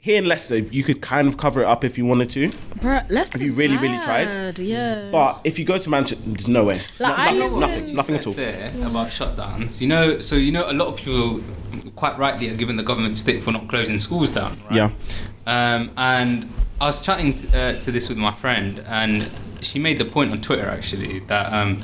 here 0.00 0.18
in 0.18 0.26
Leicester, 0.26 0.58
you 0.58 0.82
could 0.84 1.00
kind 1.00 1.26
of 1.28 1.36
cover 1.38 1.62
it 1.62 1.66
up 1.66 1.82
if 1.82 1.96
you 1.96 2.04
wanted 2.04 2.28
to. 2.30 2.48
Bruh, 2.80 3.08
Leicester's 3.10 3.42
you 3.42 3.54
really, 3.54 3.78
really 3.78 3.98
tried? 4.02 4.58
Yeah. 4.58 5.08
But 5.10 5.40
if 5.44 5.58
you 5.58 5.64
go 5.64 5.78
to 5.78 5.88
Manchester, 5.88 6.22
there's 6.26 6.46
no 6.48 6.64
way. 6.64 6.78
Like, 6.98 6.98
No- 6.98 7.14
I 7.14 7.30
nothing, 7.48 7.60
nothing, 7.60 7.94
nothing 7.94 8.14
at 8.16 8.26
all. 8.26 8.34
There 8.34 8.70
about 8.82 9.08
shutdowns, 9.08 9.80
you 9.80 9.86
know. 9.88 10.20
So 10.20 10.36
you 10.36 10.52
know, 10.52 10.68
a 10.70 10.74
lot 10.74 10.88
of 10.88 10.96
people 10.96 11.40
quite 11.96 12.18
rightly 12.18 12.48
are 12.50 12.54
giving 12.56 12.76
the 12.76 12.82
government 12.82 13.16
stick 13.16 13.42
for 13.42 13.50
not 13.52 13.68
closing 13.68 13.98
schools 13.98 14.30
down. 14.30 14.60
Right? 14.64 14.74
Yeah. 14.76 14.90
Um, 15.46 15.90
and 15.96 16.52
I 16.80 16.86
was 16.86 17.00
chatting 17.00 17.34
t- 17.36 17.48
uh, 17.56 17.80
to 17.82 17.90
this 17.92 18.08
with 18.08 18.18
my 18.18 18.32
friend, 18.34 18.80
and 18.86 19.30
she 19.64 19.78
made 19.78 19.98
the 19.98 20.04
point 20.04 20.30
on 20.30 20.40
Twitter 20.40 20.68
actually 20.68 21.20
that 21.20 21.52
um, 21.52 21.82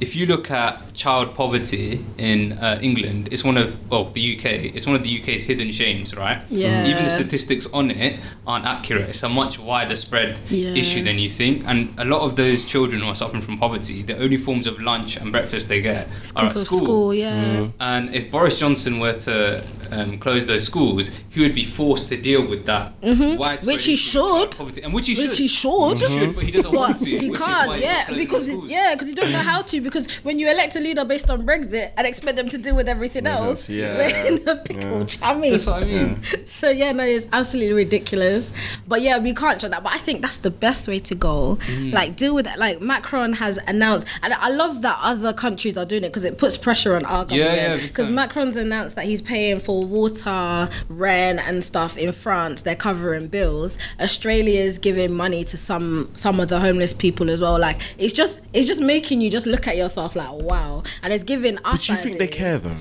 if 0.00 0.16
you 0.16 0.26
look 0.26 0.50
at 0.50 0.94
child 0.94 1.34
poverty 1.34 2.04
in 2.18 2.52
uh, 2.54 2.78
England, 2.82 3.28
it's 3.30 3.44
one 3.44 3.56
of 3.56 3.68
well 3.90 4.10
the 4.10 4.36
UK, 4.38 4.44
it's 4.74 4.86
one 4.86 4.96
of 4.96 5.02
the 5.02 5.20
UK's 5.20 5.42
hidden 5.42 5.70
shames, 5.72 6.14
right? 6.14 6.40
Yeah. 6.50 6.86
Even 6.86 7.04
the 7.04 7.10
statistics 7.10 7.66
on 7.72 7.90
it 7.90 8.18
aren't 8.46 8.64
accurate. 8.66 9.08
It's 9.10 9.22
a 9.22 9.28
much 9.28 9.58
wider 9.58 9.94
spread 9.96 10.36
Yeah. 10.48 10.70
issue 10.70 11.02
than 11.04 11.18
you 11.18 11.28
think, 11.28 11.64
and 11.66 11.92
a 11.98 12.04
lot 12.04 12.22
of 12.22 12.36
those 12.36 12.64
children 12.64 13.02
who 13.02 13.08
are 13.08 13.14
suffering 13.14 13.42
from 13.42 13.58
poverty, 13.58 14.02
the 14.02 14.16
only 14.18 14.36
forms 14.36 14.66
of 14.66 14.80
lunch 14.80 15.16
and 15.16 15.30
breakfast 15.32 15.68
they 15.68 15.80
get 15.82 16.08
are 16.36 16.44
at 16.44 16.56
of 16.56 16.66
school. 16.66 16.78
school, 16.78 17.14
yeah. 17.14 17.44
Mm. 17.44 17.72
And 17.80 18.14
if 18.14 18.30
Boris 18.30 18.58
Johnson 18.58 19.00
were 19.00 19.14
to 19.28 19.62
um, 19.90 20.18
close 20.18 20.46
those 20.46 20.64
schools, 20.64 21.10
he 21.30 21.40
would 21.40 21.54
be 21.54 21.64
forced 21.64 22.08
to 22.08 22.16
deal 22.16 22.46
with 22.46 22.64
that 22.66 22.92
widespread 23.02 23.18
Mm-hmm. 23.18 23.66
Which 23.66 23.84
he 23.84 23.94
issue 23.94 24.18
of 24.20 24.24
child 24.24 24.40
should. 24.54 24.58
poverty. 24.58 24.82
and 24.82 24.92
which 24.94 25.06
he 25.08 25.14
Which 25.14 25.30
should. 25.32 25.38
he 25.38 25.48
should. 25.48 25.98
He 25.98 26.18
should, 26.18 26.34
but 26.34 26.44
he 26.44 26.50
doesn't 26.52 26.72
want 26.72 26.98
to. 27.00 27.04
he 27.04 27.12
which 27.14 27.22
is 27.24 27.30
why 27.30 27.36
can't, 27.66 27.80
yeah, 27.82 28.04
because 28.14 28.46
the 28.46 28.52
schools. 28.52 28.70
yeah, 28.70 28.94
because 28.94 29.08
you 29.08 29.14
don't 29.14 29.32
know 29.32 29.38
how 29.38 29.62
to. 29.62 29.80
Because 29.90 30.06
when 30.24 30.38
you 30.38 30.48
elect 30.50 30.76
a 30.76 30.80
leader 30.80 31.04
based 31.04 31.30
on 31.30 31.44
Brexit 31.46 31.92
and 31.96 32.06
expect 32.06 32.36
them 32.36 32.48
to 32.48 32.58
deal 32.58 32.74
with 32.76 32.88
everything 32.88 33.26
else, 33.26 33.68
yeah. 33.68 33.96
we're 33.98 34.26
in 34.26 34.48
a 34.48 34.56
pickle. 34.56 35.06
I 35.22 35.34
mean, 35.34 35.52
That's 35.52 35.66
what 35.66 35.82
I 35.82 35.86
mean. 35.86 36.22
so 36.44 36.70
yeah, 36.70 36.92
no, 36.92 37.04
it's 37.04 37.26
absolutely 37.32 37.74
ridiculous. 37.74 38.52
But 38.86 39.02
yeah, 39.02 39.18
we 39.18 39.34
can't 39.34 39.60
shut 39.60 39.70
that. 39.72 39.82
But 39.82 39.92
I 39.92 39.98
think 39.98 40.22
that's 40.22 40.38
the 40.38 40.50
best 40.50 40.88
way 40.88 40.98
to 41.00 41.14
go. 41.14 41.56
Mm. 41.66 41.92
Like 41.92 42.16
deal 42.16 42.34
with 42.34 42.46
it. 42.46 42.58
Like 42.58 42.80
Macron 42.80 43.34
has 43.34 43.58
announced, 43.66 44.06
and 44.22 44.32
I 44.34 44.48
love 44.50 44.82
that 44.82 44.98
other 45.02 45.32
countries 45.32 45.76
are 45.76 45.84
doing 45.84 46.04
it 46.04 46.08
because 46.08 46.24
it 46.24 46.38
puts 46.38 46.56
pressure 46.56 46.96
on 46.96 47.04
our 47.04 47.26
Yeah, 47.28 47.36
yeah, 47.36 47.56
government. 47.68 47.88
Because 47.88 48.06
time. 48.06 48.14
Macron's 48.14 48.56
announced 48.56 48.96
that 48.96 49.04
he's 49.04 49.22
paying 49.22 49.60
for 49.60 49.84
water, 49.84 50.68
rent, 50.88 51.40
and 51.46 51.64
stuff 51.64 51.96
in 51.96 52.12
France. 52.12 52.62
They're 52.62 52.76
covering 52.76 53.28
bills. 53.28 53.76
Australia's 54.00 54.78
giving 54.78 55.12
money 55.12 55.44
to 55.44 55.56
some 55.56 56.10
some 56.14 56.40
of 56.40 56.48
the 56.48 56.60
homeless 56.60 56.92
people 56.92 57.30
as 57.30 57.40
well. 57.40 57.58
Like 57.58 57.80
it's 57.98 58.12
just 58.12 58.40
it's 58.52 58.66
just 58.66 58.80
making 58.80 59.20
you 59.20 59.30
just 59.30 59.46
look 59.46 59.66
at 59.66 59.76
yourself 59.80 60.14
like 60.16 60.32
wow, 60.32 60.82
and 61.02 61.12
it's 61.12 61.24
giving 61.24 61.58
us. 61.58 61.64
But 61.72 61.88
you 61.88 61.96
think 61.96 62.18
they 62.18 62.28
care 62.28 62.58
though? 62.58 62.76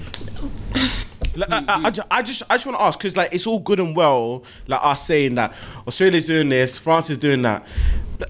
Like, 1.36 1.52
I, 1.52 1.58
I, 1.68 1.88
I 1.88 1.92
I 2.12 2.22
just, 2.22 2.44
I 2.50 2.56
just 2.56 2.66
want 2.66 2.78
to 2.78 2.82
ask 2.84 3.00
because 3.00 3.16
like 3.16 3.34
it's 3.34 3.48
all 3.48 3.60
good 3.60 3.80
and 3.80 3.96
well, 3.96 4.44
like 4.68 4.80
us 4.84 5.06
saying 5.06 5.36
that 5.36 5.54
Australia's 5.88 6.28
doing 6.28 6.50
this, 6.50 6.78
France 6.78 7.10
is 7.10 7.18
doing 7.18 7.42
that, 7.44 7.66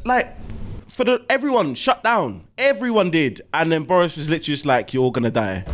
like 0.06 0.36
for 0.88 1.06
the 1.06 1.26
everyone 1.30 1.76
shut 1.76 2.04
down, 2.04 2.44
everyone 2.58 3.10
did, 3.10 3.42
and 3.54 3.72
then 3.72 3.84
Boris 3.84 4.18
was 4.18 4.30
literally 4.30 4.54
just 4.56 4.66
like, 4.66 4.94
"You're 4.94 5.04
all 5.04 5.12
gonna 5.12 5.32
die." 5.32 5.66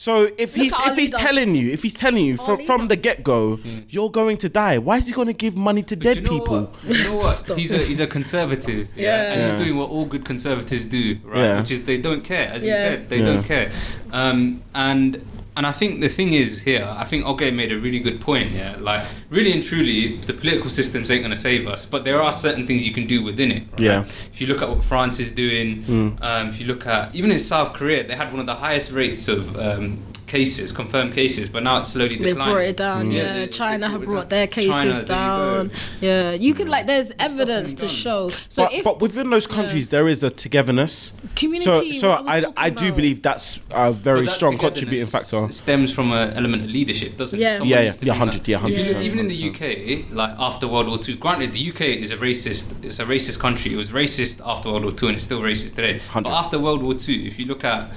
So 0.00 0.30
if 0.38 0.54
he's 0.54 0.72
if 0.72 0.96
he's 0.96 1.10
leader. 1.12 1.18
telling 1.18 1.54
you, 1.54 1.70
if 1.72 1.82
he's 1.82 1.92
telling 1.92 2.24
you 2.24 2.38
from, 2.38 2.64
from 2.64 2.88
the 2.88 2.96
get 2.96 3.22
go, 3.22 3.58
you're 3.90 4.10
going 4.10 4.38
to 4.38 4.48
die. 4.48 4.78
Why 4.78 4.96
is 4.96 5.06
he 5.06 5.12
going 5.12 5.26
to 5.26 5.34
give 5.34 5.58
money 5.58 5.82
to 5.82 5.94
Do 5.94 6.02
dead 6.02 6.16
you 6.16 6.22
know 6.22 6.30
people? 6.30 6.60
What? 6.62 6.96
You 6.96 7.04
know 7.04 7.16
what? 7.16 7.50
he's 7.58 7.74
a 7.74 7.78
he's 7.84 8.00
a 8.00 8.06
conservative, 8.06 8.88
yeah, 8.96 9.04
Yeah. 9.04 9.32
and 9.32 9.40
Yeah. 9.42 9.50
he's 9.58 9.66
doing 9.66 9.76
what 9.78 9.90
all 9.90 10.06
good 10.06 10.24
conservatives 10.24 10.86
do, 10.86 11.18
right? 11.22 11.42
Yeah. 11.42 11.60
Which 11.60 11.70
is 11.72 11.84
they 11.84 11.98
don't 11.98 12.24
care, 12.24 12.48
as 12.48 12.64
you 12.64 12.72
said, 12.72 13.10
they 13.10 13.18
Yeah. 13.18 13.24
don't 13.26 13.44
care. 13.44 13.70
Um, 14.10 14.62
and 14.74 15.22
and 15.56 15.66
I 15.66 15.72
think 15.72 16.00
the 16.00 16.08
thing 16.08 16.32
is 16.32 16.62
here, 16.62 16.86
I 16.96 17.04
think 17.04 17.24
Oge 17.26 17.52
made 17.52 17.72
a 17.72 17.78
really 17.78 17.98
good 17.98 18.20
point. 18.20 18.52
Yeah, 18.52 18.76
like 18.78 19.04
really 19.30 19.52
and 19.52 19.62
truly, 19.64 20.16
the 20.18 20.32
political 20.32 20.70
systems 20.70 21.10
ain't 21.10 21.22
gonna 21.22 21.36
save 21.36 21.66
us, 21.66 21.84
but 21.84 22.04
there 22.04 22.22
are 22.22 22.32
certain 22.32 22.66
things 22.66 22.86
you 22.86 22.94
can 22.94 23.06
do 23.06 23.22
within 23.22 23.50
it. 23.50 23.62
Right? 23.72 23.80
Yeah. 23.80 24.00
If 24.32 24.40
you 24.40 24.46
look 24.46 24.62
at 24.62 24.68
what 24.68 24.84
France 24.84 25.18
is 25.20 25.30
doing, 25.30 25.82
Mm. 25.84 26.22
um, 26.22 26.48
if 26.48 26.60
you 26.60 26.66
look 26.66 26.86
at 26.86 27.14
even 27.14 27.30
in 27.32 27.38
South 27.38 27.72
Korea, 27.74 28.06
they 28.06 28.14
had 28.14 28.30
one 28.30 28.40
of 28.40 28.46
the 28.46 28.54
highest 28.54 28.92
rates 28.92 29.28
of 29.28 29.56
um, 29.58 29.98
cases, 30.30 30.72
confirmed 30.72 31.12
cases, 31.12 31.48
but 31.48 31.62
now 31.62 31.78
it's 31.80 31.90
slowly 31.92 32.16
declining. 32.16 32.34
They 32.38 32.50
brought 32.52 32.64
it 32.72 32.76
down, 32.76 33.00
Mm. 33.10 33.12
yeah. 33.12 33.32
they- 33.34 33.40
they 33.46 33.52
China 33.62 33.88
have 33.94 34.02
brought 34.04 34.28
down. 34.28 34.36
their 34.36 34.46
cases 34.46 34.70
China, 34.70 34.90
there 34.92 35.00
you 35.00 35.04
down. 35.06 35.70
Yeah, 36.00 36.32
you 36.32 36.52
could 36.54 36.68
like. 36.68 36.86
There's 36.86 37.10
evidence 37.18 37.74
to 37.74 37.88
show. 37.88 38.30
So 38.48 38.64
but, 38.64 38.72
if 38.72 38.84
but 38.84 39.00
within 39.00 39.30
those 39.30 39.46
countries, 39.46 39.88
there 39.88 40.06
is 40.08 40.22
a 40.22 40.30
togetherness. 40.30 41.12
Community, 41.36 41.92
So, 41.94 42.00
so 42.00 42.10
I 42.12 42.38
I, 42.38 42.42
I 42.66 42.70
do 42.70 42.92
believe 42.92 43.22
that's 43.22 43.58
a 43.70 43.92
very 43.92 44.26
that 44.26 44.30
strong 44.38 44.56
contributing 44.56 45.06
factor. 45.06 45.48
Stems 45.50 45.90
from 45.92 46.12
an 46.12 46.32
element 46.40 46.60
of 46.64 46.70
leadership, 46.70 47.16
doesn't 47.16 47.38
Yeah. 47.38 47.54
it? 47.54 47.58
Someone 47.58 47.68
Yeah, 47.70 47.80
yeah, 47.82 47.92
to 47.92 48.06
yeah, 48.06 48.12
100, 48.12 48.48
yeah, 48.48 48.56
If 48.56 48.62
100%, 48.62 49.02
Even 49.02 49.18
in 49.18 49.28
the 49.28 49.40
UK, 49.50 50.06
like 50.12 50.32
after 50.38 50.66
World 50.68 50.86
War 50.88 50.98
Two, 50.98 51.16
granted 51.16 51.52
the 51.52 51.60
UK 51.70 51.82
is 52.04 52.10
a 52.12 52.16
racist, 52.16 52.64
it's 52.84 52.98
a 53.00 53.04
racist 53.04 53.38
country. 53.40 53.72
It 53.74 53.76
was 53.76 53.90
racist 53.90 54.36
after 54.46 54.70
World 54.70 54.84
War 54.84 54.92
Two, 54.92 55.08
and 55.08 55.16
it's 55.16 55.24
still 55.24 55.40
racist 55.40 55.74
today. 55.74 55.94
100. 56.12 56.28
But 56.30 56.36
after 56.36 56.58
World 56.58 56.82
War 56.82 56.94
Two, 56.94 57.18
if 57.30 57.38
you 57.38 57.46
look 57.46 57.64
at 57.64 57.90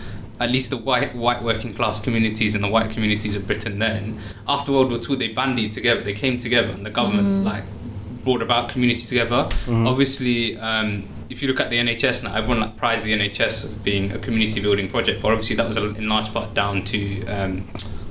at 0.44 0.52
least 0.52 0.70
the 0.70 0.78
white 0.78 1.16
white 1.16 1.42
working 1.42 1.74
class 1.74 2.00
communities 2.00 2.54
and 2.56 2.64
the 2.64 2.68
white 2.68 2.90
communities 2.92 3.36
of 3.36 3.48
Britain, 3.48 3.80
then 3.80 4.20
after 4.48 4.72
World 4.74 4.90
War 4.92 5.00
Two, 5.00 5.16
they 5.16 5.30
bandied 5.30 5.72
together. 5.72 6.02
They 6.02 6.14
came 6.14 6.38
together, 6.38 6.72
and 6.78 6.86
the 6.86 6.90
government 7.00 7.46
like 7.46 7.64
brought 8.24 8.42
about 8.42 8.70
communities 8.70 9.08
together. 9.08 9.48
Obviously, 9.70 10.58
um, 10.58 11.08
if 11.30 11.42
you 11.42 11.48
look 11.48 11.60
at 11.60 11.70
the 11.70 11.78
NHS 11.78 12.24
now, 12.24 12.34
everyone 12.36 12.60
like 12.62 12.78
prides 12.78 13.04
the 13.04 13.14
NHS 13.18 13.64
of 13.66 13.84
being 13.84 14.12
a 14.12 14.20
community 14.20 14.60
building 14.62 14.88
project, 14.90 15.22
but 15.22 15.32
obviously 15.32 15.56
that 15.58 15.68
was 15.68 15.78
in 15.78 16.08
large 16.08 16.32
part 16.34 16.54
down 16.54 16.84
to 16.86 17.26
um, 17.28 17.62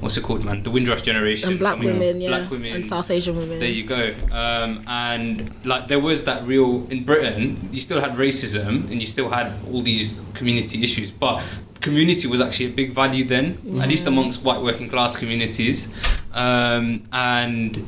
what's 0.01 0.17
it 0.17 0.23
called, 0.25 0.45
man? 0.45 0.63
The 0.63 0.71
Windrush 0.71 1.03
generation 1.03 1.51
and 1.51 1.59
black 1.59 1.77
coming- 1.77 1.99
women, 1.99 2.21
yeah, 2.21 2.29
black 2.29 2.51
women, 2.51 2.75
and 2.75 2.85
South 2.85 3.11
Asian 3.11 3.37
women. 3.37 3.59
there 3.59 3.69
you 3.69 3.85
go. 3.85 4.15
Um, 4.33 4.83
and 4.87 5.51
like 5.65 5.89
there 5.89 6.01
was 6.01 6.25
that 6.25 6.47
real 6.47 6.87
in 6.91 7.05
Britain, 7.05 7.69
you 7.73 7.81
still 7.81 8.01
had 8.01 8.13
racism 8.13 8.91
and 8.91 9.01
you 9.01 9.07
still 9.07 9.31
had 9.31 9.53
all 9.71 9.83
these 9.83 10.21
community 10.35 10.83
issues, 10.83 11.11
but 11.11 11.43
community 11.83 12.27
was 12.29 12.41
actually 12.41 12.67
a 12.67 12.71
big 12.71 12.93
value 12.93 13.25
then, 13.25 13.59
at 13.83 13.89
least 13.89 14.07
amongst 14.07 14.43
white 14.43 14.63
working 14.63 14.89
class 14.89 15.17
communities. 15.17 15.89
Um, 16.33 17.07
and 17.13 17.85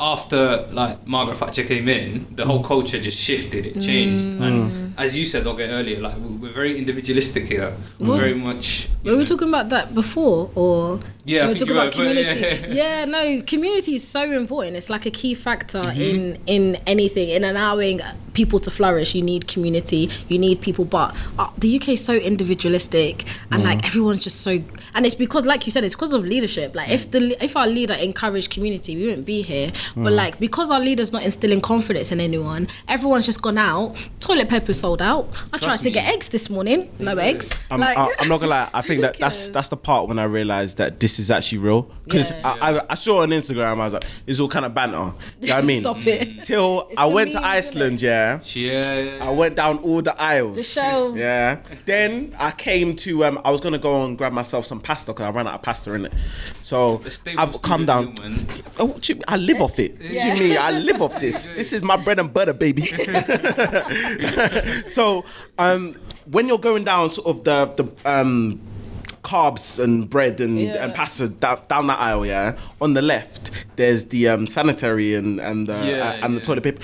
after 0.00 0.66
like 0.72 1.06
Margaret 1.06 1.36
Thatcher 1.38 1.62
came 1.62 1.88
in, 1.88 2.26
the 2.34 2.44
whole 2.44 2.62
culture 2.64 2.98
just 3.00 3.18
shifted. 3.18 3.64
It 3.66 3.80
changed, 3.80 4.24
and 4.26 4.92
as 4.98 5.16
you 5.16 5.24
said, 5.24 5.46
okay, 5.46 5.68
earlier, 5.70 6.00
like 6.00 6.16
we- 6.16 6.36
we're 6.48 6.52
very 6.52 6.76
individualistic 6.78 7.44
here. 7.46 7.72
We're 8.00 8.08
Well, 8.08 8.18
very 8.18 8.34
much. 8.34 8.88
you 9.04 9.10
Were 9.12 9.16
we 9.18 9.22
know- 9.22 9.26
talking 9.26 9.48
about 9.48 9.68
that 9.70 9.94
before, 9.94 10.50
or 10.56 10.98
Yeah, 11.24 11.46
we 11.46 11.52
were 11.52 11.58
talking 11.58 11.76
about 11.76 11.96
were, 11.96 12.04
but 12.04 12.16
community? 12.16 12.40
yeah. 12.40 12.74
yeah, 13.00 13.04
no, 13.04 13.42
community 13.46 13.94
is 13.94 14.06
so 14.06 14.22
important. 14.32 14.76
It's 14.76 14.90
like 14.90 15.06
a 15.06 15.10
key 15.12 15.34
factor 15.34 15.78
Mm-hmm. 15.78 16.00
in 16.00 16.38
in 16.46 16.76
anything 16.86 17.28
in 17.28 17.44
allowing 17.44 18.00
people 18.34 18.58
to 18.60 18.70
flourish. 18.72 19.14
You 19.14 19.22
need 19.22 19.46
community. 19.46 20.10
You 20.28 20.38
need 20.40 20.60
people, 20.60 20.84
but 20.84 21.14
uh, 21.38 21.48
the 21.56 21.76
UK 21.76 21.90
is 21.90 22.04
so 22.04 22.14
individualistic, 22.14 23.24
and 23.52 23.62
Mm. 23.62 23.66
like 23.66 23.86
everyone's 23.86 24.24
just 24.24 24.40
so. 24.40 24.58
And 24.94 25.04
it's 25.04 25.14
because, 25.14 25.44
like 25.46 25.66
you 25.66 25.72
said, 25.72 25.84
it's 25.84 25.94
because 25.94 26.12
of 26.12 26.24
leadership. 26.24 26.74
Like 26.74 26.88
if 26.90 27.10
the 27.10 27.36
if 27.42 27.56
our 27.56 27.66
leader 27.66 27.94
encouraged 27.94 28.50
community, 28.50 28.96
we 28.96 29.06
wouldn't 29.06 29.26
be 29.26 29.42
here. 29.42 29.72
But 29.96 30.12
Mm. 30.12 30.16
like 30.16 30.38
because 30.38 30.70
our 30.70 30.80
leader's 30.80 31.12
not 31.12 31.22
instilling 31.24 31.60
confidence 31.60 32.12
in 32.12 32.20
anyone, 32.20 32.68
everyone's 32.88 33.26
just 33.26 33.42
gone 33.42 33.58
out. 33.58 33.96
Toilet 34.20 34.48
paper 34.48 34.72
sold 34.72 35.02
out. 35.02 35.28
I 35.52 35.58
tried 35.58 35.78
to 35.78 35.84
me. 35.84 35.90
get 35.90 36.12
eggs 36.12 36.28
this 36.28 36.48
morning. 36.48 36.90
No 36.98 37.16
eggs. 37.16 37.56
I'm, 37.70 37.80
like, 37.80 37.96
I, 37.98 38.08
I'm 38.20 38.28
not 38.28 38.38
gonna 38.38 38.50
lie. 38.50 38.70
I 38.72 38.82
think 38.82 39.00
that 39.00 39.18
that's 39.18 39.48
that's 39.54 39.68
the 39.68 39.76
part 39.76 40.08
when 40.08 40.18
I 40.18 40.24
realized 40.24 40.78
that 40.78 41.00
this 41.00 41.18
is 41.18 41.30
actually 41.30 41.58
real. 41.58 41.82
Because 42.04 42.30
Yeah. 42.30 42.40
I, 42.60 42.76
I, 42.78 42.82
I 42.90 42.94
saw 42.94 43.22
on 43.22 43.30
Instagram, 43.30 43.80
I 43.80 43.84
was 43.84 43.92
like, 43.94 44.04
"It's 44.26 44.38
all 44.40 44.48
kind 44.48 44.64
of 44.64 44.74
banter." 44.74 45.12
You 45.40 45.48
know 45.48 45.54
what 45.56 45.64
I 45.64 45.66
mean? 45.72 45.82
Stop 45.82 46.06
it. 46.06 46.42
Till 46.42 46.86
It's 46.90 47.00
I 47.00 47.08
the 47.08 47.14
went 47.14 47.32
to 47.32 47.40
memes, 47.40 47.46
Iceland, 47.46 48.02
yeah. 48.02 48.40
Yeah. 48.52 49.18
I 49.22 49.30
went 49.30 49.56
down 49.56 49.78
all 49.78 50.02
the 50.02 50.14
aisles. 50.20 50.56
The 50.58 50.62
shelves. 50.62 51.20
Yeah. 51.20 51.58
Then 51.84 52.34
I 52.38 52.50
came 52.52 52.94
to. 52.96 53.24
Um, 53.24 53.40
I 53.44 53.50
was 53.50 53.60
gonna 53.60 53.78
go 53.78 54.04
and 54.04 54.16
grab 54.16 54.32
myself 54.32 54.66
some 54.66 54.80
pasta 54.84 55.12
because 55.12 55.26
I 55.26 55.30
ran 55.30 55.48
out 55.48 55.54
of 55.54 55.62
pasta 55.62 55.92
in 55.94 56.04
it. 56.04 56.12
So 56.62 57.02
I've 57.36 57.60
come 57.62 57.86
down. 57.86 58.14
meal. 58.14 58.46
Oh, 58.78 58.96
you- 59.02 59.20
I 59.26 59.36
live 59.36 59.60
off 59.60 59.78
it. 59.80 59.92
What 60.00 60.10
do 60.22 60.28
you 60.28 60.34
mean? 60.34 60.56
I 60.58 60.70
live 60.70 61.02
off 61.02 61.18
this. 61.18 61.48
This 61.56 61.72
is 61.72 61.82
my 61.82 61.96
bread 61.96 62.20
and 62.20 62.32
butter, 62.32 62.52
baby. 62.52 62.82
so, 64.88 65.24
um, 65.58 65.94
when 66.30 66.48
you're 66.48 66.58
going 66.58 66.84
down 66.84 67.10
sort 67.10 67.26
of 67.28 67.44
the 67.44 67.66
the 67.82 68.10
um, 68.10 68.60
carbs 69.22 69.82
and 69.82 70.08
bread 70.08 70.40
and, 70.40 70.58
Yeah. 70.60 70.84
and 70.84 70.94
pasta 70.94 71.28
down, 71.28 71.60
down 71.68 71.86
that 71.88 71.98
aisle, 71.98 72.26
yeah, 72.26 72.56
on 72.80 72.94
the 72.94 73.02
left 73.02 73.50
there's 73.76 74.06
the 74.06 74.28
um, 74.28 74.46
sanitary 74.46 75.14
and 75.14 75.40
and 75.40 75.66
the, 75.68 75.74
Yeah, 75.86 76.10
uh, 76.20 76.26
and 76.26 76.36
the 76.36 76.40
toilet 76.40 76.62
paper. 76.64 76.82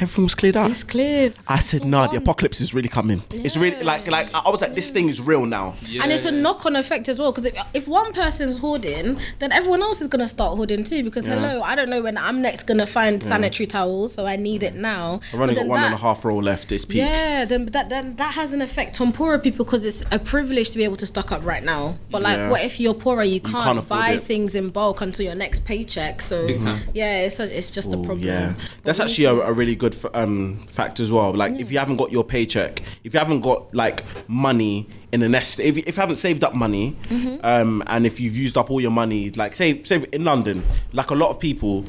Everything 0.00 0.24
was 0.24 0.34
cleared 0.34 0.56
up. 0.56 0.70
It's 0.70 0.82
cleared. 0.84 1.36
I 1.46 1.58
said, 1.58 1.78
It's 1.78 1.84
all 1.84 1.90
"Nah, 1.90 2.06
the 2.06 2.16
apocalypse 2.16 2.60
is 2.60 2.72
really 2.72 2.88
coming. 2.88 3.22
It's 3.30 3.56
really 3.56 3.82
like 3.82 4.06
like 4.06 4.32
I 4.34 4.48
was 4.50 4.62
like, 4.62 4.74
this 4.74 4.90
thing 4.90 5.08
is 5.08 5.20
real 5.20 5.44
now. 5.46 5.74
Yeah. 5.84 6.02
And 6.02 6.12
it's 6.12 6.24
a 6.24 6.30
knock-on 6.30 6.74
effect 6.76 7.08
as 7.08 7.18
well 7.18 7.32
because 7.32 7.44
if, 7.46 7.54
if 7.74 7.86
one 7.86 8.12
person's 8.12 8.58
hoarding, 8.58 9.18
then 9.40 9.52
everyone 9.52 9.82
else 9.82 10.00
is 10.00 10.08
gonna 10.08 10.28
start 10.28 10.56
hoarding 10.56 10.84
too. 10.84 11.02
Because 11.04 11.26
hello, 11.26 11.62
I 11.62 11.74
don't 11.74 11.90
know 11.90 12.02
when 12.02 12.16
I'm 12.16 12.40
next 12.40 12.64
gonna 12.64 12.86
find 12.86 13.22
sanitary 13.22 13.66
towels, 13.66 14.12
so 14.14 14.26
I 14.26 14.36
need 14.36 14.62
it 14.62 14.74
now. 14.74 15.20
I've 15.32 15.40
only 15.40 15.48
But 15.48 15.54
got 15.54 15.60
then 15.60 15.68
one 15.68 15.80
that, 15.80 15.86
and 15.86 15.94
a 15.94 15.98
half 15.98 16.24
roll 16.24 16.42
left. 16.42 16.72
It's 16.72 16.84
peak. 16.84 16.98
Yeah, 16.98 17.44
then 17.44 17.66
that 17.66 17.88
then 17.90 18.16
that 18.16 18.34
has 18.34 18.52
an 18.52 18.62
effect 18.62 19.00
on 19.00 19.12
poorer 19.12 19.38
people 19.38 19.64
because 19.64 19.84
it's 19.84 20.02
a 20.10 20.18
privilege 20.18 20.70
to 20.70 20.78
be 20.78 20.84
able 20.84 20.96
to 20.96 21.06
stock 21.06 21.30
up 21.32 21.44
right 21.44 21.62
now. 21.62 21.98
But 22.10 22.22
like, 22.22 22.36
Yeah. 22.38 22.50
what 22.50 22.62
if 22.64 22.80
you're 22.80 22.94
poorer? 22.94 23.22
You 23.24 23.40
can't, 23.40 23.64
can't 23.76 23.88
buy 23.88 24.12
it. 24.12 24.22
things 24.24 24.54
in 24.54 24.70
bulk 24.70 25.00
until 25.00 25.26
your 25.26 25.34
next 25.34 25.64
paycheck. 25.64 26.22
So 26.22 26.46
yeah, 26.94 27.22
it's 27.26 27.38
a, 27.40 27.56
it's 27.58 27.70
just 27.70 27.92
a 27.92 27.96
Ooh, 27.98 28.04
problem. 28.04 28.26
Yeah, 28.26 28.54
that's 28.84 28.98
we 28.98 29.04
actually 29.04 29.24
a, 29.26 29.34
a 29.34 29.52
really 29.52 29.74
good 29.74 29.89
f- 29.94 30.10
um, 30.14 30.58
fact 30.66 31.00
as 31.00 31.10
well. 31.12 31.32
Like, 31.32 31.54
if 31.54 31.70
you 31.72 31.78
haven't 31.78 31.96
got 31.96 32.10
your 32.12 32.24
paycheck, 32.24 32.82
if 33.04 33.14
you 33.14 33.18
haven't 33.18 33.40
got 33.40 33.74
like 33.74 34.04
money 34.28 34.88
in 35.12 35.22
a 35.22 35.28
nest, 35.28 35.58
if, 35.60 35.76
you- 35.76 35.82
if 35.86 35.96
you 35.96 36.00
haven't 36.00 36.16
saved 36.16 36.44
up 36.44 36.54
money, 36.54 36.96
Mm-hmm. 37.08 37.36
um, 37.44 37.82
and 37.88 38.06
if 38.06 38.20
you've 38.20 38.36
used 38.36 38.56
up 38.56 38.70
all 38.70 38.80
your 38.80 38.90
money, 38.92 39.30
like 39.30 39.56
say, 39.56 39.82
say 39.82 40.04
in 40.12 40.24
London, 40.24 40.62
like 40.92 41.10
a 41.10 41.14
lot 41.14 41.30
of 41.30 41.40
people, 41.40 41.84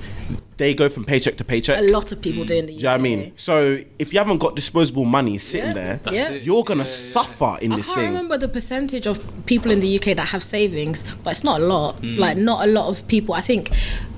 they 0.58 0.74
go 0.74 0.90
from 0.90 1.04
paycheck 1.04 1.38
to 1.38 1.44
paycheck. 1.44 1.78
a 1.78 1.82
lot 1.82 2.12
of 2.12 2.22
people 2.22 2.44
do 2.46 2.56
in 2.56 2.66
the 2.68 2.74
UK. 2.74 2.80
Do 2.80 2.84
you 2.84 2.84
know 2.84 2.92
what 2.92 3.00
I 3.00 3.04
mean? 3.04 3.32
So 3.36 3.80
if 4.00 4.14
you 4.14 4.20
haven't 4.20 4.38
got 4.40 4.56
disposable 4.56 5.06
money 5.06 5.38
sitting 5.38 5.68
Yeah. 5.68 5.74
there, 5.74 6.00
That's 6.04 6.16
Yeah. 6.16 6.30
you're 6.32 6.64
gonna 6.64 6.80
Yeah, 6.84 6.90
yeah, 6.90 6.92
yeah. 6.92 7.12
suffer 7.14 7.58
in 7.62 7.72
I 7.74 7.76
this 7.78 7.86
thing. 7.88 7.94
I 7.94 7.96
can't 7.96 8.06
thing. 8.06 8.14
remember 8.14 8.38
the 8.38 8.48
percentage 8.48 9.06
of 9.08 9.20
people 9.46 9.72
in 9.72 9.80
the 9.82 9.88
UK 10.00 10.14
that 10.16 10.30
have 10.30 10.44
savings, 10.44 11.04
but 11.24 11.32
it's 11.32 11.44
not 11.44 11.62
a 11.62 11.66
lot. 11.66 11.96
Hmm. 12.00 12.18
Like 12.18 12.38
not 12.38 12.64
a 12.68 12.72
lot 12.72 12.88
of 12.90 13.08
people. 13.08 13.34
I 13.36 13.42
think 13.42 13.72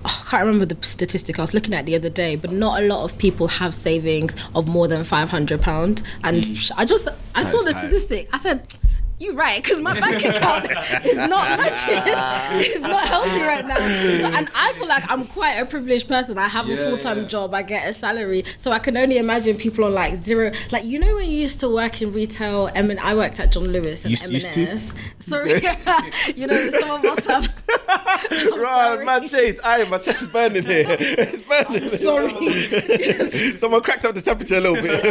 oh, 0.06 0.24
I 0.26 0.30
can't 0.30 0.46
remember 0.46 0.66
the 0.66 0.78
statistic 0.86 1.40
I 1.40 1.44
was 1.44 1.54
looking 1.54 1.74
at 1.74 1.86
the 1.86 1.96
other 1.96 2.10
day, 2.10 2.36
but 2.36 2.52
not 2.52 2.82
a 2.82 2.86
lot 2.88 3.04
of 3.04 3.18
people 3.18 3.48
have 3.48 3.74
savings 3.76 4.36
of 4.56 4.68
more 4.68 4.88
than 4.88 5.04
five 5.06 5.30
hundred 5.30 5.62
pounds. 5.62 6.04
And 6.24 6.58
sh 6.58 6.72
I 6.78 6.84
just 6.86 7.08
I 7.36 7.44
saw 7.44 7.58
the 7.64 7.72
statistic. 7.72 8.30
I 8.34 8.38
said. 8.38 8.68
You're 9.20 9.36
right, 9.36 9.64
because 9.64 9.80
my 9.80 9.98
bank 10.00 10.24
account 10.26 10.66
is 11.06 11.16
not 11.16 11.58
matching. 11.58 12.02
it's 12.66 12.80
not 12.82 13.08
healthy 13.08 13.42
right 13.42 13.66
now. 13.66 13.76
So, 13.78 14.26
and 14.38 14.50
I 14.56 14.74
feel 14.74 14.88
like 14.88 15.10
I'm 15.10 15.26
quite 15.28 15.54
a 15.54 15.66
privileged 15.66 16.08
person. 16.08 16.38
I 16.38 16.48
have 16.48 16.68
a 16.70 16.76
full 16.76 16.98
time 16.98 17.20
yeah. 17.20 17.28
job. 17.28 17.54
I 17.54 17.62
get 17.62 17.88
a 17.88 17.94
salary, 17.94 18.44
so 18.58 18.72
I 18.72 18.80
can 18.80 18.98
only 18.98 19.18
imagine 19.20 19.56
people 19.56 19.86
on 19.86 19.94
like 19.94 20.16
zero. 20.16 20.52
Like 20.72 20.84
you 20.84 21.00
know 21.00 21.16
when 21.16 21.30
you 21.30 21.38
used 21.38 21.60
to 21.62 21.70
work 21.70 22.02
in 22.02 22.12
retail. 22.12 22.70
I 22.76 22.82
mean, 22.82 23.00
I 23.00 23.14
worked 23.16 23.40
at 23.40 23.52
John 23.52 23.66
Lewis 23.66 24.04
and 24.04 24.12
Used- 24.12 24.30
used? 24.30 24.58
M&S. 24.58 24.94
Sorry, 25.20 25.54
you 26.36 26.48
know 26.48 26.70
some 26.72 26.92
of 26.92 27.06
us 27.06 27.26
have. 27.28 27.50
I'm 27.90 28.60
Right, 28.60 28.94
sorry. 28.94 29.06
man, 29.06 29.28
shades. 29.28 29.62
Aye, 29.64 29.86
my 29.86 29.98
chest 30.00 30.24
is 30.24 30.28
burning 30.28 30.66
here. 30.66 30.86
It's 30.90 31.42
burning. 31.44 31.90
Sorry. 31.90 33.58
Someone 33.58 33.82
cracked 33.82 34.06
up 34.06 34.16
the 34.16 34.22
temperature 34.22 34.56
a 34.58 34.60
little 34.62 34.82
bit. 34.82 35.06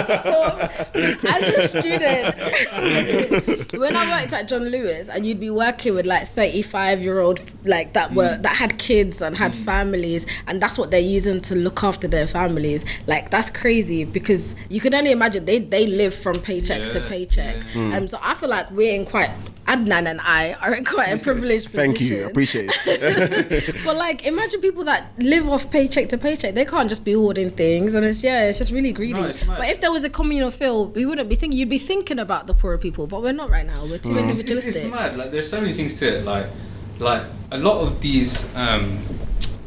As 1.25 1.73
a 1.73 1.81
student, 1.81 3.73
when 3.81 3.92
I 3.97 4.21
worked 4.21 4.33
at 4.33 4.49
John 4.49 4.69
Lewis, 4.69 5.09
and 5.09 5.25
you'd 5.27 5.41
be 5.41 5.51
working 5.51 5.95
with 5.95 6.07
like 6.07 6.29
thirty-five-year-old 6.29 7.43
like 7.65 7.93
that 7.93 8.15
were 8.15 8.37
mm. 8.37 8.43
that 8.43 8.57
had 8.57 8.79
kids 8.79 9.23
and 9.23 9.37
had 9.37 9.53
mm. 9.53 9.65
families, 9.65 10.27
and 10.47 10.61
that's 10.61 10.79
what 10.79 10.91
they're 10.91 11.01
using 11.01 11.41
to 11.43 11.55
look 11.55 11.83
after 11.85 12.09
their 12.09 12.27
families. 12.27 12.85
Like 13.07 13.31
that's 13.31 13.51
crazy 13.51 14.05
because 14.05 14.55
you 14.69 14.81
can 14.81 14.95
only 14.95 15.13
imagine 15.13 15.45
they 15.45 15.59
they 15.59 15.87
live 15.87 16.15
from 16.15 16.35
paycheck 16.35 16.89
to 16.91 17.01
paycheck. 17.01 17.57
yeah. 17.57 17.73
Mm. 17.73 17.97
Um, 17.97 18.09
so 18.09 18.19
I 18.23 18.35
feel 18.35 18.49
like 18.49 18.71
we're 18.71 18.95
in 18.95 19.07
quite. 19.07 19.31
Adnan 19.69 20.11
and 20.11 20.21
I 20.21 20.55
are 20.55 20.75
in 20.75 20.85
quite 20.85 21.11
a 21.11 21.19
privileged 21.19 21.71
position. 21.71 21.95
Thank 21.95 22.01
you, 22.01 22.27
appreciate 22.27 22.71
it. 22.85 23.77
But 23.85 23.97
like, 23.97 24.27
imagine 24.27 24.61
people 24.61 24.83
that 24.85 25.13
live 25.19 25.49
off 25.49 25.71
paycheck 25.71 26.09
to 26.09 26.19
paycheck. 26.19 26.55
They 26.55 26.65
can't 26.65 26.89
just 26.89 27.05
be 27.05 27.13
hoarding 27.13 27.51
things, 27.51 27.95
and 27.95 28.05
it's 28.05 28.25
yeah, 28.25 28.49
it's 28.49 28.59
just 28.59 28.73
really 28.73 28.93
greedy. 28.93 29.21
No, 29.21 29.33
but 29.47 29.69
if 29.69 29.81
there 29.81 29.93
was 29.93 30.03
a 30.03 30.11
communal 30.11 30.51
feel, 30.51 30.87
we 30.89 31.07
wouldn't 31.07 31.29
be 31.29 31.37
thinking. 31.37 31.59
You'd 31.59 31.69
be 31.69 31.79
thinking 31.79 32.19
about 32.19 32.49
the 32.49 32.55
poorer 32.55 32.77
people, 32.77 33.07
but 33.07 33.23
we're 33.23 33.33
not 33.33 33.51
right 33.51 33.67
now. 33.67 33.82
We're 33.83 33.99
too 33.99 34.17
It's, 34.19 34.39
it's, 34.39 34.39
individualistic. 34.39 34.85
it's 34.85 34.91
mad. 34.93 35.17
Like 35.17 35.31
there's 35.33 35.49
so 35.51 35.61
many 35.61 35.75
things 35.75 35.99
to 36.01 36.19
it. 36.19 36.25
Like, 36.25 36.47
like 36.99 37.23
a 37.51 37.59
lot 37.59 37.81
of 37.81 38.01
these, 38.01 38.47
um, 38.55 38.99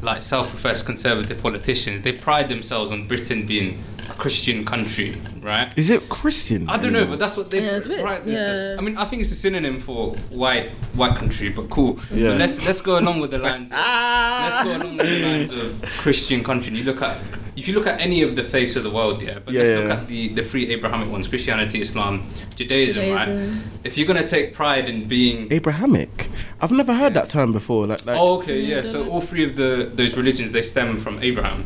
like 0.02 0.22
self-professed 0.22 0.86
conservative 0.86 1.42
politicians, 1.42 2.02
they 2.02 2.12
pride 2.12 2.48
themselves 2.50 2.92
on 2.92 3.08
Britain 3.08 3.46
being 3.46 3.84
a 4.10 4.14
Christian 4.14 4.64
country, 4.64 5.16
right? 5.42 5.74
Is 5.76 5.90
it 5.90 6.08
Christian? 6.10 6.70
I 6.70 6.78
don't 6.78 6.94
know, 6.94 7.06
but 7.08 7.18
that's 7.18 7.36
what 7.36 7.50
they 7.50 7.60
Yeah, 7.60 7.78
it's 7.78 7.88
bit- 7.88 8.02
pride 8.02 8.24
themselves. 8.24 8.70
yeah. 8.72 8.76
I 8.78 8.82
mean, 8.82 8.98
I 8.98 9.06
think 9.06 9.22
it's 9.22 9.32
a 9.32 9.36
synonym 9.36 9.80
for 9.80 10.12
white 10.30 10.70
white 10.94 11.16
country, 11.18 11.50
but 11.50 11.70
cool. 11.72 12.00
Yeah. 12.12 12.30
But 12.32 12.38
let's 12.40 12.64
let's 12.66 12.82
go 12.82 13.00
along 13.00 13.20
with 13.20 13.32
the 13.32 13.40
lines. 13.40 13.72
Of, 13.72 13.78
let's 13.80 14.64
go 14.64 14.76
along 14.78 14.98
with 14.98 15.08
the 15.08 15.20
lines 15.26 15.52
of 15.52 15.82
Christian 15.98 16.44
country. 16.44 16.68
And 16.70 16.78
you 16.78 16.84
look 16.84 17.02
at 17.02 17.18
if 17.56 17.68
you 17.68 17.74
look 17.74 17.88
at 17.88 18.00
any 18.02 18.22
of 18.22 18.36
the 18.36 18.44
faiths 18.44 18.76
of 18.76 18.84
the 18.84 18.90
world, 18.90 19.22
yeah, 19.22 19.40
but 19.40 19.54
Yeah, 19.54 19.60
let's 19.60 19.70
yeah, 19.70 19.78
look 19.78 19.88
yeah. 19.88 19.94
at 20.02 20.08
the, 20.08 20.28
the 20.30 20.44
three 20.44 20.72
Abrahamic 20.74 21.10
ones 21.10 21.28
Christianity, 21.28 21.80
Islam, 21.82 22.26
Judaism, 22.56 23.14
right? 23.14 23.62
If 23.84 23.98
you're 23.98 24.08
going 24.08 24.22
to 24.22 24.28
take 24.28 24.54
pride 24.54 24.90
in 24.90 25.08
being. 25.08 25.52
Abrahamic. 25.52 26.30
I've 26.60 26.72
never 26.72 26.94
heard 26.94 27.14
that 27.14 27.30
term 27.30 27.52
before. 27.54 27.88
Like, 27.88 28.06
like 28.06 28.18
oh, 28.18 28.40
okay, 28.40 28.62
yeah. 28.62 28.82
So 28.82 29.10
all 29.10 29.22
three 29.22 29.44
of 29.44 29.56
the 29.56 29.92
those 29.94 30.16
religions 30.16 30.52
they 30.52 30.62
stem 30.62 30.98
from 30.98 31.22
Abraham, 31.22 31.66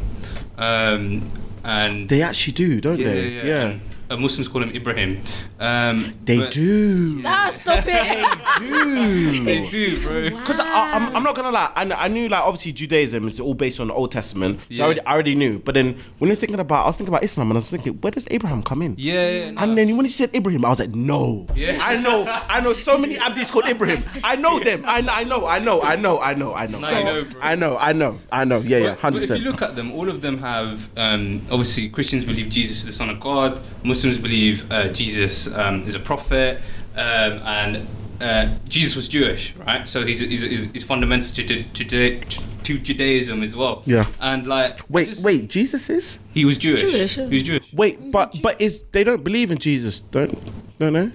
um, 0.57 1.31
and 1.63 2.09
they 2.09 2.21
actually 2.21 2.53
do, 2.53 2.81
don't 2.81 2.99
yeah, 2.99 3.07
they? 3.07 3.29
yeah, 3.29 3.43
yeah. 3.43 3.67
And, 3.67 3.81
uh, 4.09 4.17
Muslims 4.17 4.47
call 4.47 4.63
him 4.63 4.71
Ibrahim. 4.75 5.21
Um, 5.59 6.13
They 6.25 6.39
but- 6.39 6.51
do. 6.51 7.21
Ah, 7.25 7.49
stop 7.53 7.83
it. 7.87 8.59
they 8.59 8.65
do. 8.65 9.43
They 9.43 9.67
do, 9.67 10.01
bro. 10.01 10.29
Because 10.29 10.59
I'm, 10.59 11.15
I'm 11.15 11.23
not 11.23 11.35
gonna 11.35 11.51
lie, 11.51 11.71
I, 11.75 11.83
I 11.91 12.07
knew 12.07 12.27
like 12.29 12.41
obviously 12.41 12.71
Judaism 12.71 13.27
is 13.27 13.39
all 13.39 13.53
based 13.53 13.79
on 13.79 13.87
the 13.87 13.93
Old 13.93 14.11
Testament, 14.11 14.59
so 14.61 14.65
Yeah. 14.69 14.83
I, 14.83 14.85
already, 14.85 15.01
I 15.05 15.13
already 15.13 15.35
knew. 15.35 15.59
But 15.59 15.75
then 15.75 15.97
when 16.17 16.29
you're 16.29 16.35
thinking 16.35 16.59
about, 16.59 16.83
I 16.83 16.87
was 16.87 16.97
thinking 16.97 17.13
about 17.13 17.23
Islam, 17.23 17.49
and 17.51 17.57
I 17.57 17.59
was 17.59 17.69
thinking, 17.69 17.93
where 18.01 18.11
does 18.11 18.27
Abraham 18.31 18.63
come 18.63 18.81
in? 18.81 18.95
Yeah, 18.97 19.29
yeah. 19.29 19.51
no. 19.51 19.61
And 19.61 19.77
then 19.77 19.95
when 19.95 20.05
you 20.05 20.11
said 20.11 20.33
Ibrahim, 20.33 20.65
I 20.65 20.69
was 20.69 20.79
like, 20.79 20.91
no. 20.95 21.47
Yeah. 21.55 21.77
I 21.81 21.97
know, 21.97 22.25
I 22.49 22.59
know 22.61 22.73
so 22.73 22.97
many 22.97 23.15
Abdis 23.17 23.51
called 23.51 23.67
Ibrahim. 23.67 24.03
I 24.23 24.35
know 24.35 24.59
them. 24.59 24.83
I, 24.85 25.05
I 25.09 25.23
know, 25.23 25.45
I 25.45 25.59
know, 25.59 25.81
I 25.81 25.95
know, 25.95 26.19
I 26.19 26.33
know, 26.33 26.53
I 26.55 26.65
know. 26.65 26.79
Now 26.79 26.89
know. 26.89 27.25
I 27.41 27.55
know, 27.55 27.77
I 27.77 27.93
know, 27.93 28.19
I 28.31 28.43
know. 28.45 28.59
Yeah, 28.61 28.77
yeah, 28.77 28.89
But- 28.91 28.99
hundred 28.99 29.27
But 29.27 29.37
if 29.37 29.41
you 29.43 29.49
look 29.51 29.61
at 29.61 29.75
them, 29.75 29.91
all 29.91 30.09
of 30.09 30.21
them 30.21 30.37
have 30.39 30.87
um, 30.97 31.41
obviously 31.51 31.89
Christians 31.89 32.25
believe 32.25 32.49
Jesus 32.49 32.77
is 32.79 32.85
the 32.85 32.91
Son 32.91 33.09
of 33.09 33.19
God. 33.19 33.61
Muslims 33.83 33.98
believe 34.03 34.69
uh, 34.71 34.89
Jesus 34.89 35.53
um, 35.55 35.85
is 35.87 35.95
a 35.95 35.99
prophet, 35.99 36.61
um, 36.95 37.39
and 37.43 37.87
uh, 38.21 38.49
Jesus 38.67 38.95
was 38.95 39.07
Jewish, 39.07 39.55
right? 39.65 39.87
So 39.87 40.05
he's 40.05 40.19
he's, 40.19 40.41
he's, 40.41 40.71
he's 40.71 40.83
fundamental 40.83 41.31
to, 41.31 41.43
to, 41.47 41.63
to, 41.85 42.19
to 42.63 42.79
Judaism 42.79 43.43
as 43.43 43.55
well. 43.55 43.81
Yeah. 43.85 44.05
And 44.19 44.45
like, 44.47 44.79
Wait, 44.89 45.07
just- 45.07 45.23
wait, 45.23 45.49
Jesus 45.49 45.89
is? 45.89 46.19
he 46.33 46.45
was 46.45 46.57
Jewish. 46.57 46.81
Jewish, 46.81 47.17
yeah. 47.17 47.27
He 47.27 47.35
was 47.35 47.43
Jewish. 47.43 47.73
Wait, 47.73 48.11
but 48.11 48.35
but 48.41 48.59
is 48.59 48.83
they 48.91 49.03
don't 49.03 49.23
believe 49.23 49.51
in 49.51 49.57
Jesus, 49.57 50.01
don't 50.01 50.37
don't 50.79 50.93
know? 50.93 51.11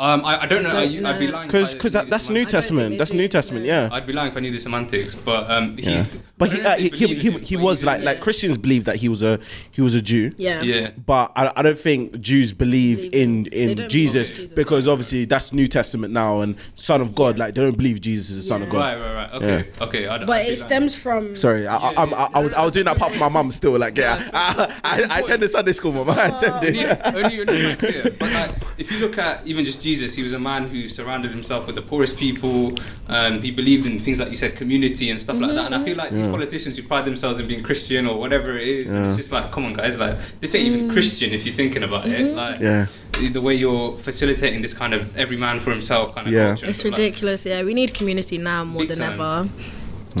Um, 0.00 0.24
I, 0.24 0.42
I 0.42 0.46
don't 0.46 0.62
know. 0.62 0.70
I, 0.70 0.86
Don't 0.86 1.06
I'd 1.06 1.18
be 1.18 1.26
lying. 1.26 1.48
Because 1.48 1.72
because 1.74 1.92
that, 1.94 2.08
that's 2.08 2.28
New. 2.28 2.44
Testament. 2.44 2.98
That's 2.98 3.12
New 3.12 3.26
Testament. 3.26 3.66
Yeah. 3.66 3.88
I'd 3.90 4.06
be 4.06 4.12
lying 4.12 4.30
if 4.30 4.36
I 4.36 4.40
knew 4.40 4.52
the 4.52 4.60
semantics, 4.60 5.14
but 5.14 5.50
um, 5.50 5.76
he's. 5.76 5.86
Yeah. 5.86 6.06
But 6.38 6.52
he, 6.52 6.60
uh, 6.62 6.68
actually 6.70 6.90
he, 6.90 7.06
he, 7.08 7.14
he, 7.16 7.30
him, 7.32 7.40
he 7.42 7.56
but 7.56 7.64
was 7.64 7.82
like 7.82 7.96
didn't- 7.96 8.06
like 8.06 8.20
Christians 8.20 8.56
believe 8.56 8.84
that 8.84 8.94
he 8.96 9.08
was 9.08 9.24
a 9.24 9.40
he 9.72 9.82
was 9.82 9.96
a 9.96 10.00
Jew. 10.00 10.32
Yeah. 10.36 10.62
Yeah. 10.62 10.90
But 11.04 11.32
I, 11.34 11.52
I 11.56 11.62
don't 11.62 11.78
think 11.78 12.20
Jews 12.20 12.52
believe 12.52 12.98
Believe 12.98 13.12
in 13.14 13.20
in- 13.22 13.42
they 13.44 13.60
in 13.62 13.66
don't 13.68 13.76
believe 13.76 13.90
Jesus 13.90 14.30
Jesus. 14.30 14.52
because 14.52 14.86
obviously 14.86 15.24
that's 15.24 15.52
New 15.52 15.66
Testament 15.66 16.12
now 16.14 16.42
and 16.42 16.54
Son 16.76 17.00
of 17.00 17.14
God. 17.16 17.36
Like 17.36 17.54
they 17.56 17.60
don't 17.62 17.76
believe 17.76 18.00
Jesus 18.00 18.30
is 18.30 18.36
the 18.36 18.42
Son 18.44 18.62
of 18.62 18.70
God. 18.70 18.78
Right, 18.78 19.00
right, 19.00 19.14
right. 19.14 19.32
Okay, 19.34 19.70
okay. 19.80 20.06
I'd, 20.06 20.26
But 20.28 20.36
I'd 20.42 20.52
it 20.52 20.58
stems 20.58 20.94
from. 20.94 21.34
Sorry, 21.34 21.66
I, 21.66 21.76
I, 21.76 21.90
Yeah, 21.90 21.98
I, 21.98 22.04
yeah, 22.04 22.14
I, 22.16 22.28
I 22.34 22.42
was 22.44 22.52
I 22.52 22.64
was 22.64 22.72
doing 22.72 22.86
that 22.86 22.98
part 22.98 23.12
for 23.12 23.18
my 23.18 23.28
mum 23.28 23.50
still. 23.50 23.76
Like 23.76 23.96
yeah, 23.98 24.30
I, 24.32 24.78
I, 24.84 25.02
I 25.10 25.20
attended 25.20 25.50
Sunday 25.50 25.72
school, 25.72 25.92
mum. 25.92 26.10
I 26.10 26.26
attended. 26.26 26.76
only, 27.04 27.22
only, 27.24 27.40
only 27.40 27.62
facts 27.74 27.86
here. 27.86 28.10
But 28.16 28.32
like, 28.32 28.50
if 28.78 28.92
you 28.92 28.98
look 29.00 29.18
at 29.18 29.44
even 29.44 29.64
just 29.64 29.80
Jesus, 29.88 30.14
he 30.14 30.22
was 30.22 30.34
a 30.34 30.38
man 30.38 30.68
who 30.68 30.86
surrounded 30.86 31.30
himself 31.30 31.66
with 31.66 31.74
the 31.74 31.86
poorest 31.90 32.18
people. 32.18 32.74
Um, 33.08 33.40
he 33.40 33.50
believed 33.50 33.86
in 33.86 33.98
things 34.00 34.18
like 34.20 34.28
you 34.28 34.36
said, 34.44 34.54
community 34.54 35.10
and 35.10 35.18
stuff 35.18 35.38
like 35.40 35.52
that. 35.52 35.64
And 35.68 35.74
I 35.74 35.82
feel 35.82 35.96
like 35.96 36.10
these 36.10 36.24
mm-hmm. 36.24 36.32
politicians 36.32 36.76
who 36.76 36.82
pride 36.82 37.06
themselves 37.06 37.40
in 37.40 37.48
being 37.48 37.62
Christian 37.62 38.06
or 38.06 38.20
whatever 38.20 38.58
it 38.58 38.68
is, 38.68 38.92
Yeah. 38.92 39.06
it's 39.06 39.16
just 39.16 39.32
like, 39.32 39.50
come 39.50 39.64
on, 39.64 39.72
guys, 39.72 39.96
like 39.96 40.16
this 40.40 40.54
ain't 40.54 40.66
even 40.66 40.88
mm. 40.88 40.92
Christian 40.92 41.32
if 41.32 41.46
you're 41.46 41.54
thinking 41.54 41.84
about 41.88 42.04
it. 42.06 42.20
Mm-hmm. 42.20 42.36
Like, 42.36 42.60
Yeah. 42.60 42.86
the- 43.12 43.30
the 43.36 43.40
way 43.40 43.54
you're 43.54 43.96
facilitating 44.08 44.60
this 44.60 44.74
kind 44.74 44.92
of 44.92 45.16
every 45.16 45.38
man 45.38 45.58
for 45.60 45.70
himself 45.70 46.14
kind 46.14 46.26
of 46.26 46.32
Yeah. 46.34 46.48
culture. 46.48 46.68
It's 46.68 46.80
stuff 46.80 46.90
like- 46.90 46.98
ridiculous. 46.98 47.46
Yeah, 47.46 47.62
we 47.62 47.72
need 47.72 47.94
community 47.94 48.36
now 48.36 48.64
more 48.64 48.84
than 48.84 48.98
time. 48.98 49.12
ever. 49.14 49.48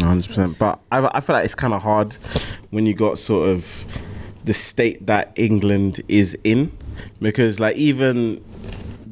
hundred 0.02 0.28
percent. 0.28 0.58
But 0.58 0.80
I, 0.90 0.98
I 1.12 1.20
feel 1.20 1.34
like 1.36 1.44
it's 1.44 1.60
kind 1.64 1.74
of 1.74 1.82
hard 1.82 2.16
when 2.70 2.86
you 2.86 2.94
got 2.94 3.18
sort 3.18 3.50
of 3.50 3.84
the 4.44 4.54
state 4.54 5.04
that 5.06 5.26
England 5.36 6.00
is 6.08 6.38
in, 6.42 6.72
because 7.20 7.60
like 7.60 7.76
even 7.76 8.42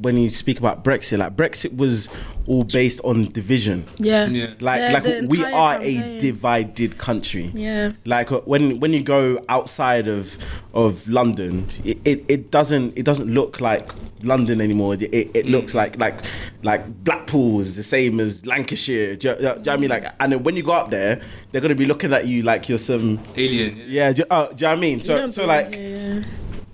when 0.01 0.17
you 0.17 0.29
speak 0.29 0.59
about 0.59 0.83
Brexit, 0.83 1.17
like 1.17 1.35
Brexit 1.35 1.75
was 1.75 2.09
all 2.45 2.63
based 2.63 3.01
on 3.03 3.31
division. 3.31 3.85
Yeah. 3.97 4.27
Yeah. 4.27 4.53
Like 4.59 4.79
The- 4.81 4.93
like 4.93 5.03
the 5.03 5.27
we 5.29 5.37
entire 5.39 5.53
are 5.55 5.81
a 5.81 6.19
divided 6.19 6.97
country. 6.97 7.51
Yeah. 7.53 7.91
Like 8.05 8.31
uh, 8.31 8.41
when 8.41 8.79
when 8.79 8.93
you 8.93 9.03
go 9.03 9.41
outside 9.49 10.07
of 10.07 10.37
of 10.73 11.07
London, 11.07 11.67
it, 11.83 11.97
it, 12.05 12.25
it 12.27 12.51
doesn't 12.51 12.97
it 12.97 13.03
doesn't 13.03 13.27
look 13.33 13.59
like 13.59 13.89
London 14.23 14.61
anymore. 14.61 14.93
It, 14.95 15.03
it, 15.03 15.31
it 15.33 15.45
looks 15.45 15.73
like 15.75 15.97
like 15.97 16.15
like 16.63 16.85
Blackpool 17.03 17.59
is 17.59 17.75
the 17.75 17.83
same 17.83 18.19
as 18.19 18.45
Lancashire. 18.45 19.15
Do 19.15 19.29
you, 19.29 19.35
do 19.35 19.41
you 19.41 19.43
know 19.49 19.53
what 19.55 19.67
I 19.67 19.77
mean? 19.77 19.89
Like, 19.89 20.05
and 20.19 20.31
then 20.31 20.43
when 20.43 20.55
you 20.55 20.63
go 20.63 20.71
up 20.71 20.89
there, 20.89 21.21
they're 21.51 21.61
gonna 21.61 21.75
be 21.75 21.85
looking 21.85 22.13
at 22.13 22.27
you 22.27 22.43
like 22.43 22.69
you're 22.69 22.77
some 22.77 23.19
Alien. 23.35 23.81
yeah. 23.87 24.11
Do, 24.13 24.23
uh, 24.29 24.47
do 24.47 24.53
you 24.55 24.61
know 24.61 24.69
what 24.69 24.77
I 24.77 24.81
mean? 24.81 25.01
So 25.01 25.27
so 25.27 25.45
like 25.45 25.75
here, 25.75 25.97
yeah. 26.19 26.23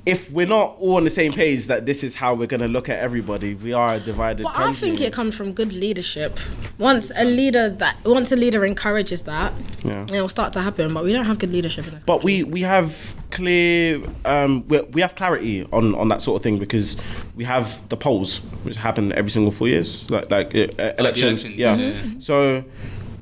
If 0.05 0.29
we're 0.31 0.45
not 0.45 0.75
all 0.79 0.97
on 0.97 1.05
the 1.05 1.09
same 1.09 1.31
page 1.31 1.67
that 1.67 1.85
this 1.85 2.03
is 2.03 2.15
how 2.15 2.33
we're 2.33 2.47
gonna 2.47 2.67
look 2.67 2.89
at 2.89 2.99
everybody, 2.99 3.55
we 3.55 3.71
are 3.71 3.93
a 3.95 3.99
divided 3.99 4.43
But 4.43 4.53
country. 4.53 4.69
I 4.69 4.73
think 4.91 5.01
it 5.01 5.13
comes 5.13 5.33
from 5.33 5.53
good 5.53 5.71
leadership. 5.71 6.39
Once 6.77 7.11
a 7.15 7.23
leader 7.23 7.69
that 7.69 7.97
once 8.03 8.31
a 8.31 8.35
leader 8.35 8.65
encourages 8.65 9.21
that, 9.23 9.53
Yeah. 9.83 10.03
it 10.13 10.19
will 10.19 10.27
start 10.27 10.51
to 10.53 10.61
happen. 10.61 10.93
But 10.93 11.05
we 11.05 11.13
don't 11.13 11.25
have 11.25 11.39
good 11.39 11.51
leadership 11.53 11.87
in 11.87 11.93
this. 11.93 12.03
But 12.03 12.23
we 12.23 12.43
we 12.43 12.61
have 12.61 13.15
clear 13.31 14.01
um 14.25 14.67
we, 14.67 14.81
we 14.91 15.01
have 15.01 15.15
clarity 15.15 15.65
on 15.71 15.95
on 15.95 16.09
that 16.09 16.21
sort 16.21 16.35
of 16.39 16.43
thing 16.43 16.57
because 16.57 16.97
we 17.35 17.45
have 17.45 17.81
the 17.89 17.97
polls 17.97 18.39
which 18.63 18.75
happen 18.75 19.13
every 19.13 19.31
single 19.31 19.51
four 19.51 19.67
years 19.67 20.09
like 20.11 20.29
like 20.29 20.53
uh, 20.53 20.67
uh, 20.79 20.93
elections, 20.99 21.43
elections, 21.43 21.55
yeah. 21.55 21.75
yeah. 21.75 21.93
so 22.19 22.63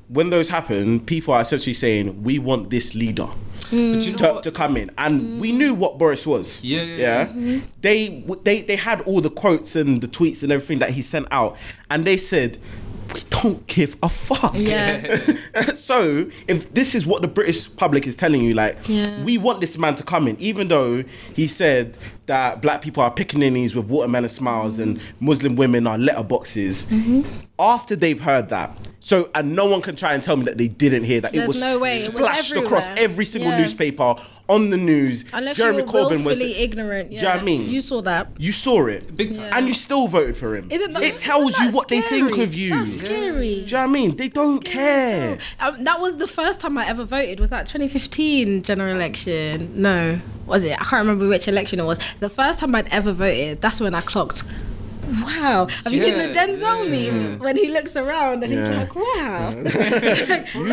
when 0.10 0.30
those 0.32 0.50
happen 0.50 1.00
people 1.00 1.34
are 1.34 1.40
essentially 1.42 1.74
saying 1.74 2.22
we 2.24 2.38
want 2.40 2.70
this 2.70 2.94
leader 2.94 3.28
But 3.72 3.78
you 3.78 4.02
hmm. 4.04 4.12
know 4.12 4.18
to, 4.18 4.34
what? 4.34 4.44
to 4.44 4.52
come 4.52 4.78
in 4.78 4.92
and 4.98 5.40
we 5.40 5.52
hmm. 5.52 5.58
knew 5.58 5.74
what 5.74 5.98
Boris 5.98 6.28
was 6.28 6.64
Yeah, 6.64 6.84
yeah, 6.84 6.96
yeah. 6.98 7.26
Hmm. 7.28 7.60
they 7.80 8.10
w- 8.10 8.42
they 8.44 8.62
they 8.62 8.76
had 8.76 9.02
all 9.02 9.22
the 9.22 9.30
quotes 9.30 9.76
and 9.76 10.02
the 10.02 10.08
tweets 10.08 10.44
and 10.44 10.52
everything 10.52 10.80
that 10.80 10.92
he 10.92 11.02
sent 11.02 11.28
out 11.32 11.58
and 11.90 12.06
they 12.06 12.18
said 12.18 12.58
we 13.14 13.22
don't 13.30 13.66
give 13.68 13.96
a 14.04 14.10
fuck 14.10 14.54
Yeah. 14.56 15.18
so 15.74 16.30
if 16.48 16.74
this 16.74 16.96
is 16.96 17.06
what 17.06 17.22
the 17.22 17.28
British 17.28 17.74
public 17.76 18.08
is 18.08 18.16
telling 18.16 18.44
you, 18.44 18.54
like 18.54 18.78
Yeah. 18.88 19.24
we 19.24 19.38
want 19.38 19.62
this 19.62 19.78
man 19.78 19.96
to 19.96 20.04
come 20.04 20.28
in, 20.28 20.40
even 20.40 20.68
though 20.68 21.04
he 21.34 21.48
said 21.48 21.98
that 22.28 22.62
black 22.62 22.82
people 22.82 23.04
are 23.04 23.14
pickaninnies 23.14 23.76
with 23.76 23.88
watermelon 23.90 24.30
smiles 24.30 24.80
and 24.80 25.00
Muslim 25.20 25.56
women 25.56 25.88
are 25.88 25.98
letterboxes. 25.98 26.86
Mm-hmm. 26.86 27.22
After 27.60 27.96
they've 27.96 28.20
heard 28.20 28.50
that, 28.50 28.90
so 29.04 29.30
and 29.36 29.56
no 29.56 29.66
one 29.66 29.82
can 29.82 29.96
try 29.98 30.14
and 30.14 30.24
tell 30.24 30.38
me 30.38 30.46
that 30.46 30.58
they 30.58 30.68
didn't 30.70 31.04
hear 31.04 31.20
that. 31.22 31.36
it 31.36 31.48
was 31.48 31.60
no 31.60 31.78
way. 31.80 31.98
It 31.98 32.14
was 32.14 32.22
splashed 32.24 32.54
across 32.56 32.88
every 32.96 33.26
single 33.26 33.52
Yeah. 33.52 33.60
newspaper 33.60 34.16
on 34.48 34.70
the 34.70 34.78
news. 34.78 35.26
Unless 35.34 35.58
Jeremy 35.58 35.80
you 35.80 35.86
were 35.86 35.92
Corbyn 35.92 36.24
was. 36.26 36.40
ignorant. 36.42 37.12
Yeah. 37.12 37.20
Do 37.20 37.26
you 37.26 37.30
know 37.30 37.36
what 37.36 37.42
I 37.42 37.46
mean? 37.46 37.70
You 37.70 37.82
saw 37.82 38.02
that. 38.04 38.28
You 38.38 38.52
saw 38.52 38.86
it, 38.88 39.16
Big 39.16 39.36
time. 39.36 39.50
and 39.54 39.68
you 39.68 39.74
still 39.74 40.08
voted 40.08 40.38
for 40.38 40.56
him. 40.56 40.68
Isn't 40.70 40.94
that, 40.94 41.04
it 41.04 41.18
tells 41.18 41.54
isn't 41.54 41.66
you 41.66 41.72
that 41.72 41.76
what 41.78 41.88
they 41.88 42.02
think 42.02 42.38
of 42.38 42.54
you. 42.54 42.70
That's 42.76 42.98
scary. 42.98 43.40
Do 43.40 43.62
you 43.62 43.62
know 43.72 43.78
what 43.80 43.84
I 43.84 43.88
mean? 43.88 44.16
They 44.16 44.28
don't 44.28 44.64
care. 44.64 45.38
Um, 45.60 45.84
that 45.84 46.00
was 46.00 46.18
the 46.18 46.28
first 46.28 46.60
time 46.60 46.78
I 46.78 46.86
ever 46.88 47.04
voted. 47.04 47.40
Was 47.40 47.50
that 47.50 47.66
2015 47.68 48.62
general 48.62 48.96
election? 48.96 49.82
No, 49.82 50.20
was 50.46 50.64
it? 50.64 50.74
I 50.74 50.84
can't 50.84 50.94
remember 51.08 51.28
which 51.28 51.48
election 51.48 51.80
it 51.80 51.86
was. 51.86 51.98
The 52.20 52.30
first 52.30 52.60
time 52.60 52.76
I'd 52.76 52.88
ever 52.90 53.12
voted. 53.14 53.62
That's 53.62 53.80
when 53.82 53.96
I 53.96 54.02
clocked. 54.02 54.44
Wow, 55.12 55.68
have 55.84 55.92
you 55.92 56.02
seen 56.02 56.18
the 56.18 56.30
Yeah, 56.30 56.46
Denzel 56.48 56.84
yeah. 56.90 57.12
meme 57.12 57.40
when 57.40 57.58
he 57.58 57.70
looks 57.70 57.96
around 57.98 58.44
and 58.44 58.54
he's 58.54 58.70
like, 58.70 58.96
"Wow, 58.96 59.50
You 59.52 59.64
That's 59.64 60.56
really 60.56 60.70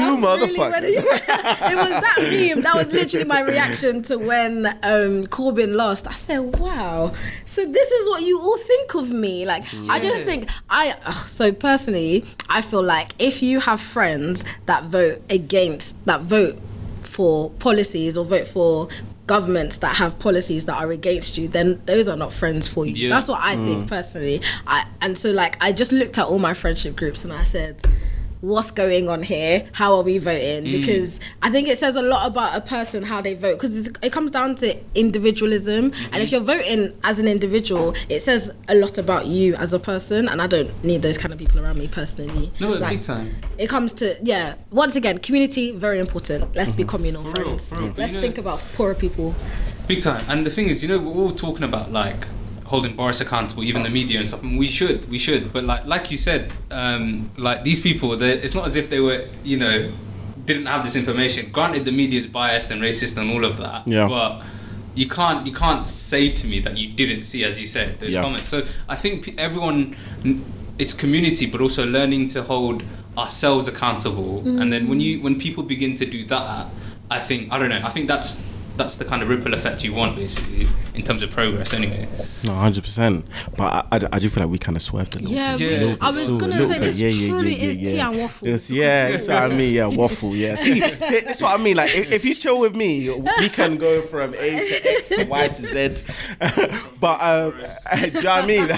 it, 0.97 1.05
it 1.05 1.77
was 1.77 1.91
that 1.91 2.17
meme. 2.21 2.63
That 2.63 2.75
was 2.77 2.93
literally 2.93 3.25
my 3.25 3.41
reaction 3.41 4.03
to 4.05 4.17
when 4.19 4.67
um, 4.67 5.27
Corbyn 5.27 5.75
lost. 5.75 6.07
I 6.07 6.13
said, 6.13 6.59
"Wow, 6.59 7.13
so 7.45 7.67
this 7.67 7.91
is 7.91 8.09
what 8.09 8.23
you 8.23 8.41
all 8.41 8.59
think 8.59 8.95
of 8.95 9.11
me." 9.11 9.45
Like, 9.45 9.65
I 9.89 9.99
just 9.99 10.25
think 10.25 10.49
I. 10.71 10.95
ugh, 11.05 11.15
so 11.29 11.53
personally, 11.53 12.25
I 12.49 12.61
feel 12.61 12.83
like 12.83 13.11
if 13.19 13.43
you 13.43 13.61
have 13.61 13.81
friends 13.81 14.45
that 14.67 14.85
vote 14.85 15.23
against, 15.31 16.03
that 16.07 16.21
vote 16.23 16.59
for 17.03 17.51
policies 17.59 18.17
or 18.17 18.25
vote 18.25 18.47
for 18.47 18.89
governments 19.29 19.77
that 19.79 19.97
have 19.97 20.19
policies 20.19 20.65
that 20.65 20.77
are 20.83 20.91
against 20.91 21.39
you 21.39 21.47
then 21.47 21.81
those 21.85 22.09
are 22.09 22.17
not 22.17 22.33
friends 22.33 22.67
for 22.67 22.85
you. 22.85 22.95
Yeah. 22.95 23.11
that's 23.11 23.29
what 23.29 23.41
i 23.41 23.55
think 23.55 23.85
mm. 23.85 23.89
personally. 23.89 24.41
I 24.67 24.87
and 25.01 25.17
so 25.17 25.31
like 25.31 25.57
i 25.63 25.71
just 25.71 25.93
looked 25.93 26.19
at 26.19 26.27
all 26.27 26.39
my 26.39 26.55
friendship 26.55 26.97
groups 26.97 27.25
and 27.25 27.33
i 27.33 27.45
said 27.45 27.85
what's 28.41 28.71
going 28.71 29.09
on 29.09 29.23
here 29.23 29.69
how 29.73 29.95
are 29.97 30.03
we 30.03 30.19
voting 30.19 30.65
Mm. 30.65 30.73
because 30.73 31.19
i 31.43 31.51
think 31.51 31.67
it 31.69 31.79
says 31.79 31.97
a 31.97 32.03
lot 32.03 32.27
about 32.27 32.57
a 32.57 32.61
person 32.61 33.03
how 33.03 33.21
they 33.21 33.35
vote 33.35 33.57
because 33.61 33.89
it 34.03 34.13
comes 34.13 34.31
down 34.31 34.55
to 34.57 34.77
individualism 34.95 35.91
Mm-hmm. 35.91 36.15
and 36.15 36.23
if 36.23 36.31
you're 36.31 36.41
voting 36.41 36.93
as 37.05 37.19
an 37.19 37.27
individual 37.29 37.95
it 38.09 38.23
says 38.23 38.51
a 38.69 38.75
lot 38.75 38.97
about 38.99 39.27
you 39.27 39.55
as 39.57 39.73
a 39.75 39.79
person 39.79 40.29
and 40.29 40.41
i 40.41 40.47
don't 40.47 40.71
need 40.85 41.03
those 41.03 41.19
kind 41.19 41.33
of 41.33 41.39
people 41.39 41.59
around 41.61 41.79
me 41.79 41.89
personally 41.89 42.53
No, 42.61 42.71
Like, 42.73 42.91
big 42.99 43.03
time. 43.05 43.35
it 43.59 43.69
comes 43.69 43.93
to 43.95 44.17
yeah 44.23 44.55
once 44.71 44.95
again 44.97 45.19
community 45.19 45.73
very 45.73 45.99
important 45.99 46.55
let's 46.55 46.71
be 46.71 46.85
communal 46.85 47.23
For 47.25 47.29
real, 47.43 47.45
friends 47.47 47.69
for 47.71 47.81
real. 47.81 47.95
Let's 47.97 48.13
you 48.13 48.19
know- 48.19 48.23
think 48.27 48.39
about 48.39 48.61
poorer 48.75 48.95
people 48.95 49.35
Big 49.89 50.03
time. 50.03 50.23
And 50.29 50.45
the 50.45 50.51
thing 50.51 50.69
is, 50.69 50.83
you 50.83 50.89
know, 50.91 50.99
we're 50.99 51.15
all 51.23 51.33
talking 51.33 51.63
about 51.65 51.91
like 51.91 52.27
holding 52.69 52.95
Boris 52.95 53.21
accountable, 53.21 53.65
even 53.65 53.83
the 53.83 53.91
media 53.91 54.19
and 54.21 54.29
stuff. 54.29 54.43
And 54.43 54.59
we 54.59 54.69
should, 54.69 55.09
we 55.11 55.19
should. 55.19 55.53
But 55.53 55.65
like, 55.65 55.85
like 55.87 56.11
you 56.11 56.19
said, 56.19 56.53
um, 56.71 57.31
like 57.37 57.65
these 57.65 57.81
people, 57.81 58.21
it's 58.23 58.55
not 58.55 58.65
as 58.67 58.77
if 58.77 58.91
they 58.91 59.01
were, 59.01 59.27
you 59.43 59.57
know, 59.57 59.91
didn't 60.45 60.67
have 60.67 60.85
this 60.85 60.97
information. 60.97 61.51
Granted, 61.51 61.85
the 61.85 61.93
media 61.93 62.19
is 62.21 62.27
biased 62.27 62.71
and 62.71 62.81
racist 62.83 63.17
and 63.17 63.31
all 63.31 63.45
of 63.45 63.57
that. 63.59 63.87
Yeah. 63.89 64.09
But 64.09 64.43
you 64.95 65.09
can't 65.09 65.47
you 65.47 65.53
can't 65.53 65.89
say 65.89 66.31
to 66.41 66.47
me 66.47 66.61
that 66.61 66.77
you 66.77 66.89
didn't 66.93 67.23
see, 67.23 67.45
as 67.45 67.59
you 67.61 67.67
said, 67.67 68.01
those 68.01 68.13
Yeah. 68.15 68.23
comments. 68.23 68.49
So 68.49 68.65
I 68.89 68.97
think 68.97 69.35
everyone, 69.39 69.97
it's 70.79 70.95
community, 70.95 71.47
but 71.47 71.61
also 71.61 71.87
learning 71.87 72.29
to 72.29 72.43
hold 72.43 72.83
ourselves 73.17 73.67
accountable. 73.69 74.41
And 74.61 74.73
then 74.73 74.89
when 74.89 75.01
you 75.01 75.21
when 75.23 75.39
people 75.39 75.63
begin 75.63 75.95
to 75.97 76.07
do 76.07 76.25
that, 76.27 76.67
I 77.11 77.21
think 77.21 77.51
I 77.53 77.59
don't 77.59 77.71
know. 77.71 77.81
I 77.85 77.91
think 77.91 78.09
that's 78.09 78.41
that's 78.77 78.97
the 78.97 79.05
kind 79.05 79.23
of 79.25 79.29
ripple 79.29 79.55
effect 79.55 79.83
you 79.85 79.93
want, 79.93 80.15
basically, 80.17 80.67
in 80.99 81.05
terms 81.05 81.23
of 81.23 81.31
progress. 81.31 81.73
Anyway. 81.73 82.09
No, 82.45 82.55
hundred 82.55 82.83
percent. 82.83 83.25
But 83.57 83.87
I, 83.93 83.97
I, 83.97 84.09
I 84.13 84.19
do 84.19 84.29
feel 84.29 84.43
like 84.43 84.51
we 84.51 84.59
kind 84.59 84.77
of 84.77 84.83
swerved 84.83 85.15
a 85.15 85.19
little. 85.21 85.35
Yeah, 85.35 85.57
bit. 85.57 85.61
Yeah. 85.61 85.69
we- 85.79 85.85
little 85.85 86.05
I 86.05 86.11
bit 86.11 86.19
was 86.19 86.29
still, 86.29 86.39
gonna 86.39 86.67
say 86.67 86.79
this 86.79 87.01
Yeah, 87.01 87.09
yeah, 87.09 87.29
truly 87.29 87.55
yeah, 87.55 87.65
is 87.65 87.77
yeah, 87.77 87.91
tea 87.91 88.01
and 88.01 88.19
waffle. 88.19 88.45
This- 88.47 88.71
yeah, 88.71 89.11
that's 89.11 89.29
what 89.29 89.37
I 89.37 89.49
mean. 89.49 89.75
Yeah, 89.75 89.87
waffle. 90.03 90.35
Yeah. 90.35 90.57
See, 90.57 90.81
that's 90.81 91.41
what 91.41 91.59
I 91.59 91.63
mean. 91.63 91.77
Like, 91.77 91.95
if, 91.95 92.13
if 92.13 92.25
you 92.25 92.35
chill 92.35 92.59
with 92.59 92.75
me, 92.75 93.09
we 93.11 93.49
can 93.49 93.77
go 93.77 94.03
from 94.03 94.35
A 94.35 94.51
to 94.51 94.91
X 94.91 95.09
to 95.11 95.25
Y 95.25 95.49
to 95.49 95.95
Z. 95.97 96.05
but 97.01 97.21
um, 97.23 97.53
do 98.01 98.07
you 98.07 98.23
know 98.23 98.31
what 98.31 98.37
I 98.45 98.47
mean? 98.47 98.71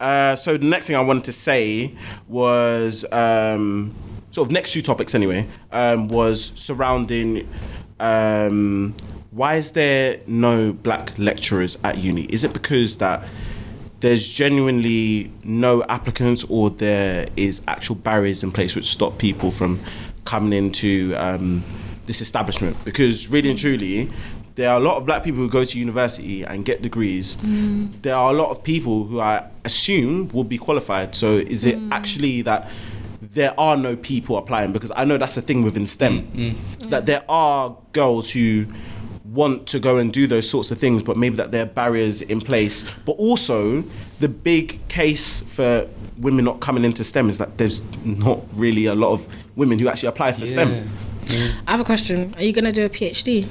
Uh, 0.00 0.36
so 0.36 0.56
the 0.56 0.66
next 0.66 0.86
thing 0.86 0.96
I 0.96 1.00
wanted 1.00 1.24
to 1.24 1.32
say 1.32 1.94
was 2.28 3.04
um, 3.12 3.94
sort 4.34 4.48
of 4.48 4.52
next 4.52 4.72
two 4.72 4.82
topics 4.82 5.14
anyway 5.14 5.46
um, 5.70 6.08
was 6.08 6.50
surrounding 6.56 7.48
um, 8.00 8.94
why 9.30 9.54
is 9.54 9.72
there 9.72 10.20
no 10.26 10.72
black 10.72 11.16
lecturers 11.18 11.78
at 11.84 11.98
uni? 11.98 12.22
Is 12.24 12.44
it 12.44 12.52
because 12.52 12.96
that 12.98 13.22
there's 14.00 14.28
genuinely 14.28 15.32
no 15.44 15.82
applicants 15.84 16.44
or 16.48 16.70
there 16.70 17.28
is 17.36 17.62
actual 17.66 17.96
barriers 17.96 18.42
in 18.42 18.52
place 18.52 18.76
which 18.76 18.86
stop 18.86 19.18
people 19.18 19.50
from 19.50 19.80
coming 20.24 20.52
into 20.52 21.14
um, 21.16 21.62
this 22.06 22.20
establishment? 22.20 22.76
Because 22.84 23.28
really 23.28 23.50
and 23.50 23.58
truly, 23.58 24.10
there 24.56 24.70
are 24.70 24.76
a 24.76 24.82
lot 24.82 24.98
of 24.98 25.06
black 25.06 25.24
people 25.24 25.40
who 25.40 25.48
go 25.48 25.64
to 25.64 25.78
university 25.78 26.44
and 26.44 26.64
get 26.64 26.82
degrees. 26.82 27.36
There 28.02 28.14
are 28.14 28.30
a 28.30 28.34
lot 28.34 28.50
of 28.50 28.62
people 28.62 29.04
who 29.04 29.20
I 29.20 29.48
assume 29.64 30.28
will 30.28 30.44
be 30.44 30.58
qualified. 30.58 31.14
So 31.16 31.38
is 31.38 31.64
it 31.64 31.76
actually 31.90 32.42
that 32.42 32.68
there 33.34 33.58
are 33.58 33.76
no 33.76 33.96
people 33.96 34.36
applying? 34.36 34.72
Because 34.72 34.92
I 34.96 35.04
know 35.04 35.18
that's 35.18 35.34
the 35.34 35.42
thing 35.42 35.62
within 35.62 35.86
STEM, 35.86 36.22
mm, 36.22 36.52
mm. 36.52 36.90
that 36.90 37.02
mm. 37.02 37.06
there 37.06 37.24
are 37.28 37.76
girls 37.92 38.30
who 38.30 38.66
want 39.24 39.66
to 39.66 39.80
go 39.80 39.98
and 39.98 40.12
do 40.12 40.26
those 40.26 40.48
sorts 40.48 40.70
of 40.70 40.78
things, 40.78 41.02
but 41.02 41.16
maybe 41.16 41.36
that 41.36 41.50
there 41.50 41.62
are 41.62 41.66
barriers 41.66 42.22
in 42.22 42.40
place. 42.40 42.84
But 43.04 43.12
also, 43.12 43.82
the 44.20 44.28
big 44.28 44.86
case 44.88 45.40
for 45.40 45.88
women 46.18 46.44
not 46.44 46.60
coming 46.60 46.84
into 46.84 47.02
STEM 47.02 47.28
is 47.28 47.38
that 47.38 47.58
there's 47.58 47.82
not 48.04 48.40
really 48.52 48.86
a 48.86 48.94
lot 48.94 49.12
of 49.12 49.26
women 49.56 49.78
who 49.78 49.88
actually 49.88 50.08
apply 50.08 50.32
for 50.32 50.46
STEM. 50.46 50.88
I 51.66 51.70
have 51.70 51.80
a 51.80 51.84
question. 51.84 52.34
Are 52.36 52.44
you 52.44 52.52
gonna 52.52 52.72
do 52.72 52.84
a 52.84 52.88
PhD? 52.88 53.48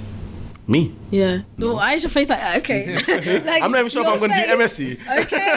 Me. 0.66 0.93
Yeah. 1.11 1.41
No. 1.57 1.74
Why 1.76 1.93
is 1.93 2.03
your 2.03 2.09
face 2.09 2.30
like? 2.30 2.41
Uh, 2.41 2.57
okay. 2.59 2.93
like, 3.43 3.61
I'm 3.61 3.72
not 3.72 3.80
even 3.80 3.89
sure 3.89 4.01
if 4.01 4.07
I'm 4.07 4.20
going 4.20 4.32
to 4.32 4.38
do 4.38 4.57
MSc. 4.57 4.97
Okay. 5.24 5.49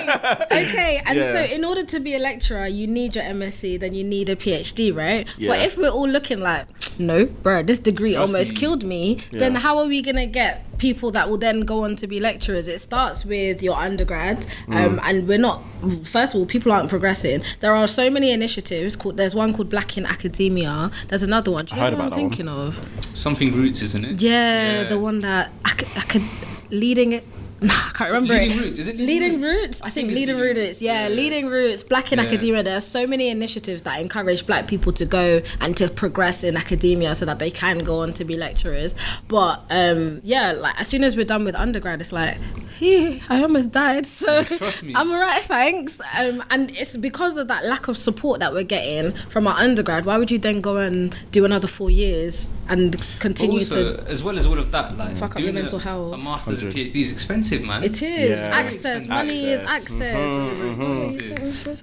Okay. 0.66 1.02
And 1.06 1.16
Yeah. 1.18 1.32
so, 1.32 1.38
in 1.54 1.64
order 1.64 1.84
to 1.84 2.00
be 2.00 2.14
a 2.14 2.18
lecturer, 2.18 2.66
you 2.66 2.86
need 2.88 3.14
your 3.14 3.24
MSc, 3.24 3.78
then 3.78 3.94
you 3.94 4.02
need 4.02 4.28
a 4.28 4.34
PhD, 4.36 4.94
right? 4.94 5.28
Yeah. 5.38 5.50
But 5.52 5.60
if 5.60 5.76
we're 5.78 5.90
all 5.90 6.08
looking 6.08 6.40
like, 6.40 6.66
no, 6.98 7.26
bro, 7.26 7.62
this 7.62 7.78
degree 7.78 8.14
Trust 8.14 8.32
almost 8.32 8.50
me. 8.52 8.56
killed 8.56 8.84
me, 8.84 9.18
then 9.30 9.54
how 9.56 9.78
are 9.78 9.86
we 9.86 10.02
gonna 10.02 10.26
get 10.26 10.65
people 10.78 11.10
that 11.12 11.28
will 11.28 11.38
then 11.38 11.60
go 11.60 11.84
on 11.84 11.96
to 11.96 12.06
be 12.06 12.20
lecturers? 12.20 12.68
It 12.68 12.80
starts 12.80 13.24
with 13.24 13.62
your 13.62 13.76
undergrad, 13.76 14.46
um, 14.68 14.98
Mm. 14.98 15.00
and 15.04 15.28
we're 15.28 15.38
not. 15.38 15.62
First 16.04 16.34
of 16.34 16.40
all, 16.40 16.46
people 16.46 16.72
aren't 16.72 16.88
progressing. 16.90 17.42
There 17.60 17.74
are 17.74 17.86
so 17.86 18.10
many 18.10 18.30
initiatives. 18.32 18.96
Called, 18.96 19.16
there's 19.16 19.34
one 19.34 19.52
called 19.54 19.68
Black 19.70 19.96
in 19.98 20.06
Academia. 20.06 20.90
There's 21.08 21.22
another 21.22 21.50
one. 21.50 21.64
Do 21.66 21.74
you 21.74 21.80
I 21.80 21.84
heard 21.84 21.92
know 21.92 21.98
what 21.98 22.06
about 22.08 22.18
I'm 22.18 22.18
that 22.18 22.22
one. 22.22 22.30
thinking 22.30 22.48
of? 22.48 22.88
Something 23.14 23.52
roots, 23.54 23.82
isn't 23.82 24.04
it? 24.04 24.22
Yeah, 24.22 24.84
the 24.84 24.98
one 24.98 25.20
that 25.22 25.50
I 25.64 25.70
I 25.96 26.00
could 26.02 26.22
leading 26.70 27.12
it. 27.12 27.24
Nah, 27.62 27.72
I 27.74 27.90
can't 27.94 28.10
remember 28.12 28.34
Leading 28.34 28.58
it. 28.58 28.60
Roots, 28.60 28.78
is 28.78 28.88
it 28.88 28.96
Leading 28.96 29.06
Leading 29.06 29.40
Roots? 29.42 29.62
Roots? 29.62 29.80
I 29.82 29.90
think 29.90 30.10
it's 30.10 30.18
Leading 30.18 30.36
Leading 30.36 30.56
Roots. 30.56 30.66
Roots, 30.68 30.82
Yeah, 30.82 31.08
yeah. 31.08 31.14
Leading 31.14 31.46
Roots. 31.48 31.82
Black 31.82 32.12
in 32.12 32.18
Yeah. 32.18 32.24
academia. 32.26 32.62
There 32.62 32.76
are 32.76 32.80
so 32.82 33.06
many 33.06 33.28
initiatives 33.30 33.82
that 33.82 33.98
encourage 34.00 34.46
black 34.46 34.66
people 34.66 34.92
to 34.92 35.06
go 35.06 35.40
and 35.60 35.76
to 35.78 35.88
progress 35.88 36.44
in 36.44 36.56
academia 36.56 37.14
so 37.14 37.24
that 37.24 37.38
they 37.38 37.50
can 37.50 37.78
go 37.78 38.00
on 38.00 38.12
to 38.14 38.24
be 38.24 38.36
lecturers. 38.36 38.94
But 39.28 39.64
um, 39.70 40.20
yeah, 40.22 40.52
like 40.52 40.78
as 40.78 40.86
soon 40.88 41.02
as 41.02 41.16
we're 41.16 41.24
done 41.24 41.44
with 41.44 41.54
undergrad, 41.54 42.00
it's 42.02 42.12
like, 42.12 42.36
hey, 42.78 43.22
I 43.28 43.42
almost 43.42 43.70
died. 43.72 44.06
So 44.06 44.42
Trust 44.44 44.82
me. 44.82 44.94
I'm 44.94 45.10
alright, 45.10 45.42
thanks. 45.42 46.00
Um, 46.16 46.42
and 46.50 46.70
it's 46.76 46.96
because 46.96 47.36
of 47.36 47.48
that 47.48 47.64
lack 47.64 47.88
of 47.88 47.96
support 47.96 48.40
that 48.40 48.52
we're 48.52 48.62
getting 48.64 49.12
from 49.28 49.46
our 49.46 49.56
undergrad. 49.58 50.04
Why 50.04 50.18
would 50.18 50.30
you 50.30 50.38
then 50.38 50.60
go 50.60 50.76
and 50.76 51.14
do 51.32 51.44
another 51.44 51.68
four 51.68 51.90
years 51.90 52.48
and 52.68 52.92
But 52.92 53.06
continue 53.20 53.58
also, 53.60 53.96
to 53.96 54.10
as 54.10 54.22
well 54.22 54.36
as 54.38 54.46
all 54.46 54.58
of 54.58 54.72
that, 54.72 54.96
like 54.98 55.16
Fuck 55.16 55.32
up 55.32 55.36
doing 55.36 55.54
your 55.54 55.62
mental 55.62 55.78
a, 55.78 55.82
health. 55.82 56.14
a 56.14 56.16
master's 56.18 56.62
and 56.62 56.72
PhD 56.74 56.96
is 57.00 57.12
expensive, 57.12 57.62
man. 57.62 57.84
It 57.84 58.02
is 58.02 58.30
Yeah. 58.30 58.50
access. 58.52 59.06
Money 59.06 59.44
is 59.52 59.60
Access. 59.60 60.14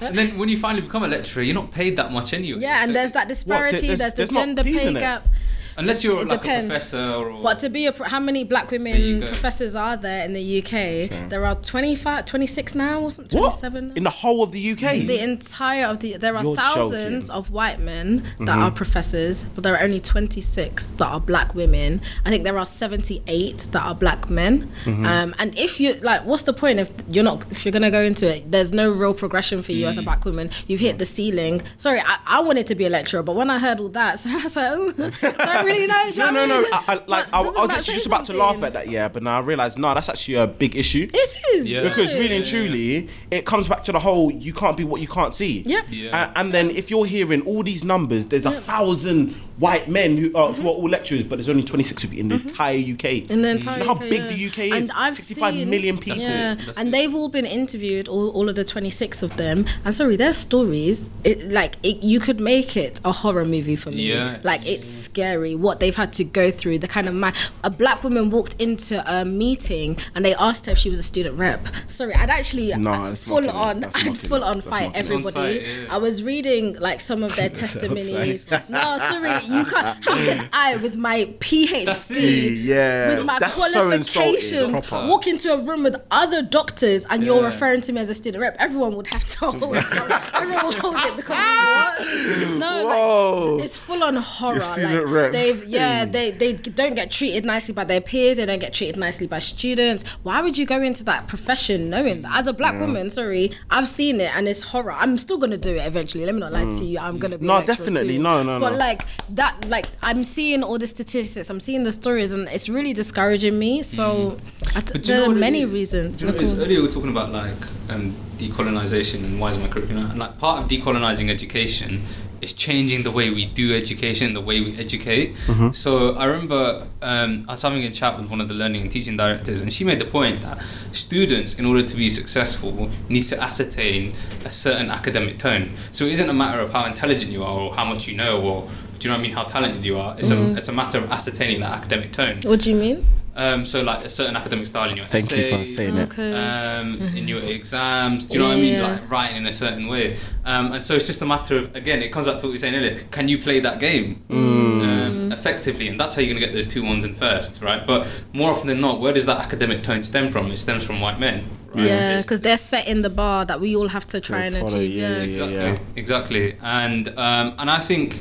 and 0.00 0.16
then 0.18 0.38
when 0.38 0.48
you 0.48 0.58
finally 0.58 0.82
become 0.82 1.02
a 1.04 1.08
lecturer, 1.08 1.42
you're 1.42 1.54
not 1.54 1.70
paid 1.70 1.96
that 1.96 2.12
much 2.12 2.32
anyway. 2.32 2.60
yeah, 2.60 2.82
and 2.82 2.88
So- 2.90 2.92
there's 2.94 3.12
that 3.12 3.28
disparity. 3.28 3.86
there's- 3.88 3.98
there's, 3.98 4.12
the 4.12 4.16
there's 4.18 4.32
not 4.32 4.40
gender 4.46 4.64
pay 4.64 4.92
gap. 4.94 5.26
it? 5.26 5.30
Gap. 5.74 5.78
unless 5.78 6.04
you're 6.04 6.22
it 6.22 6.28
like 6.28 6.42
depends. 6.42 6.66
a 6.66 6.72
professor 6.72 7.12
or. 7.14 7.42
But 7.42 7.58
to 7.60 7.68
be 7.68 7.86
a, 7.86 7.92
pro- 7.92 8.08
how 8.08 8.20
many 8.20 8.44
black 8.44 8.70
women 8.70 9.22
professors 9.22 9.76
are 9.76 9.96
there 9.96 10.24
in 10.24 10.32
the 10.32 10.58
UK? 10.62 11.28
There 11.28 11.44
are 11.46 11.54
25, 11.54 12.24
26 12.24 12.74
now 12.74 13.00
or 13.00 13.10
something, 13.10 13.38
What? 13.38 13.60
27. 13.60 13.92
In 13.96 14.04
the 14.04 14.10
whole 14.10 14.42
of 14.42 14.52
the 14.52 14.72
UK? 14.72 15.06
the 15.06 15.22
entire 15.22 15.86
of 15.86 16.00
the 16.00 16.16
there 16.16 16.36
are 16.36 16.42
You're 16.42 16.56
thousands 16.56 17.28
joking. 17.28 17.36
of 17.36 17.50
white 17.50 17.78
men 17.78 18.22
that 18.38 18.46
mm-hmm. 18.46 18.58
are 18.62 18.70
professors, 18.70 19.44
but 19.44 19.64
there 19.64 19.74
are 19.74 19.82
only 19.82 20.00
26 20.00 20.92
that 20.92 21.06
are 21.06 21.20
black 21.20 21.54
women. 21.54 22.00
I 22.24 22.30
think 22.30 22.44
there 22.44 22.58
are 22.58 22.66
78 22.66 23.68
that 23.72 23.82
are 23.82 23.94
black 23.94 24.30
men. 24.30 24.70
Mm-hmm. 24.84 25.06
Um, 25.06 25.34
and 25.38 25.56
if 25.58 25.80
you 25.80 25.94
like, 25.94 26.24
what's 26.24 26.42
the 26.42 26.52
point 26.52 26.78
if 26.78 26.90
you're 27.08 27.24
not 27.24 27.44
if 27.50 27.64
you're 27.64 27.72
gonna 27.72 27.90
go 27.90 28.00
into 28.00 28.32
it? 28.32 28.50
There's 28.50 28.72
no 28.72 28.90
real 28.90 29.14
progression 29.14 29.62
for 29.62 29.72
you 29.72 29.86
as 29.86 29.96
a 29.96 30.00
mm. 30.00 30.04
black 30.04 30.24
woman. 30.24 30.50
You've 30.66 30.80
hit 30.80 30.98
the 30.98 31.06
ceiling. 31.06 31.62
Sorry, 31.76 32.00
I, 32.00 32.18
I 32.26 32.40
wanted 32.40 32.66
to 32.68 32.74
be 32.74 32.86
a 32.86 32.90
lecturer, 32.90 33.22
but 33.22 33.34
when 33.34 33.50
I 33.50 33.58
heard 33.58 33.80
all 33.80 33.88
that, 33.90 34.18
so 34.20 34.30
I 34.30 34.42
was 34.42 34.56
like, 34.56 34.72
oh, 34.72 34.92
don't 35.64 35.74
really 35.74 35.86
know. 35.86 36.10
do 36.10 36.20
you 36.20 36.26
No, 36.26 36.30
no, 36.30 36.46
know 36.46 36.60
no. 36.60 36.68
I, 36.72 36.94
mean? 36.94 37.02
I, 37.02 37.04
like, 37.06 37.26
I, 37.32 37.38
I 37.38 37.42
was 37.42 37.54
that 37.68 37.82
just 37.84 38.06
about 38.06 38.24
to 38.26 38.32
laugh 38.32 38.62
at 38.62 38.72
that, 38.74 38.88
yeah, 38.88 39.08
but 39.08 39.22
now 39.22 39.36
I 39.38 39.40
realised, 39.40 39.78
no, 39.78 39.92
that's 39.94 40.08
actually 40.08 40.34
a 40.36 40.46
big 40.46 40.76
issue. 40.76 41.06
It 41.12 41.34
is 41.54 41.66
Yeah. 41.66 41.82
Because 41.82 42.14
really 42.14 42.36
and 42.36 42.44
truly, 42.44 43.08
it 43.30 43.44
comes 43.46 43.68
back 43.68 43.84
to 43.84 43.92
the 43.92 43.98
whole 44.00 44.30
you 44.30 44.52
can't 44.52 44.76
be 44.76 44.84
what 44.84 45.00
you 45.00 45.08
can't 45.08 45.34
see. 45.34 45.60
Yep. 45.66 45.84
Yeah. 45.90 46.30
A- 46.32 46.38
And, 46.38 46.52
then 46.52 46.70
if 46.70 46.90
you're 46.90 47.06
hearing 47.06 47.42
all 47.42 47.62
these 47.62 47.84
numbers, 47.84 48.26
there's 48.26 48.46
a 48.46 48.52
thousand 48.52 49.34
white 49.58 49.88
men 49.88 50.16
who 50.16 50.34
are, 50.36 50.52
who 50.52 50.62
are 50.66 50.72
all 50.72 50.88
lecturers, 50.88 51.22
but 51.22 51.36
there's 51.36 51.48
only 51.48 51.62
26 51.62 52.02
of 52.04 52.12
you 52.12 52.20
in 52.20 52.28
the 52.28 52.34
entire 52.36 52.76
UK. 52.76 52.82
Mm-hmm. 53.24 53.32
in 53.32 53.42
the 53.42 53.48
entire 53.50 53.74
Do 53.74 53.80
you 53.80 53.86
know 53.86 53.94
how 53.94 54.00
big 54.00 54.22
yeah. 54.22 54.26
the 54.26 54.46
UK 54.46 54.58
is? 54.76 54.90
And 54.90 54.90
I've 54.98 55.14
65 55.14 55.54
seen- 55.54 55.70
million 55.70 55.98
people. 55.98 56.20
Yeah, 56.20 56.56
and 56.76 56.88
it. 56.88 56.90
they've 56.92 57.14
all 57.14 57.28
been 57.28 57.44
interviewed, 57.44 58.08
all, 58.08 58.30
all 58.30 58.48
of 58.48 58.56
the 58.56 58.64
26 58.64 59.22
of 59.22 59.36
them. 59.36 59.66
And 59.84 59.94
sorry, 59.94 60.16
their 60.16 60.32
stories, 60.32 61.10
it, 61.22 61.50
like, 61.52 61.76
it, 61.84 62.02
you 62.02 62.18
could 62.18 62.40
make 62.40 62.76
it 62.76 63.00
a 63.04 63.12
horror 63.12 63.44
movie 63.44 63.76
for 63.76 63.90
me. 63.90 64.02
Yeah. 64.02 64.40
Like, 64.42 64.66
it's 64.66 64.88
scary 64.88 65.54
what 65.54 65.78
they've 65.78 65.94
had 65.94 66.12
to 66.14 66.24
go 66.24 66.50
through. 66.50 66.78
The 66.80 66.88
kind 66.88 67.06
of 67.06 67.14
man, 67.14 67.32
a 67.62 67.70
black 67.70 68.02
woman 68.02 68.30
walked 68.30 68.60
into 68.60 69.02
a 69.10 69.24
meeting 69.24 69.96
and 70.14 70.24
they 70.24 70.34
asked 70.34 70.66
her 70.66 70.72
if 70.72 70.78
she 70.78 70.90
was 70.90 70.98
a 70.98 71.02
student 71.04 71.38
rep. 71.38 71.60
Sorry, 71.86 72.12
I'd 72.14 72.30
actually 72.30 72.74
No, 72.74 72.90
uh, 72.92 73.08
that's 73.10 73.22
full 73.22 73.40
mocking 73.42 73.50
it. 73.50 73.54
on, 73.54 73.80
That's 73.80 73.96
I'd 74.04 74.18
full 74.18 74.42
on 74.42 74.60
fight 74.62 74.90
everybody. 74.94 75.30
Site, 75.34 75.62
yeah. 75.82 75.94
I 75.94 75.98
was 75.98 76.22
reading 76.24 76.74
like 76.80 77.00
some 77.00 77.22
of 77.22 77.36
their 77.36 77.48
testimonies. 77.62 78.50
no, 78.68 78.98
sorry, 78.98 79.30
you 79.46 79.64
can't. 79.64 80.04
How 80.04 80.14
can 80.16 80.48
I, 80.52 80.76
with 80.76 80.96
my 80.96 81.24
PhD, 81.40 82.64
Yeah, 82.64 83.16
with 83.16 83.26
my 83.26 83.38
that's 83.38 83.54
so 83.54 83.60
qualifications, 83.82 84.86
Proper. 84.86 85.06
walk 85.08 85.26
into 85.26 85.52
a 85.52 85.62
room 85.62 85.82
with 85.82 85.96
other 86.10 86.42
doctors 86.42 87.06
and 87.10 87.24
you're 87.24 87.42
referring 87.44 87.80
to 87.82 87.92
me 87.92 88.00
as 88.00 88.10
a 88.10 88.14
student 88.14 88.42
rep, 88.42 88.56
everyone 88.58 88.96
would 88.96 89.06
have 89.08 89.24
to 89.24 89.38
hold 89.50 89.76
it. 89.76 89.84
everyone 90.34 90.66
would 90.66 90.78
hold 90.78 90.96
it 90.96 91.16
because 91.16 91.36
what? 91.36 92.58
No, 92.58 92.86
Whoa. 92.86 93.54
like, 93.56 93.64
it's 93.64 93.76
full 93.76 94.02
on 94.02 94.16
horror. 94.16 94.60
student 94.60 95.04
Like 95.04 95.14
rep. 95.14 95.32
they've 95.32 95.64
yeah, 95.64 96.04
they 96.04 96.30
they 96.30 96.52
don't 96.54 96.94
get 96.94 97.10
treated 97.10 97.44
nicely 97.44 97.74
by 97.74 97.84
their 97.84 98.00
peers, 98.00 98.36
they 98.36 98.46
don't 98.46 98.58
get 98.60 98.72
treated 98.72 98.96
nicely 98.96 99.26
by 99.26 99.38
students. 99.38 100.04
Why 100.22 100.40
would 100.42 100.56
you 100.58 100.66
go 100.66 100.80
into 100.82 101.04
that 101.04 101.28
profession 101.28 101.90
knowing 101.90 102.22
that? 102.22 102.38
As 102.38 102.46
a 102.46 102.52
black 102.52 102.78
woman, 102.80 103.10
sorry, 103.10 103.52
I've 103.70 103.88
seen 103.88 104.20
it 104.20 104.34
and 104.36 104.48
it's 104.48 104.62
horror. 104.62 104.92
I'm 104.92 105.16
still 105.18 105.38
gonna 105.38 105.56
do 105.58 105.74
it 105.74 105.86
eventually. 105.86 106.24
Let 106.24 106.34
me 106.34 106.40
not 106.40 106.52
lie 106.52 106.64
to 106.64 106.66
mm. 106.70 106.88
you. 106.88 106.98
I'm 106.98 107.18
gonna 107.18 107.38
be 107.38 107.46
No, 107.46 107.62
definitely. 107.64 108.14
soon. 108.14 108.22
No, 108.22 108.42
no, 108.42 108.60
But 108.60 108.70
no. 108.72 108.76
like 108.78 109.02
that 109.34 109.68
like 109.68 109.86
I'm 110.02 110.24
seeing 110.24 110.62
all 110.62 110.78
the 110.78 110.86
statistics, 110.86 111.50
I'm 111.50 111.60
seeing 111.60 111.84
the 111.84 111.92
stories 111.92 112.30
and 112.32 112.48
it's 112.48 112.68
really 112.68 112.92
discouraging 112.92 113.58
me. 113.58 113.82
So 113.82 114.38
I 114.76 114.80
t- 114.80 114.92
But 114.92 114.92
do 114.92 114.98
you 114.98 115.04
there 115.20 115.30
are 115.30 115.34
many 115.34 115.62
is? 115.62 115.70
reasons. 115.70 116.16
Do 116.16 116.24
you 116.24 116.30
know 116.30 116.34
what 116.36 116.42
it 116.42 116.44
is? 116.46 116.52
Nicole. 116.52 116.64
Earlier 116.66 116.80
we 116.80 116.86
were 116.86 116.92
talking 116.92 117.10
about 117.10 117.32
like 117.32 117.62
um, 117.90 118.14
decolonization 118.38 119.24
and 119.24 119.40
why 119.40 119.50
is 119.50 119.58
my 119.58 119.68
curriculum 119.68 120.10
and 120.10 120.18
like 120.18 120.38
part 120.38 120.62
of 120.62 120.70
decolonizing 120.70 121.30
education 121.30 122.02
is 122.40 122.52
changing 122.52 123.02
the 123.04 123.10
way 123.10 123.30
we 123.30 123.46
do 123.46 123.74
education, 123.74 124.34
the 124.34 124.40
way 124.40 124.60
we 124.60 124.76
educate. 124.76 125.34
So 125.72 126.14
I 126.14 126.26
remember 126.26 126.86
um, 127.00 127.46
I 127.48 127.52
was 127.52 127.62
having 127.62 127.82
a 127.84 127.90
chat 127.90 128.18
with 128.20 128.28
one 128.28 128.38
of 128.42 128.48
the 128.48 128.54
learning 128.54 128.82
and 128.82 128.90
teaching 128.90 129.16
directors, 129.16 129.62
and 129.62 129.72
she 129.72 129.82
made 129.82 129.98
the 129.98 130.04
point 130.04 130.42
that 130.42 130.58
students, 130.92 131.58
in 131.58 131.64
order 131.64 131.82
to 131.82 131.96
be 131.96 132.10
successful, 132.10 132.90
need 133.08 133.26
to 133.28 133.42
ascertain 133.42 134.12
a 134.44 134.52
certain 134.52 134.90
academic 134.90 135.38
tone. 135.38 135.70
So 135.92 136.04
it 136.04 136.12
isn't 136.12 136.28
a 136.28 136.34
matter 136.34 136.60
of 136.60 136.70
how 136.72 136.84
intelligent 136.84 137.32
you 137.32 137.42
are 137.42 137.58
or 137.58 137.74
how 137.74 137.84
much 137.86 138.06
you 138.08 138.14
know 138.14 138.42
or 138.42 138.68
do 139.04 139.08
you 139.10 139.12
know 139.12 139.18
what 139.18 139.24
I 139.24 139.28
mean? 139.28 139.36
How 139.36 139.44
talented 139.44 139.84
you 139.84 139.98
are. 139.98 140.16
It's 140.18 140.30
a 140.30 140.56
it's 140.56 140.68
a 140.68 140.72
matter 140.72 140.96
of 140.96 141.10
ascertaining 141.12 141.60
that 141.60 141.72
academic 141.72 142.12
tone. 142.12 142.40
What 142.42 142.60
do 142.62 142.70
you 142.70 142.76
mean? 142.76 143.06
Um, 143.36 143.66
so 143.66 143.82
like 143.82 144.02
a 144.02 144.08
certain 144.08 144.34
academic 144.34 144.66
style 144.66 144.88
in 144.88 144.96
your 144.96 145.04
Thank 145.04 145.30
you 145.30 145.36
for 145.48 145.56
essays, 145.56 145.76
saying 145.76 145.96
it. 145.98 146.10
Okay. 146.10 146.32
um, 146.32 147.02
in 147.02 147.28
your 147.28 147.42
exams. 147.42 148.24
Do 148.24 148.32
you 148.34 148.38
know 148.38 148.48
what 148.48 148.56
I 148.56 148.60
mean? 148.60 148.80
Like 148.80 149.10
writing 149.10 149.36
in 149.36 149.46
a 149.46 149.52
certain 149.52 149.88
way. 149.88 150.16
Um, 150.46 150.72
and 150.72 150.82
so 150.82 150.94
it's 150.94 151.06
just 151.06 151.20
a 151.20 151.26
matter 151.26 151.58
of 151.58 151.76
again, 151.76 152.00
it 152.00 152.12
comes 152.12 152.24
back 152.24 152.38
to 152.38 152.44
what 152.46 152.48
we 152.48 152.54
were 152.54 152.56
saying 152.56 152.76
earlier. 152.76 153.02
Can 153.10 153.28
you 153.28 153.36
play 153.36 153.60
that 153.60 153.78
game 153.78 154.22
um, 154.30 155.32
effectively? 155.32 155.88
And 155.88 156.00
that's 156.00 156.14
how 156.14 156.22
you're 156.22 156.32
gonna 156.34 156.46
get 156.46 156.54
those 156.54 156.66
two 156.66 156.82
ones 156.82 157.04
in 157.04 157.14
first, 157.14 157.60
right? 157.60 157.86
But 157.86 158.06
more 158.32 158.52
often 158.52 158.68
than 158.68 158.80
not, 158.80 159.00
where 159.02 159.12
does 159.12 159.26
that 159.26 159.38
academic 159.38 159.82
tone 159.82 160.02
stem 160.02 160.30
from? 160.32 160.50
It 160.50 160.56
stems 160.56 160.82
from 160.82 161.02
white 161.02 161.20
men. 161.20 161.44
Right? 161.74 161.86
Yeah, 161.86 162.22
because 162.22 162.40
they're 162.40 162.56
setting 162.56 163.02
the 163.02 163.10
bar 163.10 163.44
that 163.44 163.60
we 163.60 163.74
all 163.76 163.88
have 163.88 164.06
to 164.14 164.20
try 164.20 164.44
and 164.44 164.56
follow, 164.56 164.78
achieve. 164.78 164.92
yeah, 164.92 165.22
Yeah. 165.24 165.44
yeah. 165.48 165.76
exactly, 165.96 165.96
exactly. 165.96 166.56
And 166.62 167.08
um, 167.18 167.54
and 167.58 167.68
I 167.68 167.80
think 167.80 168.20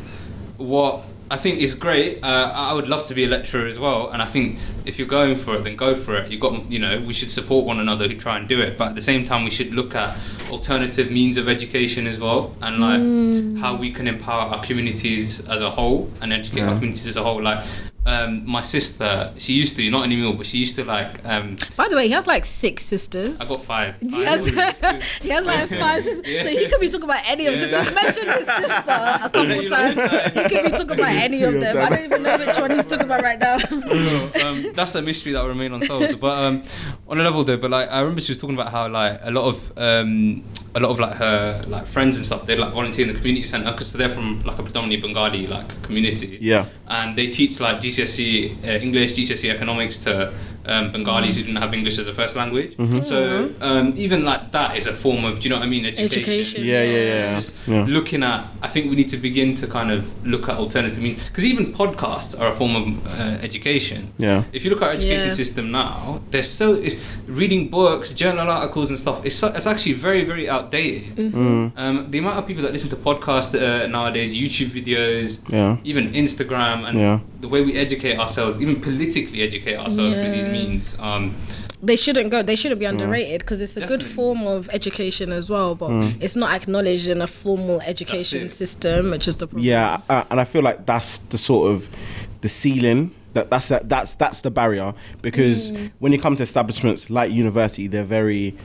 what 0.64 1.03
I 1.30 1.38
think 1.38 1.60
is 1.60 1.73
great. 1.73 2.23
Uh, 2.23 2.52
I 2.53 2.73
would 2.73 2.88
love 2.88 3.06
to 3.06 3.14
be 3.14 3.23
a 3.23 3.27
lecturer 3.27 3.68
as 3.68 3.80
well, 3.80 4.10
and 4.11 4.22
I 4.22 4.26
think 4.26 4.60
if 4.85 4.99
you're 4.99 5.07
going 5.07 5.35
for 5.35 5.56
it, 5.56 5.64
then 5.64 5.76
go 5.76 5.95
for 5.95 6.15
it. 6.15 6.31
You 6.31 6.38
got, 6.40 6.72
you 6.72 6.80
know, 6.80 7.02
we 7.02 7.14
should 7.14 7.31
support 7.31 7.65
one 7.65 7.80
another 7.80 8.07
who 8.07 8.15
try 8.18 8.38
and 8.38 8.48
do 8.48 8.61
it, 8.61 8.77
but 8.77 8.90
at 8.90 8.95
the 8.95 9.02
same 9.02 9.26
time, 9.26 9.44
we 9.44 9.49
should 9.49 9.73
look 9.73 9.95
at 9.95 10.18
alternative 10.49 11.11
means 11.11 11.38
of 11.38 11.49
education 11.49 12.07
as 12.07 12.19
well, 12.19 12.56
and 12.61 12.80
like 12.80 13.61
how 13.61 13.76
we 13.76 13.91
can 13.91 14.07
empower 14.07 14.41
our 14.53 14.64
communities 14.64 15.48
as 15.49 15.61
a 15.61 15.72
whole 15.72 16.10
and 16.22 16.31
educate 16.31 16.61
our 16.61 16.76
communities 16.76 17.07
as 17.07 17.18
a 17.18 17.23
whole. 17.23 17.41
Like 17.41 17.65
um, 18.06 18.46
my 18.46 18.62
sister, 18.62 19.32
she 19.38 19.54
used 19.54 19.78
to, 19.78 19.90
not 19.90 20.04
anymore, 20.04 20.34
but 20.34 20.46
she 20.46 20.58
used 20.58 20.76
to 20.76 20.84
like. 20.84 21.24
Um, 21.26 21.56
By 21.78 21.88
the 21.88 21.96
way, 21.96 22.08
he 22.08 22.14
has 22.14 22.28
like 22.28 22.44
six 22.44 22.84
sisters. 22.84 23.40
I 23.40 23.48
got 23.48 23.64
five. 23.64 23.96
He 24.02 24.24
has, 24.24 24.46
he 25.22 25.30
has 25.30 25.46
like 25.46 25.70
five 25.70 26.04
sisters. 26.04 26.28
Yeah. 26.28 26.44
So 26.44 26.50
he 26.50 26.68
could 26.68 26.82
be 26.82 26.90
talking 26.90 27.06
about 27.06 27.24
any 27.26 27.46
of 27.46 27.54
them. 27.54 27.70
Because 27.70 27.88
he 27.88 27.96
mentioned 27.96 28.32
his 28.34 28.46
sister 28.46 28.92
a 28.92 29.30
couple 29.32 29.46
You 29.46 29.70
times. 29.70 29.98
He 30.34 30.44
could 30.50 30.64
be 30.64 30.72
talking 30.72 30.92
about 30.92 31.16
any 31.16 31.44
of 31.44 31.54
them. 31.54 31.78
I 31.78 31.90
don't 31.90 32.04
even 32.04 32.24
know 32.24 32.38
which 32.38 32.58
one 32.58 32.72
he's 32.72 32.86
talking 32.86 33.06
about 33.06 33.24
right 33.24 33.40
now. 33.40 33.56
um, 34.46 34.74
that's 34.74 34.96
a 34.96 35.02
mystery 35.02 35.32
that 35.32 35.42
will 35.42 35.50
remain 35.50 35.74
unsolved. 35.74 36.20
But 36.20 36.44
um, 36.44 36.64
on 37.08 37.20
a 37.20 37.24
level 37.24 37.44
though, 37.44 37.58
but 37.58 37.72
like 37.72 37.90
I 37.90 38.00
remember 38.00 38.22
she 38.22 38.32
was 38.32 38.40
talking 38.40 38.56
about 38.56 38.72
how 38.72 38.90
like 38.90 39.20
a 39.24 39.32
lot 39.32 39.48
of 39.48 39.78
um, 39.78 40.44
a 40.76 40.80
lot 40.80 40.90
of 40.90 41.00
like 41.00 41.16
her 41.18 41.64
like 41.68 41.86
friends 41.86 42.18
and 42.18 42.26
stuff 42.26 42.45
they 42.45 42.56
like 42.56 42.74
volunteer 42.74 43.08
in 43.08 43.14
the 43.14 43.20
community 43.20 43.45
centre 43.45 43.72
because 43.72 43.94
they're 43.94 44.10
from 44.10 44.41
like 44.41 44.58
a 44.58 44.64
predominantly 44.64 45.00
Bengali 45.00 45.45
like 45.48 45.82
community. 45.84 46.38
Yeah. 46.41 46.66
And 46.88 47.18
they 47.18 47.28
teach 47.28 47.60
like 47.60 47.78
GCSE 47.78 48.64
uh, 48.64 48.68
English, 48.82 49.16
GCSE 49.16 49.54
economics 49.54 49.98
to 50.00 50.34
um, 50.65 50.91
Bengalis 50.91 51.35
who 51.35 51.44
didn't 51.44 51.61
have 51.61 51.73
English 51.73 51.98
as 51.99 52.07
a 52.07 52.14
first 52.14 52.35
language. 52.35 52.76
So 53.03 53.49
um, 53.61 53.94
even 53.98 54.23
like 54.26 54.52
that 54.52 54.77
is 54.77 54.88
a 54.88 54.94
form 54.94 55.26
of, 55.26 55.40
do 55.40 55.44
you 55.44 55.49
know 55.49 55.57
what 55.60 55.65
I 55.65 55.69
mean, 55.69 55.85
education. 55.85 56.22
Education. 56.23 56.64
Yeah, 56.64 56.84
yeah, 56.84 56.98
yeah. 56.98 57.35
It's 57.38 57.45
just 57.48 57.68
yeah. 57.68 57.85
looking 57.88 58.23
at 58.23 58.48
i 58.61 58.68
think 58.68 58.90
we 58.90 58.95
need 58.95 59.10
to 59.10 59.18
begin 59.18 59.53
to 59.56 59.68
kind 59.68 59.91
of 59.91 59.99
look 60.26 60.48
at 60.49 60.56
alternative 60.57 61.02
means 61.02 61.23
because 61.27 61.44
even 61.45 61.73
podcasts 61.73 62.38
are 62.40 62.48
a 62.53 62.56
form 62.56 62.76
of 62.76 63.07
uh, 63.07 63.38
education 63.48 64.11
Yeah. 64.18 64.44
if 64.53 64.64
you 64.64 64.69
look 64.72 64.81
at 64.81 64.88
our 64.90 64.94
education 64.94 65.27
Yeah. 65.30 65.34
system 65.44 65.72
now 65.72 66.22
there's 66.31 66.49
so 66.49 66.73
it's, 66.73 66.95
reading 67.27 67.69
books 67.69 68.14
journal 68.14 68.49
articles 68.49 68.90
and 68.90 68.98
stuff 68.99 69.18
it's, 69.26 69.35
so, 69.35 69.48
it's 69.57 69.68
actually 69.68 69.94
very 69.94 70.23
very 70.23 70.49
outdated 70.49 71.15
Mm. 71.34 71.72
um, 71.77 71.95
the 72.11 72.18
amount 72.19 72.38
of 72.40 72.48
people 72.48 72.64
that 72.64 72.72
listen 72.72 72.90
to 72.90 72.95
podcasts 72.95 73.53
uh, 73.56 73.88
nowadays 73.88 74.30
youtube 74.35 74.69
videos 74.80 75.40
Yeah. 75.49 75.77
even 75.84 76.03
instagram 76.14 76.77
and 76.88 76.95
Yeah. 76.99 77.19
the 77.41 77.48
way 77.53 77.61
we 77.61 77.73
educate 77.85 78.18
ourselves 78.18 78.53
even 78.61 78.76
politically 78.88 79.41
educate 79.49 79.77
ourselves 79.77 80.15
with 80.15 80.31
these 80.38 80.45
Yeah. 80.45 80.53
Means 80.54 80.96
um, 81.00 81.36
they 81.82 81.96
shouldn't 81.96 82.30
go. 82.32 82.42
They 82.42 82.56
shouldn't 82.56 82.80
be 82.80 82.86
underrated 82.86 83.40
because 83.42 83.60
it's 83.62 83.78
a 83.78 83.86
good 83.86 84.04
form 84.04 84.44
of 84.56 84.70
education 84.80 85.32
as 85.34 85.50
well. 85.50 85.76
But 85.76 85.92
it's 86.24 86.36
not 86.36 86.50
acknowledged 86.60 87.08
in 87.10 87.22
a 87.22 87.28
formal 87.28 87.82
education 87.82 88.48
system, 88.50 89.12
which 89.12 89.28
is 89.28 89.36
the 89.36 89.48
problem. 89.48 89.66
Yeah, 89.66 90.00
uh, 90.10 90.24
and 90.30 90.40
I 90.40 90.46
feel 90.46 90.62
like 90.70 90.86
that's 90.86 91.18
the 91.34 91.38
sort 91.38 91.72
of 91.72 91.90
the 92.42 92.50
ceiling. 92.50 93.12
That 93.34 93.50
that's 93.50 93.68
that, 93.70 93.90
that's 93.90 94.14
that's 94.16 94.42
the 94.44 94.52
barrier 94.52 94.94
because 95.24 95.72
Mm. 95.72 95.92
when 96.00 96.12
you 96.14 96.20
come 96.22 96.36
to 96.36 96.44
establishments 96.44 97.10
like 97.10 97.32
university, 97.32 97.88
they're 97.88 98.04
very 98.22 98.56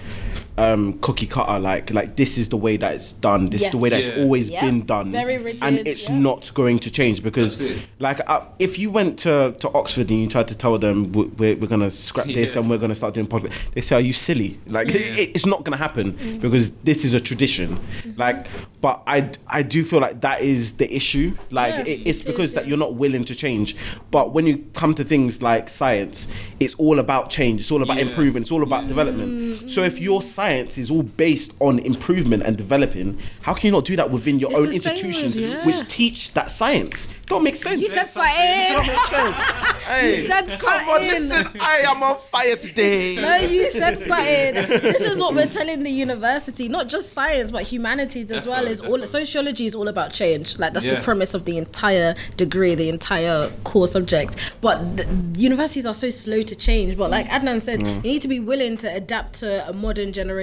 um, 0.59 0.98
cookie 1.01 1.26
cutter. 1.26 1.59
Like 1.59 1.93
like 1.93 2.16
this 2.16 2.36
is 2.39 2.48
the 2.48 2.56
way 2.56 2.76
that 2.76 2.94
it's 2.94 3.12
done. 3.12 3.48
This 3.51 3.62
is 3.62 3.70
the 3.70 3.78
way 3.78 3.89
that 3.90 4.01
it's 4.01 4.18
always 4.18 4.51
Yeah. 4.51 4.60
been 4.64 4.85
done, 4.85 5.12
Very 5.12 5.39
rigid, 5.39 5.62
and 5.62 5.86
it's 5.86 6.09
yeah. 6.09 6.18
not 6.18 6.51
going 6.55 6.78
to 6.80 6.90
change 6.90 7.22
because 7.22 7.60
like 7.98 8.20
uh, 8.28 8.40
if 8.59 8.78
you 8.78 8.90
went 8.90 9.18
to, 9.20 9.55
to 9.60 9.68
Oxford 9.72 10.10
and 10.10 10.20
you 10.20 10.28
tried 10.28 10.48
to 10.48 10.56
tell 10.59 10.78
them 10.78 11.12
we- 11.12 11.26
we're, 11.39 11.56
we're 11.56 11.66
gonna 11.68 11.90
scrap 11.90 12.26
this 12.26 12.56
and 12.56 12.68
we're 12.68 12.78
gonna 12.78 12.94
start 12.94 13.14
doing 13.14 13.26
podcast, 13.26 13.52
they 13.74 13.80
say, 13.80 13.97
"Are 13.97 14.01
you 14.01 14.12
silly?" 14.12 14.59
Like 14.66 14.89
it, 14.94 15.30
it's 15.35 15.47
not 15.47 15.64
gonna 15.64 15.76
happen 15.76 16.12
Mm. 16.14 16.40
because 16.40 16.72
this 16.85 17.05
is 17.05 17.14
a 17.14 17.20
tradition. 17.20 17.76
Mm-hmm. 17.76 18.18
Like, 18.20 18.47
but 18.80 19.02
I 19.06 19.30
I 19.47 19.62
do 19.62 19.85
feel 19.85 20.01
like 20.01 20.20
that 20.22 20.40
is 20.43 20.74
the 20.74 20.93
issue. 20.94 21.36
Like 21.51 21.74
Yeah, 21.74 21.93
it, 21.93 22.01
it's 22.06 22.20
it 22.22 22.26
because 22.26 22.51
is, 22.51 22.55
that 22.55 22.64
yeah. 22.64 22.70
you're 22.70 22.78
not 22.78 22.94
willing 22.94 23.24
to 23.24 23.35
change. 23.35 23.76
But 24.10 24.32
when 24.35 24.47
you 24.47 24.64
come 24.74 24.94
to 24.94 25.05
things 25.05 25.43
like 25.43 25.68
science, 25.68 26.28
it's 26.59 26.74
all 26.74 26.98
about 26.98 27.30
change. 27.30 27.60
It's 27.60 27.70
all 27.70 27.82
about 27.82 27.98
Yeah. 27.98 28.06
improvement. 28.09 28.44
It's 28.44 28.52
all 28.52 28.62
about 28.64 28.89
development. 28.89 29.70
So 29.70 29.82
if 29.82 29.98
your 30.01 30.20
science 30.22 30.47
is 30.56 30.90
all 30.90 31.02
based 31.02 31.54
on 31.60 31.78
improvement 31.80 32.42
and 32.42 32.56
developing, 32.56 33.18
how 33.42 33.54
can 33.54 33.66
you 33.68 33.72
not 33.72 33.84
do 33.84 33.96
that 33.96 34.10
within 34.10 34.38
your 34.38 34.50
It's 34.50 34.58
own 34.60 34.72
institutions 34.72 35.36
with- 35.36 35.44
yeah. 35.50 35.64
which 35.66 35.86
teach 35.88 36.32
that 36.34 36.50
science? 36.50 37.12
Don't 37.26 37.42
make 37.44 37.56
sense. 37.56 37.80
You 37.80 37.88
said 37.88 38.08
Don't 38.14 38.24
something. 38.24 38.86
make 38.94 39.06
sense. 39.06 39.38
Hey, 39.88 40.16
You 40.20 40.26
said 40.28 40.46
come 40.60 40.88
on, 40.88 41.00
listen. 41.02 41.46
I 41.60 41.78
am 41.86 42.02
on 42.02 42.18
fire 42.18 42.56
today. 42.56 43.16
No, 43.16 43.36
you 43.36 43.70
said 43.70 43.98
something. 43.98 44.54
this 44.82 45.00
is 45.02 45.18
what 45.18 45.34
we're 45.34 45.46
telling 45.46 45.82
the 45.82 45.90
university, 45.90 46.68
not 46.68 46.88
just 46.88 47.12
science, 47.14 47.50
but 47.50 47.62
humanities 47.62 48.30
as 48.30 48.46
well. 48.46 48.66
Is 48.66 48.80
all 48.82 49.04
sociology 49.06 49.64
is 49.66 49.74
all 49.74 49.88
about 49.88 50.12
change. 50.12 50.58
Like 50.58 50.74
that's 50.74 50.84
the 50.84 50.92
Yeah. 50.92 51.00
premise 51.00 51.32
of 51.32 51.46
the 51.46 51.56
entire 51.56 52.14
degree, 52.36 52.74
the 52.74 52.88
entire 52.90 53.50
core 53.64 53.86
subject. 53.88 54.36
But 54.60 54.98
the, 54.98 55.06
universities 55.38 55.86
are 55.86 55.94
so 55.94 56.10
slow 56.10 56.42
to 56.42 56.54
change. 56.54 56.96
But 56.98 57.10
like 57.10 57.26
Adnan 57.28 57.62
said, 57.62 57.80
mm. 57.80 57.96
you 58.04 58.12
need 58.12 58.22
to 58.22 58.28
be 58.28 58.40
willing 58.40 58.76
to 58.78 58.92
adapt 58.94 59.34
to 59.40 59.68
a 59.68 59.72
modern 59.72 60.12
generation. 60.12 60.38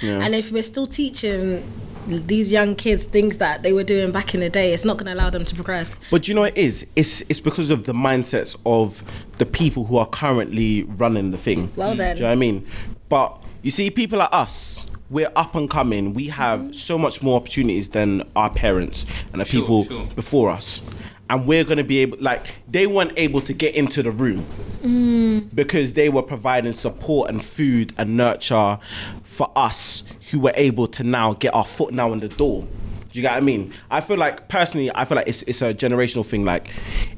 Yeah. 0.00 0.20
And 0.20 0.34
if 0.34 0.52
we're 0.52 0.62
still 0.62 0.86
teaching 0.86 1.64
these 2.06 2.50
young 2.50 2.74
kids 2.74 3.04
things 3.04 3.38
that 3.38 3.62
they 3.62 3.72
were 3.72 3.84
doing 3.84 4.10
back 4.10 4.34
in 4.34 4.40
the 4.40 4.50
day, 4.50 4.72
it's 4.72 4.84
not 4.84 4.96
going 4.96 5.06
to 5.06 5.14
allow 5.14 5.30
them 5.30 5.44
to 5.44 5.54
progress. 5.54 6.00
But 6.10 6.28
you 6.28 6.34
know 6.34 6.42
what 6.42 6.56
it 6.56 6.60
is? 6.60 6.86
It's 6.96 7.20
it's 7.22 7.40
because 7.40 7.70
of 7.70 7.84
the 7.84 7.92
mindsets 7.92 8.56
of 8.64 9.02
the 9.38 9.46
people 9.46 9.84
who 9.84 9.96
are 9.96 10.06
currently 10.06 10.84
running 10.84 11.30
the 11.30 11.38
thing. 11.38 11.70
Well 11.76 11.94
then. 11.94 12.16
Do 12.16 12.20
you 12.20 12.22
know 12.24 12.28
what 12.30 12.32
I 12.32 12.36
mean? 12.36 12.66
But 13.08 13.44
you 13.62 13.70
see, 13.70 13.90
people 13.90 14.18
like 14.18 14.30
us, 14.32 14.86
we're 15.10 15.30
up 15.36 15.54
and 15.54 15.68
coming. 15.68 16.14
We 16.14 16.28
have 16.28 16.60
mm-hmm. 16.60 16.72
so 16.72 16.96
much 16.96 17.22
more 17.22 17.36
opportunities 17.36 17.90
than 17.90 18.22
our 18.36 18.50
parents 18.50 19.06
and 19.32 19.40
the 19.40 19.44
Sure, 19.44 19.60
people 19.60 19.84
sure. 19.84 20.06
before 20.14 20.50
us. 20.50 20.80
And 21.28 21.46
we're 21.46 21.62
gonna 21.64 21.84
be 21.84 21.98
able, 21.98 22.18
like, 22.20 22.54
they 22.68 22.88
weren't 22.88 23.12
able 23.16 23.40
to 23.42 23.52
get 23.52 23.76
into 23.76 24.02
the 24.02 24.10
room 24.10 24.44
mm. 24.82 25.48
because 25.54 25.94
they 25.94 26.08
were 26.08 26.22
providing 26.22 26.72
support 26.72 27.30
and 27.30 27.44
food 27.44 27.92
and 27.96 28.16
nurture 28.16 28.78
for 29.30 29.50
us 29.54 30.02
who 30.30 30.40
were 30.40 30.52
able 30.56 30.88
to 30.88 31.04
now 31.04 31.34
get 31.34 31.54
our 31.54 31.64
foot 31.64 31.94
now 31.94 32.12
in 32.12 32.18
the 32.18 32.28
door. 32.28 32.66
Do 33.12 33.18
you 33.18 33.22
get 33.22 33.30
what 33.30 33.38
I 33.38 33.40
mean? 33.40 33.72
I 33.88 34.00
feel 34.00 34.16
like 34.16 34.48
personally, 34.48 34.90
I 34.92 35.04
feel 35.04 35.16
like 35.16 35.28
it's 35.28 35.42
it's 35.44 35.62
a 35.62 35.72
generational 35.72 36.26
thing. 36.26 36.44
Like, 36.44 36.68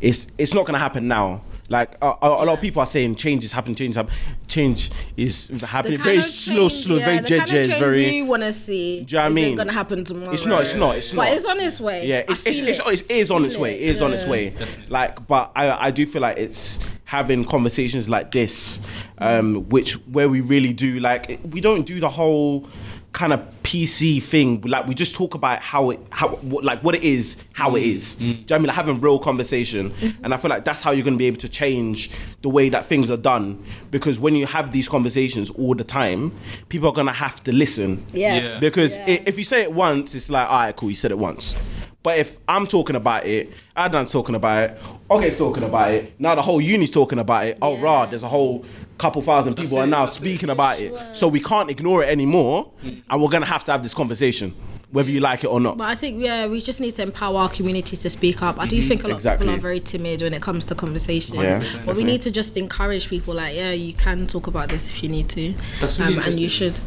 it's 0.01 0.27
it's 0.37 0.53
not 0.53 0.67
gonna 0.67 0.79
happen 0.79 1.09
now. 1.09 1.41
Like 1.69 1.95
a, 2.03 2.15
a, 2.21 2.45
lot 2.45 2.49
of 2.49 2.61
people 2.61 2.83
are 2.83 2.87
saying 2.87 3.17
change 3.17 3.45
is 3.45 3.53
happening, 3.53 3.77
change 3.77 3.91
is 3.91 3.97
happening. 3.97 4.19
Change 4.47 4.91
is 5.17 5.49
happening 5.63 6.03
very 6.03 6.17
kind 6.17 6.27
slow, 6.27 6.69
change- 6.69 6.73
slow, 6.85 6.97
yeah, 6.97 7.05
very 7.07 7.19
the 7.19 7.29
kind 7.29 7.43
of 7.43 7.49
change 7.49 7.79
very. 7.79 8.11
we 8.11 8.23
want 8.23 8.43
to 8.43 8.53
see. 8.53 9.01
Do 9.05 9.13
you 9.13 9.19
know 9.19 9.23
what 9.23 9.31
I 9.31 9.35
mean? 9.35 9.55
gonna 9.57 9.73
happen 9.73 10.05
tomorrow. 10.05 10.33
It's 10.33 10.45
not. 10.45 10.63
It's 10.63 10.75
not. 10.75 10.97
It's 10.97 11.15
not. 11.15 11.23
But 11.23 11.33
it's 11.33 11.47
on 11.47 11.61
its 11.61 11.81
way. 11.81 12.07
Yeah, 12.07 12.25
I 12.29 12.33
it's, 12.33 12.47
it's, 12.47 12.59
it's, 12.59 12.81
it's, 12.87 13.01
it 13.03 13.11
is 13.11 13.31
on 13.31 13.45
its 13.47 13.57
way. 13.57 13.75
it. 13.75 13.81
It 13.81 13.89
is 13.89 14.03
on 14.03 14.13
its 14.13 14.27
way. 14.27 14.55
Like, 14.89 15.27
but 15.27 15.53
I, 15.57 15.87
I 15.87 15.91
do 15.91 16.05
feel 16.05 16.21
like 16.21 16.37
it's 16.37 16.79
having 17.13 17.45
conversations 17.45 18.09
like 18.09 18.33
this, 18.33 18.81
um, 19.19 19.69
which 19.69 19.93
where 20.15 20.31
we 20.31 20.41
really 20.41 20.73
do 20.73 20.99
like 20.99 21.39
we 21.51 21.61
don't 21.61 21.85
do 21.85 22.01
the 22.01 22.09
whole 22.09 22.67
kind 23.13 23.35
of 23.35 23.41
PC 23.63 24.23
thing. 24.23 24.63
Like 24.63 24.87
we 24.87 24.95
just 24.95 25.15
talk 25.15 25.35
about 25.35 25.61
how 25.61 25.91
it, 25.91 26.01
how 26.09 26.29
what, 26.53 26.65
like 26.65 26.83
what 26.83 26.95
it 26.95 27.03
is, 27.05 27.37
how 27.53 27.77
it 27.77 27.83
is. 27.83 28.15
Do 28.15 28.25
you 28.25 28.33
know 28.33 28.39
what 28.41 28.53
I 28.53 28.59
mean? 28.61 28.67
Like 28.69 28.77
having 28.77 28.99
real 29.03 29.19
conversation, 29.19 29.93
and 30.25 30.33
I 30.33 30.39
feel 30.39 30.49
like 30.49 30.65
that's 30.65 30.81
how 30.81 30.93
you're 30.93 31.05
gonna 31.05 31.19
be 31.19 31.27
able 31.27 31.43
to 31.49 31.51
change 31.51 32.11
the 32.41 32.49
way 32.49 32.71
that 32.71 32.87
things 32.87 33.11
are 33.11 33.19
done. 33.19 33.63
Because 33.91 34.19
when 34.19 34.35
you 34.35 34.47
have 34.47 34.73
these 34.73 34.89
conversations 34.89 35.51
all 35.51 35.75
the 35.75 35.85
time, 35.85 36.33
people 36.71 36.89
are 36.89 36.95
gonna 36.95 37.13
have 37.13 37.45
to 37.45 37.53
listen. 37.53 38.07
Yeah. 38.13 38.37
Yeah. 38.37 38.59
Because 38.59 38.97
Yeah. 38.97 39.05
i 39.09 39.23
if 39.27 39.37
you 39.37 39.45
say 39.45 39.61
it 39.61 39.73
once, 39.87 40.15
it's 40.15 40.31
like, 40.31 40.49
all 40.49 40.61
right, 40.61 40.75
cool, 40.75 40.89
you 40.89 40.97
said 40.97 41.11
it 41.11 41.19
once. 41.19 41.57
But 42.03 42.19
if 42.19 42.39
I'm 42.49 42.67
talking 42.67 42.97
about 42.97 43.27
it, 43.27 43.53
Adnan's 43.77 44.11
talking 44.11 44.35
about 44.35 44.71
it, 44.71 44.79
Oge's 45.09 45.39
talking 45.39 45.63
about 45.63 45.93
it, 45.93 46.13
now 46.19 46.35
the 46.35 46.43
whole 46.43 46.61
uni's 46.61 46.91
talking 46.91 47.19
about 47.21 47.47
it, 47.47 47.59
oh, 47.63 47.75
Yeah. 47.77 47.83
rah, 47.83 48.07
there's 48.07 48.25
a 48.25 48.29
whole 48.29 48.65
couple 48.99 49.23
thousand 49.23 49.55
people 49.55 49.79
are 49.79 49.87
now 49.87 50.07
speaking 50.07 50.51
about 50.51 50.81
it. 50.81 50.93
So 51.17 51.29
we 51.29 51.41
can't 51.41 51.71
ignore 51.71 52.03
it 52.03 52.09
anymore, 52.09 52.71
and 53.09 53.23
we're 53.23 53.29
gonna 53.29 53.47
have 53.47 53.63
to 53.65 53.73
have 53.73 53.83
this 53.85 53.95
conversation, 53.95 54.53
whether 54.91 55.11
you 55.13 55.21
like 55.21 55.45
it 55.45 55.47
or 55.47 55.61
not. 55.61 55.79
But 55.79 55.89
I 55.91 55.95
think 55.95 56.21
yeah, 56.21 56.47
we 56.49 56.61
just 56.61 56.81
need 56.81 56.91
to 56.97 57.03
empower 57.03 57.39
our 57.39 57.49
communities 57.49 58.01
to 58.01 58.11
speak 58.11 58.43
up. 58.43 58.59
I 58.59 58.67
do 58.67 58.83
think 58.83 59.05
a 59.05 59.09
lot 59.09 59.15
Exactly. 59.15 59.47
of 59.47 59.51
people 59.51 59.59
are 59.59 59.63
very 59.63 59.81
timid 59.81 60.23
when 60.23 60.35
it 60.35 60.43
comes 60.43 60.65
to 60.67 60.75
conversations. 60.75 61.39
Yeah, 61.39 61.53
but 61.55 61.63
definitely. 61.63 61.95
we 61.95 62.05
need 62.05 62.23
to 62.23 62.31
just 62.33 62.57
encourage 62.57 63.09
people 63.09 63.35
like, 63.35 63.55
yeah, 63.55 63.71
you 63.71 63.95
can 63.95 64.27
talk 64.27 64.49
about 64.49 64.71
this 64.71 64.91
if 64.91 65.03
you 65.05 65.09
need 65.09 65.29
to, 65.31 65.55
That's 65.81 66.01
really 66.01 66.19
um, 66.19 66.25
and 66.25 66.41
you 66.41 66.49
should. 66.49 66.81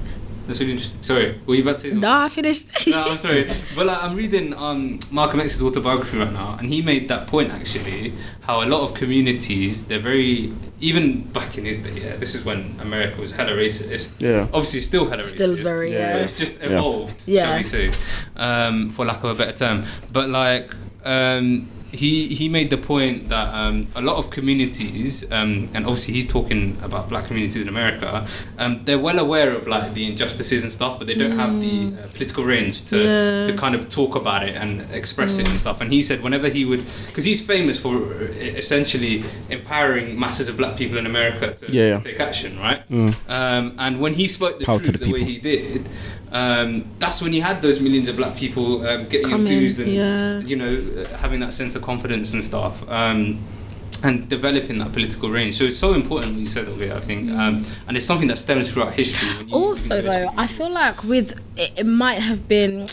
That's 0.48 0.60
really 0.60 0.74
interesting. 0.74 1.02
Sorry, 1.04 1.40
were 1.46 1.56
you 1.56 1.62
about 1.64 1.76
to 1.76 1.82
say 1.82 1.90
something? 1.90 2.02
No, 2.02 2.14
I 2.14 2.30
finished. 2.30 2.70
no, 2.88 3.04
I'm 3.04 3.18
sorry. 3.18 3.52
But 3.76 3.88
like, 3.88 4.04
I'm 4.04 4.16
reading 4.16 4.54
um, 4.54 5.00
Malcolm 5.12 5.40
X's 5.40 5.62
autobiography 5.62 6.18
right 6.18 6.32
now, 6.32 6.56
and 6.60 6.70
he 6.70 6.82
made 6.82 7.08
that 7.10 7.28
point 7.28 7.52
actually. 7.52 8.14
How 8.42 8.62
a 8.62 8.66
lot 8.68 8.82
of 8.88 8.94
communities, 8.94 9.86
they're 9.86 10.00
very 10.00 10.54
even 10.80 11.22
back 11.24 11.58
in 11.58 11.66
his 11.66 11.80
day. 11.80 12.00
Yeah, 12.00 12.16
this 12.18 12.36
is 12.36 12.46
when 12.46 12.76
America 12.80 13.20
was 13.20 13.32
hella 13.32 13.54
racist. 13.54 14.12
Yeah. 14.20 14.48
Obviously, 14.54 14.82
still 14.82 15.10
hella 15.10 15.24
Still 15.24 15.52
racist. 15.52 15.54
Still 15.54 15.64
very, 15.64 15.92
Yeah. 15.94 16.14
But 16.14 16.22
it's 16.24 16.38
just 16.38 16.62
evolved, 16.62 17.24
Yeah. 17.26 17.46
shall 17.46 17.58
we 17.58 17.64
say, 17.64 17.92
um, 18.36 18.92
for 18.92 19.04
lack 19.06 19.24
of 19.24 19.32
a 19.32 19.36
better 19.36 19.58
term. 19.58 19.86
But 20.12 20.30
like. 20.30 20.74
Um, 21.04 21.70
he, 21.96 22.28
he 22.40 22.50
made 22.50 22.70
the 22.70 22.78
point 22.78 23.30
that 23.30 23.48
um, 23.54 23.88
a 23.96 24.02
lot 24.02 24.18
of 24.18 24.30
communities, 24.30 25.24
um, 25.32 25.70
and 25.74 25.86
obviously 25.86 26.14
he's 26.14 26.28
talking 26.28 26.78
about 26.84 27.10
black 27.10 27.26
communities 27.28 27.62
in 27.62 27.68
America, 27.70 28.28
um, 28.58 28.84
they're 28.86 29.00
well 29.00 29.20
aware 29.20 29.52
of 29.56 29.68
like 29.68 29.94
the 29.94 30.06
injustices 30.06 30.64
and 30.64 30.72
stuff, 30.72 30.98
but 31.00 31.08
they 31.08 31.16
don't 31.16 31.38
have 31.38 31.60
the 31.62 31.94
uh, 32.02 32.08
political 32.14 32.44
range 32.44 32.86
to, 32.90 32.98
Yeah. 32.98 33.48
to 33.48 33.58
kind 33.58 33.76
of 33.76 33.90
talk 33.90 34.16
about 34.16 34.44
it 34.44 34.56
and 34.56 34.82
express 34.94 35.38
it 35.38 35.48
and 35.50 35.60
stuff. 35.60 35.82
And 35.82 35.92
he 35.92 36.02
said 36.04 36.22
whenever 36.22 36.50
he 36.50 36.66
would, 36.66 36.84
because 37.08 37.26
he's 37.26 37.42
famous 37.42 37.78
for 37.80 37.96
essentially 38.32 39.24
empowering 39.50 40.20
masses 40.20 40.48
of 40.50 40.58
black 40.58 40.78
people 40.78 40.98
in 40.98 41.06
America 41.06 41.54
to, 41.54 41.66
Yeah, 41.72 41.88
yeah. 41.90 41.98
to 41.98 42.04
take 42.04 42.20
action, 42.20 42.60
right? 42.60 42.82
Um, 43.28 43.76
and 43.78 44.00
when 44.00 44.14
he 44.14 44.28
spoke 44.28 44.60
the 44.60 44.66
Power 44.66 44.80
to 44.80 44.86
truth 44.92 45.00
the 45.00 45.06
the, 45.06 45.14
way 45.14 45.20
people. 45.26 45.34
he 45.34 45.40
did, 45.40 45.90
um, 46.36 46.86
that's 47.00 47.22
when 47.22 47.32
you 47.32 47.42
had 47.42 47.62
those 47.62 47.80
millions 47.80 48.10
of 48.10 48.18
black 48.18 48.36
people 48.36 48.86
um, 48.86 49.08
getting 49.08 49.32
enthused 49.32 49.80
and 49.80 49.90
yeah. 49.90 50.40
you 50.40 50.58
know 50.58 51.02
uh, 51.02 51.18
having 51.18 51.40
that 51.40 51.54
sense 51.54 51.76
of 51.76 51.82
confidence 51.82 52.34
and 52.34 52.44
stuff. 52.44 52.88
Um, 52.90 53.40
and 54.04 54.28
developing 54.28 54.78
that 54.80 54.92
political 54.92 55.30
range, 55.30 55.58
so 55.58 55.64
it's 55.64 55.78
so 55.78 55.94
important 55.94 56.34
what 56.34 56.42
you 56.42 56.48
said 56.48 56.68
it. 56.68 56.92
I 56.92 57.00
think, 57.00 57.32
um, 57.32 57.66
and 57.88 57.96
it's 57.96 58.06
something 58.06 58.28
that 58.28 58.38
stems 58.38 58.70
throughout 58.70 58.94
history. 58.94 59.50
Also 59.52 60.02
though 60.02 60.30
i 60.38 60.46
feel 60.46 60.70
like 60.70 61.04
with 61.06 61.40
it, 61.56 61.72
it 61.78 61.86
might 61.86 62.20
have 62.20 62.48
been 62.48 62.86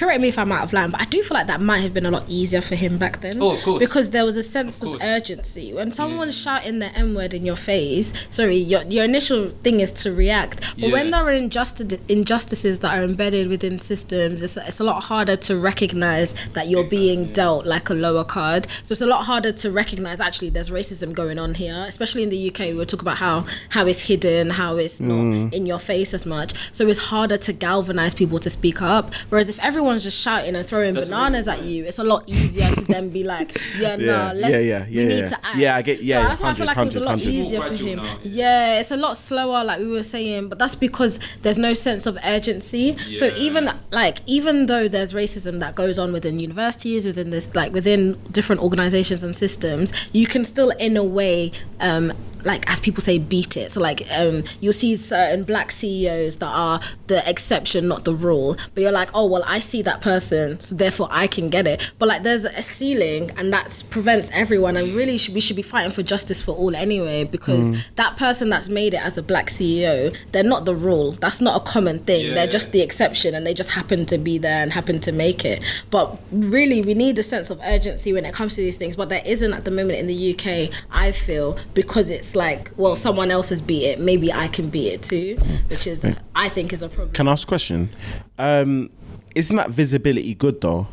correct 0.00 0.20
me 0.20 0.28
if 0.28 0.38
i'm 0.38 0.50
out 0.50 0.64
of 0.64 0.72
line 0.72 0.90
but 0.90 1.00
i 1.00 1.04
do 1.04 1.22
feel 1.22 1.36
like 1.36 1.46
that 1.46 1.60
might 1.60 1.80
have 1.80 1.92
been 1.92 2.06
a 2.06 2.10
lot 2.10 2.24
easier 2.26 2.60
for 2.60 2.74
him 2.74 2.96
back 2.98 3.20
then. 3.20 3.42
Oh, 3.42 3.52
of 3.52 3.62
course. 3.62 3.78
because 3.78 4.10
there 4.10 4.24
was 4.24 4.36
a 4.36 4.42
sense 4.42 4.82
Of 4.82 4.94
of, 4.94 5.02
urgency. 5.02 5.72
When 5.72 5.90
someone's 5.90 6.40
shouting 6.40 6.78
the 6.78 6.86
n-word 6.96 7.34
in 7.34 7.44
your 7.44 7.56
face 7.56 8.12
sorry 8.30 8.56
your, 8.56 8.82
your 8.84 9.04
initial 9.04 9.50
thing 9.64 9.80
is 9.80 9.92
to 9.92 10.12
react. 10.12 10.74
But 10.80 10.90
when 10.90 11.10
there 11.10 11.22
are 11.22 11.30
injustice, 11.30 11.98
injustices 12.08 12.78
that 12.80 12.98
are 12.98 13.02
embedded 13.02 13.48
within 13.48 13.78
systems 13.78 14.42
it's, 14.42 14.56
it's 14.56 14.80
a 14.80 14.84
lot 14.84 15.04
harder 15.04 15.36
to 15.36 15.56
recognize 15.56 16.34
that 16.54 16.68
you're 16.68 16.84
being 16.84 17.32
dealt 17.32 17.66
like 17.66 17.90
a 17.90 17.94
lower 17.94 18.24
card. 18.24 18.66
So 18.82 18.92
it's 18.92 19.00
a 19.00 19.06
lot 19.06 19.24
harder 19.24 19.52
to 19.52 19.70
recognize 19.70 20.20
actually 20.20 20.50
there's 20.50 20.70
racism 20.70 21.12
going 21.12 21.38
on 21.38 21.54
here 21.54 21.84
especially 21.86 22.22
in 22.22 22.30
the 22.30 22.48
uk 22.48 22.58
we 22.58 22.84
talk 22.86 23.02
about 23.02 23.18
how 23.18 23.44
how 23.70 23.86
it's 23.86 24.00
hidden 24.00 24.50
how 24.50 24.76
it's 24.76 25.00
not 25.00 25.14
mm. 25.14 25.52
in 25.52 25.66
your 25.66 25.78
face 25.78 26.14
as 26.14 26.24
much. 26.24 26.54
So 26.72 26.88
it's 26.88 26.98
harder 26.98 27.36
to 27.36 27.52
galvanize 27.52 28.14
people 28.14 28.38
to 28.40 28.50
speak 28.50 28.80
up. 28.80 29.14
Whereas 29.28 29.48
if 29.48 29.58
everyone's 29.90 30.02
just 30.04 30.20
shouting 30.20 30.54
and 30.56 30.66
throwing 30.66 30.94
That's 30.94 31.08
bananas 31.08 31.46
really 31.46 31.58
at 31.58 31.64
you. 31.64 31.84
It's 31.84 31.98
a 31.98 32.04
lot 32.04 32.28
easier 32.28 32.70
to 32.74 32.84
then 32.84 33.10
be 33.10 33.24
like 33.24 33.60
yeah 33.78 33.96
Yeah, 33.98 34.12
nah 34.12 34.32
let's 34.32 34.54
yeah, 34.54 34.60
yeah, 34.60 34.86
we 34.86 34.92
yeah, 35.02 35.08
need 35.08 35.18
yeah. 35.18 35.28
to 35.28 35.46
act 35.46 35.56
Yeah, 35.56 35.76
I 35.76 35.82
get- 35.82 36.02
yeah, 36.02 36.16
so 36.16 36.20
yeah, 36.22 36.28
that's 36.28 36.40
why 36.40 36.50
I 36.50 36.54
feel 36.54 36.66
like 36.66 36.76
it 36.76 36.84
was 36.84 36.96
a 36.96 37.00
lot 37.00 37.18
100. 37.18 37.28
easier 37.32 37.60
for 37.60 37.74
him. 37.74 37.96
now, 37.98 38.18
yeah. 38.22 38.80
It's 38.80 38.90
a 38.90 38.96
lot 38.96 39.16
slower 39.16 39.64
like 39.64 39.78
we 39.80 39.88
were 39.88 40.02
saying 40.02 40.48
but 40.48 40.58
that's 40.58 40.74
because 40.74 41.18
there's 41.42 41.58
no 41.58 41.74
sense 41.74 42.06
of 42.06 42.18
urgency. 42.24 42.96
So 43.16 43.26
even 43.36 43.70
like 43.90 44.18
even 44.26 44.66
though 44.66 44.88
there's 44.88 45.12
racism 45.12 45.60
that 45.60 45.74
goes 45.74 45.98
on 45.98 46.12
within 46.12 46.38
universities 46.38 47.06
within 47.06 47.30
this 47.30 47.54
like 47.54 47.72
within 47.72 48.18
different 48.30 48.62
organizations 48.62 49.22
and 49.22 49.34
systems 49.34 49.92
you 50.12 50.26
can 50.26 50.44
still 50.44 50.70
in 50.70 50.96
a 50.96 51.04
way 51.04 51.50
um 51.80 52.12
like 52.44 52.68
as 52.70 52.80
people 52.80 53.02
say 53.02 53.18
beat 53.18 53.56
it. 53.56 53.70
So 53.70 53.80
like 53.80 54.06
um 54.10 54.44
you'll 54.60 54.72
see 54.72 54.96
certain 54.96 55.44
black 55.44 55.70
ceos 55.70 56.36
that 56.38 56.46
are 56.46 56.80
the 57.06 57.28
exception 57.28 57.88
not 57.88 58.04
the 58.04 58.14
rule. 58.14 58.56
But 58.74 58.82
you're 58.82 58.92
like 58.92 59.10
oh 59.14 59.26
well 59.26 59.44
i 59.46 59.60
see 59.60 59.82
that 59.82 60.00
person 60.00 60.60
so 60.60 60.74
therefore 60.74 61.08
i 61.10 61.26
can 61.26 61.50
get 61.50 61.66
it. 61.66 61.92
But 61.98 62.08
like 62.08 62.22
there's 62.22 62.44
a 62.44 62.62
ceiling 62.62 63.30
and 63.36 63.52
that 63.52 63.82
prevents 63.90 64.30
everyone 64.32 64.76
and 64.76 64.94
really 64.94 65.18
should, 65.18 65.34
we 65.34 65.40
should 65.40 65.56
be 65.56 65.62
fighting 65.62 65.92
for 65.92 66.02
justice 66.02 66.42
for 66.42 66.52
all 66.52 66.74
anyway 66.74 67.24
because 67.24 67.72
that 67.96 68.16
person 68.16 68.48
that's 68.48 68.68
made 68.68 68.94
it 68.94 69.04
as 69.04 69.16
a 69.16 69.22
black 69.22 69.46
ceo 69.46 70.14
they're 70.32 70.42
not 70.42 70.64
the 70.64 70.74
rule. 70.74 71.12
That's 71.12 71.40
not 71.40 71.60
a 71.60 71.64
common 71.64 72.00
thing. 72.00 72.26
Yeah, 72.26 72.34
they're 72.34 72.46
just 72.46 72.72
the 72.72 72.80
exception 72.80 73.34
and 73.34 73.46
they 73.46 73.54
just 73.54 73.70
happen 73.72 74.06
to 74.06 74.18
be 74.18 74.38
there 74.38 74.62
and 74.62 74.72
happen 74.72 75.00
to 75.00 75.12
make 75.12 75.44
it. 75.44 75.62
But 75.90 76.18
really 76.32 76.82
we 76.82 76.94
need 76.94 77.18
a 77.18 77.22
sense 77.22 77.50
of 77.50 77.60
urgency 77.64 78.12
when 78.12 78.24
it 78.24 78.34
comes 78.34 78.54
to 78.56 78.60
these 78.60 78.76
things. 78.76 78.96
But 78.96 79.08
there 79.08 79.22
isn't 79.24 79.52
at 79.52 79.64
the 79.64 79.70
moment 79.70 79.98
in 79.98 80.06
the 80.06 80.34
uk 80.34 80.70
i 80.90 81.12
feel 81.12 81.58
because 81.74 82.10
it's 82.10 82.29
like 82.34 82.70
well 82.76 82.96
someone 82.96 83.30
else 83.30 83.48
has 83.50 83.60
beat 83.60 83.84
it 83.84 83.98
maybe 84.00 84.32
i 84.32 84.48
can 84.48 84.68
beat 84.70 84.88
it 84.88 85.02
too 85.02 85.36
which 85.68 85.86
is 85.86 86.04
i 86.34 86.48
think 86.48 86.72
is 86.72 86.82
a 86.82 86.88
problem 86.88 87.12
Can 87.12 87.28
I 87.28 87.32
ask 87.32 87.46
a 87.46 87.48
question? 87.48 87.90
Um, 88.38 88.90
isn't 89.34 89.56
that 89.56 89.70
visibility 89.70 90.34
good 90.34 90.60
though? 90.60 90.88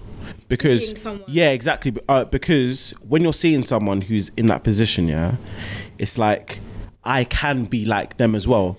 Because 0.47 1.05
yeah, 1.27 1.49
exactly. 1.51 1.93
Uh, 2.07 2.25
because 2.25 2.91
when 3.07 3.21
you're 3.23 3.33
seeing 3.33 3.63
someone 3.63 4.01
who's 4.01 4.29
in 4.37 4.47
that 4.47 4.63
position, 4.63 5.07
yeah, 5.07 5.35
it's 5.97 6.17
like 6.17 6.59
I 7.03 7.23
can 7.25 7.65
be 7.65 7.85
like 7.85 8.17
them 8.17 8.35
as 8.35 8.47
well. 8.47 8.77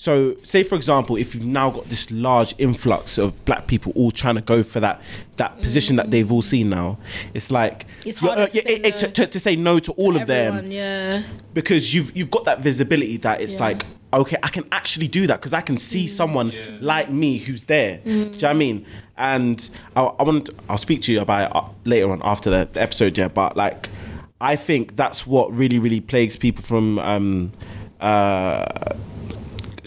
So, 0.00 0.36
say 0.44 0.62
for 0.62 0.76
example, 0.76 1.16
if 1.16 1.34
you've 1.34 1.44
now 1.44 1.70
got 1.70 1.88
this 1.88 2.08
large 2.12 2.54
influx 2.58 3.18
of 3.18 3.44
black 3.44 3.66
people 3.66 3.90
all 3.96 4.12
trying 4.12 4.36
to 4.36 4.40
go 4.40 4.62
for 4.62 4.78
that 4.78 5.00
that 5.38 5.58
position 5.60 5.96
that 5.96 6.12
they've 6.12 6.30
all 6.30 6.40
seen 6.40 6.70
now, 6.70 6.98
it's 7.34 7.50
like 7.50 7.84
It's 8.06 8.18
harder 8.18 8.42
uh, 8.42 8.46
to 8.46 8.56
yeah, 8.56 8.62
say 8.62 8.74
it- 8.76 8.86
it- 8.86 9.02
no 9.02 9.08
to, 9.10 9.26
to 9.26 9.40
say 9.40 9.56
no 9.56 9.80
to 9.80 9.90
all 9.94 10.14
of 10.16 10.28
them 10.28 10.70
yeah 10.70 11.24
because 11.52 11.92
you've 11.92 12.16
you've 12.16 12.30
got 12.30 12.44
that 12.44 12.60
visibility 12.60 13.16
that 13.18 13.40
it's 13.40 13.56
Yeah. 13.56 13.60
like 13.66 13.86
okay 14.12 14.36
I 14.40 14.50
can 14.50 14.64
actually 14.70 15.08
do 15.08 15.26
that 15.26 15.40
because 15.40 15.52
I 15.52 15.62
can 15.62 15.76
see 15.76 16.04
Mm. 16.04 16.08
someone 16.20 16.48
Yeah. 16.52 16.60
like 16.80 17.10
me 17.10 17.38
who's 17.38 17.64
there. 17.64 17.98
Do 18.04 18.10
you 18.10 18.24
know 18.26 18.30
what 18.30 18.44
I 18.44 18.52
mean? 18.54 18.86
And 19.16 19.68
I, 19.96 20.02
I 20.02 20.22
want 20.22 20.48
I'll 20.68 20.78
speak 20.78 21.02
to 21.02 21.12
you 21.12 21.20
about 21.22 21.50
it 21.50 21.56
uh, 21.56 21.64
later 21.84 22.08
on 22.12 22.20
after 22.22 22.50
the, 22.50 22.68
the 22.72 22.80
episode, 22.80 23.18
yeah. 23.18 23.26
But 23.26 23.56
like, 23.56 23.88
I 24.40 24.54
think 24.54 24.94
that's 24.94 25.26
what 25.26 25.52
really 25.52 25.80
really 25.80 26.00
plagues 26.00 26.36
people 26.36 26.62
from 26.62 27.00
um 27.00 27.52
uh 28.00 28.94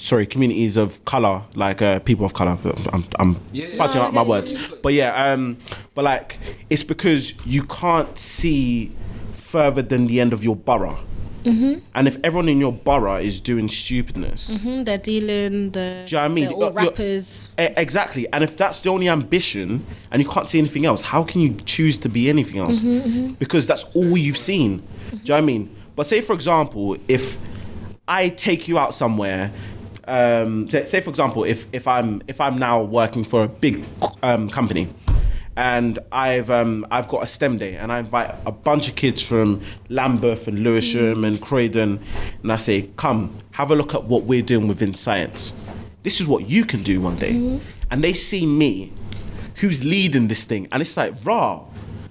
sorry 0.01 0.25
communities 0.25 0.77
of 0.77 1.03
color 1.05 1.43
like 1.55 1.81
uh 1.81 1.99
people 1.99 2.25
of 2.25 2.33
color. 2.33 2.57
I'm 2.91 3.03
I'm 3.19 3.37
Yeah, 3.53 3.67
yeah. 3.67 3.75
fudging 3.75 3.95
No, 3.95 4.01
I 4.01 4.07
up 4.07 4.13
my 4.13 4.23
you. 4.23 4.29
words, 4.29 4.53
but 4.81 4.93
yeah 4.93 5.31
um 5.31 5.57
but 5.95 6.03
like 6.05 6.37
it's 6.69 6.83
because 6.83 7.33
you 7.45 7.63
can't 7.63 8.17
see 8.17 8.91
further 9.33 9.81
than 9.81 10.07
the 10.07 10.19
end 10.19 10.33
of 10.33 10.43
your 10.43 10.55
borough. 10.55 10.97
Mm-hmm. 11.43 11.79
And 11.95 12.07
if 12.07 12.17
everyone 12.23 12.49
in 12.49 12.59
your 12.59 12.71
borough 12.71 13.15
is 13.17 13.41
doing 13.41 13.67
stupidness, 13.67 14.59
Mhm, 14.59 14.85
they're 14.85 14.97
dealing 14.99 15.71
the 15.71 16.03
Do 16.05 16.15
you 16.15 16.19
know 16.19 16.25
I 16.25 16.27
mean? 16.27 16.47
all 16.49 16.59
You're- 16.59 16.73
you're- 16.73 16.87
rappers 16.89 17.49
E- 17.59 17.67
Exactly. 17.77 18.27
And 18.31 18.43
if 18.43 18.55
that's 18.57 18.81
the 18.81 18.89
only 18.91 19.09
ambition 19.09 19.83
and 20.11 20.21
you 20.21 20.29
can't 20.29 20.47
see 20.47 20.59
anything 20.59 20.85
else, 20.85 21.01
how 21.01 21.23
can 21.23 21.41
you 21.41 21.55
choose 21.65 21.97
to 21.99 22.09
be 22.09 22.29
anything 22.29 22.59
else? 22.59 22.83
Because 23.39 23.65
that's 23.67 23.85
all 23.95 24.15
you've 24.17 24.37
seen. 24.37 24.77
Do 24.77 24.83
you 24.83 25.17
know 25.29 25.33
what 25.35 25.37
I 25.37 25.41
mean? 25.41 25.69
But 25.95 26.05
say, 26.05 26.21
for 26.21 26.33
example, 26.33 26.95
if 27.07 27.37
I 28.07 28.29
take 28.29 28.67
you 28.67 28.77
out 28.77 28.93
somewhere, 28.93 29.51
um, 30.11 30.69
say, 30.69 30.83
say 30.83 30.99
for 30.99 31.09
example, 31.09 31.45
if, 31.45 31.65
if 31.71 31.87
I'm 31.87 32.21
if 32.27 32.41
I'm 32.41 32.59
now 32.59 32.83
working 32.83 33.23
for 33.23 33.43
a 33.43 33.47
big 33.47 33.85
um, 34.21 34.49
company, 34.49 34.89
and 35.55 35.97
I've 36.11 36.49
um, 36.49 36.85
I've 36.91 37.07
got 37.07 37.23
a 37.23 37.27
STEM 37.27 37.57
day, 37.57 37.77
and 37.77 37.93
I 37.93 37.99
invite 37.99 38.35
a 38.45 38.51
bunch 38.51 38.89
of 38.89 38.95
kids 38.95 39.21
from 39.21 39.61
Lambeth 39.87 40.49
and 40.49 40.59
Lewisham 40.59 41.23
and 41.23 41.41
Croydon, 41.41 41.99
and 42.43 42.51
I 42.51 42.57
say, 42.57 42.89
come 42.97 43.33
have 43.51 43.71
a 43.71 43.75
look 43.75 43.95
at 43.95 44.03
what 44.03 44.23
we're 44.23 44.41
doing 44.41 44.67
within 44.67 44.93
science. 44.93 45.53
This 46.03 46.19
is 46.19 46.27
what 46.27 46.49
you 46.49 46.65
can 46.65 46.83
do 46.83 46.99
one 46.99 47.15
day, 47.15 47.59
and 47.89 48.03
they 48.03 48.11
see 48.11 48.45
me, 48.45 48.91
who's 49.61 49.81
leading 49.83 50.27
this 50.27 50.43
thing, 50.43 50.67
and 50.73 50.81
it's 50.81 50.97
like 50.97 51.13
raw, 51.23 51.63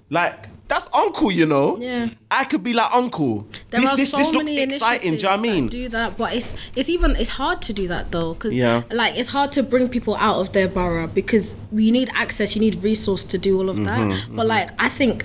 like. 0.08 0.46
That's 0.70 0.88
uncle, 0.94 1.32
you 1.32 1.46
know. 1.46 1.78
Yeah. 1.80 2.10
I 2.30 2.44
could 2.44 2.62
be 2.62 2.72
like 2.72 2.94
uncle. 2.94 3.44
There 3.70 3.80
this 3.80 3.90
are 3.90 3.96
this, 3.96 4.10
so 4.12 4.18
this 4.18 4.30
looks 4.30 4.44
many 4.44 4.60
exciting. 4.62 5.10
Do 5.10 5.16
you 5.16 5.22
know 5.24 5.30
what 5.30 5.38
I 5.38 5.42
mean? 5.42 5.64
that 5.64 5.70
do 5.70 5.88
that, 5.88 6.16
but 6.16 6.32
it's 6.32 6.54
it's 6.76 6.88
even 6.88 7.16
it's 7.16 7.30
hard 7.30 7.60
to 7.62 7.72
do 7.72 7.88
that 7.88 8.12
though, 8.12 8.34
because 8.34 8.54
Yeah. 8.54 8.84
like 8.92 9.18
it's 9.18 9.30
hard 9.30 9.50
to 9.56 9.64
bring 9.64 9.88
people 9.88 10.14
out 10.14 10.36
of 10.38 10.52
their 10.52 10.68
borough 10.68 11.08
because 11.08 11.56
you 11.72 11.90
need 11.90 12.08
access, 12.14 12.54
you 12.54 12.60
need 12.60 12.84
resource 12.84 13.24
to 13.24 13.36
do 13.36 13.58
all 13.58 13.68
of 13.68 13.78
that. 13.84 13.98
Mm-hmm, 13.98 14.36
But 14.36 14.46
like 14.46 14.70
I 14.78 14.88
think. 14.88 15.24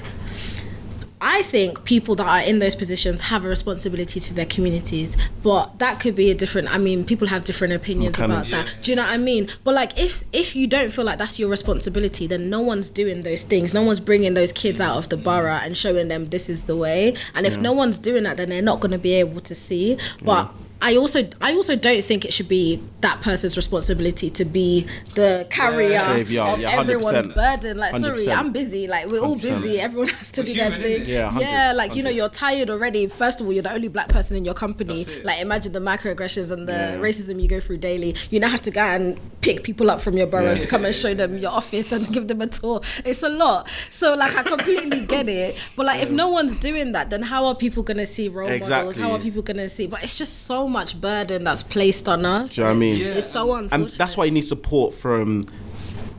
I 1.28 1.42
think 1.42 1.86
people 1.86 2.14
that 2.16 2.28
are 2.28 2.42
in 2.48 2.60
those 2.60 2.76
positions 2.76 3.20
have 3.22 3.44
a 3.44 3.48
responsibility 3.48 4.20
to 4.20 4.34
their 4.36 4.46
communities, 4.46 5.18
but 5.42 5.80
that 5.80 6.00
could 6.00 6.16
be 6.16 6.30
a 6.30 6.36
different. 6.36 6.72
I 6.72 6.78
mean, 6.78 7.04
people 7.04 7.28
have 7.30 7.44
different 7.44 7.74
opinions 7.74 8.16
kind 8.16 8.32
of- 8.32 8.48
about 8.48 8.52
that. 8.52 8.76
Do 8.84 8.92
you 8.92 8.96
know 8.96 9.02
what 9.02 9.12
I 9.12 9.18
mean? 9.18 9.50
But 9.64 9.74
like, 9.74 10.00
if 10.00 10.24
if 10.32 10.56
you 10.56 10.68
don't 10.68 10.94
feel 10.94 11.04
like 11.04 11.18
that's 11.18 11.40
your 11.40 11.50
responsibility, 11.50 12.28
then 12.28 12.52
no 12.52 12.62
one's 12.62 12.90
doing 12.90 13.24
those 13.24 13.44
things. 13.44 13.74
No 13.74 13.82
one's 13.82 14.00
bringing 14.00 14.36
those 14.36 14.52
kids 14.52 14.80
out 14.80 14.98
of 14.98 15.10
the 15.10 15.18
borough 15.18 15.60
and 15.64 15.76
showing 15.76 16.10
them 16.10 16.30
this 16.30 16.48
is 16.48 16.66
the 16.66 16.76
way. 16.76 17.16
And 17.34 17.48
if 17.48 17.58
no 17.58 17.74
one's 17.74 17.98
doing 17.98 18.22
that, 18.24 18.38
then 18.38 18.50
they're 18.50 18.62
not 18.62 18.80
going 18.80 18.92
to 18.92 19.00
be 19.00 19.14
able 19.14 19.42
to 19.42 19.56
see. 19.56 19.98
But 20.24 20.46
mm. 20.46 20.52
I 20.82 20.98
also 20.98 21.28
I 21.42 21.54
also 21.54 21.76
don't 21.76 22.04
think 22.04 22.26
it 22.26 22.34
should 22.34 22.50
be 22.50 22.82
that 23.02 23.22
person's 23.22 23.56
responsibility 23.56 24.30
to 24.32 24.46
be 24.46 24.86
the 25.16 25.48
carrier 25.50 26.00
Savior, 26.00 26.42
of 26.42 26.60
yeah, 26.60 26.72
100%. 26.76 26.80
everyone's 26.80 27.28
burden. 27.30 27.78
Like, 27.78 27.96
sorry, 27.98 28.18
100%. 28.26 28.38
I'm 28.38 28.52
busy. 28.52 28.88
Like, 28.88 29.08
we're 29.08 29.22
all 29.22 29.36
100%. 29.36 29.42
busy. 29.62 29.80
Everyone 29.80 30.08
has 30.10 30.32
to 30.32 30.42
We're 30.42 30.46
do 30.46 30.54
their 30.56 30.72
thing. 30.82 31.06
Yeah, 31.06 31.40
yeah, 31.40 31.72
like 31.74 31.96
you 31.96 32.04
know, 32.04 32.10
you're 32.10 32.30
tired 32.30 32.70
already. 32.70 33.08
First 33.08 33.40
of 33.42 33.48
all, 33.48 33.54
you're 33.54 33.64
the 33.64 33.74
only 33.74 33.88
black 33.88 34.10
person 34.10 34.36
in 34.38 34.44
your 34.46 34.54
company. 34.54 35.06
Like, 35.24 35.40
imagine 35.40 35.72
the 35.74 35.80
microaggressions 35.80 36.52
and 36.52 36.68
the 36.68 36.74
Yeah. 36.74 36.96
racism 36.98 37.42
you 37.42 37.48
go 37.48 37.60
through 37.60 37.78
daily. 37.78 38.16
You 38.30 38.40
now 38.40 38.50
have 38.50 38.62
to 38.64 38.72
go 38.72 38.82
and 38.82 39.20
pick 39.42 39.64
people 39.64 39.90
up 39.90 40.02
from 40.02 40.18
your 40.18 40.28
borough 40.28 40.54
Yeah. 40.54 40.60
to 40.60 40.68
come 40.68 40.84
and 40.86 40.94
show 40.94 41.14
them 41.14 41.38
your 41.38 41.52
office 41.52 41.92
and 41.92 42.12
give 42.14 42.28
them 42.28 42.42
a 42.42 42.48
tour. 42.48 42.82
It's 43.06 43.24
a 43.24 43.30
lot. 43.30 43.70
So, 43.90 44.14
like, 44.16 44.36
I 44.36 44.44
completely 44.44 45.02
get 45.02 45.30
it. 45.30 45.58
But 45.76 45.86
like, 45.86 46.02
if 46.04 46.12
no 46.12 46.28
one's 46.30 46.56
doing 46.58 46.92
that, 46.92 47.10
then 47.12 47.22
how 47.24 47.46
are 47.46 47.56
people 47.56 47.82
gonna 47.84 48.06
see 48.06 48.28
role 48.28 48.50
models? 48.50 48.98
How 48.98 49.12
are 49.12 49.20
people 49.20 49.42
gonna 49.42 49.70
see? 49.70 49.88
But 49.88 50.04
it's 50.04 50.18
just 50.18 50.44
so 50.46 50.65
much 50.68 51.00
burden 51.00 51.44
that's 51.44 51.64
placed 51.64 52.08
on 52.08 52.26
us. 52.26 52.56
Do 52.56 52.62
you 52.62 52.66
know 52.66 52.72
what 52.72 52.76
I 52.76 52.80
mean? 52.80 52.98
Yeah. 52.98 53.08
It's 53.08 53.28
so 53.28 53.54
unfortunate. 53.56 53.90
And 53.90 53.98
that's 53.98 54.18
why 54.18 54.26
you 54.26 54.32
need 54.32 54.46
support 54.46 54.94
from 54.94 55.46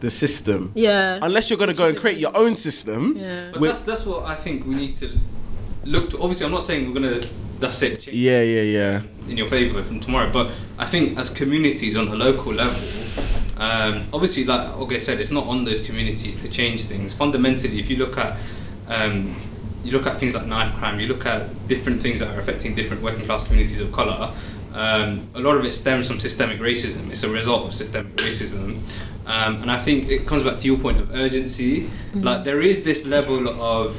the 0.00 0.10
system. 0.10 0.72
Yeah. 0.74 1.18
Unless 1.22 1.50
you're 1.50 1.58
gonna 1.58 1.74
go 1.74 1.88
and 1.88 1.98
create 1.98 2.18
your 2.18 2.36
own 2.36 2.56
system. 2.56 3.16
Yeah. 3.16 3.50
But 3.52 3.62
that's 3.62 3.80
that's 3.82 4.06
what 4.06 4.24
I 4.24 4.34
think 4.34 4.66
we 4.66 4.74
need 4.74 4.96
to 4.96 5.18
look. 5.84 6.10
To. 6.10 6.20
Obviously, 6.20 6.46
I'm 6.46 6.52
not 6.52 6.62
saying 6.62 6.86
we're 6.86 7.00
gonna. 7.00 7.20
That's 7.58 7.80
it. 7.82 8.00
change 8.00 8.16
yeah, 8.16 8.42
yeah, 8.42 8.60
yeah. 8.60 9.02
in 9.30 9.38
your 9.38 9.48
favour 9.48 9.82
from 9.82 9.98
tomorrow. 10.00 10.30
But 10.30 10.52
I 10.78 10.84
think 10.84 11.18
as 11.18 11.30
communities 11.30 11.96
on 11.96 12.08
a 12.08 12.14
local 12.14 12.52
level, 12.52 12.82
um, 13.56 14.06
obviously, 14.12 14.44
like 14.44 14.76
Oge 14.76 15.00
said, 15.00 15.20
it's 15.20 15.30
not 15.30 15.46
on 15.46 15.64
those 15.64 15.80
communities 15.80 16.36
to 16.36 16.48
change 16.50 16.82
things. 16.82 17.14
Fundamentally, 17.14 17.78
if 17.78 17.88
you 17.88 17.96
look 17.96 18.18
at 18.18 18.36
um, 18.88 19.34
you 19.86 19.92
look 19.92 20.06
at 20.06 20.18
things 20.18 20.34
like 20.34 20.46
knife 20.46 20.74
crime, 20.78 20.98
you 20.98 21.06
look 21.06 21.24
at 21.26 21.68
different 21.68 22.02
things 22.02 22.18
that 22.18 22.34
are 22.34 22.40
affecting 22.40 22.74
different 22.74 23.02
working 23.02 23.24
class 23.24 23.44
communities 23.44 23.80
of 23.80 23.92
colour. 23.92 24.32
Um, 24.74 25.28
a 25.34 25.40
lot 25.40 25.56
of 25.56 25.64
it 25.64 25.72
stems 25.72 26.08
from 26.08 26.18
systemic 26.18 26.58
racism. 26.58 27.10
It's 27.10 27.22
a 27.22 27.30
result 27.30 27.66
of 27.66 27.74
systemic 27.74 28.16
racism, 28.16 28.80
um, 29.26 29.62
and 29.62 29.70
I 29.70 29.78
think 29.78 30.08
it 30.08 30.26
comes 30.26 30.42
back 30.42 30.58
to 30.58 30.66
your 30.66 30.76
point 30.76 30.98
of 30.98 31.14
urgency. 31.14 31.88
Like 32.14 32.44
there 32.44 32.60
is 32.60 32.82
this 32.82 33.06
level 33.06 33.48
of 33.48 33.96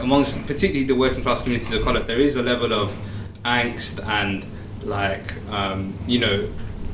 amongst 0.00 0.46
particularly 0.46 0.84
the 0.84 0.94
working 0.94 1.22
class 1.22 1.42
communities 1.42 1.72
of 1.72 1.82
colour, 1.82 2.00
there 2.00 2.20
is 2.20 2.36
a 2.36 2.42
level 2.42 2.72
of 2.72 2.96
angst 3.44 4.04
and 4.06 4.44
like 4.84 5.34
um, 5.50 5.94
you 6.06 6.18
know 6.18 6.48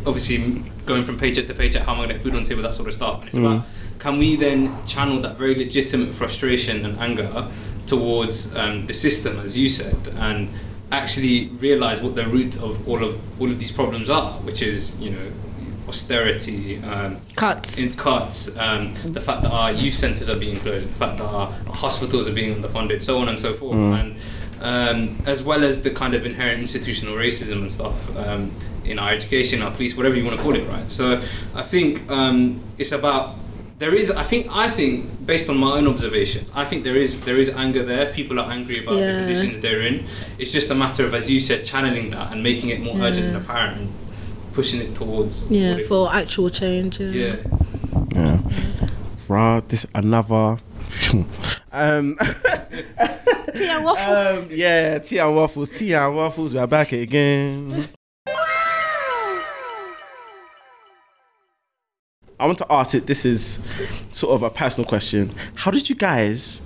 obviously 0.07 0.65
going 0.87 1.05
from 1.05 1.19
paycheck 1.19 1.47
to 1.47 1.55
paycheck 1.55 1.83
how 1.83 1.93
am 1.93 1.99
I 1.99 2.07
going 2.07 2.09
to 2.09 2.15
get 2.15 2.23
food 2.23 2.35
on 2.35 2.43
the 2.43 2.49
table 2.49 2.63
that 2.63 2.75
sort 2.75 2.89
of 2.89 2.95
stuff 2.95 3.21
and 3.21 3.29
it's 3.29 3.37
about 3.37 3.67
can 3.99 4.19
we 4.19 4.35
then 4.35 4.85
channel 4.87 5.21
that 5.21 5.37
very 5.37 5.55
legitimate 5.55 6.15
frustration 6.15 6.85
and 6.87 6.99
anger 6.99 7.49
towards 7.91 8.55
um, 8.57 8.87
the 8.87 8.95
system 8.95 9.39
as 9.41 9.57
you 9.57 9.69
said 9.69 9.99
and 10.29 10.49
actually 10.93 11.49
realize 11.67 12.01
what 12.01 12.15
the 12.15 12.27
root 12.27 12.57
of 12.67 12.89
all 12.89 13.03
of 13.09 13.13
all 13.41 13.51
of 13.51 13.59
these 13.59 13.73
problems 13.73 14.09
are 14.09 14.33
which 14.49 14.61
is 14.63 14.99
you 15.01 15.11
know 15.11 15.27
austerity 15.91 16.79
um, 16.85 17.21
Cuts. 17.35 17.79
in 17.79 17.95
cuts, 17.97 18.49
um, 18.57 18.95
the 19.19 19.21
fact 19.21 19.43
that 19.43 19.51
our 19.51 19.73
youth 19.73 19.97
centres 19.97 20.31
are 20.31 20.39
being 20.39 20.59
closed, 20.61 20.89
the 20.89 20.95
fact 20.95 21.19
that 21.19 21.25
our 21.25 21.49
hospitals 21.85 22.29
are 22.29 22.33
being 22.33 22.55
underfunded, 22.55 23.03
so 23.03 23.19
on 23.19 23.29
and 23.29 23.37
so 23.37 23.55
forth, 23.55 23.77
and 23.77 24.17
um, 24.61 25.19
as 25.27 25.43
well 25.43 25.65
as 25.65 25.83
the 25.83 25.91
kind 25.91 26.15
of 26.15 26.25
inherent 26.25 26.61
institutional 26.61 27.15
racism 27.17 27.63
and 27.63 27.73
stuff 27.73 28.17
um, 28.17 28.53
in 28.85 29.01
our 29.01 29.11
education, 29.11 29.63
our 29.63 29.73
police, 29.73 29.97
whatever 29.97 30.15
you 30.15 30.25
want 30.25 30.37
to 30.37 30.43
call 30.43 30.55
it, 30.55 30.65
right? 30.69 30.89
So 30.91 31.21
I 31.57 31.65
think 31.65 32.09
um, 32.09 32.61
it's 32.79 32.93
about 32.93 33.35
there 33.81 33.95
is. 33.95 34.11
I 34.11 34.25
think 34.25 34.47
I 34.51 34.69
think 34.71 35.27
based 35.27 35.49
on 35.51 35.57
my 35.59 35.73
own 35.79 35.87
observations, 35.89 36.49
I 36.55 36.65
think 36.69 36.85
there 36.85 36.97
is 37.05 37.11
there 37.29 37.39
is 37.45 37.49
anger 37.65 37.83
there. 37.93 38.13
People 38.13 38.39
are 38.39 38.49
angry 38.57 38.79
about 38.83 38.95
Yeah. 38.97 39.07
the 39.13 39.19
conditions 39.21 39.61
they're 39.65 39.83
in. 39.91 39.97
It's 40.39 40.53
just 40.53 40.71
a 40.71 40.75
matter 40.75 41.03
of, 41.07 41.13
as 41.15 41.29
you 41.33 41.41
said, 41.41 41.65
channeling 41.65 42.11
that 42.11 42.31
and 42.33 42.43
making 42.43 42.69
it 42.75 42.81
more 42.81 42.97
urgent 43.01 43.27
and 43.29 43.37
apparent 43.43 43.75
and 43.81 43.89
pushing 44.53 44.81
it 44.81 44.95
towards 44.95 45.47
Yeah, 45.51 45.77
it 45.81 45.89
for 45.89 46.07
is. 46.09 46.23
actual 46.23 46.49
change. 46.51 47.01
yeah. 47.01 47.37
Yeah. 48.15 48.39
Right, 49.29 49.63
this 49.69 49.87
another. 49.95 50.59
um, 51.73 52.17
Tea 53.57 53.69
and 53.69 53.85
waffle. 53.85 54.15
um, 54.15 54.49
yeah, 54.51 54.99
tea 54.99 55.19
and 55.19 55.37
waffles, 55.37 55.71
tea 55.71 55.93
and 55.95 56.17
waffles. 56.17 56.53
We're 56.55 56.67
back 56.67 56.93
again. 56.93 57.89
I 62.41 62.47
want 62.47 62.57
to 62.59 62.67
ask 62.71 62.95
it. 62.95 63.07
This 63.07 63.27
is 63.27 63.61
sort 64.11 64.35
of 64.35 64.43
a 64.43 64.49
personal 64.49 64.89
question. 64.89 65.31
How 65.57 65.71
did 65.71 65.91
you 65.91 65.95
guys 65.95 66.63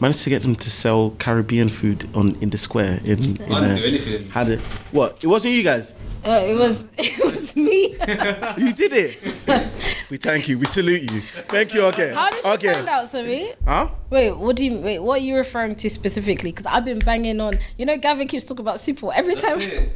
manage 0.00 0.22
to 0.22 0.30
get 0.30 0.40
them 0.40 0.56
to 0.56 0.70
sell 0.70 1.10
Caribbean 1.18 1.68
food 1.68 2.08
on 2.14 2.36
in 2.40 2.48
the 2.48 2.56
square? 2.56 2.98
In, 3.04 3.18
in 3.18 3.52
I 3.52 3.60
didn't 3.60 3.70
uh, 3.70 3.76
do 3.76 3.84
anything. 3.84 4.30
How 4.30 4.44
did 4.44 4.60
what? 4.90 5.22
It 5.22 5.26
wasn't 5.26 5.52
you 5.54 5.62
guys. 5.62 5.92
Uh, 6.24 6.30
it 6.30 6.54
was 6.54 6.88
it 6.98 7.24
was 7.30 7.54
me. 7.54 7.90
You 8.56 8.72
did 8.72 8.92
it. 8.94 9.18
we 10.10 10.16
thank 10.16 10.48
you. 10.48 10.58
We 10.58 10.66
salute 10.66 11.10
you. 11.10 11.20
Thank 11.48 11.74
you 11.74 11.84
again. 11.86 12.14
How 12.14 12.30
did 12.30 12.44
you 12.44 12.50
okay. 12.52 12.72
find 12.72 12.88
out, 12.88 13.08
Sami? 13.08 13.52
Huh? 13.66 13.88
Wait, 14.10 14.32
what 14.32 14.56
do 14.56 14.64
you 14.64 14.78
wait? 14.78 15.00
What 15.00 15.20
are 15.20 15.24
you 15.24 15.36
referring 15.36 15.74
to 15.76 15.90
specifically? 15.90 16.50
Because 16.50 16.64
I've 16.64 16.84
been 16.84 16.98
banging 16.98 17.40
on. 17.40 17.58
You 17.76 17.84
know, 17.84 17.98
Gavin 17.98 18.26
keeps 18.26 18.46
talking 18.46 18.62
about 18.62 18.76
Supermalt 18.76 19.12
every 19.14 19.34
time. 19.34 19.60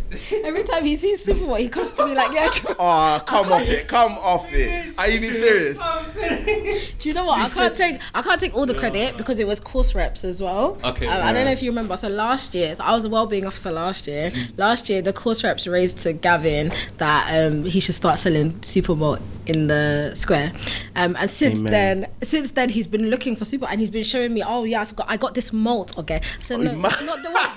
Every 0.45 0.65
time 0.65 0.85
he 0.85 0.97
sees 0.97 1.27
Supermalt, 1.27 1.61
he 1.61 1.69
comes 1.69 1.93
to 1.93 2.07
me 2.07 2.15
like, 2.15 2.33
"Yeah, 2.33 2.51
Oh, 2.79 3.23
come 3.27 3.51
off 3.53 3.63
it. 3.63 3.89
Come 3.89 4.13
off 4.13 4.53
it. 4.53 4.95
Are 4.99 5.09
you 5.09 5.21
being 5.21 5.33
serious? 5.33 5.79
do 6.99 7.09
you 7.09 7.15
know 7.15 7.25
what? 7.25 7.41
I 7.41 7.49
can't 7.49 7.75
take 7.75 8.01
I 8.13 8.21
can't 8.21 8.41
take 8.41 8.55
all 8.55 8.67
the 8.67 8.75
credit 8.75 9.17
because 9.17 9.39
it 9.39 9.47
was 9.47 9.61
course 9.61 9.95
reps 9.95 10.25
as 10.25 10.43
well. 10.43 10.79
Okay. 10.85 11.07
Um, 11.07 11.23
I 11.23 11.33
don't 11.33 11.47
know 11.47 11.53
if 11.53 11.63
you 11.63 11.71
remember. 11.71 11.97
So 11.97 12.09
last 12.09 12.55
year, 12.55 12.75
so 12.75 12.85
I 12.85 12.93
was 12.93 13.07
a 13.07 13.11
well-being 13.11 13.47
officer 13.47 13.73
last 13.73 14.07
year. 14.07 14.33
Last 14.57 14.91
year, 14.91 15.01
the 15.01 15.13
course 15.13 15.43
reps 15.43 15.67
raised 15.67 15.99
to 16.01 16.13
Gavin 16.13 16.71
that 16.99 17.47
um, 17.47 17.65
he 17.65 17.81
should 17.81 17.95
start 17.95 18.19
selling 18.19 18.53
Supermalt 18.61 19.23
in 19.47 19.67
the 19.67 20.13
square. 20.15 20.53
Um, 20.95 21.17
and 21.19 21.29
since 21.29 21.59
Amen. 21.59 21.73
then, 21.73 22.11
since 22.23 22.51
then, 22.53 22.69
he's 22.69 22.87
been 22.87 23.11
looking 23.11 23.35
for 23.37 23.45
super, 23.45 23.67
and 23.67 23.81
he's 23.81 23.91
been 23.91 24.05
showing 24.05 24.33
me. 24.35 24.43
Oh 24.47 24.65
yeah, 24.65 24.83
I 24.83 24.85
got, 24.93 25.07
I 25.11 25.17
got 25.17 25.35
this 25.35 25.53
malt. 25.53 25.97
Okay, 25.99 26.21
so 26.45 26.57
no, 26.57 26.73
ma- 26.75 26.89
it's 26.89 27.03
not 27.03 27.23
the 27.23 27.31
one. 27.31 27.51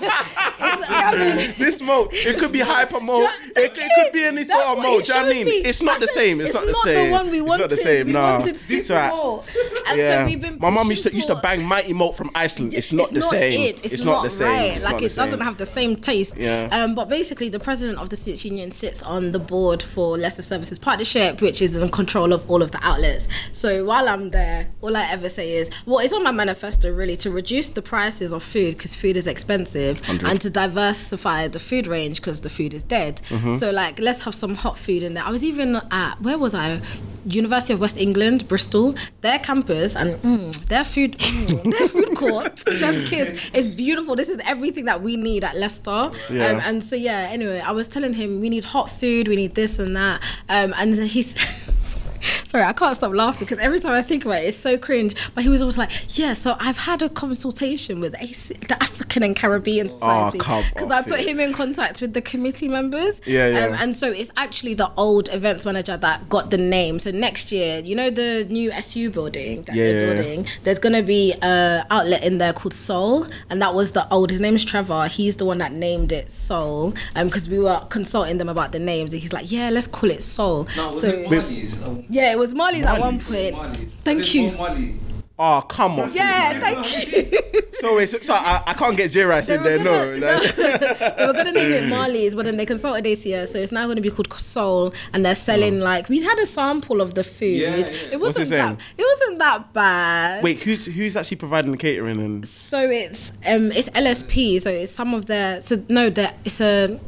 it's, 1.38 1.58
this 1.58 1.80
malt, 1.82 2.08
it 2.12 2.38
could 2.38 2.52
be 2.52 2.60
hyper 2.60 3.00
mode. 3.00 3.28
It, 3.56 3.72
it 3.76 3.90
could 3.96 4.12
be 4.12 4.24
any 4.24 4.44
sort 4.44 4.64
of 4.64 4.78
malt. 4.82 5.04
Do 5.04 5.12
you 5.12 5.18
know 5.18 5.26
what 5.26 5.30
I 5.30 5.34
mean? 5.34 5.44
me. 5.46 5.52
It's 5.58 5.82
not 5.82 5.96
I 5.96 6.00
the 6.00 6.06
said, 6.08 6.14
same. 6.14 6.40
It's, 6.40 6.54
not 6.54 6.66
the 6.66 6.80
same. 6.84 7.10
one 7.10 7.30
we 7.30 7.38
it's 7.38 7.48
wanted. 7.48 7.62
not 7.62 7.70
the 7.70 7.76
same. 7.76 8.06
We 8.06 8.12
no. 8.12 8.22
wanted 8.22 8.48
It's 8.48 8.60
super 8.60 8.94
alright. 8.94 9.12
malt. 9.12 9.50
And 9.88 9.98
Yeah. 9.98 10.20
so 10.20 10.26
we've 10.26 10.40
been. 10.40 10.58
My 10.60 10.70
mum 10.70 10.90
used 10.90 11.06
to 11.06 11.14
used 11.14 11.28
to 11.28 11.36
bang 11.36 11.64
Mighty 11.64 11.92
Malt 11.92 12.16
from 12.16 12.30
Iceland. 12.34 12.74
It's 12.74 12.92
not 12.92 13.10
the 13.10 13.20
not 13.20 13.30
same. 13.30 13.60
It. 13.60 13.84
It's, 13.84 14.04
not, 14.04 14.22
the 14.24 14.30
same. 14.30 14.48
Right. 14.48 14.82
Like 14.82 15.02
it 15.02 15.14
doesn't 15.14 15.40
have 15.40 15.58
the 15.58 15.66
same 15.66 15.96
taste. 15.96 16.36
Yeah. 16.36 16.68
Um, 16.72 16.94
but 16.94 17.08
basically, 17.08 17.48
the 17.48 17.60
president 17.60 17.98
of 17.98 18.08
the 18.08 18.16
Students' 18.16 18.44
Union 18.44 18.72
sits 18.72 19.02
on 19.02 19.32
the 19.32 19.38
board 19.38 19.82
for 19.82 20.16
Leicester 20.16 20.42
Services 20.42 20.78
Partnership, 20.78 21.40
which 21.40 21.60
is 21.62 21.75
in 21.82 21.88
control 21.90 22.32
of 22.32 22.48
all 22.50 22.62
of 22.62 22.70
the 22.70 22.78
outlets. 22.82 23.28
So 23.52 23.84
while 23.84 24.08
I'm 24.08 24.30
there, 24.30 24.68
all 24.80 24.96
I 24.96 25.04
ever 25.10 25.28
say 25.28 25.52
is, 25.52 25.70
well, 25.86 25.98
it's 25.98 26.12
on 26.12 26.22
my 26.22 26.32
manifesto 26.32 26.92
really 26.92 27.16
to 27.18 27.30
reduce 27.30 27.68
the 27.68 27.82
prices 27.82 28.32
of 28.32 28.42
food 28.42 28.76
because 28.76 28.94
food 28.96 29.16
is 29.16 29.26
expensive, 29.26 30.02
and 30.08 30.40
to 30.40 30.50
diversify 30.50 31.48
the 31.48 31.58
food 31.58 31.86
range 31.86 32.20
because 32.20 32.40
the 32.40 32.50
food 32.50 32.74
is 32.74 32.82
dead. 32.82 33.20
Mm-hmm. 33.28 33.56
So 33.56 33.70
like, 33.70 33.98
let's 33.98 34.22
have 34.24 34.34
some 34.34 34.54
hot 34.54 34.78
food 34.78 35.02
in 35.02 35.14
there. 35.14 35.24
I 35.24 35.30
was 35.30 35.44
even 35.44 35.76
at 35.90 36.20
where 36.20 36.38
was 36.38 36.54
I? 36.54 36.80
University 37.26 37.72
of 37.72 37.80
West 37.80 37.96
England, 37.98 38.46
Bristol. 38.48 38.94
Their 39.20 39.38
campus 39.38 39.96
and 39.96 40.16
mm, 40.22 40.68
their 40.68 40.84
food, 40.84 41.18
mm, 41.18 41.76
their 41.78 41.88
food 41.88 42.16
court, 42.16 42.62
Chef's 42.76 43.08
Kiss, 43.08 43.50
is 43.52 43.66
beautiful. 43.66 44.14
This 44.14 44.28
is 44.28 44.40
everything 44.44 44.84
that 44.84 45.02
we 45.02 45.16
need 45.16 45.44
at 45.44 45.56
Leicester. 45.56 46.10
Yeah. 46.30 46.48
Um, 46.48 46.60
and 46.64 46.84
so 46.84 46.96
yeah. 46.96 47.28
Anyway, 47.30 47.60
I 47.60 47.72
was 47.72 47.88
telling 47.88 48.14
him 48.14 48.40
we 48.40 48.48
need 48.48 48.64
hot 48.64 48.90
food, 48.90 49.28
we 49.28 49.36
need 49.36 49.54
this 49.54 49.78
and 49.78 49.96
that. 49.96 50.22
Um, 50.48 50.74
and 50.76 50.94
he's. 50.94 51.34
Sorry, 51.80 52.45
I 52.54 52.72
can't 52.72 52.94
stop 52.96 53.12
laughing 53.12 53.46
because 53.46 53.58
every 53.58 53.78
time 53.80 53.92
I 53.92 54.02
think 54.02 54.24
about 54.24 54.42
it, 54.42 54.46
it's 54.46 54.56
so 54.58 54.78
cringe. 54.78 55.14
But 55.34 55.44
he 55.44 55.50
was 55.50 55.60
always 55.62 55.76
like, 55.78 55.90
"Yeah, 56.18 56.32
so 56.34 56.56
I've 56.58 56.78
had 56.78 57.02
a 57.02 57.08
consultation 57.08 58.00
with 58.00 58.14
AC, 58.20 58.54
the 58.68 58.80
African 58.82 59.22
and 59.22 59.34
Caribbean 59.36 59.88
Society 59.88 60.38
come 60.38 60.62
because 60.74 60.90
I 60.90 61.02
put 61.02 61.20
it. 61.20 61.26
him 61.28 61.40
in 61.40 61.52
contact 61.52 62.00
with 62.00 62.12
the 62.12 62.22
committee 62.22 62.68
members. 62.68 63.20
Yeah, 63.26 63.48
yeah. 63.48 63.66
Um, 63.66 63.72
and 63.74 63.96
so 63.96 64.10
it's 64.10 64.30
actually 64.36 64.74
the 64.74 64.90
old 64.96 65.28
events 65.32 65.64
manager 65.64 65.96
that 65.96 66.28
got 66.28 66.50
the 66.50 66.58
name. 66.58 66.98
So 66.98 67.10
next 67.10 67.52
year, 67.52 67.80
you 67.80 67.94
know 67.94 68.10
the 68.10 68.46
new 68.48 68.70
SU 68.70 69.10
building 69.10 69.62
that 69.62 69.74
Yeah, 69.74 69.84
they're 69.84 69.94
yeah, 70.00 70.06
yeah. 70.08 70.14
building. 70.14 70.46
There's 70.64 70.78
gonna 70.78 71.02
be 71.02 71.34
a 71.42 71.84
outlet 71.90 72.22
in 72.24 72.38
there 72.38 72.52
called 72.52 72.74
Soul, 72.74 73.26
and 73.50 73.60
that 73.60 73.74
was 73.74 73.92
the 73.92 74.08
old. 74.12 74.30
His 74.30 74.40
name's 74.40 74.64
Trevor. 74.64 75.08
He's 75.08 75.36
the 75.36 75.44
one 75.44 75.58
that 75.58 75.72
named 75.72 76.12
it 76.12 76.30
Soul. 76.30 76.94
Um, 77.14 77.26
because 77.26 77.48
we 77.48 77.58
were 77.58 77.80
consulting 77.88 78.38
them 78.38 78.48
about 78.48 78.72
the 78.72 78.78
names, 78.78 79.12
and 79.12 79.20
he's 79.20 79.32
like, 79.32 79.50
"Yeah, 79.50 79.70
let's 79.70 79.86
call 79.86 80.10
it 80.10 80.22
Soul." 80.22 80.66
No, 80.76 80.88
was 80.88 81.00
so 81.02 81.08
it 81.08 81.30
Marley's? 81.30 81.82
Oh, 81.82 82.04
yeah, 82.08 82.35
it 82.36 82.38
was 82.38 82.54
Marley's, 82.54 82.86
at 82.86 83.00
one 83.00 83.18
point. 83.18 83.52
Marley's. 83.54 83.92
Thank 84.04 84.34
you. 84.34 84.50
Bob 84.50 84.58
Marley? 84.58 84.94
Oh, 85.38 85.60
come 85.68 86.00
on. 86.00 86.12
Yeah, 86.12 86.58
thank 86.60 87.14
you. 87.14 87.40
So 87.78 87.94
wait, 87.94 88.08
so, 88.08 88.18
so 88.20 88.32
I, 88.32 88.62
I 88.68 88.72
can't 88.72 88.96
get 88.96 89.10
J 89.10 89.24
Rice 89.24 89.50
in 89.50 89.62
there. 89.62 89.78
No. 89.78 90.18
gonna- 90.18 90.26
like- 90.38 90.56
they 91.18 91.26
were 91.26 91.32
gonna 91.34 91.52
name 91.52 91.70
it 91.72 91.88
Marley's, 91.90 92.34
but 92.34 92.46
then 92.46 92.56
they 92.56 92.64
consulted 92.64 93.04
this 93.04 93.26
year, 93.26 93.44
so 93.46 93.58
it's 93.58 93.70
now 93.70 93.86
gonna 93.86 94.00
be 94.00 94.08
called 94.08 94.32
Soul, 94.40 94.94
and 95.12 95.26
they're 95.26 95.34
selling 95.34 95.80
like 95.80 96.08
we 96.08 96.22
had 96.22 96.38
a 96.38 96.46
sample 96.46 97.02
of 97.02 97.14
the 97.16 97.22
food. 97.22 97.58
Yeah, 97.60 97.76
yeah. 97.76 97.84
It 97.84 98.18
What's 98.18 98.38
it 98.38 98.40
wasn't 98.40 98.48
saying? 98.48 98.76
that. 98.76 98.80
It 98.96 99.04
wasn't 99.06 99.38
that 99.40 99.72
bad. 99.74 100.42
Wait, 100.42 100.62
who's 100.62 100.86
who's 100.86 101.18
actually 101.18 101.36
providing 101.36 101.70
the 101.70 101.76
catering 101.76 102.18
and? 102.18 102.48
So 102.48 102.80
it's 102.90 103.34
um 103.44 103.70
it's 103.72 103.90
LSP, 103.90 104.58
so 104.62 104.70
it's 104.70 104.90
some 104.90 105.12
of 105.12 105.26
their 105.26 105.60
so 105.60 105.84
no, 105.90 106.08
that 106.08 106.38
it's 106.46 106.62
a 106.62 106.98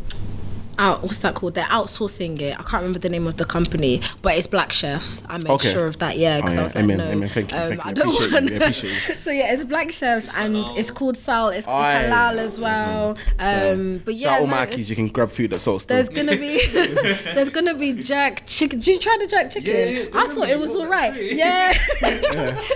out 0.78 1.02
what's 1.02 1.18
that 1.18 1.34
called? 1.34 1.54
They're 1.54 1.64
outsourcing 1.66 2.40
it. 2.40 2.52
I 2.58 2.62
can't 2.62 2.74
remember 2.74 2.98
the 2.98 3.08
name 3.08 3.26
of 3.26 3.36
the 3.36 3.44
company, 3.44 4.00
but 4.22 4.36
it's 4.36 4.46
black 4.46 4.72
chefs. 4.72 5.22
I 5.28 5.38
made 5.38 5.48
Okay. 5.50 5.70
sure 5.72 5.86
of 5.86 5.98
that, 5.98 6.18
yeah, 6.18 6.36
because 6.40 6.54
Oh, 6.54 6.60
I 6.60 6.62
was 6.64 6.74
like, 6.74 6.84
Amen, 6.84 6.98
no, 6.98 7.04
um, 7.04 7.10
amen. 7.12 7.28
Thank 7.28 7.52
you, 7.52 7.58
thank. 7.58 7.86
I 7.86 7.88
I 7.90 7.92
don't 7.92 8.08
appreciate 8.14 8.32
want. 8.32 8.50
you, 8.50 8.88
you. 8.90 9.18
so 9.18 9.30
yeah, 9.30 9.52
it's 9.52 9.64
black 9.64 9.90
chefs 9.90 10.32
and 10.34 10.56
it's 10.78 10.90
called 10.90 11.16
Soul. 11.16 11.48
It's, 11.48 11.58
it's 11.58 11.66
halal 11.66 12.38
as 12.38 12.58
well. 12.58 13.16
Um, 13.38 14.00
but 14.04 14.14
yeah, 14.14 14.28
Shout 14.28 14.34
out 14.36 14.40
all 14.40 14.46
no, 14.46 14.50
my 14.52 14.62
it's- 14.62 14.76
keys. 14.76 14.90
You 14.90 14.96
can 14.96 15.08
grab 15.08 15.30
food 15.30 15.52
at 15.52 15.60
Soul 15.60 15.78
Store. 15.78 15.94
there's 15.96 16.08
gonna 16.08 16.36
be 16.36 16.64
there's 16.72 17.50
gonna 17.50 17.74
be 17.74 17.92
jerk 17.92 18.42
chicken. 18.46 18.78
Did 18.78 18.86
you 18.88 18.98
try 18.98 19.16
the 19.20 19.26
jerk 19.26 19.50
chicken? 19.50 19.70
Yeah, 19.70 19.84
yeah, 19.84 20.04
I 20.14 20.28
thought 20.28 20.48
it 20.48 20.58
was 20.58 20.74
alright. 20.76 21.12
tray. 21.14 21.34
Yeah. 21.34 21.72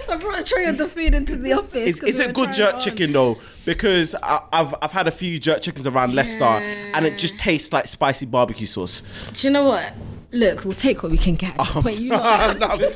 so 0.04 0.12
I 0.12 0.16
brought 0.16 0.40
a 0.40 0.44
tray 0.44 0.66
of 0.66 0.78
the 0.78 0.88
food 0.88 1.14
into 1.14 1.36
the 1.36 1.52
office. 1.52 1.88
It's, 1.88 2.00
'cause 2.00 2.08
it's 2.10 2.18
we 2.18 2.24
a 2.26 2.32
good 2.32 2.52
trying 2.54 2.56
jerk 2.72 2.80
chicken 2.80 3.12
though 3.12 3.38
because 3.64 4.14
I, 4.22 4.42
I've 4.52 4.74
I've 4.82 4.92
had 4.92 5.06
a 5.08 5.10
few 5.10 5.38
jerk 5.38 5.60
chickens 5.62 5.86
around 5.86 6.14
Leicester 6.14 6.44
and 6.44 7.06
it 7.06 7.18
just 7.18 7.38
tastes 7.38 7.72
like 7.72 7.86
spicy 7.86 8.26
barbecue 8.26 8.66
sauce. 8.66 9.02
Do 9.34 9.46
you 9.46 9.52
know 9.52 9.64
what? 9.64 9.94
Look, 10.34 10.64
we'll 10.64 10.72
take 10.72 11.02
what 11.02 11.12
we 11.12 11.18
can 11.18 11.34
get 11.34 11.50
at 11.50 11.58
this 11.58 11.76
oh, 11.76 11.82
point. 11.82 12.00
You 12.00 12.08
know. 12.12 12.16
No, 12.16 12.22
I'm 12.24 12.58
done. 12.58 12.78
Look, 12.80 12.94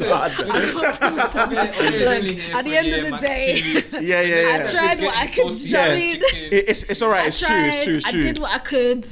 at 2.54 2.64
the 2.64 2.76
end 2.76 2.94
of 2.94 3.10
the 3.10 3.18
day, 3.20 3.60
yeah, 4.00 4.22
yeah, 4.22 4.22
yeah. 4.56 4.64
I 4.64 4.66
tried 4.66 5.00
what 5.02 5.14
I 5.14 5.26
could. 5.26 5.52
Saucy 5.52 5.64
do 5.64 5.68
you 5.68 5.72
know 5.74 5.80
what 5.80 5.90
I 5.90 5.94
Yeah. 5.94 6.12
mean? 6.14 6.22
It's 6.52 6.82
it's 6.84 7.02
all 7.02 7.10
right. 7.10 7.26
It's 7.26 7.38
true. 7.38 7.48
It's 7.54 7.84
true. 7.84 7.96
It's 7.96 8.06
I 8.06 8.12
did 8.12 8.38
what 8.38 8.54
I 8.54 8.58
could. 8.58 9.06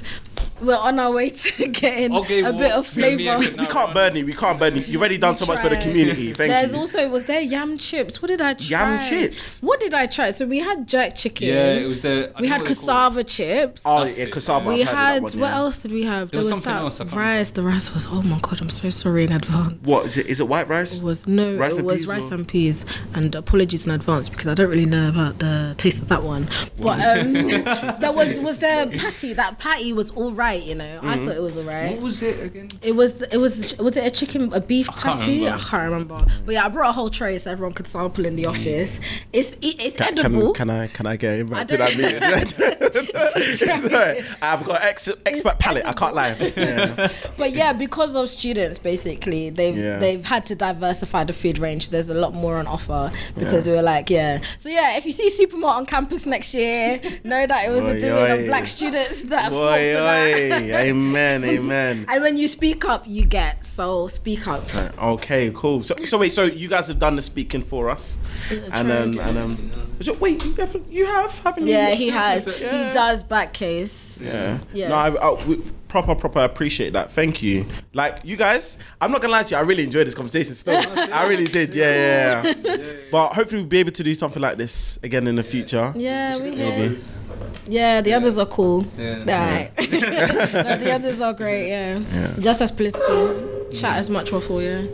We're 0.60 0.76
on 0.78 0.98
our 0.98 1.10
way 1.12 1.30
to 1.30 1.66
getting 1.68 2.14
Okay, 2.14 2.40
a 2.40 2.44
well, 2.44 2.52
bit 2.58 2.72
of 2.72 2.86
send 2.86 3.16
me 3.16 3.28
a 3.28 3.36
flavour. 3.38 3.50
good 3.50 3.60
we 3.60 3.66
can't 3.66 3.94
burn 3.94 4.16
you. 4.16 4.24
We 4.26 4.32
can't 4.34 4.58
burn 4.58 4.76
you. 4.76 4.82
You've 4.82 5.00
already 5.00 5.18
done 5.18 5.36
so 5.36 5.46
much 5.46 5.60
for 5.60 5.68
the 5.68 5.76
community. 5.76 6.32
Thank 6.32 6.48
you. 6.50 6.54
There's 6.56 6.72
you. 6.72 6.78
also 6.78 7.08
was 7.08 7.24
there 7.24 7.40
yam 7.40 7.76
chips. 7.76 8.22
What 8.22 8.28
did 8.28 8.40
I 8.40 8.54
try? 8.54 8.66
Yam 8.96 9.00
chips? 9.02 9.60
What 9.62 9.80
did 9.80 9.94
I 9.94 10.06
try? 10.06 10.30
So 10.30 10.46
we 10.46 10.60
had 10.60 10.86
jerk 10.86 11.16
chicken. 11.16 11.48
Yeah, 11.48 11.70
it 11.74 11.86
was 11.86 12.00
the. 12.00 12.32
I 12.36 12.40
we 12.40 12.48
had 12.48 12.58
know 12.60 12.64
what 12.64 12.68
they're 12.68 12.76
called. 12.76 12.86
cassava 12.86 13.24
chips. 13.24 13.82
oh 13.84 14.04
That's 14.04 14.18
yeah, 14.18 14.24
it. 14.24 14.32
cassava. 14.32 14.68
we 14.68 14.82
I've 14.82 14.88
heard 14.88 14.92
of 14.92 14.96
that 14.96 15.12
had 15.14 15.22
one, 15.22 15.32
what 15.40 15.48
yeah. 15.48 15.56
else 15.56 15.82
did 15.82 15.92
we 15.92 16.02
have? 16.04 16.30
There 16.30 16.38
was 16.38 16.46
was 16.46 16.54
something 16.54 16.72
that 16.72 16.80
else, 16.82 17.12
rice. 17.14 17.50
The 17.50 17.62
rice 17.62 17.92
was 17.92 18.06
oh 18.08 18.22
my 18.22 18.38
god, 18.40 18.60
I'm 18.60 18.70
so 18.70 18.90
sorry 18.90 19.24
in 19.24 19.32
advance. 19.32 19.86
What 19.88 20.06
is 20.06 20.16
it? 20.16 20.26
Is 20.26 20.38
it 20.40 20.48
white 20.48 20.68
rice? 20.68 20.98
It 20.98 21.02
was 21.02 21.26
no, 21.26 21.56
Rice 21.56 21.76
it 21.76 21.84
was 21.84 22.02
peas 22.02 22.06
rice 22.08 22.30
or- 22.30 22.34
and 22.34 22.46
peas. 22.48 22.86
And 23.14 23.34
apologies 23.34 23.86
in 23.86 23.92
advance 23.92 24.28
because 24.28 24.46
I 24.46 24.54
don't 24.54 24.70
really 24.70 24.86
know 24.86 25.08
about 25.08 25.40
the 25.40 25.74
taste 25.78 26.00
of 26.00 26.08
that 26.08 26.22
one. 26.22 26.48
But 26.78 27.00
um, 27.00 27.32
that 27.32 28.12
was 28.14 28.42
was 28.44 28.58
the 28.58 28.94
patty. 28.98 29.32
That 29.32 29.58
patty 29.58 29.92
was 29.92 30.10
all 30.12 30.30
right. 30.32 30.43
You 30.52 30.74
know, 30.74 31.00
I 31.02 31.16
Mm-hmm. 31.16 31.26
thought 31.26 31.36
it 31.36 31.42
was 31.42 31.56
all 31.58 31.64
right. 31.64 31.92
What 31.92 32.02
was 32.02 32.22
it 32.22 32.40
again? 32.42 32.68
It 32.82 32.92
was 32.96 33.12
it 33.22 33.36
was 33.38 33.76
was 33.78 33.96
it 33.96 34.04
a 34.06 34.10
chicken 34.10 34.52
a 34.52 34.60
beef 34.60 34.86
can't 34.88 35.18
patty? 35.18 35.38
remember. 35.40 35.56
I 35.64 35.68
can't 35.68 35.82
remember. 35.90 36.26
But 36.44 36.54
yeah, 36.54 36.66
I 36.66 36.68
brought 36.68 36.90
a 36.90 36.92
whole 36.92 37.10
tray 37.10 37.38
so 37.38 37.50
everyone 37.50 37.72
could 37.74 37.86
sample 37.86 38.24
in 38.26 38.36
the 38.36 38.46
office. 38.46 39.00
It's 39.32 39.56
it's 39.62 39.96
Can, 39.96 40.18
edible. 40.18 40.52
can, 40.52 40.68
can 40.68 40.70
I 40.70 40.86
can 40.88 41.06
I 41.06 41.16
get 41.16 41.38
invited 41.40 41.68
to 41.68 41.76
don't- 41.78 41.96
that 41.96 42.54
meeting? 42.54 42.84
Sorry, 43.54 44.24
I've 44.42 44.64
got 44.64 44.82
ex, 44.82 45.08
expert 45.26 45.58
palate. 45.58 45.84
I 45.84 45.92
can't 45.92 46.14
lie. 46.14 46.34
Yeah. 46.56 47.10
but 47.36 47.52
yeah, 47.52 47.72
because 47.72 48.14
of 48.16 48.28
students, 48.28 48.78
basically, 48.78 49.50
they've 49.50 49.76
Yeah. 49.76 49.98
they've 49.98 50.24
had 50.24 50.46
to 50.46 50.54
diversify 50.54 51.24
the 51.24 51.32
food 51.32 51.58
range. 51.58 51.90
There's 51.90 52.10
a 52.10 52.14
lot 52.14 52.34
more 52.34 52.56
on 52.56 52.66
offer 52.66 53.10
because 53.36 53.66
we 53.66 53.72
were 53.72 53.82
like, 53.82 54.10
yeah. 54.10 54.40
So 54.58 54.68
yeah, 54.68 54.96
if 54.96 55.06
you 55.06 55.12
see 55.12 55.28
Supermalt 55.44 55.76
on 55.76 55.86
campus 55.86 56.26
next 56.26 56.54
year, 56.54 57.00
know 57.24 57.46
that 57.46 57.68
it 57.68 57.70
was 57.72 57.84
the 57.84 57.98
doing 58.00 58.12
oi. 58.12 58.40
of 58.40 58.46
black 58.46 58.66
students 58.66 59.24
that 59.24 59.50
fought 59.50 59.50
Boy, 59.50 59.94
for 60.34 60.48
that. 60.48 60.62
oi. 60.62 60.88
Amen, 60.88 61.44
amen. 61.44 62.06
And 62.08 62.22
when 62.22 62.36
you 62.36 62.48
speak 62.48 62.84
up, 62.84 63.04
you 63.06 63.24
get. 63.24 63.64
So 63.64 64.08
speak 64.08 64.46
up. 64.46 64.62
Okay, 64.98 65.50
cool. 65.54 65.82
So, 65.82 65.96
so 66.04 66.18
wait, 66.18 66.32
so 66.32 66.44
you 66.44 66.68
guys 66.68 66.88
have 66.88 66.98
done 66.98 67.16
the 67.16 67.22
speaking 67.22 67.62
for 67.62 67.90
us, 67.90 68.18
and 68.50 68.90
um, 68.90 69.18
and 69.18 69.38
um, 69.38 69.72
so 70.00 70.12
wait, 70.14 70.44
you 70.44 70.54
have, 70.54 70.76
you 70.90 71.06
have 71.06 71.38
haven't 71.40 71.66
you? 71.66 71.72
Yeah, 71.72 71.90
he 71.90 72.08
has. 72.08 72.46
Yeah. 72.46 72.88
He 72.88 72.92
does 72.92 73.22
back 73.22 73.52
case. 73.52 74.20
Yeah. 74.20 74.58
Yes. 74.72 74.88
No, 74.88 74.94
I, 74.96 75.08
I, 75.30 75.46
we, 75.46 75.62
proper, 75.88 76.14
proper 76.16 76.40
appreciate 76.40 76.92
that. 76.92 77.12
Thank 77.12 77.42
you. 77.42 77.66
Like 77.92 78.18
you 78.24 78.36
guys, 78.36 78.78
I'm 79.00 79.12
not 79.12 79.22
gonna 79.22 79.32
lie 79.32 79.44
to 79.44 79.50
you. 79.54 79.56
I 79.56 79.60
really 79.60 79.84
enjoyed 79.84 80.06
this 80.06 80.14
conversation. 80.14 80.54
Still, 80.54 80.76
I 81.12 81.26
really 81.28 81.44
did. 81.44 81.74
Yeah, 81.84 82.42
yeah, 82.44 82.54
yeah. 82.64 82.92
But 83.10 83.34
hopefully 83.34 83.62
we'll 83.62 83.68
be 83.68 83.78
able 83.78 83.90
to 83.92 84.04
do 84.04 84.14
something 84.14 84.40
like 84.40 84.56
this 84.58 84.98
again 85.02 85.26
in 85.26 85.36
the 85.36 85.42
future. 85.42 85.92
Yeah, 85.96 86.36
we 86.36 86.50
Maybe. 86.50 86.94
have. 86.94 87.23
Yeah, 87.66 88.00
the 88.00 88.12
others 88.14 88.38
are 88.38 88.46
cool. 88.46 88.86
Yeah. 88.98 89.18
Right. 89.24 89.70
no, 89.90 90.76
the 90.76 90.92
others 90.92 91.20
are 91.20 91.32
great. 91.32 91.68
Yeah. 91.68 92.00
Just 92.38 92.60
as 92.60 92.70
political. 92.70 93.68
Chat 93.72 93.96
as 93.98 94.10
much 94.10 94.30
waffle. 94.32 94.62
Yeah. 94.62 94.84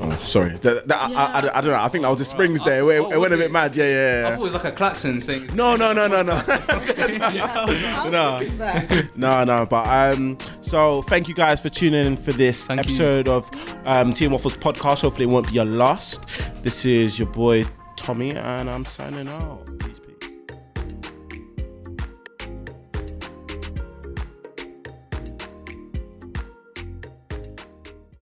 Oh, 0.00 0.18
sorry. 0.22 0.50
That, 0.58 0.86
that, 0.88 0.96
I, 1.00 1.12
I, 1.12 1.38
I, 1.38 1.40
don't- 1.40 1.56
I 1.56 1.60
don't 1.60 1.70
know. 1.70 1.80
I 1.80 1.88
think 1.88 2.02
that 2.02 2.08
was 2.08 2.18
the 2.18 2.24
springs 2.24 2.62
there. 2.64 2.80
It, 2.80 2.84
went- 3.00 3.12
it 3.12 3.18
went 3.18 3.32
a 3.34 3.36
bit 3.36 3.50
mad. 3.52 3.76
Yeah, 3.76 3.84
I 3.84 3.88
yeah. 3.88 4.22
thought 4.22 4.28
yeah. 4.30 4.34
it 4.34 4.40
was 4.40 4.52
like 4.54 4.64
a 4.64 4.72
klaxon 4.72 5.20
saying. 5.20 5.50
No, 5.54 5.76
no, 5.76 5.92
no, 5.92 6.06
no, 6.08 6.22
no. 6.22 6.34
No. 8.10 8.38
sick 8.38 8.48
is 8.48 8.58
that? 8.58 9.08
No, 9.16 9.44
no, 9.44 9.66
but 9.66 9.86
um, 9.86 10.36
so 10.62 11.02
thank 11.02 11.28
you 11.28 11.34
guys 11.34 11.60
for 11.60 11.68
tuning 11.68 12.04
in 12.04 12.16
for 12.16 12.32
this 12.32 12.66
Thank 12.66 12.84
you. 12.86 12.90
episode 12.90 13.28
of 13.28 13.48
um, 13.84 14.12
Tea 14.12 14.24
and 14.26 14.32
Waffles 14.32 14.56
podcast. 14.56 15.02
Hopefully, 15.02 15.24
it 15.24 15.30
won't 15.30 15.46
be 15.46 15.54
your 15.54 15.64
last. 15.64 16.26
This 16.62 16.84
is 16.84 17.18
your 17.18 17.28
boy 17.28 17.64
Tommy, 17.96 18.32
and 18.34 18.68
I'm 18.68 18.84
signing 18.84 19.28
out. 19.28 19.64
Peace, 19.78 20.00